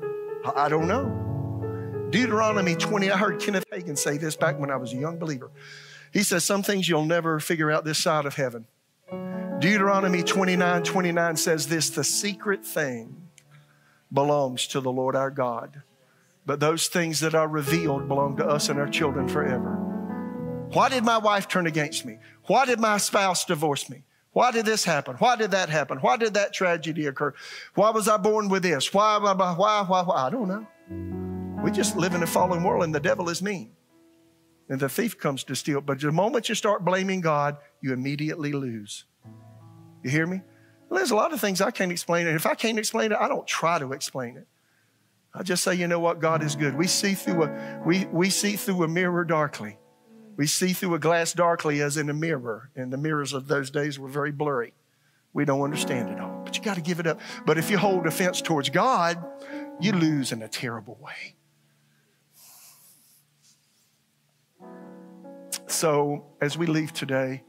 I 0.57 0.68
don't 0.68 0.89
know. 0.89 2.09
Deuteronomy 2.11 2.76
20, 2.76 3.09
I 3.09 3.18
heard 3.18 3.39
Kenneth 3.39 3.63
Hagin 3.72 3.97
say 3.97 4.18
this 4.18 4.36
back 4.36 4.59
when 4.59 4.70
I 4.70 4.76
was 4.76 4.91
a 4.91 4.97
young 4.97 5.18
believer. 5.18 5.51
He 6.11 6.22
says, 6.22 6.43
Some 6.43 6.63
things 6.63 6.89
you'll 6.89 7.05
never 7.05 7.39
figure 7.39 7.72
out 7.72 7.86
this 7.86 7.97
side 7.97 8.26
of 8.26 8.36
heaven. 8.36 8.68
Deuteronomy 9.59 10.22
29 10.22 10.84
29 10.84 11.38
says 11.38 11.68
this 11.68 11.89
the 11.91 12.03
secret 12.03 12.66
thing 12.66 13.30
belongs 14.11 14.68
to 14.68 14.82
the 14.82 14.91
Lord 14.91 15.16
our 15.16 15.32
God, 15.32 15.82
but 16.46 16.60
those 16.60 16.88
things 16.88 17.20
that 17.22 17.36
are 17.36 17.48
revealed 17.48 18.08
belong 18.08 18.38
to 18.38 18.46
us 18.46 18.70
and 18.70 18.80
our 18.80 18.88
children 18.88 19.28
forever. 19.28 19.82
Why 20.70 20.89
did 20.89 21.04
my 21.04 21.18
wife 21.18 21.48
turn 21.48 21.68
against 21.68 22.06
me? 22.06 22.18
Why 22.46 22.66
did 22.66 22.80
my 22.80 22.98
spouse 22.98 23.46
divorce 23.46 23.89
me? 23.89 24.04
Why 24.32 24.52
did 24.52 24.66
this 24.66 24.84
happen? 24.84 25.16
Why 25.16 25.38
did 25.38 25.52
that 25.52 25.70
happen? 25.70 26.00
Why 26.00 26.18
did 26.18 26.34
that 26.34 26.54
tragedy 26.54 27.06
occur? 27.06 27.34
Why 27.74 27.91
was 27.91 28.08
I 28.08 28.18
born 28.18 28.50
with 28.50 28.64
this? 28.64 28.93
Why, 28.93 29.18
why, 29.18 29.34
why, 29.34 29.84
why, 29.84 30.02
why? 30.04 30.16
I 30.16 30.30
don't 30.30 30.50
know. 30.50 31.64
We 31.64 31.72
just 31.72 31.96
live 31.96 32.14
in 32.14 32.22
a 32.22 32.28
fallen 32.28 32.62
world 32.62 32.84
and 32.84 32.93
the 32.93 33.00
devil 33.00 33.30
is 33.30 33.41
mean. 33.41 33.72
And 34.68 34.80
the 34.80 34.89
thief 34.89 35.18
comes 35.18 35.43
to 35.46 35.56
steal. 35.56 35.80
But 35.80 36.02
the 36.02 36.12
moment 36.12 36.50
you 36.50 36.56
start 36.56 36.84
blaming 36.84 37.22
God, 37.22 37.58
you 37.82 37.93
immediately 37.93 38.52
lose. 38.52 39.06
You 40.04 40.10
hear 40.10 40.28
me? 40.28 40.41
Well, 40.89 40.98
there's 40.98 41.12
a 41.12 41.16
lot 41.16 41.34
of 41.34 41.39
things 41.39 41.62
I 41.62 41.72
can't 41.72 41.91
explain. 41.91 42.28
And 42.28 42.36
if 42.36 42.46
I 42.46 42.56
can't 42.56 42.78
explain 42.78 43.12
it, 43.12 43.18
I 43.20 43.28
don't 43.28 43.48
try 43.48 43.80
to 43.80 43.93
explain 43.93 44.38
it. 44.38 44.48
I 45.38 45.43
just 45.43 45.63
say, 45.63 45.75
you 45.75 45.88
know 45.88 45.99
what? 45.99 46.21
God 46.21 46.41
is 46.41 46.55
good. 46.55 46.75
We 46.75 46.88
see 46.88 47.13
through 47.13 47.43
a, 47.43 47.81
we, 47.86 48.05
we 48.05 48.29
see 48.29 48.55
through 48.55 48.83
a 48.83 48.88
mirror 48.88 49.25
darkly. 49.25 49.77
We 50.38 50.47
see 50.47 50.73
through 50.73 50.95
a 50.95 50.99
glass 50.99 51.33
darkly 51.33 51.81
as 51.81 51.97
in 51.97 52.09
a 52.09 52.13
mirror, 52.13 52.69
and 52.75 52.91
the 52.91 52.97
mirrors 52.97 53.33
of 53.33 53.47
those 53.47 53.69
days 53.69 53.99
were 53.99 54.09
very 54.09 54.31
blurry. 54.31 54.73
We 55.33 55.43
don't 55.43 55.61
understand 55.61 56.09
it 56.09 56.19
all, 56.19 56.41
but 56.45 56.57
you 56.57 56.63
got 56.63 56.75
to 56.75 56.81
give 56.81 57.01
it 57.01 57.07
up. 57.07 57.19
But 57.45 57.57
if 57.57 57.69
you 57.69 57.77
hold 57.77 58.07
offense 58.07 58.41
towards 58.41 58.69
God, 58.69 59.23
you 59.81 59.91
lose 59.91 60.31
in 60.31 60.41
a 60.41 60.47
terrible 60.47 60.97
way. 61.01 61.36
So, 65.67 66.25
as 66.39 66.57
we 66.57 66.65
leave 66.67 66.93
today, 66.93 67.43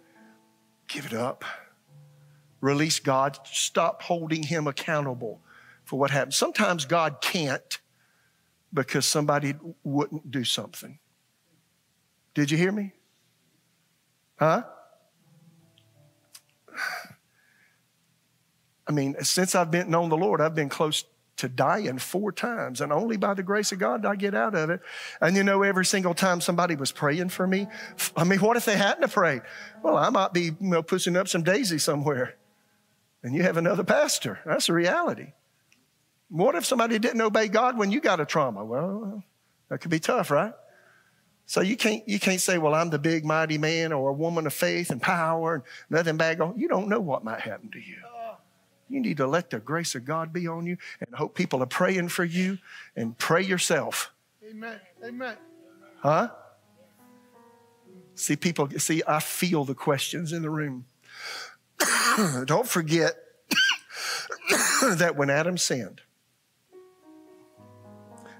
give 0.88 1.06
it 1.06 1.12
up. 1.12 1.44
Release 2.60 2.98
God. 2.98 3.38
Stop 3.44 4.02
holding 4.02 4.42
Him 4.42 4.66
accountable 4.66 5.40
for 5.86 5.98
what 5.98 6.10
happened. 6.10 6.34
Sometimes 6.34 6.84
God 6.84 7.22
can't 7.22 7.78
because 8.74 9.06
somebody 9.06 9.54
wouldn't 9.84 10.30
do 10.30 10.44
something. 10.44 10.98
Did 12.34 12.50
you 12.50 12.58
hear 12.58 12.72
me? 12.72 12.92
Huh? 14.38 14.64
I 18.86 18.92
mean, 18.92 19.16
since 19.22 19.54
I've 19.54 19.70
been 19.70 19.88
known 19.90 20.10
the 20.10 20.16
Lord, 20.16 20.40
I've 20.40 20.54
been 20.54 20.68
close 20.68 21.04
to 21.38 21.48
dying 21.48 21.98
four 21.98 22.32
times, 22.32 22.80
and 22.80 22.92
only 22.92 23.16
by 23.16 23.34
the 23.34 23.42
grace 23.42 23.70
of 23.70 23.78
God 23.78 24.02
did 24.02 24.08
I 24.08 24.16
get 24.16 24.34
out 24.34 24.54
of 24.54 24.70
it. 24.70 24.80
And 25.20 25.36
you 25.36 25.44
know, 25.44 25.62
every 25.62 25.84
single 25.84 26.14
time 26.14 26.40
somebody 26.40 26.76
was 26.76 26.92
praying 26.92 27.28
for 27.28 27.46
me, 27.46 27.68
I 28.16 28.24
mean, 28.24 28.40
what 28.40 28.56
if 28.56 28.64
they 28.64 28.76
hadn't 28.76 29.10
prayed? 29.12 29.42
Well, 29.82 29.96
I 29.96 30.08
might 30.10 30.32
be, 30.32 30.42
you 30.42 30.56
know, 30.60 30.82
pushing 30.82 31.16
up 31.16 31.28
some 31.28 31.42
daisy 31.42 31.78
somewhere, 31.78 32.36
and 33.22 33.34
you 33.34 33.42
have 33.42 33.56
another 33.56 33.84
pastor. 33.84 34.40
That's 34.44 34.68
a 34.68 34.72
reality. 34.72 35.32
What 36.28 36.54
if 36.54 36.64
somebody 36.64 36.98
didn't 36.98 37.20
obey 37.20 37.48
God 37.48 37.78
when 37.78 37.90
you 37.90 38.00
got 38.00 38.20
a 38.20 38.26
trauma? 38.26 38.64
Well, 38.64 39.22
that 39.68 39.78
could 39.78 39.90
be 39.90 40.00
tough, 40.00 40.30
right? 40.30 40.52
So 41.46 41.60
you 41.60 41.76
can't, 41.76 42.06
you 42.08 42.18
can't 42.18 42.40
say, 42.40 42.58
well, 42.58 42.74
I'm 42.74 42.90
the 42.90 42.98
big 42.98 43.24
mighty 43.24 43.56
man 43.56 43.92
or 43.92 44.10
a 44.10 44.12
woman 44.12 44.46
of 44.46 44.52
faith 44.52 44.90
and 44.90 45.00
power 45.00 45.54
and 45.54 45.62
nothing 45.88 46.16
bad 46.16 46.38
going. 46.38 46.58
You 46.58 46.66
don't 46.66 46.88
know 46.88 47.00
what 47.00 47.22
might 47.22 47.40
happen 47.40 47.70
to 47.70 47.78
you. 47.78 47.98
You 48.88 49.00
need 49.00 49.16
to 49.16 49.26
let 49.26 49.50
the 49.50 49.58
grace 49.58 49.94
of 49.94 50.04
God 50.04 50.32
be 50.32 50.46
on 50.46 50.66
you 50.66 50.76
and 51.00 51.14
hope 51.14 51.34
people 51.34 51.62
are 51.62 51.66
praying 51.66 52.08
for 52.08 52.24
you 52.24 52.58
and 52.94 53.16
pray 53.18 53.42
yourself. 53.42 54.12
Amen. 54.48 54.80
Amen. 55.04 55.36
Huh? 56.00 56.30
See, 58.14 58.36
people, 58.36 58.68
see, 58.78 59.02
I 59.06 59.20
feel 59.20 59.64
the 59.64 59.74
questions 59.74 60.32
in 60.32 60.42
the 60.42 60.50
room. 60.50 60.86
don't 62.44 62.68
forget 62.68 63.14
that 64.96 65.14
when 65.16 65.30
Adam 65.30 65.58
sinned, 65.58 66.00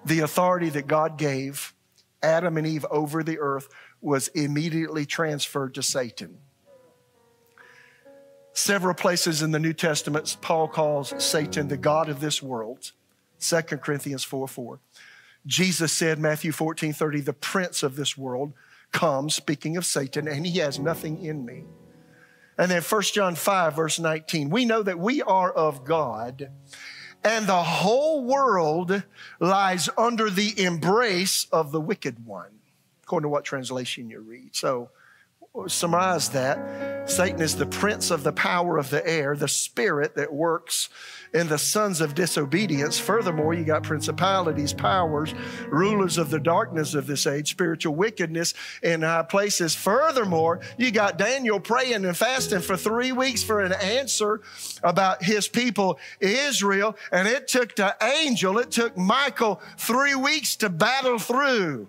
the 0.07 0.21
authority 0.21 0.69
that 0.71 0.87
God 0.87 1.19
gave 1.19 1.75
Adam 2.23 2.57
and 2.57 2.67
Eve 2.67 2.87
over 2.91 3.23
the 3.23 3.39
earth 3.39 3.69
was 4.01 4.29
immediately 4.29 5.05
transferred 5.05 5.75
to 5.75 5.83
Satan. 5.83 6.39
Several 8.53 8.95
places 8.95 9.43
in 9.43 9.51
the 9.51 9.59
New 9.59 9.73
Testament, 9.73 10.37
Paul 10.41 10.69
calls 10.69 11.13
Satan 11.23 11.69
the 11.69 11.77
God 11.77 12.09
of 12.09 12.21
this 12.21 12.43
world. 12.43 12.93
2 13.41 13.61
Corinthians 13.79 14.25
4 14.25 14.49
4. 14.49 14.81
Jesus 15.45 15.93
said, 15.93 16.19
Matthew 16.19 16.53
14 16.53 16.93
30, 16.93 17.21
the 17.21 17.33
prince 17.33 17.83
of 17.83 17.97
this 17.97 18.17
world 18.17 18.53
comes, 18.93 19.35
speaking 19.35 19.77
of 19.77 19.85
Satan, 19.85 20.27
and 20.27 20.47
he 20.47 20.59
has 20.59 20.79
nothing 20.79 21.23
in 21.25 21.45
me. 21.45 21.65
And 22.59 22.71
then 22.71 22.81
1 22.81 23.03
John 23.03 23.35
5, 23.35 23.77
verse 23.77 23.99
19, 23.99 24.49
we 24.49 24.65
know 24.65 24.83
that 24.83 24.99
we 24.99 25.21
are 25.21 25.53
of 25.53 25.85
God 25.85 26.51
and 27.27 27.49
the 27.49 27.63
whole 27.63 28.23
world 28.23 29.03
lies 29.41 29.89
under 29.99 30.31
the 30.31 30.63
embrace 30.63 31.49
of 31.51 31.73
the 31.73 31.81
wicked 31.81 32.25
one, 32.25 32.61
according 33.03 33.25
to 33.25 33.29
what 33.29 33.45
translation 33.45 34.09
you 34.09 34.21
read. 34.21 34.55
So, 34.55 34.91
summarize 35.69 36.29
that. 36.31 37.09
Satan 37.09 37.41
is 37.41 37.57
the 37.57 37.67
prince 37.67 38.11
of 38.11 38.25
the 38.25 38.33
power 38.33 38.79
of 38.79 38.91
the 38.91 39.07
air, 39.09 39.37
the 39.37 39.49
spirit 39.49 40.17
that 40.17 40.33
works 40.33 40.89
in 41.33 41.49
the 41.49 41.59
sons 41.59 42.01
of 42.01 42.15
disobedience. 42.15 42.99
Furthermore, 42.99 43.55
you 43.55 43.65
got 43.65 43.83
principalities, 43.83 44.73
powers, 44.73 45.35
rulers 45.69 46.19
of 46.19 46.31
the 46.31 46.41
darkness 46.41 46.95
of 46.95 47.07
this 47.07 47.27
age, 47.27 47.51
spiritual 47.51 47.95
wickedness 47.95 48.55
in 48.83 49.03
high 49.03 49.23
places. 49.23 49.75
Furthermore, 49.75 50.61
you 50.79 50.91
got 50.91 51.19
Daniel 51.19 51.61
praying 51.61 52.05
and 52.05 52.17
fasting 52.17 52.61
for 52.61 52.77
three 52.77 53.13
weeks 53.13 53.43
for 53.43 53.61
an 53.61 53.73
answer 53.73 54.41
about 54.83 55.23
his 55.23 55.47
people, 55.47 55.99
Israel. 56.21 56.97
And 57.13 57.29
it 57.29 57.49
took 57.49 57.77
the 57.77 57.97
angel, 58.03 58.59
it 58.59 58.71
took 58.71 58.97
Michael 58.97 59.61
three 59.79 60.15
weeks 60.15 60.57
to 60.57 60.69
battle 60.69 61.19
through 61.19 61.89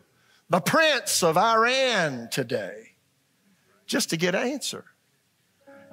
the 0.49 0.61
prince 0.61 1.23
of 1.23 1.37
Iran 1.37 2.29
today 2.31 2.87
just 3.87 4.11
to 4.11 4.17
get 4.17 4.35
an 4.35 4.47
answer. 4.47 4.85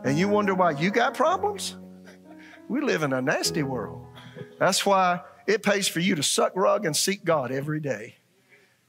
And 0.05 0.19
you 0.19 0.29
wonder 0.29 0.55
why 0.55 0.73
you 0.73 0.91
got 0.91 1.15
problems? 1.15 1.77
We 2.69 2.81
live 2.81 3.03
in 3.03 3.13
a 3.13 3.23
nasty 3.23 3.63
world. 3.63 4.05
That's 4.59 4.85
why 4.85 5.21
it 5.47 5.63
pays 5.63 5.89
for 5.89 6.01
you 6.01 6.15
to 6.17 6.23
suck 6.23 6.53
rug 6.55 6.85
and 6.85 6.97
seek 6.97 7.25
God 7.25 7.51
every 7.53 7.81
day. 7.81 8.17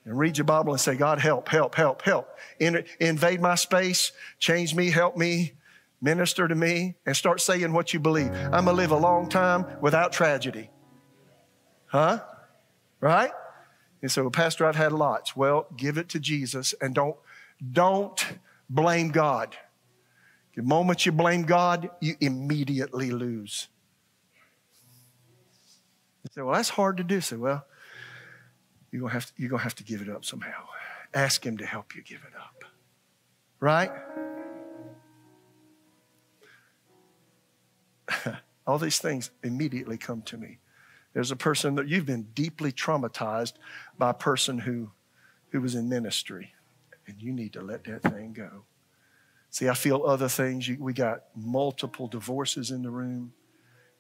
And 0.04 0.18
read 0.18 0.38
your 0.38 0.46
Bible 0.46 0.72
and 0.72 0.80
say, 0.80 0.96
God, 0.96 1.20
help, 1.20 1.50
help, 1.50 1.76
help, 1.76 2.02
help. 2.04 2.30
In, 2.60 2.86
invade 3.00 3.42
my 3.42 3.56
space, 3.56 4.12
change 4.38 4.76
me, 4.76 4.92
help 4.92 5.18
me, 5.18 5.54
minister 6.00 6.48
to 6.48 6.54
me, 6.54 6.96
and 7.06 7.16
start 7.16 7.42
saying 7.42 7.74
what 7.74 7.94
you 7.94 8.00
believe. 8.00 8.32
I'm 8.32 8.52
going 8.52 8.66
to 8.66 8.74
live 8.74 8.92
a 8.92 8.98
long 8.98 9.30
time 9.30 9.66
without 9.82 10.12
tragedy. 10.14 10.70
Huh? 11.88 12.20
Right? 13.00 13.32
And 14.02 14.12
so, 14.12 14.30
Pastor, 14.30 14.68
I've 14.68 14.76
had 14.76 14.92
lots. 14.92 15.36
Well, 15.36 15.66
give 15.76 15.98
it 15.98 16.10
to 16.10 16.20
Jesus 16.20 16.76
and 16.80 16.94
don't, 16.94 17.16
don't 17.72 18.24
blame 18.70 19.10
God. 19.10 19.56
The 20.56 20.64
moment 20.64 21.06
you 21.06 21.12
blame 21.12 21.44
God, 21.44 21.90
you 22.00 22.16
immediately 22.20 23.12
lose. 23.12 23.68
You 26.24 26.30
say, 26.34 26.42
well, 26.42 26.56
that's 26.56 26.70
hard 26.70 26.98
to 26.98 27.04
do. 27.04 27.20
Say, 27.22 27.36
well, 27.36 27.66
you're 28.92 29.10
have 29.10 29.26
to, 29.26 29.34
you're 29.38 29.50
gonna 29.50 29.64
have 29.64 29.76
to 29.76 29.84
give 29.84 30.02
it 30.02 30.10
up 30.10 30.24
somehow. 30.24 30.66
Ask 31.14 31.46
him 31.46 31.58
to 31.58 31.66
help 31.66 31.96
you 31.96 32.02
give 32.02 32.22
it 32.26 32.34
up. 32.36 32.64
Right? 33.60 33.92
All 38.68 38.80
these 38.80 39.00
things 39.00 39.32
immediately 39.44 39.98
come 39.98 40.22
to 40.24 40.38
me. 40.38 40.60
There's 41.14 41.32
a 41.32 41.36
person 41.36 41.76
that 41.76 41.88
you've 41.88 42.06
been 42.06 42.28
deeply 42.34 42.72
traumatized 42.72 43.54
by 43.98 44.10
a 44.12 44.14
person 44.14 44.60
who, 44.60 44.92
who 45.50 45.62
was 45.62 45.76
in 45.76 45.88
ministry 45.88 46.55
and 47.08 47.22
you 47.22 47.34
need 47.34 47.54
to 47.54 47.62
let 47.62 47.84
that 47.86 48.04
thing 48.04 48.34
go. 48.34 48.66
See, 49.50 49.70
I 49.70 49.74
feel 49.74 50.04
other 50.06 50.28
things. 50.28 50.70
We 50.80 50.94
got 50.94 51.24
multiple 51.36 52.08
divorces 52.08 52.72
in 52.72 52.82
the 52.82 52.90
room. 52.90 53.34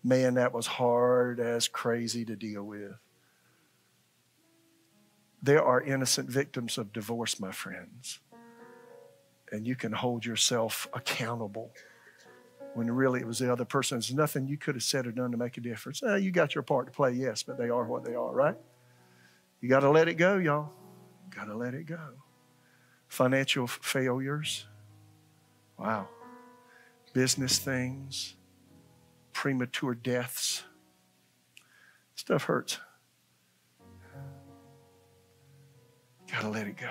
Man, 0.04 0.34
that 0.34 0.54
was 0.54 0.68
hard 0.68 1.40
as 1.40 1.68
crazy 1.68 2.26
to 2.26 2.36
deal 2.36 2.64
with. 2.64 2.92
There 5.42 5.64
are 5.64 5.82
innocent 5.82 6.30
victims 6.30 6.78
of 6.78 6.92
divorce, 6.92 7.40
my 7.40 7.52
friends. 7.52 8.20
And 9.52 9.66
you 9.66 9.76
can 9.76 9.94
hold 9.94 10.26
yourself 10.26 10.88
accountable 10.94 11.72
when 12.74 12.92
really 12.92 13.22
it 13.22 13.28
was 13.28 13.40
the 13.40 13.52
other 13.52 13.64
person. 13.64 13.98
There's 13.98 14.14
nothing 14.14 14.48
you 14.48 14.58
could 14.58 14.76
have 14.76 14.84
said 14.84 15.08
or 15.08 15.12
done 15.12 15.32
to 15.32 15.38
make 15.38 15.58
a 15.58 15.62
difference. 15.62 16.04
Eh, 16.04 16.18
you 16.18 16.32
got 16.32 16.54
your 16.54 16.64
part 16.64 16.88
to 16.88 16.92
play, 16.92 17.12
yes, 17.14 17.44
but 17.44 17.58
they 17.58 17.70
are 17.70 17.86
what 17.86 18.04
they 18.04 18.16
are, 18.16 18.34
right? 18.34 18.58
You 19.62 19.70
got 19.70 19.80
to 19.80 19.90
let 19.90 20.10
it 20.10 20.16
go, 20.16 20.38
y'all. 20.38 20.74
Got 21.34 21.46
to 21.46 21.56
let 21.56 21.74
it 21.74 21.86
go. 21.86 22.16
Financial 23.08 23.68
failures. 23.68 24.66
Wow. 25.78 26.08
Business 27.14 27.60
things. 27.60 28.36
Premature 29.34 29.96
deaths. 29.96 30.64
Stuff 32.16 32.44
hurts. 32.44 32.80
Got 36.32 36.42
to 36.42 36.50
let 36.50 36.68
it 36.68 36.78
go. 36.78 36.90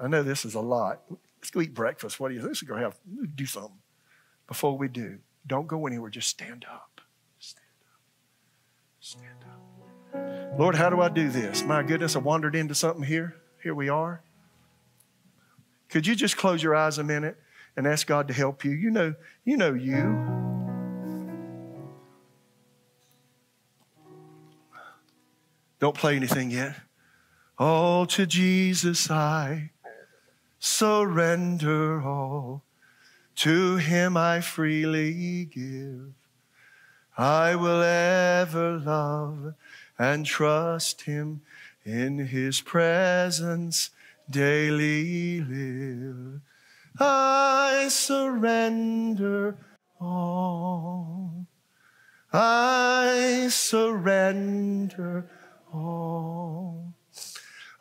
I 0.00 0.08
know 0.08 0.22
this 0.22 0.44
is 0.44 0.54
a 0.54 0.60
lot. 0.60 1.02
Let's 1.38 1.50
go 1.50 1.60
eat 1.60 1.74
breakfast. 1.74 2.20
What 2.20 2.28
do 2.28 2.34
you 2.34 2.40
think? 2.40 2.50
Let's 2.50 2.62
go 2.62 2.76
have, 2.76 2.96
do 3.34 3.46
something. 3.46 3.78
Before 4.46 4.76
we 4.76 4.88
do, 4.88 5.18
don't 5.46 5.66
go 5.66 5.86
anywhere. 5.86 6.10
Just 6.10 6.28
stand 6.28 6.64
up. 6.70 7.00
Stand 7.38 7.66
up. 7.92 8.00
Stand 9.00 9.44
up. 9.44 10.58
Lord, 10.58 10.74
how 10.74 10.90
do 10.90 11.00
I 11.00 11.08
do 11.08 11.30
this? 11.30 11.64
My 11.64 11.82
goodness, 11.82 12.14
I 12.16 12.18
wandered 12.18 12.54
into 12.54 12.74
something 12.74 13.04
here. 13.04 13.36
Here 13.62 13.74
we 13.74 13.88
are. 13.88 14.22
Could 15.88 16.06
you 16.06 16.16
just 16.16 16.36
close 16.36 16.62
your 16.62 16.74
eyes 16.74 16.98
a 16.98 17.04
minute 17.04 17.36
and 17.76 17.86
ask 17.86 18.06
God 18.06 18.28
to 18.28 18.34
help 18.34 18.64
you? 18.64 18.72
You 18.72 18.90
know, 18.90 19.14
you 19.44 19.56
know 19.56 19.74
you. 19.74 20.42
Don't 25.78 25.96
play 25.96 26.16
anything 26.16 26.50
yet. 26.50 26.76
All 27.58 28.06
to 28.06 28.26
Jesus 28.26 29.10
I 29.10 29.70
surrender 30.58 32.02
all. 32.02 32.62
To 33.36 33.76
him 33.76 34.16
I 34.16 34.40
freely 34.40 35.44
give. 35.44 36.12
I 37.16 37.54
will 37.54 37.82
ever 37.82 38.78
love 38.78 39.54
and 39.98 40.24
trust 40.24 41.02
him 41.02 41.42
in 41.84 42.18
his 42.26 42.60
presence 42.60 43.90
daily 44.28 45.40
live. 45.40 46.40
I 46.98 47.88
surrender 47.88 49.56
all. 50.00 51.46
I 52.32 53.48
surrender 53.50 55.26
all. 55.72 56.94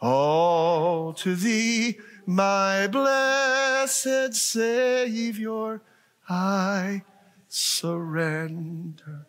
All 0.02 1.14
to 1.14 1.36
thee 1.36 1.98
my 2.26 2.88
blessed 2.88 4.34
Savior, 4.34 5.82
I 6.30 7.04
surrender. 7.48 9.26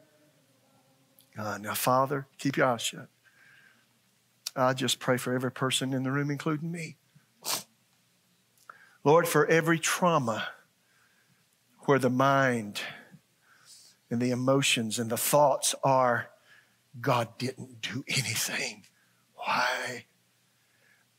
Uh, 1.37 1.59
now, 1.59 1.75
Father, 1.75 2.27
keep 2.39 2.57
your 2.57 2.67
eyes 2.67 2.83
shut. 2.83 3.09
I 4.55 4.75
just 4.75 4.99
pray 4.99 5.17
for 5.17 5.35
every 5.35 5.53
person 5.53 5.95
in 5.95 6.03
the 6.03 6.13
room, 6.13 6.31
including 6.31 6.71
me. 6.71 6.97
Lord, 9.05 9.27
for 9.27 9.47
every 9.47 9.79
trauma 9.79 10.49
where 11.87 11.99
the 11.99 12.11
mind 12.11 12.81
and 14.11 14.21
the 14.21 14.31
emotions 14.31 14.99
and 14.99 15.11
the 15.11 15.17
thoughts 15.17 15.75
are, 15.83 16.29
God 17.01 17.39
didn't 17.39 17.81
do 17.81 18.05
anything. 18.07 18.85
Why? 19.35 20.05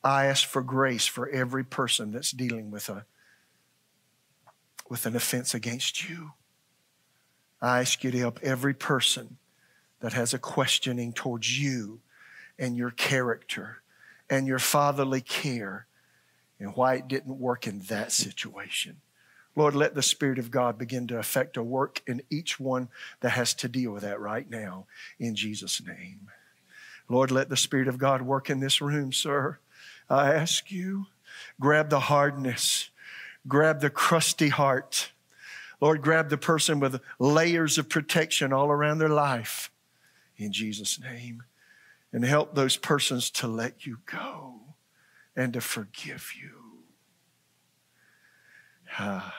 I 0.03 0.25
ask 0.25 0.47
for 0.47 0.61
grace 0.61 1.07
for 1.07 1.27
every 1.29 1.63
person 1.63 2.11
that's 2.11 2.31
dealing 2.31 2.71
with 2.71 2.89
a 2.89 3.05
with 4.89 5.05
an 5.05 5.15
offense 5.15 5.53
against 5.53 6.07
you. 6.07 6.33
I 7.61 7.79
ask 7.79 8.03
you 8.03 8.11
to 8.11 8.19
help 8.19 8.39
every 8.43 8.73
person 8.73 9.37
that 10.01 10.13
has 10.13 10.33
a 10.33 10.39
questioning 10.39 11.13
towards 11.13 11.59
you 11.59 12.01
and 12.57 12.77
your 12.77 12.91
character 12.91 13.81
and 14.29 14.47
your 14.47 14.59
fatherly 14.59 15.21
care 15.21 15.87
and 16.59 16.75
why 16.75 16.95
it 16.95 17.07
didn't 17.07 17.39
work 17.39 17.67
in 17.67 17.79
that 17.81 18.11
situation. 18.11 19.01
Lord, 19.55 19.75
let 19.75 19.93
the 19.93 20.01
Spirit 20.01 20.39
of 20.39 20.49
God 20.49 20.77
begin 20.77 21.07
to 21.07 21.19
affect 21.19 21.57
a 21.57 21.63
work 21.63 22.01
in 22.07 22.21
each 22.29 22.59
one 22.59 22.89
that 23.19 23.31
has 23.31 23.53
to 23.55 23.67
deal 23.67 23.91
with 23.91 24.01
that 24.01 24.19
right 24.19 24.49
now 24.49 24.85
in 25.19 25.35
Jesus' 25.35 25.81
name. 25.85 26.29
Lord, 27.07 27.29
let 27.29 27.49
the 27.49 27.57
Spirit 27.57 27.87
of 27.87 27.97
God 27.97 28.21
work 28.21 28.49
in 28.49 28.59
this 28.59 28.81
room, 28.81 29.11
sir. 29.11 29.59
I 30.09 30.33
ask 30.33 30.71
you, 30.71 31.07
grab 31.59 31.89
the 31.89 31.99
hardness, 31.99 32.89
grab 33.47 33.81
the 33.81 33.89
crusty 33.89 34.49
heart. 34.49 35.11
Lord, 35.79 36.01
grab 36.01 36.29
the 36.29 36.37
person 36.37 36.79
with 36.79 37.01
layers 37.19 37.77
of 37.77 37.89
protection 37.89 38.53
all 38.53 38.71
around 38.71 38.99
their 38.99 39.09
life 39.09 39.69
in 40.37 40.51
Jesus' 40.51 40.99
name. 40.99 41.43
And 42.13 42.23
help 42.23 42.53
those 42.53 42.77
persons 42.77 43.31
to 43.31 43.47
let 43.47 43.85
you 43.87 43.97
go 44.05 44.75
and 45.35 45.51
to 45.53 45.61
forgive 45.61 46.33
you. 46.39 46.83
Ah. 48.97 49.33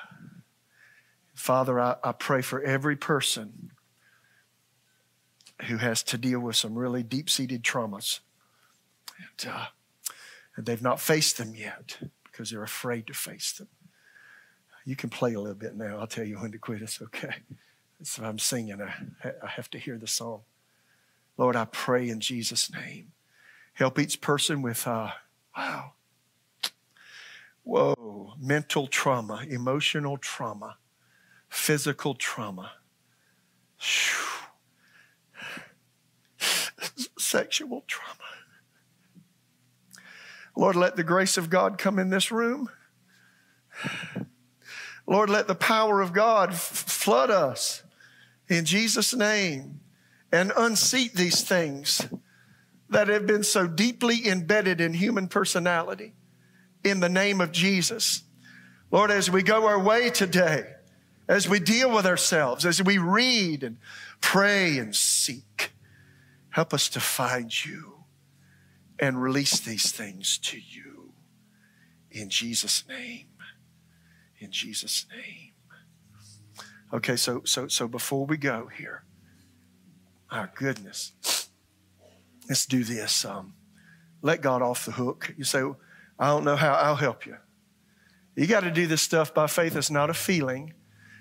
Father, 1.34 1.78
I, 1.78 1.96
I 2.02 2.12
pray 2.12 2.42
for 2.42 2.60
every 2.62 2.96
person 2.96 3.70
who 5.66 5.76
has 5.76 6.02
to 6.04 6.18
deal 6.18 6.40
with 6.40 6.56
some 6.56 6.74
really 6.74 7.02
deep 7.04 7.30
seated 7.30 7.62
traumas. 7.62 8.20
And, 9.18 9.52
uh, 9.52 9.66
and 10.56 10.66
they've 10.66 10.82
not 10.82 11.00
faced 11.00 11.38
them 11.38 11.54
yet 11.54 11.98
because 12.24 12.50
they're 12.50 12.62
afraid 12.62 13.06
to 13.06 13.14
face 13.14 13.52
them. 13.52 13.68
You 14.84 14.96
can 14.96 15.10
play 15.10 15.34
a 15.34 15.40
little 15.40 15.54
bit 15.54 15.76
now. 15.76 15.98
I'll 15.98 16.06
tell 16.06 16.24
you 16.24 16.38
when 16.38 16.52
to 16.52 16.58
quit. 16.58 16.82
It's 16.82 17.00
okay. 17.00 17.36
So 18.02 18.24
I'm 18.24 18.38
singing. 18.38 18.82
I, 18.82 19.28
I 19.42 19.48
have 19.48 19.70
to 19.70 19.78
hear 19.78 19.96
the 19.96 20.06
song. 20.06 20.42
Lord, 21.36 21.56
I 21.56 21.64
pray 21.64 22.08
in 22.08 22.20
Jesus' 22.20 22.72
name. 22.72 23.12
Help 23.74 23.98
each 23.98 24.20
person 24.20 24.62
with, 24.62 24.86
uh, 24.86 25.10
wow, 25.56 25.92
whoa, 27.64 28.34
mental 28.38 28.86
trauma, 28.86 29.44
emotional 29.48 30.16
trauma, 30.16 30.76
physical 31.48 32.14
trauma, 32.14 32.72
sexual 37.18 37.82
trauma. 37.86 38.18
Lord, 40.56 40.76
let 40.76 40.94
the 40.94 41.02
grace 41.02 41.36
of 41.36 41.50
God 41.50 41.78
come 41.78 41.98
in 41.98 42.10
this 42.10 42.30
room. 42.30 42.70
Lord, 45.06 45.28
let 45.28 45.48
the 45.48 45.56
power 45.56 46.00
of 46.00 46.12
God 46.12 46.54
flood 46.54 47.30
us 47.30 47.82
in 48.48 48.64
Jesus' 48.64 49.12
name 49.12 49.80
and 50.34 50.50
unseat 50.56 51.14
these 51.14 51.42
things 51.42 52.08
that 52.88 53.06
have 53.06 53.24
been 53.24 53.44
so 53.44 53.68
deeply 53.68 54.26
embedded 54.28 54.80
in 54.80 54.92
human 54.92 55.28
personality 55.28 56.12
in 56.82 56.98
the 56.98 57.08
name 57.08 57.40
of 57.40 57.52
Jesus. 57.52 58.24
Lord, 58.90 59.12
as 59.12 59.30
we 59.30 59.44
go 59.44 59.68
our 59.68 59.78
way 59.78 60.10
today, 60.10 60.72
as 61.28 61.48
we 61.48 61.60
deal 61.60 61.94
with 61.94 62.04
ourselves, 62.04 62.66
as 62.66 62.82
we 62.82 62.98
read 62.98 63.62
and 63.62 63.76
pray 64.20 64.76
and 64.76 64.92
seek, 64.92 65.70
help 66.50 66.74
us 66.74 66.88
to 66.88 66.98
find 66.98 67.64
you 67.64 68.02
and 68.98 69.22
release 69.22 69.60
these 69.60 69.92
things 69.92 70.36
to 70.38 70.58
you. 70.58 71.12
In 72.10 72.28
Jesus' 72.28 72.82
name. 72.88 73.28
In 74.40 74.50
Jesus' 74.50 75.06
name. 75.14 75.52
Okay, 76.92 77.14
so 77.14 77.42
so 77.44 77.68
so 77.68 77.86
before 77.86 78.26
we 78.26 78.36
go 78.36 78.66
here, 78.66 79.04
our 80.34 80.50
goodness, 80.54 81.48
let's 82.48 82.66
do 82.66 82.84
this. 82.84 83.24
Um, 83.24 83.54
let 84.22 84.40
God 84.40 84.62
off 84.62 84.86
the 84.86 84.92
hook. 84.92 85.34
You 85.36 85.44
say, 85.44 85.62
I 86.18 86.28
don't 86.28 86.44
know 86.44 86.56
how. 86.56 86.74
I'll 86.74 86.96
help 86.96 87.26
you. 87.26 87.36
You 88.36 88.46
got 88.46 88.60
to 88.60 88.70
do 88.70 88.86
this 88.86 89.02
stuff 89.02 89.32
by 89.32 89.46
faith. 89.46 89.76
It's 89.76 89.90
not 89.90 90.10
a 90.10 90.14
feeling. 90.14 90.72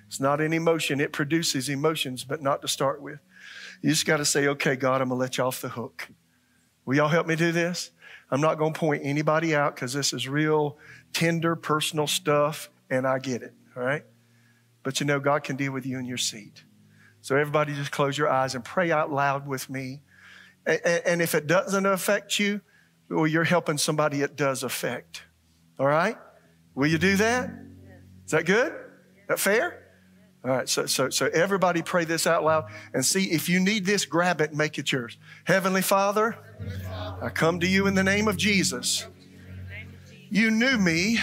It's 0.08 0.20
not 0.20 0.42
an 0.42 0.54
emotion. 0.54 1.00
It 1.00 1.12
produces 1.12 1.70
emotions, 1.70 2.24
but 2.24 2.42
not 2.42 2.62
to 2.62 2.68
start 2.68 3.02
with. 3.02 3.20
You 3.82 3.90
just 3.90 4.06
got 4.06 4.18
to 4.18 4.26
say, 4.26 4.48
okay, 4.48 4.76
God, 4.76 5.02
I'm 5.02 5.10
going 5.10 5.18
to 5.18 5.22
let 5.22 5.38
you 5.38 5.44
off 5.44 5.62
the 5.62 5.70
hook. 5.70 6.10
Will 6.86 6.96
y'all 6.96 7.10
help 7.10 7.28
me 7.28 7.36
do 7.36 7.52
this? 7.52 7.92
I'm 8.32 8.42
not 8.42 8.58
going 8.58 8.74
to 8.74 8.80
point 8.80 9.02
anybody 9.06 9.56
out 9.56 9.76
because 9.76 9.94
this 9.94 10.14
is 10.14 10.28
real 10.28 10.78
tender, 11.14 11.56
personal 11.56 12.08
stuff, 12.08 12.70
and 12.90 13.06
I 13.06 13.20
get 13.20 13.44
it, 13.44 13.54
all 13.76 13.84
right? 13.84 14.04
But 14.82 15.00
you 15.00 15.06
know, 15.06 15.20
God 15.20 15.44
can 15.44 15.56
deal 15.56 15.72
with 15.72 15.86
you 15.86 16.00
in 16.00 16.06
your 16.06 16.18
seat. 16.18 16.64
So, 17.24 17.38
everybody, 17.38 17.74
just 17.74 17.92
close 17.92 18.18
your 18.18 18.28
eyes 18.28 18.54
and 18.54 18.66
pray 18.66 18.92
out 18.92 19.10
loud 19.10 19.48
with 19.48 19.70
me. 19.70 20.02
And 20.66 21.22
if 21.22 21.34
it 21.34 21.48
doesn't 21.48 21.86
affect 21.86 22.38
you, 22.38 22.60
well, 23.10 23.26
you're 23.26 23.46
helping 23.46 23.78
somebody 23.78 24.22
it 24.22 24.36
does 24.36 24.62
affect. 24.62 25.24
All 25.80 25.88
right? 25.88 26.18
Will 26.76 26.88
you 26.88 26.98
do 26.98 27.16
that? 27.16 27.50
Is 28.26 28.32
that 28.32 28.46
good? 28.46 28.74
That 29.30 29.40
fair? 29.40 29.86
All 30.44 30.52
right, 30.52 30.68
so, 30.68 30.86
so, 30.86 31.10
so 31.10 31.28
everybody 31.28 31.82
pray 31.82 32.04
this 32.04 32.28
out 32.28 32.44
loud 32.44 32.66
and 32.94 33.06
see 33.06 33.32
if 33.32 33.48
you 33.48 33.62
need 33.62 33.86
this, 33.86 34.06
grab 34.06 34.42
it 34.42 34.50
and 34.50 34.58
make 34.58 34.78
it 34.78 34.92
yours. 34.92 35.18
Heavenly 35.46 35.82
Father, 35.82 36.38
I 37.22 37.30
come 37.30 37.62
to 37.62 37.68
you 37.68 37.88
in 37.88 37.96
the 37.96 38.04
name 38.04 38.28
of 38.28 38.36
Jesus. 38.36 39.08
You 40.30 40.52
knew 40.52 40.78
me 40.78 41.20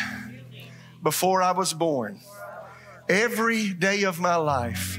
before 1.02 1.42
I 1.42 1.52
was 1.52 1.74
born. 1.74 2.20
Every 3.06 3.74
day 3.74 4.04
of 4.04 4.18
my 4.18 4.36
life 4.36 4.98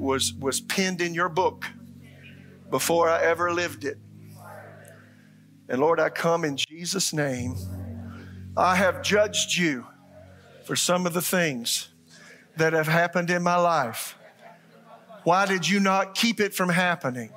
was, 0.00 0.32
was 0.34 0.60
penned 0.60 1.00
in 1.00 1.14
your 1.14 1.28
book 1.28 1.66
before 2.70 3.08
I 3.08 3.22
ever 3.22 3.52
lived 3.52 3.84
it. 3.84 3.98
And 5.68 5.80
Lord, 5.80 6.00
I 6.00 6.08
come 6.08 6.44
in 6.44 6.56
Jesus' 6.56 7.12
name. 7.12 7.54
I 8.56 8.76
have 8.76 9.02
judged 9.02 9.56
you 9.56 9.86
for 10.64 10.74
some 10.74 11.06
of 11.06 11.12
the 11.12 11.22
things 11.22 11.90
that 12.56 12.72
have 12.72 12.88
happened 12.88 13.30
in 13.30 13.42
my 13.42 13.56
life. 13.56 14.16
Why 15.22 15.46
did 15.46 15.68
you 15.68 15.78
not 15.78 16.14
keep 16.14 16.40
it 16.40 16.54
from 16.54 16.70
happening? 16.70 17.30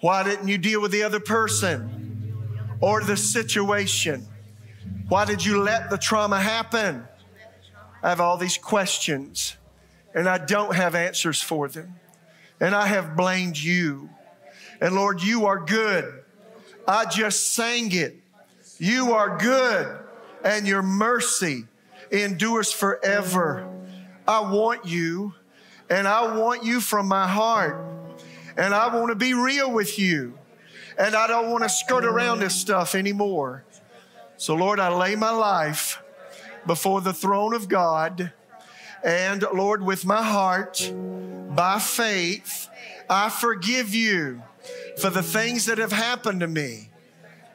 Why 0.00 0.22
didn't 0.24 0.48
you 0.48 0.58
deal 0.58 0.80
with 0.80 0.90
the 0.90 1.02
other 1.02 1.20
person 1.20 2.34
or 2.80 3.02
the 3.04 3.16
situation? 3.16 4.26
Why 5.08 5.26
did 5.26 5.44
you 5.44 5.60
let 5.60 5.90
the 5.90 5.98
trauma 5.98 6.40
happen? 6.40 7.04
I 8.02 8.08
have 8.08 8.20
all 8.20 8.38
these 8.38 8.56
questions 8.56 9.56
and 10.14 10.28
I 10.28 10.38
don't 10.38 10.74
have 10.74 10.94
answers 10.94 11.42
for 11.42 11.68
them. 11.68 11.96
And 12.60 12.74
I 12.74 12.86
have 12.86 13.16
blamed 13.16 13.56
you. 13.56 14.10
And 14.80 14.94
Lord, 14.94 15.22
you 15.22 15.46
are 15.46 15.58
good. 15.58 16.24
I 16.86 17.06
just 17.06 17.54
sang 17.54 17.92
it. 17.92 18.16
You 18.78 19.12
are 19.12 19.38
good 19.38 19.98
and 20.44 20.66
your 20.66 20.82
mercy 20.82 21.64
endures 22.10 22.72
forever. 22.72 23.68
I 24.26 24.40
want 24.40 24.86
you 24.86 25.34
and 25.88 26.06
I 26.06 26.36
want 26.36 26.64
you 26.64 26.80
from 26.80 27.08
my 27.08 27.26
heart. 27.26 27.84
And 28.56 28.74
I 28.74 28.94
want 28.94 29.10
to 29.10 29.14
be 29.14 29.34
real 29.34 29.70
with 29.72 29.98
you. 29.98 30.38
And 30.98 31.14
I 31.14 31.26
don't 31.26 31.50
want 31.50 31.62
to 31.62 31.68
skirt 31.68 32.04
around 32.04 32.40
this 32.40 32.54
stuff 32.54 32.94
anymore. 32.94 33.64
So, 34.36 34.54
Lord, 34.54 34.80
I 34.80 34.88
lay 34.94 35.14
my 35.16 35.30
life 35.30 36.02
before 36.66 37.00
the 37.00 37.12
throne 37.12 37.54
of 37.54 37.68
God. 37.68 38.32
And 39.04 39.44
Lord, 39.54 39.82
with 39.82 40.04
my 40.04 40.22
heart, 40.22 40.92
by 41.54 41.78
faith, 41.78 42.68
I 43.08 43.28
forgive 43.28 43.94
you 43.94 44.42
for 44.98 45.10
the 45.10 45.22
things 45.22 45.66
that 45.66 45.78
have 45.78 45.92
happened 45.92 46.40
to 46.40 46.46
me 46.46 46.90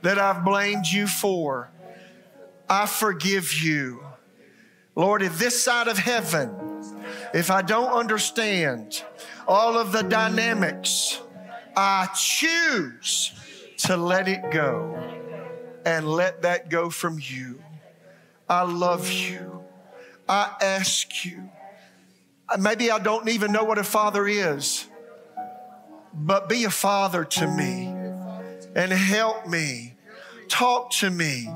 that 0.01 0.19
I've 0.19 0.43
blamed 0.43 0.87
you 0.87 1.07
for. 1.07 1.69
I 2.69 2.87
forgive 2.87 3.53
you. 3.53 4.03
Lord, 4.95 5.21
if 5.21 5.37
this 5.37 5.61
side 5.61 5.87
of 5.87 5.97
heaven, 5.97 6.83
if 7.33 7.51
I 7.51 7.61
don't 7.61 7.91
understand 7.91 9.03
all 9.47 9.77
of 9.77 9.91
the 9.91 10.03
dynamics, 10.03 11.21
I 11.75 12.07
choose 12.15 13.33
to 13.79 13.97
let 13.97 14.27
it 14.27 14.51
go 14.51 14.97
and 15.85 16.07
let 16.07 16.41
that 16.41 16.69
go 16.69 16.89
from 16.89 17.19
you. 17.21 17.61
I 18.49 18.63
love 18.63 19.11
you. 19.11 19.63
I 20.27 20.51
ask 20.61 21.25
you. 21.25 21.49
Maybe 22.59 22.91
I 22.91 22.99
don't 22.99 23.27
even 23.29 23.51
know 23.51 23.63
what 23.63 23.77
a 23.77 23.83
father 23.83 24.27
is, 24.27 24.87
but 26.13 26.47
be 26.47 26.63
a 26.63 26.69
father 26.69 27.25
to 27.25 27.47
me 27.47 27.87
and 28.75 28.91
help 28.91 29.47
me. 29.47 29.95
Talk 30.47 30.91
to 30.91 31.09
me 31.09 31.49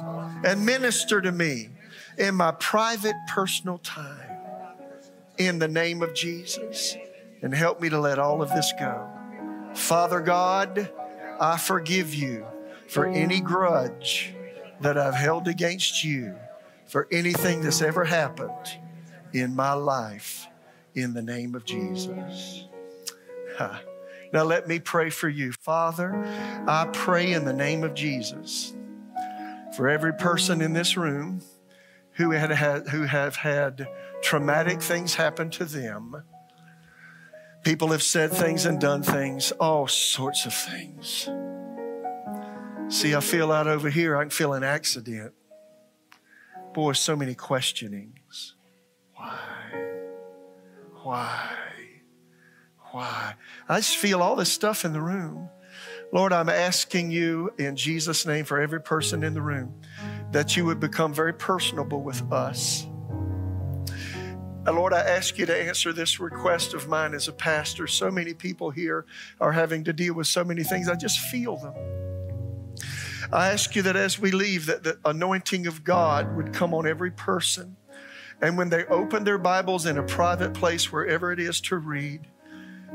and 0.43 0.65
minister 0.65 1.21
to 1.21 1.31
me 1.31 1.69
in 2.17 2.35
my 2.35 2.51
private, 2.51 3.15
personal 3.27 3.77
time 3.77 4.29
in 5.37 5.59
the 5.59 5.67
name 5.67 6.01
of 6.01 6.13
Jesus 6.13 6.97
and 7.41 7.53
help 7.53 7.79
me 7.79 7.89
to 7.89 7.99
let 7.99 8.19
all 8.19 8.41
of 8.41 8.49
this 8.49 8.73
go. 8.79 9.07
Father 9.75 10.19
God, 10.19 10.91
I 11.39 11.57
forgive 11.57 12.13
you 12.13 12.45
for 12.87 13.05
any 13.05 13.39
grudge 13.39 14.33
that 14.81 14.97
I've 14.97 15.13
held 15.15 15.47
against 15.47 16.03
you 16.03 16.35
for 16.89 17.07
anything 17.11 17.61
that's 17.61 17.81
ever 17.81 18.03
happened 18.03 18.79
in 19.31 19.55
my 19.55 19.73
life 19.73 20.47
in 20.95 21.13
the 21.13 21.21
name 21.21 21.55
of 21.55 21.63
Jesus. 21.63 22.65
Now, 24.33 24.43
let 24.43 24.67
me 24.67 24.79
pray 24.79 25.09
for 25.09 25.29
you. 25.29 25.51
Father, 25.51 26.13
I 26.67 26.89
pray 26.91 27.33
in 27.33 27.45
the 27.45 27.53
name 27.53 27.83
of 27.83 27.93
Jesus 27.93 28.73
for 29.75 29.87
every 29.87 30.13
person 30.13 30.61
in 30.61 30.73
this 30.73 30.97
room 30.97 31.41
who, 32.13 32.31
had 32.31 32.51
had, 32.51 32.89
who 32.89 33.03
have 33.03 33.35
had 33.37 33.87
traumatic 34.21 34.81
things 34.81 35.15
happen 35.15 35.49
to 35.51 35.65
them. 35.65 36.23
People 37.63 37.89
have 37.89 38.03
said 38.03 38.31
things 38.31 38.65
and 38.65 38.79
done 38.79 39.03
things, 39.03 39.51
all 39.53 39.87
sorts 39.87 40.45
of 40.45 40.53
things. 40.53 41.29
See, 42.87 43.13
I 43.13 43.19
feel 43.19 43.51
out 43.51 43.67
over 43.67 43.89
here, 43.89 44.17
I 44.17 44.23
can 44.23 44.29
feel 44.31 44.53
an 44.53 44.63
accident. 44.63 45.33
Boy, 46.73 46.93
so 46.93 47.15
many 47.15 47.35
questionings. 47.35 48.55
Why? 49.15 49.39
Why? 51.03 51.55
Why? 52.91 53.35
I 53.67 53.77
just 53.77 53.97
feel 53.97 54.21
all 54.21 54.35
this 54.35 54.51
stuff 54.51 54.85
in 54.85 54.93
the 54.93 55.01
room. 55.01 55.49
Lord, 56.11 56.33
I'm 56.33 56.49
asking 56.49 57.11
you 57.11 57.53
in 57.57 57.75
Jesus' 57.75 58.25
name 58.25 58.45
for 58.45 58.59
every 58.59 58.81
person 58.81 59.23
in 59.23 59.33
the 59.33 59.41
room 59.41 59.73
that 60.31 60.57
you 60.57 60.65
would 60.65 60.79
become 60.79 61.13
very 61.13 61.33
personable 61.33 62.01
with 62.01 62.21
us. 62.31 62.85
And 64.65 64.75
Lord, 64.75 64.93
I 64.93 64.99
ask 64.99 65.37
you 65.37 65.45
to 65.45 65.55
answer 65.55 65.93
this 65.93 66.19
request 66.19 66.73
of 66.73 66.87
mine 66.87 67.13
as 67.13 67.27
a 67.27 67.31
pastor. 67.31 67.87
So 67.87 68.11
many 68.11 68.33
people 68.33 68.69
here 68.69 69.05
are 69.39 69.51
having 69.51 69.83
to 69.85 69.93
deal 69.93 70.13
with 70.13 70.27
so 70.27 70.43
many 70.43 70.63
things. 70.63 70.89
I 70.89 70.95
just 70.95 71.19
feel 71.19 71.57
them. 71.57 71.73
I 73.31 73.49
ask 73.49 73.75
you 73.75 73.83
that 73.83 73.95
as 73.95 74.17
we 74.17 74.31
leave, 74.31 74.65
that 74.65 74.83
the 74.83 74.97
anointing 75.05 75.67
of 75.67 75.83
God 75.83 76.35
would 76.35 76.51
come 76.51 76.73
on 76.73 76.87
every 76.87 77.11
person. 77.11 77.75
And 78.41 78.57
when 78.57 78.69
they 78.69 78.85
open 78.85 79.23
their 79.23 79.37
Bibles 79.37 79.85
in 79.85 79.99
a 79.99 80.03
private 80.03 80.55
place, 80.55 80.91
wherever 80.91 81.31
it 81.31 81.39
is 81.39 81.61
to 81.61 81.77
read, 81.77 82.21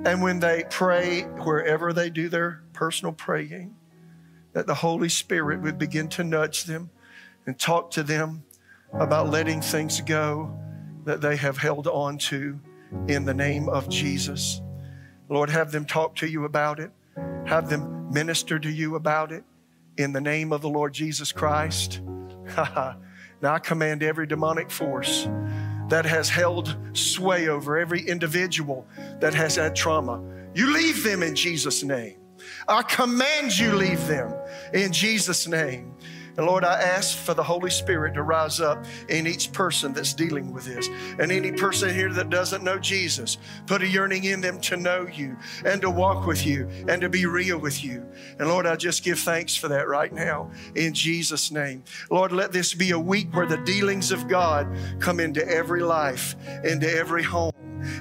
and 0.05 0.23
when 0.23 0.41
they 0.41 0.65
pray, 0.71 1.23
wherever 1.23 1.93
they 1.93 2.11
do 2.11 2.29
their 2.29 2.63
personal 2.73 3.13
praying, 3.13 3.77
that 4.55 4.67
the 4.67 4.75
Holy 4.75 5.09
Spirit 5.09 5.61
would 5.61 5.79
begin 5.79 6.09
to 6.09 6.25
nudge 6.25 6.65
them 6.65 6.91
and 7.47 7.57
talk 7.57 7.93
to 7.93 8.03
them 8.03 8.43
about 8.93 9.31
letting 9.31 9.61
things 9.61 10.01
go 10.01 10.53
that 11.05 11.21
they 11.21 11.37
have 11.37 11.59
held 11.59 11.87
on 11.87 12.19
to 12.19 12.59
in 13.07 13.25
the 13.25 13.35
name 13.35 13.69
of 13.69 13.89
Jesus. 13.89 14.61
Lord, 15.29 15.51
have 15.51 15.71
them 15.71 15.85
talk 15.85 16.17
to 16.17 16.27
you 16.27 16.45
about 16.45 16.81
it, 16.81 16.91
have 17.47 17.71
them 17.71 18.13
minister 18.13 18.59
to 18.59 18.71
you 18.71 18.97
about 18.97 19.31
it 19.31 19.45
in 19.97 20.13
the 20.13 20.21
name 20.21 20.53
of 20.53 20.63
the 20.63 20.69
Lord 20.69 20.93
Jesus 20.93 21.33
Christ. 21.33 22.01
now 22.57 22.97
I 23.43 23.59
command 23.59 24.03
every 24.03 24.27
demonic 24.27 24.71
force 24.71 25.29
that 25.89 26.05
has 26.07 26.29
held 26.29 26.77
sway 26.93 27.49
over 27.49 27.79
every 27.79 28.07
individual 28.07 28.87
that 29.21 29.35
has 29.35 29.57
had 29.57 29.77
trauma. 29.77 30.23
You 30.55 30.73
leave 30.73 31.03
them 31.03 31.23
in 31.23 31.35
Jesus' 31.35 31.83
name. 31.83 32.19
I 32.69 32.83
command 32.83 33.57
you 33.59 33.75
leave 33.75 34.07
them 34.07 34.35
in 34.73 34.93
Jesus' 34.93 35.47
name. 35.47 35.95
And 36.37 36.47
Lord, 36.47 36.65
I 36.65 36.81
ask 36.81 37.17
for 37.17 37.35
the 37.35 37.43
Holy 37.43 37.71
Spirit 37.71 38.15
to 38.15 38.23
rise 38.23 38.61
up 38.61 38.85
in 39.09 39.27
each 39.27 39.53
person 39.53 39.93
that's 39.93 40.15
dealing 40.15 40.53
with 40.53 40.65
this. 40.65 40.89
And 41.19 41.31
any 41.31 41.53
person 41.53 41.95
here 41.95 42.13
that 42.13 42.31
doesn't 42.31 42.65
know 42.65 42.79
Jesus, 42.79 43.39
put 43.67 43.83
a 43.83 43.89
yearning 43.89 44.25
in 44.25 44.41
them 44.41 44.61
to 44.63 44.77
know 44.77 45.07
you 45.07 45.37
and 45.65 45.81
to 45.83 45.91
walk 45.91 46.27
with 46.27 46.45
you 46.45 46.69
and 46.89 47.01
to 47.01 47.09
be 47.09 47.27
real 47.27 47.59
with 47.59 47.85
you. 47.85 48.05
And 48.39 48.49
Lord, 48.49 48.67
I 48.67 48.77
just 48.77 49.05
give 49.05 49.19
thanks 49.19 49.55
for 49.55 49.69
that 49.69 49.89
right 49.89 50.13
now 50.13 50.51
in 50.75 50.93
Jesus' 50.93 51.51
name. 51.51 51.85
Lord, 52.11 52.33
let 52.33 52.53
this 52.53 52.75
be 52.75 52.91
a 52.91 52.99
week 52.99 53.35
where 53.35 53.47
the 53.47 53.59
dealings 53.59 54.11
of 54.11 54.29
God 54.29 54.69
come 54.99 55.21
into 55.21 55.47
every 55.47 55.83
life, 55.83 56.35
into 56.65 56.91
every 56.91 57.23
home 57.23 57.53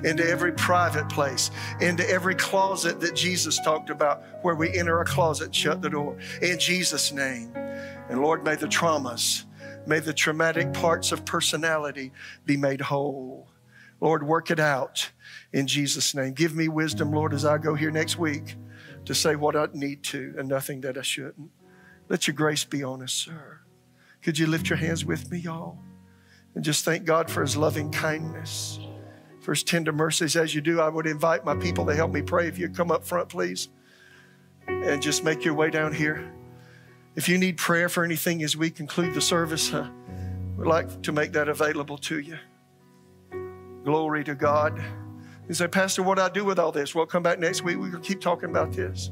into 0.04 0.26
every 0.26 0.54
private 0.54 1.10
place, 1.10 1.52
into 1.82 2.08
every 2.10 2.36
closet 2.36 3.00
that 3.02 3.16
Jesus 3.16 3.60
talked 3.60 3.90
about, 3.90 4.24
where 4.42 4.56
we 4.56 4.74
enter 4.78 5.02
a 5.02 5.06
closet, 5.06 5.54
shut 5.54 5.82
the 5.82 5.90
door. 5.90 6.18
In 6.42 6.60
Jesus' 6.60 7.12
name. 7.12 7.54
And 8.10 8.22
Lord, 8.22 8.44
may 8.44 8.56
the 8.56 8.68
traumas, 8.68 9.46
may 9.88 10.00
the 10.00 10.14
traumatic 10.14 10.74
parts 10.74 11.12
of 11.12 11.26
personality 11.26 12.12
be 12.46 12.58
made 12.58 12.82
whole. 12.82 13.50
Lord, 14.02 14.28
work 14.28 14.52
it 14.52 14.60
out 14.60 15.12
in 15.54 15.66
Jesus' 15.66 16.14
name. 16.14 16.34
Give 16.34 16.54
me 16.54 16.68
wisdom, 16.68 17.12
Lord, 17.12 17.34
as 17.34 17.46
I 17.46 17.58
go 17.58 17.74
here 17.74 17.92
next 17.92 18.18
week 18.20 18.56
to 19.06 19.16
say 19.16 19.36
what 19.36 19.56
I 19.56 19.68
need 19.74 20.04
to 20.04 20.36
and 20.38 20.50
nothing 20.50 20.82
that 20.82 20.98
I 20.98 21.02
shouldn't. 21.02 21.52
Let 22.10 22.28
your 22.28 22.36
grace 22.36 22.66
be 22.66 22.84
on 22.84 23.02
us, 23.02 23.14
sir. 23.14 23.62
Could 24.22 24.38
you 24.38 24.48
lift 24.48 24.70
your 24.70 24.78
hands 24.78 25.06
with 25.06 25.32
me, 25.32 25.40
y'all? 25.40 25.78
And 26.56 26.64
just 26.64 26.86
thank 26.86 27.06
God 27.06 27.32
for 27.32 27.42
his 27.42 27.58
loving 27.58 27.92
kindness, 27.92 28.80
for 29.40 29.54
his 29.54 29.64
tender 29.64 29.92
mercies. 29.92 30.36
As 30.36 30.54
you 30.54 30.62
do, 30.62 30.82
I 30.82 30.90
would 30.90 31.08
invite 31.08 31.46
my 31.46 31.56
people 31.56 31.86
to 31.86 31.96
help 31.96 32.12
me 32.12 32.22
pray. 32.22 32.48
If 32.48 32.60
you 32.60 32.70
come 32.70 32.92
up 32.92 33.06
front, 33.06 33.30
please, 33.30 33.70
and 34.68 35.02
just 35.02 35.24
make 35.24 35.44
your 35.44 35.54
way 35.54 35.70
down 35.70 35.94
here. 35.94 36.32
If 37.16 37.30
you 37.30 37.38
need 37.38 37.58
prayer 37.58 37.90
for 37.90 38.04
anything 38.04 38.42
as 38.44 38.58
we 38.58 38.72
conclude 38.72 39.14
the 39.14 39.22
service, 39.22 39.72
uh, 39.72 39.88
we'd 40.58 40.68
like 40.68 41.04
to 41.04 41.12
make 41.12 41.32
that 41.34 41.48
available 41.48 41.98
to 42.00 42.20
you. 42.20 42.38
Glory 43.84 44.24
to 44.24 44.34
God. 44.34 44.82
You 45.48 45.54
say, 45.54 45.68
Pastor, 45.68 46.02
what 46.02 46.18
do 46.18 46.24
I 46.24 46.30
do 46.30 46.44
with 46.44 46.58
all 46.58 46.72
this? 46.72 46.96
Well, 46.96 47.06
come 47.06 47.22
back 47.22 47.38
next 47.38 47.64
week. 47.64 47.78
We'll 47.78 48.00
keep 48.00 48.22
talking 48.22 48.50
about 48.50 48.72
this. 48.72 49.12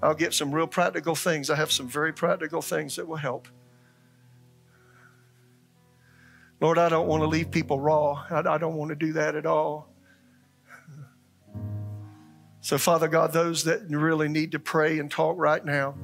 I'll 0.00 0.14
get 0.14 0.32
some 0.32 0.54
real 0.54 0.68
practical 0.68 1.16
things. 1.16 1.50
I 1.50 1.56
have 1.56 1.72
some 1.72 1.88
very 1.88 2.12
practical 2.12 2.62
things 2.62 2.96
that 2.96 3.08
will 3.08 3.16
help. 3.16 3.48
Lord, 6.60 6.78
I 6.78 6.88
don't 6.88 7.08
want 7.08 7.22
to 7.22 7.26
leave 7.26 7.50
people 7.50 7.80
raw. 7.80 8.24
I, 8.30 8.40
I 8.40 8.58
don't 8.58 8.76
want 8.76 8.90
to 8.90 8.94
do 8.94 9.12
that 9.14 9.34
at 9.34 9.46
all. 9.46 9.88
So, 12.60 12.78
Father 12.78 13.08
God, 13.08 13.32
those 13.32 13.64
that 13.64 13.88
really 13.88 14.28
need 14.28 14.52
to 14.52 14.58
pray 14.58 14.98
and 14.98 15.10
talk 15.10 15.36
right 15.38 15.64
now, 15.64 15.94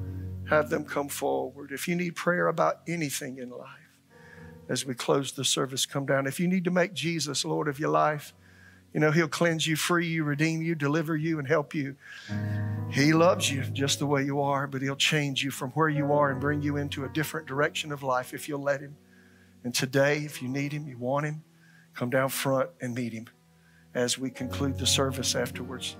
have 0.49 0.69
them 0.69 0.85
come 0.85 1.09
forward. 1.09 1.71
If 1.71 1.87
you 1.87 1.95
need 1.95 2.15
prayer 2.15 2.47
about 2.47 2.81
anything 2.87 3.37
in 3.37 3.49
life, 3.49 3.69
as 4.67 4.85
we 4.85 4.93
close 4.93 5.31
the 5.31 5.45
service, 5.45 5.85
come 5.85 6.05
down. 6.05 6.27
If 6.27 6.39
you 6.39 6.47
need 6.47 6.63
to 6.63 6.71
make 6.71 6.93
Jesus 6.93 7.45
Lord 7.45 7.67
of 7.67 7.79
your 7.79 7.89
life, 7.89 8.33
you 8.93 8.99
know, 8.99 9.11
He'll 9.11 9.27
cleanse 9.27 9.67
you, 9.67 9.75
free 9.75 10.07
you, 10.07 10.23
redeem 10.23 10.61
you, 10.61 10.73
deliver 10.73 11.15
you, 11.15 11.37
and 11.37 11.47
help 11.47 11.75
you. 11.75 11.95
He 12.89 13.13
loves 13.13 13.51
you 13.51 13.63
just 13.63 13.99
the 13.99 14.05
way 14.05 14.23
you 14.23 14.41
are, 14.41 14.67
but 14.67 14.81
He'll 14.81 14.95
change 14.95 15.43
you 15.43 15.51
from 15.51 15.71
where 15.71 15.89
you 15.89 16.13
are 16.13 16.31
and 16.31 16.39
bring 16.39 16.61
you 16.61 16.77
into 16.77 17.03
a 17.03 17.09
different 17.09 17.47
direction 17.47 17.91
of 17.91 18.03
life 18.03 18.33
if 18.33 18.47
you'll 18.47 18.61
let 18.61 18.81
Him. 18.81 18.95
And 19.63 19.73
today, 19.73 20.19
if 20.19 20.41
you 20.41 20.47
need 20.47 20.71
Him, 20.71 20.87
you 20.87 20.97
want 20.97 21.25
Him, 21.25 21.43
come 21.93 22.09
down 22.09 22.29
front 22.29 22.69
and 22.79 22.95
meet 22.95 23.13
Him 23.13 23.27
as 23.93 24.17
we 24.17 24.29
conclude 24.29 24.77
the 24.77 24.87
service 24.87 25.35
afterwards. 25.35 25.95